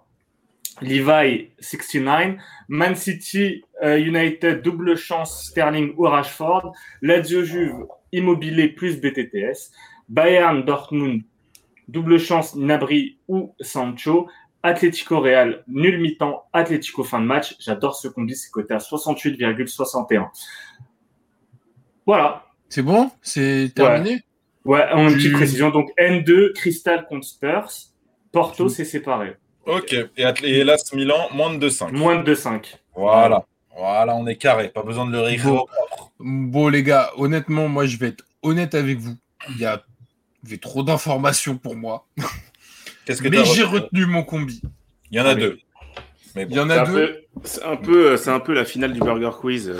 Levi 0.81 1.49
69, 1.59 2.37
Man 2.67 2.95
City, 2.95 3.63
euh, 3.83 3.99
United, 3.99 4.63
double 4.63 4.95
chance 4.97 5.45
Sterling 5.45 5.93
ou 5.95 6.05
Rashford, 6.05 6.73
Lazio 7.03 7.43
Juve, 7.43 7.85
Immobilier 8.11 8.69
plus 8.69 8.99
BTTS, 8.99 9.71
Bayern 10.09 10.65
Dortmund, 10.65 11.21
double 11.87 12.17
chance 12.17 12.55
Nabri 12.55 13.19
ou 13.27 13.53
Sancho, 13.59 14.27
Atlético 14.63 15.19
Real, 15.19 15.63
nul 15.67 15.99
mi-temps, 15.99 16.45
Atlético 16.53 17.03
fin 17.03 17.19
de 17.19 17.25
match. 17.25 17.55
J'adore 17.59 17.95
ce 17.95 18.07
combi, 18.07 18.35
c'est 18.35 18.51
coté 18.51 18.73
à 18.73 18.77
68,61. 18.77 20.27
Voilà. 22.05 22.45
C'est 22.69 22.83
bon? 22.83 23.11
C'est 23.21 23.71
terminé? 23.75 24.23
Ouais, 24.63 24.85
en 24.91 25.09
une 25.09 25.15
petite 25.15 25.33
précision. 25.33 25.69
Donc 25.69 25.91
N2, 25.97 26.53
Crystal 26.53 27.05
contre 27.07 27.25
Spurs. 27.25 27.71
Porto, 28.31 28.69
c'est 28.69 28.85
séparé. 28.85 29.35
Ok. 29.65 29.93
Et, 29.93 30.23
Hélas 30.43 30.93
Milan, 30.93 31.27
moins 31.33 31.53
de 31.53 31.69
2,5. 31.69 31.91
Moins 31.91 32.21
de 32.21 32.33
2,5. 32.33 32.75
Voilà. 32.95 33.45
Voilà, 33.75 34.15
on 34.15 34.27
est 34.27 34.35
carré. 34.35 34.69
Pas 34.69 34.83
besoin 34.83 35.05
de 35.05 35.11
le 35.11 35.21
rire. 35.21 35.43
Bon. 35.43 35.65
bon, 36.19 36.67
les 36.67 36.83
gars, 36.83 37.11
honnêtement, 37.17 37.67
moi, 37.67 37.85
je 37.85 37.97
vais 37.97 38.09
être 38.09 38.25
honnête 38.41 38.75
avec 38.75 38.99
vous. 38.99 39.15
Il 39.49 39.57
y 39.59 39.65
a, 39.65 39.83
il 40.43 40.51
y 40.51 40.53
a 40.53 40.57
trop 40.57 40.83
d'informations 40.83 41.57
pour 41.57 41.75
moi. 41.75 42.05
Mais 43.07 43.45
j'ai 43.45 43.63
retenu 43.63 44.05
mon 44.05 44.23
combi. 44.23 44.61
Il 45.11 45.17
y 45.17 45.21
en 45.21 45.25
a 45.25 45.35
deux. 45.35 45.57
Mais 46.35 46.47
Il 46.49 46.55
y 46.55 46.59
en 46.59 46.69
a 46.69 46.85
deux. 46.85 47.21
C'est 47.43 47.63
un 47.63 47.75
peu, 47.75 48.17
c'est 48.17 48.29
un 48.29 48.39
peu 48.39 48.53
la 48.53 48.65
finale 48.65 48.93
du 48.93 48.99
Burger 48.99 49.31
Quiz. 49.39 49.69
Euh. 49.69 49.77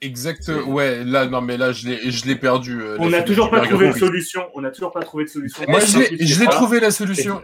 Exact. 0.00 0.50
Ouais, 0.66 1.04
là, 1.04 1.26
non, 1.26 1.40
mais 1.40 1.56
là, 1.56 1.72
je 1.72 1.88
l'ai, 1.88 2.10
je 2.10 2.26
l'ai 2.26 2.36
perdu. 2.36 2.80
Euh, 2.80 2.96
on 2.98 3.08
n'a 3.08 3.22
toujours 3.22 3.50
pas 3.50 3.60
trouvé 3.60 3.88
de 3.88 3.98
solution. 3.98 4.42
On 4.54 4.60
n'a 4.60 4.70
toujours 4.70 4.92
pas 4.92 5.00
trouvé 5.00 5.24
de 5.24 5.30
solution. 5.30 5.64
Moi, 5.68 5.80
je 5.80 6.40
l'ai, 6.40 6.46
trouvé 6.46 6.80
la 6.80 6.90
solution. 6.90 7.42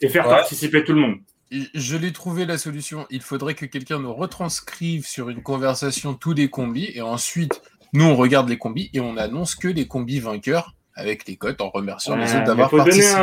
Et, 0.00 0.08
faire 0.08 0.24
participer 0.24 0.84
tout 0.84 0.92
le 0.92 1.00
monde. 1.00 1.16
Je 1.50 1.96
l'ai 1.96 2.12
trouvé 2.12 2.44
la 2.44 2.58
solution. 2.58 3.06
Il 3.10 3.22
faudrait 3.22 3.54
que 3.54 3.66
quelqu'un 3.66 3.98
nous 3.98 4.14
retranscrive 4.14 5.06
sur 5.06 5.28
une 5.28 5.42
conversation 5.42 6.14
tous 6.14 6.34
les 6.34 6.48
combis 6.48 6.90
et 6.94 7.00
ensuite, 7.00 7.62
nous, 7.94 8.04
on 8.04 8.16
regarde 8.16 8.48
les 8.48 8.58
combis 8.58 8.90
et 8.92 9.00
on 9.00 9.16
annonce 9.16 9.54
que 9.54 9.68
les 9.68 9.86
combis 9.86 10.20
vainqueurs 10.20 10.74
avec 10.98 11.26
les 11.28 11.36
cotes 11.36 11.60
en 11.60 11.70
remerciant 11.70 12.16
les 12.16 12.34
autres 12.34 12.44
d'avoir 12.44 12.70
participé. 12.70 13.14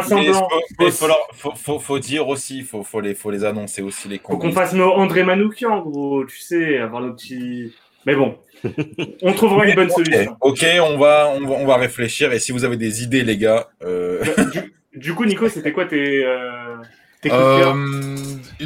Il 0.80 0.92
faut, 0.92 1.80
faut, 1.80 2.00
dire 2.00 2.28
aussi, 2.28 2.60
il 2.60 2.64
faut, 2.64 2.84
faut, 2.84 3.02
les, 3.02 3.14
faut 3.14 3.32
les 3.32 3.44
annoncer 3.44 3.82
aussi 3.82 4.08
les 4.08 4.20
Faut 4.20 4.38
qu'on 4.38 4.54
fasse 4.54 4.74
nos 4.74 4.92
André 4.94 5.24
Manoukian, 5.24 5.82
gros, 5.82 6.26
tu 6.26 6.40
sais, 6.40 6.78
avoir 6.78 7.02
nos 7.02 7.14
petits. 7.14 7.74
Mais 8.06 8.16
bon, 8.16 8.38
on 9.22 9.34
trouvera 9.34 9.68
une 9.68 9.76
bonne 9.76 9.90
solution. 9.90 10.38
Ok, 10.40 10.66
on 10.82 10.98
va, 10.98 11.30
on 11.36 11.46
va, 11.46 11.56
on 11.56 11.66
va 11.66 11.76
réfléchir 11.76 12.32
et 12.32 12.40
si 12.40 12.52
vous 12.52 12.64
avez 12.64 12.78
des 12.78 13.04
idées, 13.04 13.24
les 13.24 13.38
gars. 13.38 13.68
Euh... 13.84 14.24
Du, 14.52 15.00
du, 15.00 15.14
coup, 15.14 15.26
Nico, 15.26 15.50
c'était 15.50 15.74
quoi 15.74 15.86
tes. 15.86 16.24
Euh... 16.24 16.78
Tes 17.22 17.30
euh, 17.32 17.74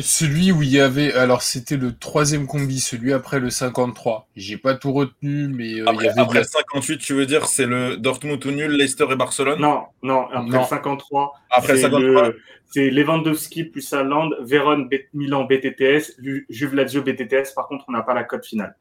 celui 0.02 0.52
où 0.52 0.62
il 0.62 0.70
y 0.70 0.80
avait, 0.80 1.14
alors 1.14 1.42
c'était 1.42 1.78
le 1.78 1.96
troisième 1.96 2.48
combi, 2.48 2.80
celui 2.80 3.14
après 3.14 3.40
le 3.40 3.50
53. 3.50 4.28
J'ai 4.36 4.58
pas 4.58 4.76
tout 4.76 4.92
retenu, 4.94 5.48
mais 5.48 5.80
euh, 5.80 5.86
après, 5.88 6.06
il 6.06 6.08
y 6.08 6.10
avait 6.10 6.22
après 6.22 6.44
58, 6.44 6.98
tu 6.98 7.14
veux 7.14 7.26
dire, 7.26 7.46
c'est 7.46 7.66
le 7.66 7.98
Dortmund 7.98 8.44
ou 8.46 8.52
nul, 8.52 8.72
Leicester 8.72 9.06
et 9.12 9.16
Barcelone? 9.16 9.60
Non, 9.60 9.84
non, 10.04 10.28
après 10.32 10.64
53. 10.64 11.34
Après 11.50 11.78
53. 11.78 12.32
C'est 12.72 12.92
Lewandowski 12.92 13.64
plus 13.64 13.92
Haaland, 13.94 14.30
Véron 14.42 14.88
Milan 15.14 15.46
BTTS, 15.46 16.20
Juve 16.50 16.76
Lazio 16.76 17.02
BTTS. 17.02 17.54
Par 17.56 17.68
contre, 17.68 17.86
on 17.88 17.92
n'a 17.92 18.04
pas 18.04 18.14
la 18.14 18.24
cote 18.24 18.46
finale. 18.46 18.76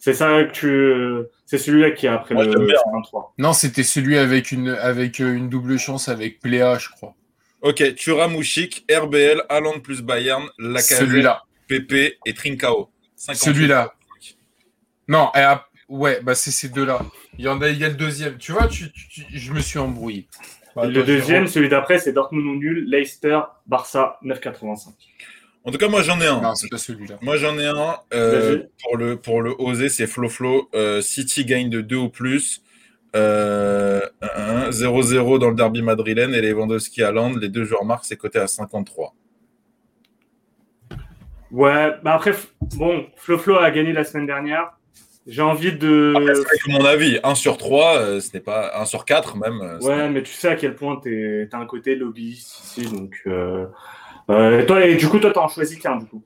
C'est 0.00 0.14
ça 0.14 0.44
que 0.44 0.52
tu... 0.52 1.28
C'est 1.46 1.58
celui-là 1.58 1.92
qui 1.92 2.06
est 2.06 2.10
après 2.10 2.34
le 2.34 2.68
53. 2.68 3.34
Non, 3.38 3.52
c'était 3.52 3.82
celui 3.82 4.18
avec 4.18 4.52
une, 4.52 4.70
avec 4.70 5.20
euh, 5.20 5.34
une 5.34 5.48
double 5.48 5.78
chance 5.78 6.08
avec 6.08 6.40
Pléa, 6.40 6.78
je 6.78 6.88
crois. 6.88 7.14
Ok, 7.62 7.94
Turamouchik, 7.96 8.84
RBL, 8.90 9.42
Haaland 9.48 9.80
plus 9.80 10.00
Bayern, 10.02 10.48
Lacazette, 10.58 11.26
PP 11.68 12.18
et 12.24 12.34
Trincao. 12.34 12.90
Celui-là. 13.16 13.94
Non, 15.08 15.30
ouais, 15.88 16.20
bah 16.22 16.34
c'est 16.34 16.50
ces 16.50 16.68
deux-là. 16.68 17.00
Il 17.38 17.44
y 17.44 17.48
en 17.48 17.60
a, 17.60 17.68
il 17.68 17.78
y 17.78 17.84
a 17.84 17.88
le 17.88 17.94
deuxième. 17.94 18.38
Tu 18.38 18.52
vois, 18.52 18.68
je 18.68 19.52
me 19.52 19.60
suis 19.60 19.78
embrouillé. 19.78 20.28
Bah, 20.76 20.86
le 20.86 21.02
deuxième, 21.02 21.48
celui 21.48 21.68
d'après, 21.68 21.98
c'est 21.98 22.12
Dortmund 22.12 22.46
ou 22.46 22.56
nul, 22.56 22.84
Leicester, 22.88 23.40
Barça, 23.66 24.18
9,85. 24.22 24.92
En 25.64 25.70
tout 25.72 25.78
cas, 25.78 25.88
moi 25.88 26.02
j'en 26.02 26.20
ai 26.20 26.26
un. 26.26 26.40
Non, 26.40 26.54
c'est 26.54 26.68
pas 26.68 26.78
celui-là. 26.78 27.18
Moi 27.20 27.36
j'en 27.36 27.58
ai 27.58 27.66
un. 27.66 27.96
Euh, 28.14 28.62
pour, 28.82 28.96
le, 28.96 29.16
pour 29.16 29.42
le 29.42 29.54
oser, 29.58 29.88
c'est 29.88 30.06
Flo 30.06 30.28
Flo. 30.28 30.70
Euh, 30.74 31.02
City 31.02 31.44
gagne 31.44 31.68
de 31.68 31.80
2 31.80 31.96
ou 31.96 32.08
plus. 32.08 32.62
0-0 33.14 33.16
euh, 35.34 35.38
dans 35.38 35.48
le 35.48 35.54
derby 35.54 35.82
madrilène 35.82 36.34
et 36.34 36.40
Lewandowski 36.40 37.02
à 37.02 37.12
Land, 37.12 37.34
les 37.36 37.48
deux 37.48 37.64
joueurs 37.64 37.84
marquent, 37.84 38.04
c'est 38.04 38.16
coté 38.16 38.38
à 38.38 38.46
53. 38.46 39.14
Ouais, 41.50 41.94
bah 42.02 42.14
après, 42.14 42.32
bon, 42.76 43.06
Flo 43.16 43.38
Flo 43.38 43.56
a 43.56 43.70
gagné 43.70 43.92
la 43.92 44.04
semaine 44.04 44.26
dernière. 44.26 44.72
J'ai 45.26 45.42
envie 45.42 45.72
de. 45.72 46.14
c'est 46.64 46.72
mon 46.72 46.84
avis. 46.84 47.18
1 47.22 47.34
sur 47.34 47.58
3, 47.58 47.96
euh, 47.98 48.20
ce 48.20 48.32
n'est 48.34 48.40
pas 48.40 48.72
1 48.80 48.84
sur 48.84 49.04
4 49.04 49.36
même. 49.36 49.60
Euh, 49.60 49.78
ouais, 49.80 50.08
mais 50.08 50.22
tu 50.22 50.32
sais 50.32 50.48
à 50.48 50.56
quel 50.56 50.74
point 50.74 51.00
tu 51.02 51.48
as 51.50 51.56
un 51.56 51.66
côté 51.66 51.96
lobbyiste 51.96 52.60
ici. 52.60 52.86
Donc, 52.90 53.22
toi, 54.66 54.84
et 54.84 54.96
du 54.96 55.08
coup, 55.08 55.18
toi, 55.18 55.32
tu 55.32 55.38
en 55.38 55.48
choisis 55.48 55.78
qu'un, 55.78 55.96
du 55.96 56.06
coup. 56.06 56.22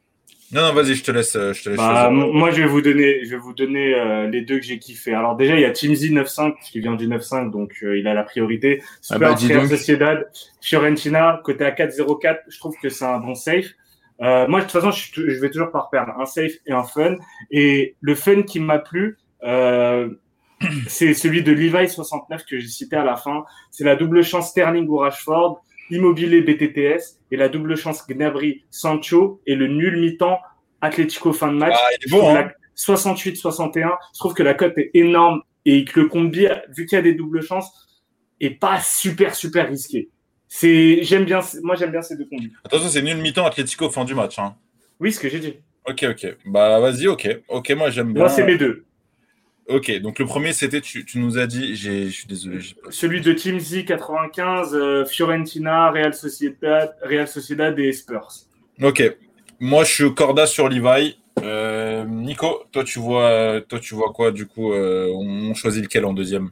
Non, 0.53 0.61
non, 0.61 0.75
vas-y, 0.75 0.95
je 0.95 1.03
te 1.03 1.11
laisse. 1.11 1.35
Euh, 1.35 1.55
je 1.55 1.63
te 1.63 1.69
laisse 1.71 1.79
bah, 1.79 2.11
moi, 2.11 2.51
je 2.51 2.61
vais 2.61 2.69
vous 2.69 2.83
donner, 2.83 3.25
je 3.25 3.31
vais 3.31 3.39
vous 3.39 3.55
donner 3.55 3.95
euh, 3.95 4.29
les 4.29 4.43
deux 4.43 4.59
que 4.59 4.65
j'ai 4.65 4.79
kiffé. 4.79 5.15
Alors 5.15 5.35
déjà, 5.35 5.55
il 5.55 5.63
y 5.63 5.65
a 5.65 5.71
Teamzy 5.71 6.13
9.5 6.13 6.57
qui 6.71 6.81
vient 6.81 6.95
du 6.95 7.09
9.5, 7.09 7.51
donc 7.51 7.73
euh, 7.83 7.99
il 7.99 8.07
a 8.07 8.13
la 8.13 8.23
priorité. 8.23 8.83
Super 9.01 9.31
ah 9.31 9.35
bah, 9.35 9.67
Sociedad, 9.67 10.31
Fiorentina, 10.61 11.41
côté 11.43 11.65
à 11.65 11.71
4.04, 11.71 12.41
je 12.49 12.59
trouve 12.59 12.77
que 12.83 12.91
c'est 12.91 13.07
un 13.07 13.19
bon 13.19 13.35
safe. 13.35 13.71
moi, 14.21 14.47
de 14.47 14.61
toute 14.61 14.73
façon, 14.73 14.91
je, 14.91 15.27
je, 15.27 15.41
vais 15.41 15.51
toujours 15.51 15.71
par 15.71 15.89
perdre 15.89 16.13
un 16.21 16.27
safe 16.27 16.53
et 16.67 16.73
un 16.73 16.85
fun. 16.85 17.17
Et 17.51 17.97
le 18.03 18.15
fun 18.15 18.43
qui 18.43 18.61
m'a 18.61 18.79
plu, 18.79 19.17
c'est 20.87 21.15
celui 21.15 21.43
de 21.43 21.53
Levi 21.53 21.89
69 21.89 22.45
que 22.45 22.59
j'ai 22.59 22.69
cité 22.69 22.97
à 22.97 23.05
la 23.05 23.17
fin. 23.17 23.45
C'est 23.71 23.85
la 23.85 23.97
double 23.97 24.23
chance 24.23 24.51
Sterling 24.51 24.87
ou 24.87 24.99
Rashford 24.99 25.63
Immobilier 25.93 26.41
BTTS 26.41 27.21
et 27.31 27.37
la 27.37 27.49
double 27.49 27.77
chance 27.77 28.07
Gnabry 28.09 28.65
Sancho 28.71 29.43
et 29.47 29.55
le 29.55 29.69
nul 29.69 30.01
mi-temps 30.01 30.39
Atlético 30.81 31.33
fin 31.33 31.53
de 31.53 31.59
match. 31.59 31.77
68-61. 32.77 33.85
Ah, 33.85 33.99
je 34.15 34.19
trouve 34.19 34.35
que 34.35 34.43
la 34.43 34.55
cote 34.55 34.77
est 34.79 34.91
énorme 34.95 35.43
et 35.67 35.85
que 35.85 36.01
le 36.01 36.09
combi, 36.09 36.47
vu 36.75 36.87
qu'il 36.87 36.97
y 36.97 36.99
a 36.99 37.03
des 37.03 37.15
doubles 37.15 37.43
chances, 37.43 37.71
est 38.41 38.51
pas 38.51 38.81
super 38.81 39.35
super 39.35 39.69
risqué. 39.69 40.09
C'est 40.49 41.03
j'aime 41.03 41.25
bien 41.25 41.41
moi 41.63 41.77
j'aime 41.77 41.93
bien 41.93 42.03
ces 42.03 42.17
deux 42.17 42.27
combis. 42.27 42.53
Attention, 42.65 42.89
c'est 42.89 43.03
nul 43.03 43.19
mi-temps 43.19 43.47
Atlético 43.47 43.91
fin 43.91 44.05
du 44.05 44.15
match 44.15 44.39
hein. 44.39 44.57
Oui, 44.99 45.13
ce 45.13 45.21
que 45.21 45.29
j'ai 45.29 45.39
dit. 45.39 45.55
OK, 45.87 46.05
OK. 46.09 46.27
Bah 46.47 46.81
vas-y, 46.81 47.07
OK. 47.07 47.29
OK, 47.49 47.71
moi 47.71 47.91
j'aime 47.91 48.13
bien. 48.13 48.23
Moi 48.23 48.29
c'est 48.29 48.45
mes 48.45 48.57
deux. 48.57 48.85
Ok, 49.69 49.93
donc 50.01 50.19
le 50.19 50.27
premier, 50.27 50.53
c'était, 50.53 50.81
tu, 50.81 51.05
nous 51.17 51.39
as 51.39 51.47
dit, 51.47 51.77
je 51.77 52.09
suis 52.09 52.27
désolé. 52.27 52.59
Celui 52.91 53.21
de 53.21 53.33
Team 53.33 53.61
Z 53.61 53.85
95, 53.85 54.75
euh, 54.75 55.05
Fiorentina, 55.05 55.91
Real 55.91 56.13
Sociedad, 56.15 56.97
Real 57.03 57.29
Sociedad 57.29 57.79
et 57.79 57.93
Spurs. 57.93 58.29
Ok, 58.83 59.03
moi 59.61 59.85
je 59.85 59.93
suis 59.93 60.15
Corda 60.15 60.47
sur 60.47 60.69
Levi. 60.69 61.17
Euh, 61.43 62.05
Nico, 62.05 62.65
toi 62.73 62.85
tu 62.85 62.99
vois, 62.99 63.61
toi 63.69 63.79
tu 63.79 63.95
vois 63.95 64.13
quoi 64.13 64.33
du 64.33 64.47
coup 64.47 64.73
euh, 64.73 65.11
On 65.15 65.55
choisit 65.55 65.83
lequel 65.83 66.05
en 66.05 66.13
deuxième? 66.13 66.51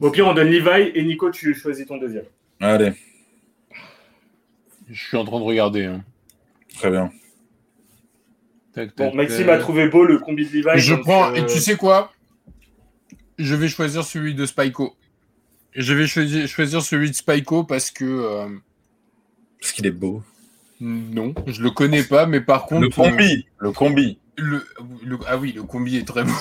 Au 0.00 0.10
pire, 0.10 0.26
on 0.28 0.34
donne 0.34 0.48
Levi 0.50 0.92
et 0.94 1.02
Nico, 1.02 1.30
tu 1.30 1.52
choisis 1.54 1.86
ton 1.86 1.96
deuxième. 1.96 2.24
Allez. 2.60 2.92
Je 4.88 5.08
suis 5.08 5.16
en 5.16 5.24
train 5.24 5.38
de 5.38 5.44
regarder. 5.44 5.84
Hein. 5.84 6.04
Très 6.76 6.90
bien 6.90 7.10
bon, 8.96 9.14
Maxime 9.14 9.48
a 9.48 9.58
trouvé 9.58 9.88
beau 9.88 10.04
le 10.04 10.18
combi 10.18 10.46
de 10.46 10.52
Levi. 10.52 10.80
Je 10.80 10.94
prends, 10.94 11.34
et 11.34 11.40
euh, 11.40 11.46
tu 11.46 11.58
sais 11.58 11.76
quoi? 11.76 12.12
Je 13.38 13.54
vais 13.54 13.68
choisir 13.68 14.04
celui 14.04 14.34
de 14.34 14.46
Spyco. 14.46 14.96
Je 15.74 15.94
vais 15.94 16.06
choisir, 16.06 16.46
choisir 16.46 16.82
celui 16.82 17.10
de 17.10 17.14
Spyco 17.14 17.64
parce 17.64 17.90
que. 17.90 18.04
Euh, 18.04 18.48
parce 19.60 19.72
qu'il 19.72 19.86
est 19.86 19.90
beau. 19.90 20.22
Non, 20.80 21.32
je 21.46 21.62
le 21.62 21.70
connais 21.70 22.02
pas, 22.02 22.26
mais 22.26 22.40
par 22.40 22.66
contre. 22.66 22.82
Le 22.82 22.88
combi 22.88 23.46
Le 23.58 23.72
combi 23.72 24.18
le, 24.36 24.64
Ah 25.26 25.36
oui, 25.36 25.52
le 25.52 25.62
combi 25.62 25.96
est 25.96 26.06
très 26.06 26.24
beau. 26.24 26.32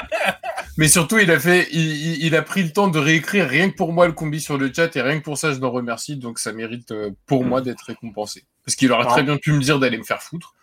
mais 0.76 0.88
surtout, 0.88 1.18
il 1.18 1.30
a 1.30 1.38
fait, 1.38 1.68
il, 1.72 2.34
a 2.36 2.42
pris 2.42 2.62
le 2.62 2.70
temps 2.70 2.88
de 2.88 2.98
réécrire 2.98 3.48
rien 3.48 3.70
que 3.70 3.76
pour 3.76 3.92
moi 3.92 4.06
le 4.06 4.12
combi 4.12 4.40
sur 4.40 4.58
le 4.58 4.70
chat 4.72 4.94
et 4.96 5.00
rien 5.00 5.18
que 5.18 5.24
pour 5.24 5.38
ça, 5.38 5.52
je 5.52 5.60
le 5.60 5.66
remercie. 5.66 6.16
Donc, 6.16 6.38
ça 6.38 6.52
mérite 6.52 6.92
euh, 6.92 7.10
pour 7.26 7.44
moi 7.44 7.62
d'être 7.62 7.86
récompensé. 7.86 8.44
Parce 8.64 8.76
qu'il 8.76 8.92
aurait 8.92 9.06
très 9.06 9.22
bien 9.22 9.38
pu 9.38 9.52
me 9.52 9.60
dire 9.60 9.78
d'aller 9.78 9.98
me 9.98 10.04
faire 10.04 10.22
foutre. 10.22 10.54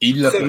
Il 0.00 0.22
l'a 0.22 0.30
fait. 0.30 0.44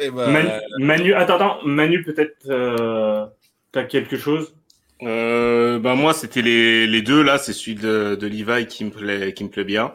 Eh 0.00 0.10
ben, 0.10 0.60
Manu, 0.78 1.14
attends, 1.14 1.36
attends, 1.36 1.58
Manu, 1.64 2.02
peut-être 2.02 2.36
euh, 2.48 3.26
tu 3.72 3.78
as 3.78 3.84
quelque 3.84 4.16
chose? 4.16 4.54
Euh, 5.02 5.78
ben 5.78 5.94
moi, 5.94 6.12
c'était 6.12 6.42
les, 6.42 6.86
les 6.86 7.02
deux 7.02 7.22
là. 7.22 7.38
C'est 7.38 7.54
celui 7.54 7.76
de, 7.76 8.14
de 8.14 8.26
Levi 8.26 8.66
qui 8.66 8.84
me 8.84 8.90
plaît, 8.90 9.32
qui 9.32 9.44
me 9.44 9.48
plaît 9.48 9.64
bien, 9.64 9.94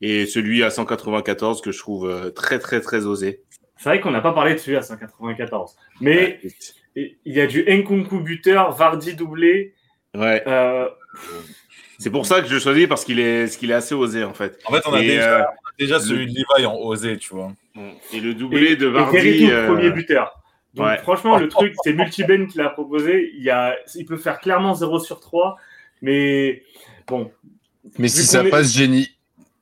et 0.00 0.26
celui 0.26 0.62
à 0.62 0.70
194 0.70 1.60
que 1.60 1.72
je 1.72 1.78
trouve 1.78 2.08
euh, 2.08 2.30
très 2.30 2.58
très 2.58 2.80
très 2.80 3.06
osé. 3.06 3.42
C'est 3.76 3.88
vrai 3.88 4.00
qu'on 4.00 4.12
n'a 4.12 4.20
pas 4.20 4.32
parlé 4.32 4.54
de 4.54 4.58
celui 4.58 4.76
à 4.76 4.82
194, 4.82 5.76
mais 6.00 6.40
il 6.94 7.16
y 7.26 7.40
a 7.40 7.46
du 7.46 7.64
Nkunku 7.64 8.20
buteur, 8.20 8.72
Vardy 8.72 9.14
doublé. 9.14 9.74
Ouais. 10.14 10.42
Euh... 10.46 10.88
C'est 11.98 12.10
pour 12.10 12.26
ça 12.26 12.42
que 12.42 12.48
je 12.48 12.58
choisis 12.58 12.86
parce 12.86 13.04
qu'il 13.04 13.18
est, 13.18 13.58
qu'il 13.58 13.70
est 13.70 13.74
assez 13.74 13.94
osé 13.94 14.22
en 14.24 14.34
fait. 14.34 14.58
En 14.66 14.72
fait, 14.72 14.82
on 14.86 14.92
a 14.92 15.00
déjà, 15.00 15.40
euh, 15.40 15.44
déjà, 15.78 15.98
celui 15.98 16.26
de 16.26 16.38
Levi 16.38 16.66
en 16.66 16.76
osé, 16.76 17.16
tu 17.16 17.34
vois. 17.34 17.52
Et 18.12 18.20
le 18.20 18.34
doublé 18.34 18.76
de 18.76 18.86
Vardy. 18.86 19.18
Et 19.18 19.50
euh... 19.50 19.66
premier 19.66 19.90
buteur. 19.90 20.42
Donc 20.74 20.98
franchement, 21.00 21.38
le 21.38 21.48
truc, 21.48 21.74
c'est 21.84 21.92
Multiben 21.92 22.46
qui 22.48 22.58
l'a 22.58 22.68
proposé. 22.70 23.32
Il, 23.34 23.42
y 23.42 23.50
a... 23.50 23.76
il 23.94 24.04
peut 24.04 24.18
faire 24.18 24.40
clairement 24.40 24.74
0 24.74 24.98
sur 24.98 25.20
3. 25.20 25.56
Mais 26.02 26.62
bon. 27.06 27.30
Mais 27.98 28.08
si 28.08 28.22
ça 28.24 28.44
passe, 28.44 28.72
génie. 28.72 29.10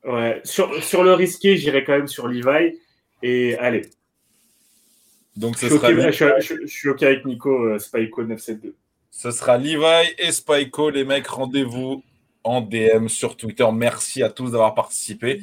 Ouais. 0.04 0.40
Sur, 0.44 0.82
sur 0.82 1.02
le 1.04 1.14
risqué, 1.14 1.56
j'irai 1.56 1.84
quand 1.84 1.96
même 1.96 2.08
sur 2.08 2.26
Levi. 2.26 2.78
Et 3.22 3.56
allez. 3.58 3.88
Donc 5.36 5.58
ce 5.58 5.68
sera. 5.68 5.90
je, 5.90 6.66
suis 6.66 6.88
OK 6.88 7.02
avec 7.02 7.24
Nico, 7.24 7.50
euh, 7.50 7.78
Spyco 7.78 8.22
972. 8.22 8.74
Ce 9.10 9.30
sera 9.30 9.56
Levi 9.56 10.12
et 10.18 10.32
Spyco, 10.32 10.90
les 10.90 11.04
mecs. 11.04 11.26
Rendez-vous 11.26 12.02
en 12.44 12.60
DM 12.60 13.08
sur 13.08 13.36
Twitter. 13.36 13.66
Merci 13.72 14.22
à 14.22 14.30
tous 14.30 14.50
d'avoir 14.50 14.74
participé. 14.74 15.40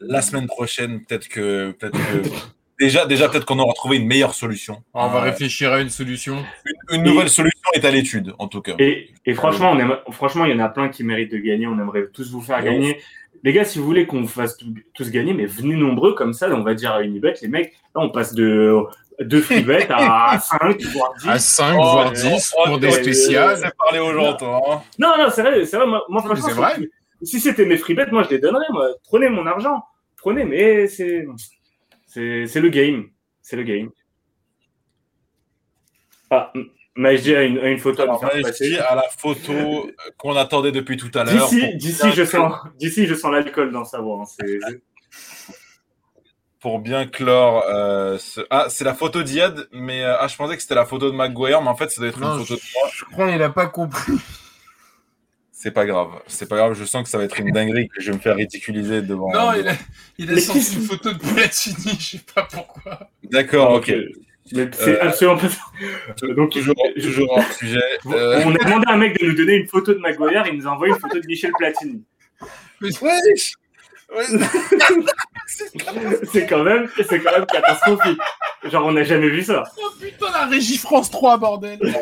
La 0.00 0.22
semaine 0.22 0.46
prochaine, 0.46 1.04
peut-être 1.04 1.28
que, 1.28 1.72
peut 1.72 1.90
que 1.90 1.98
déjà, 2.80 3.06
déjà 3.06 3.28
peut-être 3.28 3.44
qu'on 3.44 3.58
aura 3.58 3.74
trouvé 3.74 3.96
une 3.96 4.06
meilleure 4.06 4.34
solution. 4.34 4.82
On 4.94 5.08
va 5.08 5.20
réfléchir 5.20 5.72
à 5.72 5.80
une 5.80 5.90
solution. 5.90 6.44
Une, 6.90 7.02
nouvelle 7.02 7.28
solution 7.28 7.68
est 7.74 7.84
à 7.84 7.90
l'étude, 7.90 8.34
en 8.38 8.48
tout 8.48 8.62
cas. 8.62 8.74
Et, 8.78 9.10
franchement, 9.34 9.76
on 10.06 10.12
franchement, 10.12 10.44
il 10.44 10.52
y 10.52 10.54
en 10.54 10.64
a 10.64 10.68
plein 10.68 10.88
qui 10.88 11.04
méritent 11.04 11.32
de 11.32 11.38
gagner. 11.38 11.66
On 11.66 11.78
aimerait 11.78 12.06
tous 12.12 12.30
vous 12.30 12.40
faire 12.40 12.62
gagner. 12.62 12.98
Les 13.42 13.52
gars, 13.52 13.64
si 13.64 13.78
vous 13.78 13.84
voulez 13.84 14.06
qu'on 14.06 14.26
fasse 14.26 14.56
tous 14.94 15.10
gagner, 15.10 15.34
mais 15.34 15.44
venez 15.44 15.74
nombreux 15.76 16.14
comme 16.14 16.32
ça, 16.32 16.48
on 16.50 16.62
va 16.62 16.72
dire 16.72 16.92
à 16.92 17.02
Unibet, 17.02 17.34
les 17.42 17.48
mecs, 17.48 17.74
là, 17.94 18.00
on 18.00 18.08
passe 18.08 18.32
de 18.32 18.74
de 19.20 19.40
free 19.40 19.64
à 19.90 20.38
5, 20.60 20.82
voire 20.92 21.14
10. 21.14 21.28
À 21.28 21.38
5, 21.38 21.74
voire 21.74 22.12
10 22.12 22.54
pour 22.66 22.78
des 22.78 22.90
spéciales. 22.90 23.58
C'est 23.58 23.76
parler 23.76 23.98
aux 23.98 24.12
gens, 24.12 24.36
toi. 24.36 24.82
Non, 24.98 25.16
non, 25.18 25.28
c'est 25.30 25.42
vrai, 25.42 25.64
c'est 25.64 25.76
vrai. 25.76 25.86
Moi, 25.86 26.22
franchement, 26.22 26.48
vrai. 26.48 26.88
si 27.22 27.40
c'était 27.40 27.64
mes 27.64 27.76
free 27.76 27.96
moi, 28.10 28.24
je 28.24 28.30
les 28.30 28.38
donnerais. 28.38 28.66
Moi. 28.70 28.88
Prenez 29.04 29.28
mon 29.28 29.46
argent. 29.46 29.84
Prenez, 30.16 30.44
mais 30.44 30.86
c'est, 30.86 31.26
c'est, 32.06 32.60
le 32.60 32.68
game. 32.68 33.08
C'est 33.42 33.56
le 33.56 33.62
game. 33.62 33.90
Ah, 36.30 36.52
Majdi 36.96 37.34
a 37.34 37.42
une, 37.42 37.58
une 37.58 37.78
photo 37.78 38.02
à, 38.02 38.18
à 38.24 38.94
la 38.94 39.08
photo 39.18 39.90
qu'on 40.16 40.36
attendait 40.36 40.72
depuis 40.72 40.96
tout 40.96 41.10
à 41.14 41.24
l'heure. 41.24 41.48
D'ici, 41.48 41.76
d'ici, 41.76 42.12
je 42.12 42.24
sens, 42.24 42.54
d'ici, 42.78 43.06
je 43.06 43.14
sens 43.14 43.32
l'alcool 43.32 43.72
dans 43.72 43.84
sa 43.84 44.00
voix. 44.00 44.22
Hein. 44.22 44.44
Pour 46.64 46.78
bien 46.78 47.06
clore. 47.06 47.62
Euh, 47.68 48.16
ah, 48.48 48.68
c'est 48.70 48.84
la 48.84 48.94
photo 48.94 49.22
d'Iad, 49.22 49.68
mais 49.70 50.02
euh, 50.02 50.16
ah, 50.18 50.28
je 50.28 50.34
pensais 50.34 50.56
que 50.56 50.62
c'était 50.62 50.74
la 50.74 50.86
photo 50.86 51.10
de 51.10 51.14
McGuire, 51.14 51.60
mais 51.60 51.68
en 51.68 51.76
fait, 51.76 51.90
ça 51.90 52.00
doit 52.00 52.08
être 52.08 52.16
une 52.16 52.24
photo 52.24 52.54
de 52.54 52.60
moi. 52.74 52.90
Je 52.90 53.04
crois 53.04 53.28
qu'il 53.28 53.38
n'a 53.38 53.50
pas 53.50 53.66
compris. 53.66 54.14
C'est 55.52 55.72
pas 55.72 55.84
grave, 55.84 56.08
c'est 56.26 56.48
pas 56.48 56.56
grave. 56.56 56.72
Je 56.72 56.84
sens 56.86 57.02
que 57.02 57.10
ça 57.10 57.18
va 57.18 57.24
être 57.24 57.38
une 57.38 57.50
dinguerie 57.50 57.88
que 57.88 58.00
je 58.00 58.10
vais 58.10 58.16
me 58.16 58.22
faire 58.22 58.36
ridiculiser 58.36 59.02
devant. 59.02 59.30
Non, 59.30 59.52
il 59.52 59.68
a, 59.68 59.74
il 60.16 60.32
a 60.32 60.40
sorti 60.40 60.76
une 60.76 60.84
photo 60.84 61.12
de 61.12 61.18
Platini, 61.18 61.98
je 61.98 62.16
sais 62.16 62.22
pas 62.34 62.48
pourquoi. 62.50 63.10
D'accord, 63.24 63.72
ok. 63.72 63.92
Mais 64.52 64.70
c'est 64.72 65.02
euh, 65.02 65.08
absolument 65.08 65.36
pas 65.36 65.48
Donc, 66.34 66.50
toujours, 66.50 66.74
toujours 66.98 67.38
en 67.38 67.42
sujet. 67.42 67.78
Euh... 68.06 68.42
On 68.46 68.54
a 68.54 68.64
demandé 68.64 68.84
à 68.88 68.94
un 68.94 68.96
mec 68.96 69.20
de 69.20 69.26
nous 69.26 69.34
donner 69.34 69.56
une 69.56 69.68
photo 69.68 69.92
de 69.92 69.98
Maguire, 69.98 70.46
il 70.46 70.56
nous 70.56 70.66
a 70.66 70.70
envoyé 70.70 70.94
une 70.94 71.00
photo 71.00 71.20
de 71.20 71.26
Michel 71.26 71.52
Platini. 71.58 72.02
Mais 72.80 72.88
wesh 73.02 73.52
c'est 76.32 76.46
quand 76.46 76.62
même, 76.62 76.88
c'est 77.08 77.20
quand 77.20 77.32
même 77.32 77.46
catastrophique. 77.46 78.18
Genre, 78.64 78.86
on 78.86 78.92
n'a 78.92 79.04
jamais 79.04 79.28
vu 79.28 79.42
ça. 79.42 79.64
Oh 79.78 79.90
putain, 80.00 80.30
la 80.32 80.46
régie 80.46 80.78
France 80.78 81.10
3, 81.10 81.38
bordel. 81.38 81.78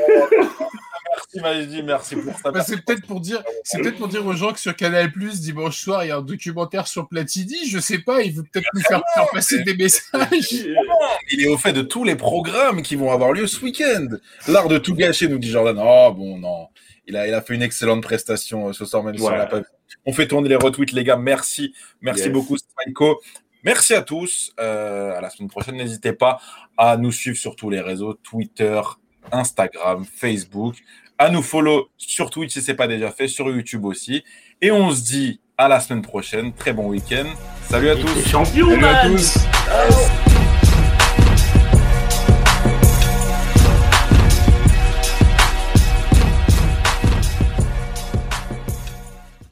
merci 1.34 1.40
Majdi, 1.40 1.82
merci 1.82 2.16
pour 2.16 2.38
ça. 2.38 2.50
Bah, 2.50 2.62
c'est 2.62 2.84
peut-être 2.84 3.06
pour 3.06 3.20
dire, 3.20 3.42
c'est 3.64 3.78
peut-être 3.78 3.98
pour 3.98 4.08
dire 4.08 4.24
aux 4.26 4.32
gens 4.32 4.52
que 4.52 4.60
sur 4.60 4.74
Canal 4.74 5.10
Plus 5.12 5.40
dimanche 5.40 5.78
soir 5.78 6.04
il 6.04 6.08
y 6.08 6.10
a 6.10 6.16
un 6.16 6.22
documentaire 6.22 6.86
sur 6.86 7.08
Platini. 7.08 7.66
Je 7.68 7.78
sais 7.78 7.98
pas, 7.98 8.22
il 8.22 8.32
veut 8.32 8.44
peut-être 8.44 8.68
nous 8.74 8.82
faire, 8.82 9.02
faire 9.14 9.26
passer 9.32 9.62
des 9.62 9.74
messages. 9.74 10.66
Il 11.30 11.42
est 11.42 11.48
au 11.48 11.58
fait 11.58 11.72
de 11.72 11.82
tous 11.82 12.04
les 12.04 12.16
programmes 12.16 12.82
qui 12.82 12.96
vont 12.96 13.10
avoir 13.10 13.32
lieu 13.32 13.46
ce 13.46 13.60
week-end. 13.64 14.08
L'art 14.48 14.68
de 14.68 14.78
tout 14.78 14.94
gâcher, 14.94 15.28
nous 15.28 15.38
dit 15.38 15.50
Jordan. 15.50 15.78
Oh 15.80 16.12
bon, 16.12 16.38
non. 16.38 16.68
Il 17.06 17.16
a, 17.16 17.26
il 17.26 17.34
a 17.34 17.42
fait 17.42 17.54
une 17.54 17.62
excellente 17.62 18.02
prestation 18.02 18.68
euh, 18.68 18.72
ce 18.72 18.84
soir, 18.84 19.02
même 19.02 19.16
si 19.16 19.22
on 19.22 19.30
l'a 19.30 19.46
pas 19.46 19.58
vu. 19.58 19.64
On 20.06 20.12
fait 20.12 20.26
tourner 20.28 20.48
les 20.48 20.56
retweets, 20.56 20.92
les 20.92 21.04
gars. 21.04 21.16
Merci. 21.16 21.74
Merci 22.00 22.30
beaucoup, 22.30 22.56
Spyco. 22.56 23.20
Merci 23.64 23.94
à 23.94 24.02
tous. 24.02 24.52
Euh, 24.60 25.16
à 25.16 25.20
la 25.20 25.30
semaine 25.30 25.48
prochaine. 25.48 25.76
N'hésitez 25.76 26.12
pas 26.12 26.40
à 26.76 26.96
nous 26.96 27.12
suivre 27.12 27.36
sur 27.36 27.56
tous 27.56 27.70
les 27.70 27.80
réseaux 27.80 28.14
Twitter, 28.14 28.80
Instagram, 29.30 30.04
Facebook. 30.04 30.76
À 31.18 31.30
nous 31.30 31.42
follow 31.42 31.90
sur 31.96 32.30
Twitch 32.30 32.52
si 32.52 32.62
ce 32.62 32.70
n'est 32.70 32.76
pas 32.76 32.88
déjà 32.88 33.10
fait, 33.10 33.28
sur 33.28 33.48
YouTube 33.50 33.84
aussi. 33.84 34.24
Et 34.60 34.70
on 34.72 34.90
se 34.90 35.02
dit 35.02 35.40
à 35.58 35.68
la 35.68 35.80
semaine 35.80 36.02
prochaine. 36.02 36.52
Très 36.52 36.72
bon 36.72 36.88
week-end. 36.88 37.26
Salut 37.68 37.90
à 37.90 37.96
tous. 37.96 38.28
Champion, 38.28 38.68
Salut 38.70 38.84
à 38.84 39.06
tous. 39.06 39.38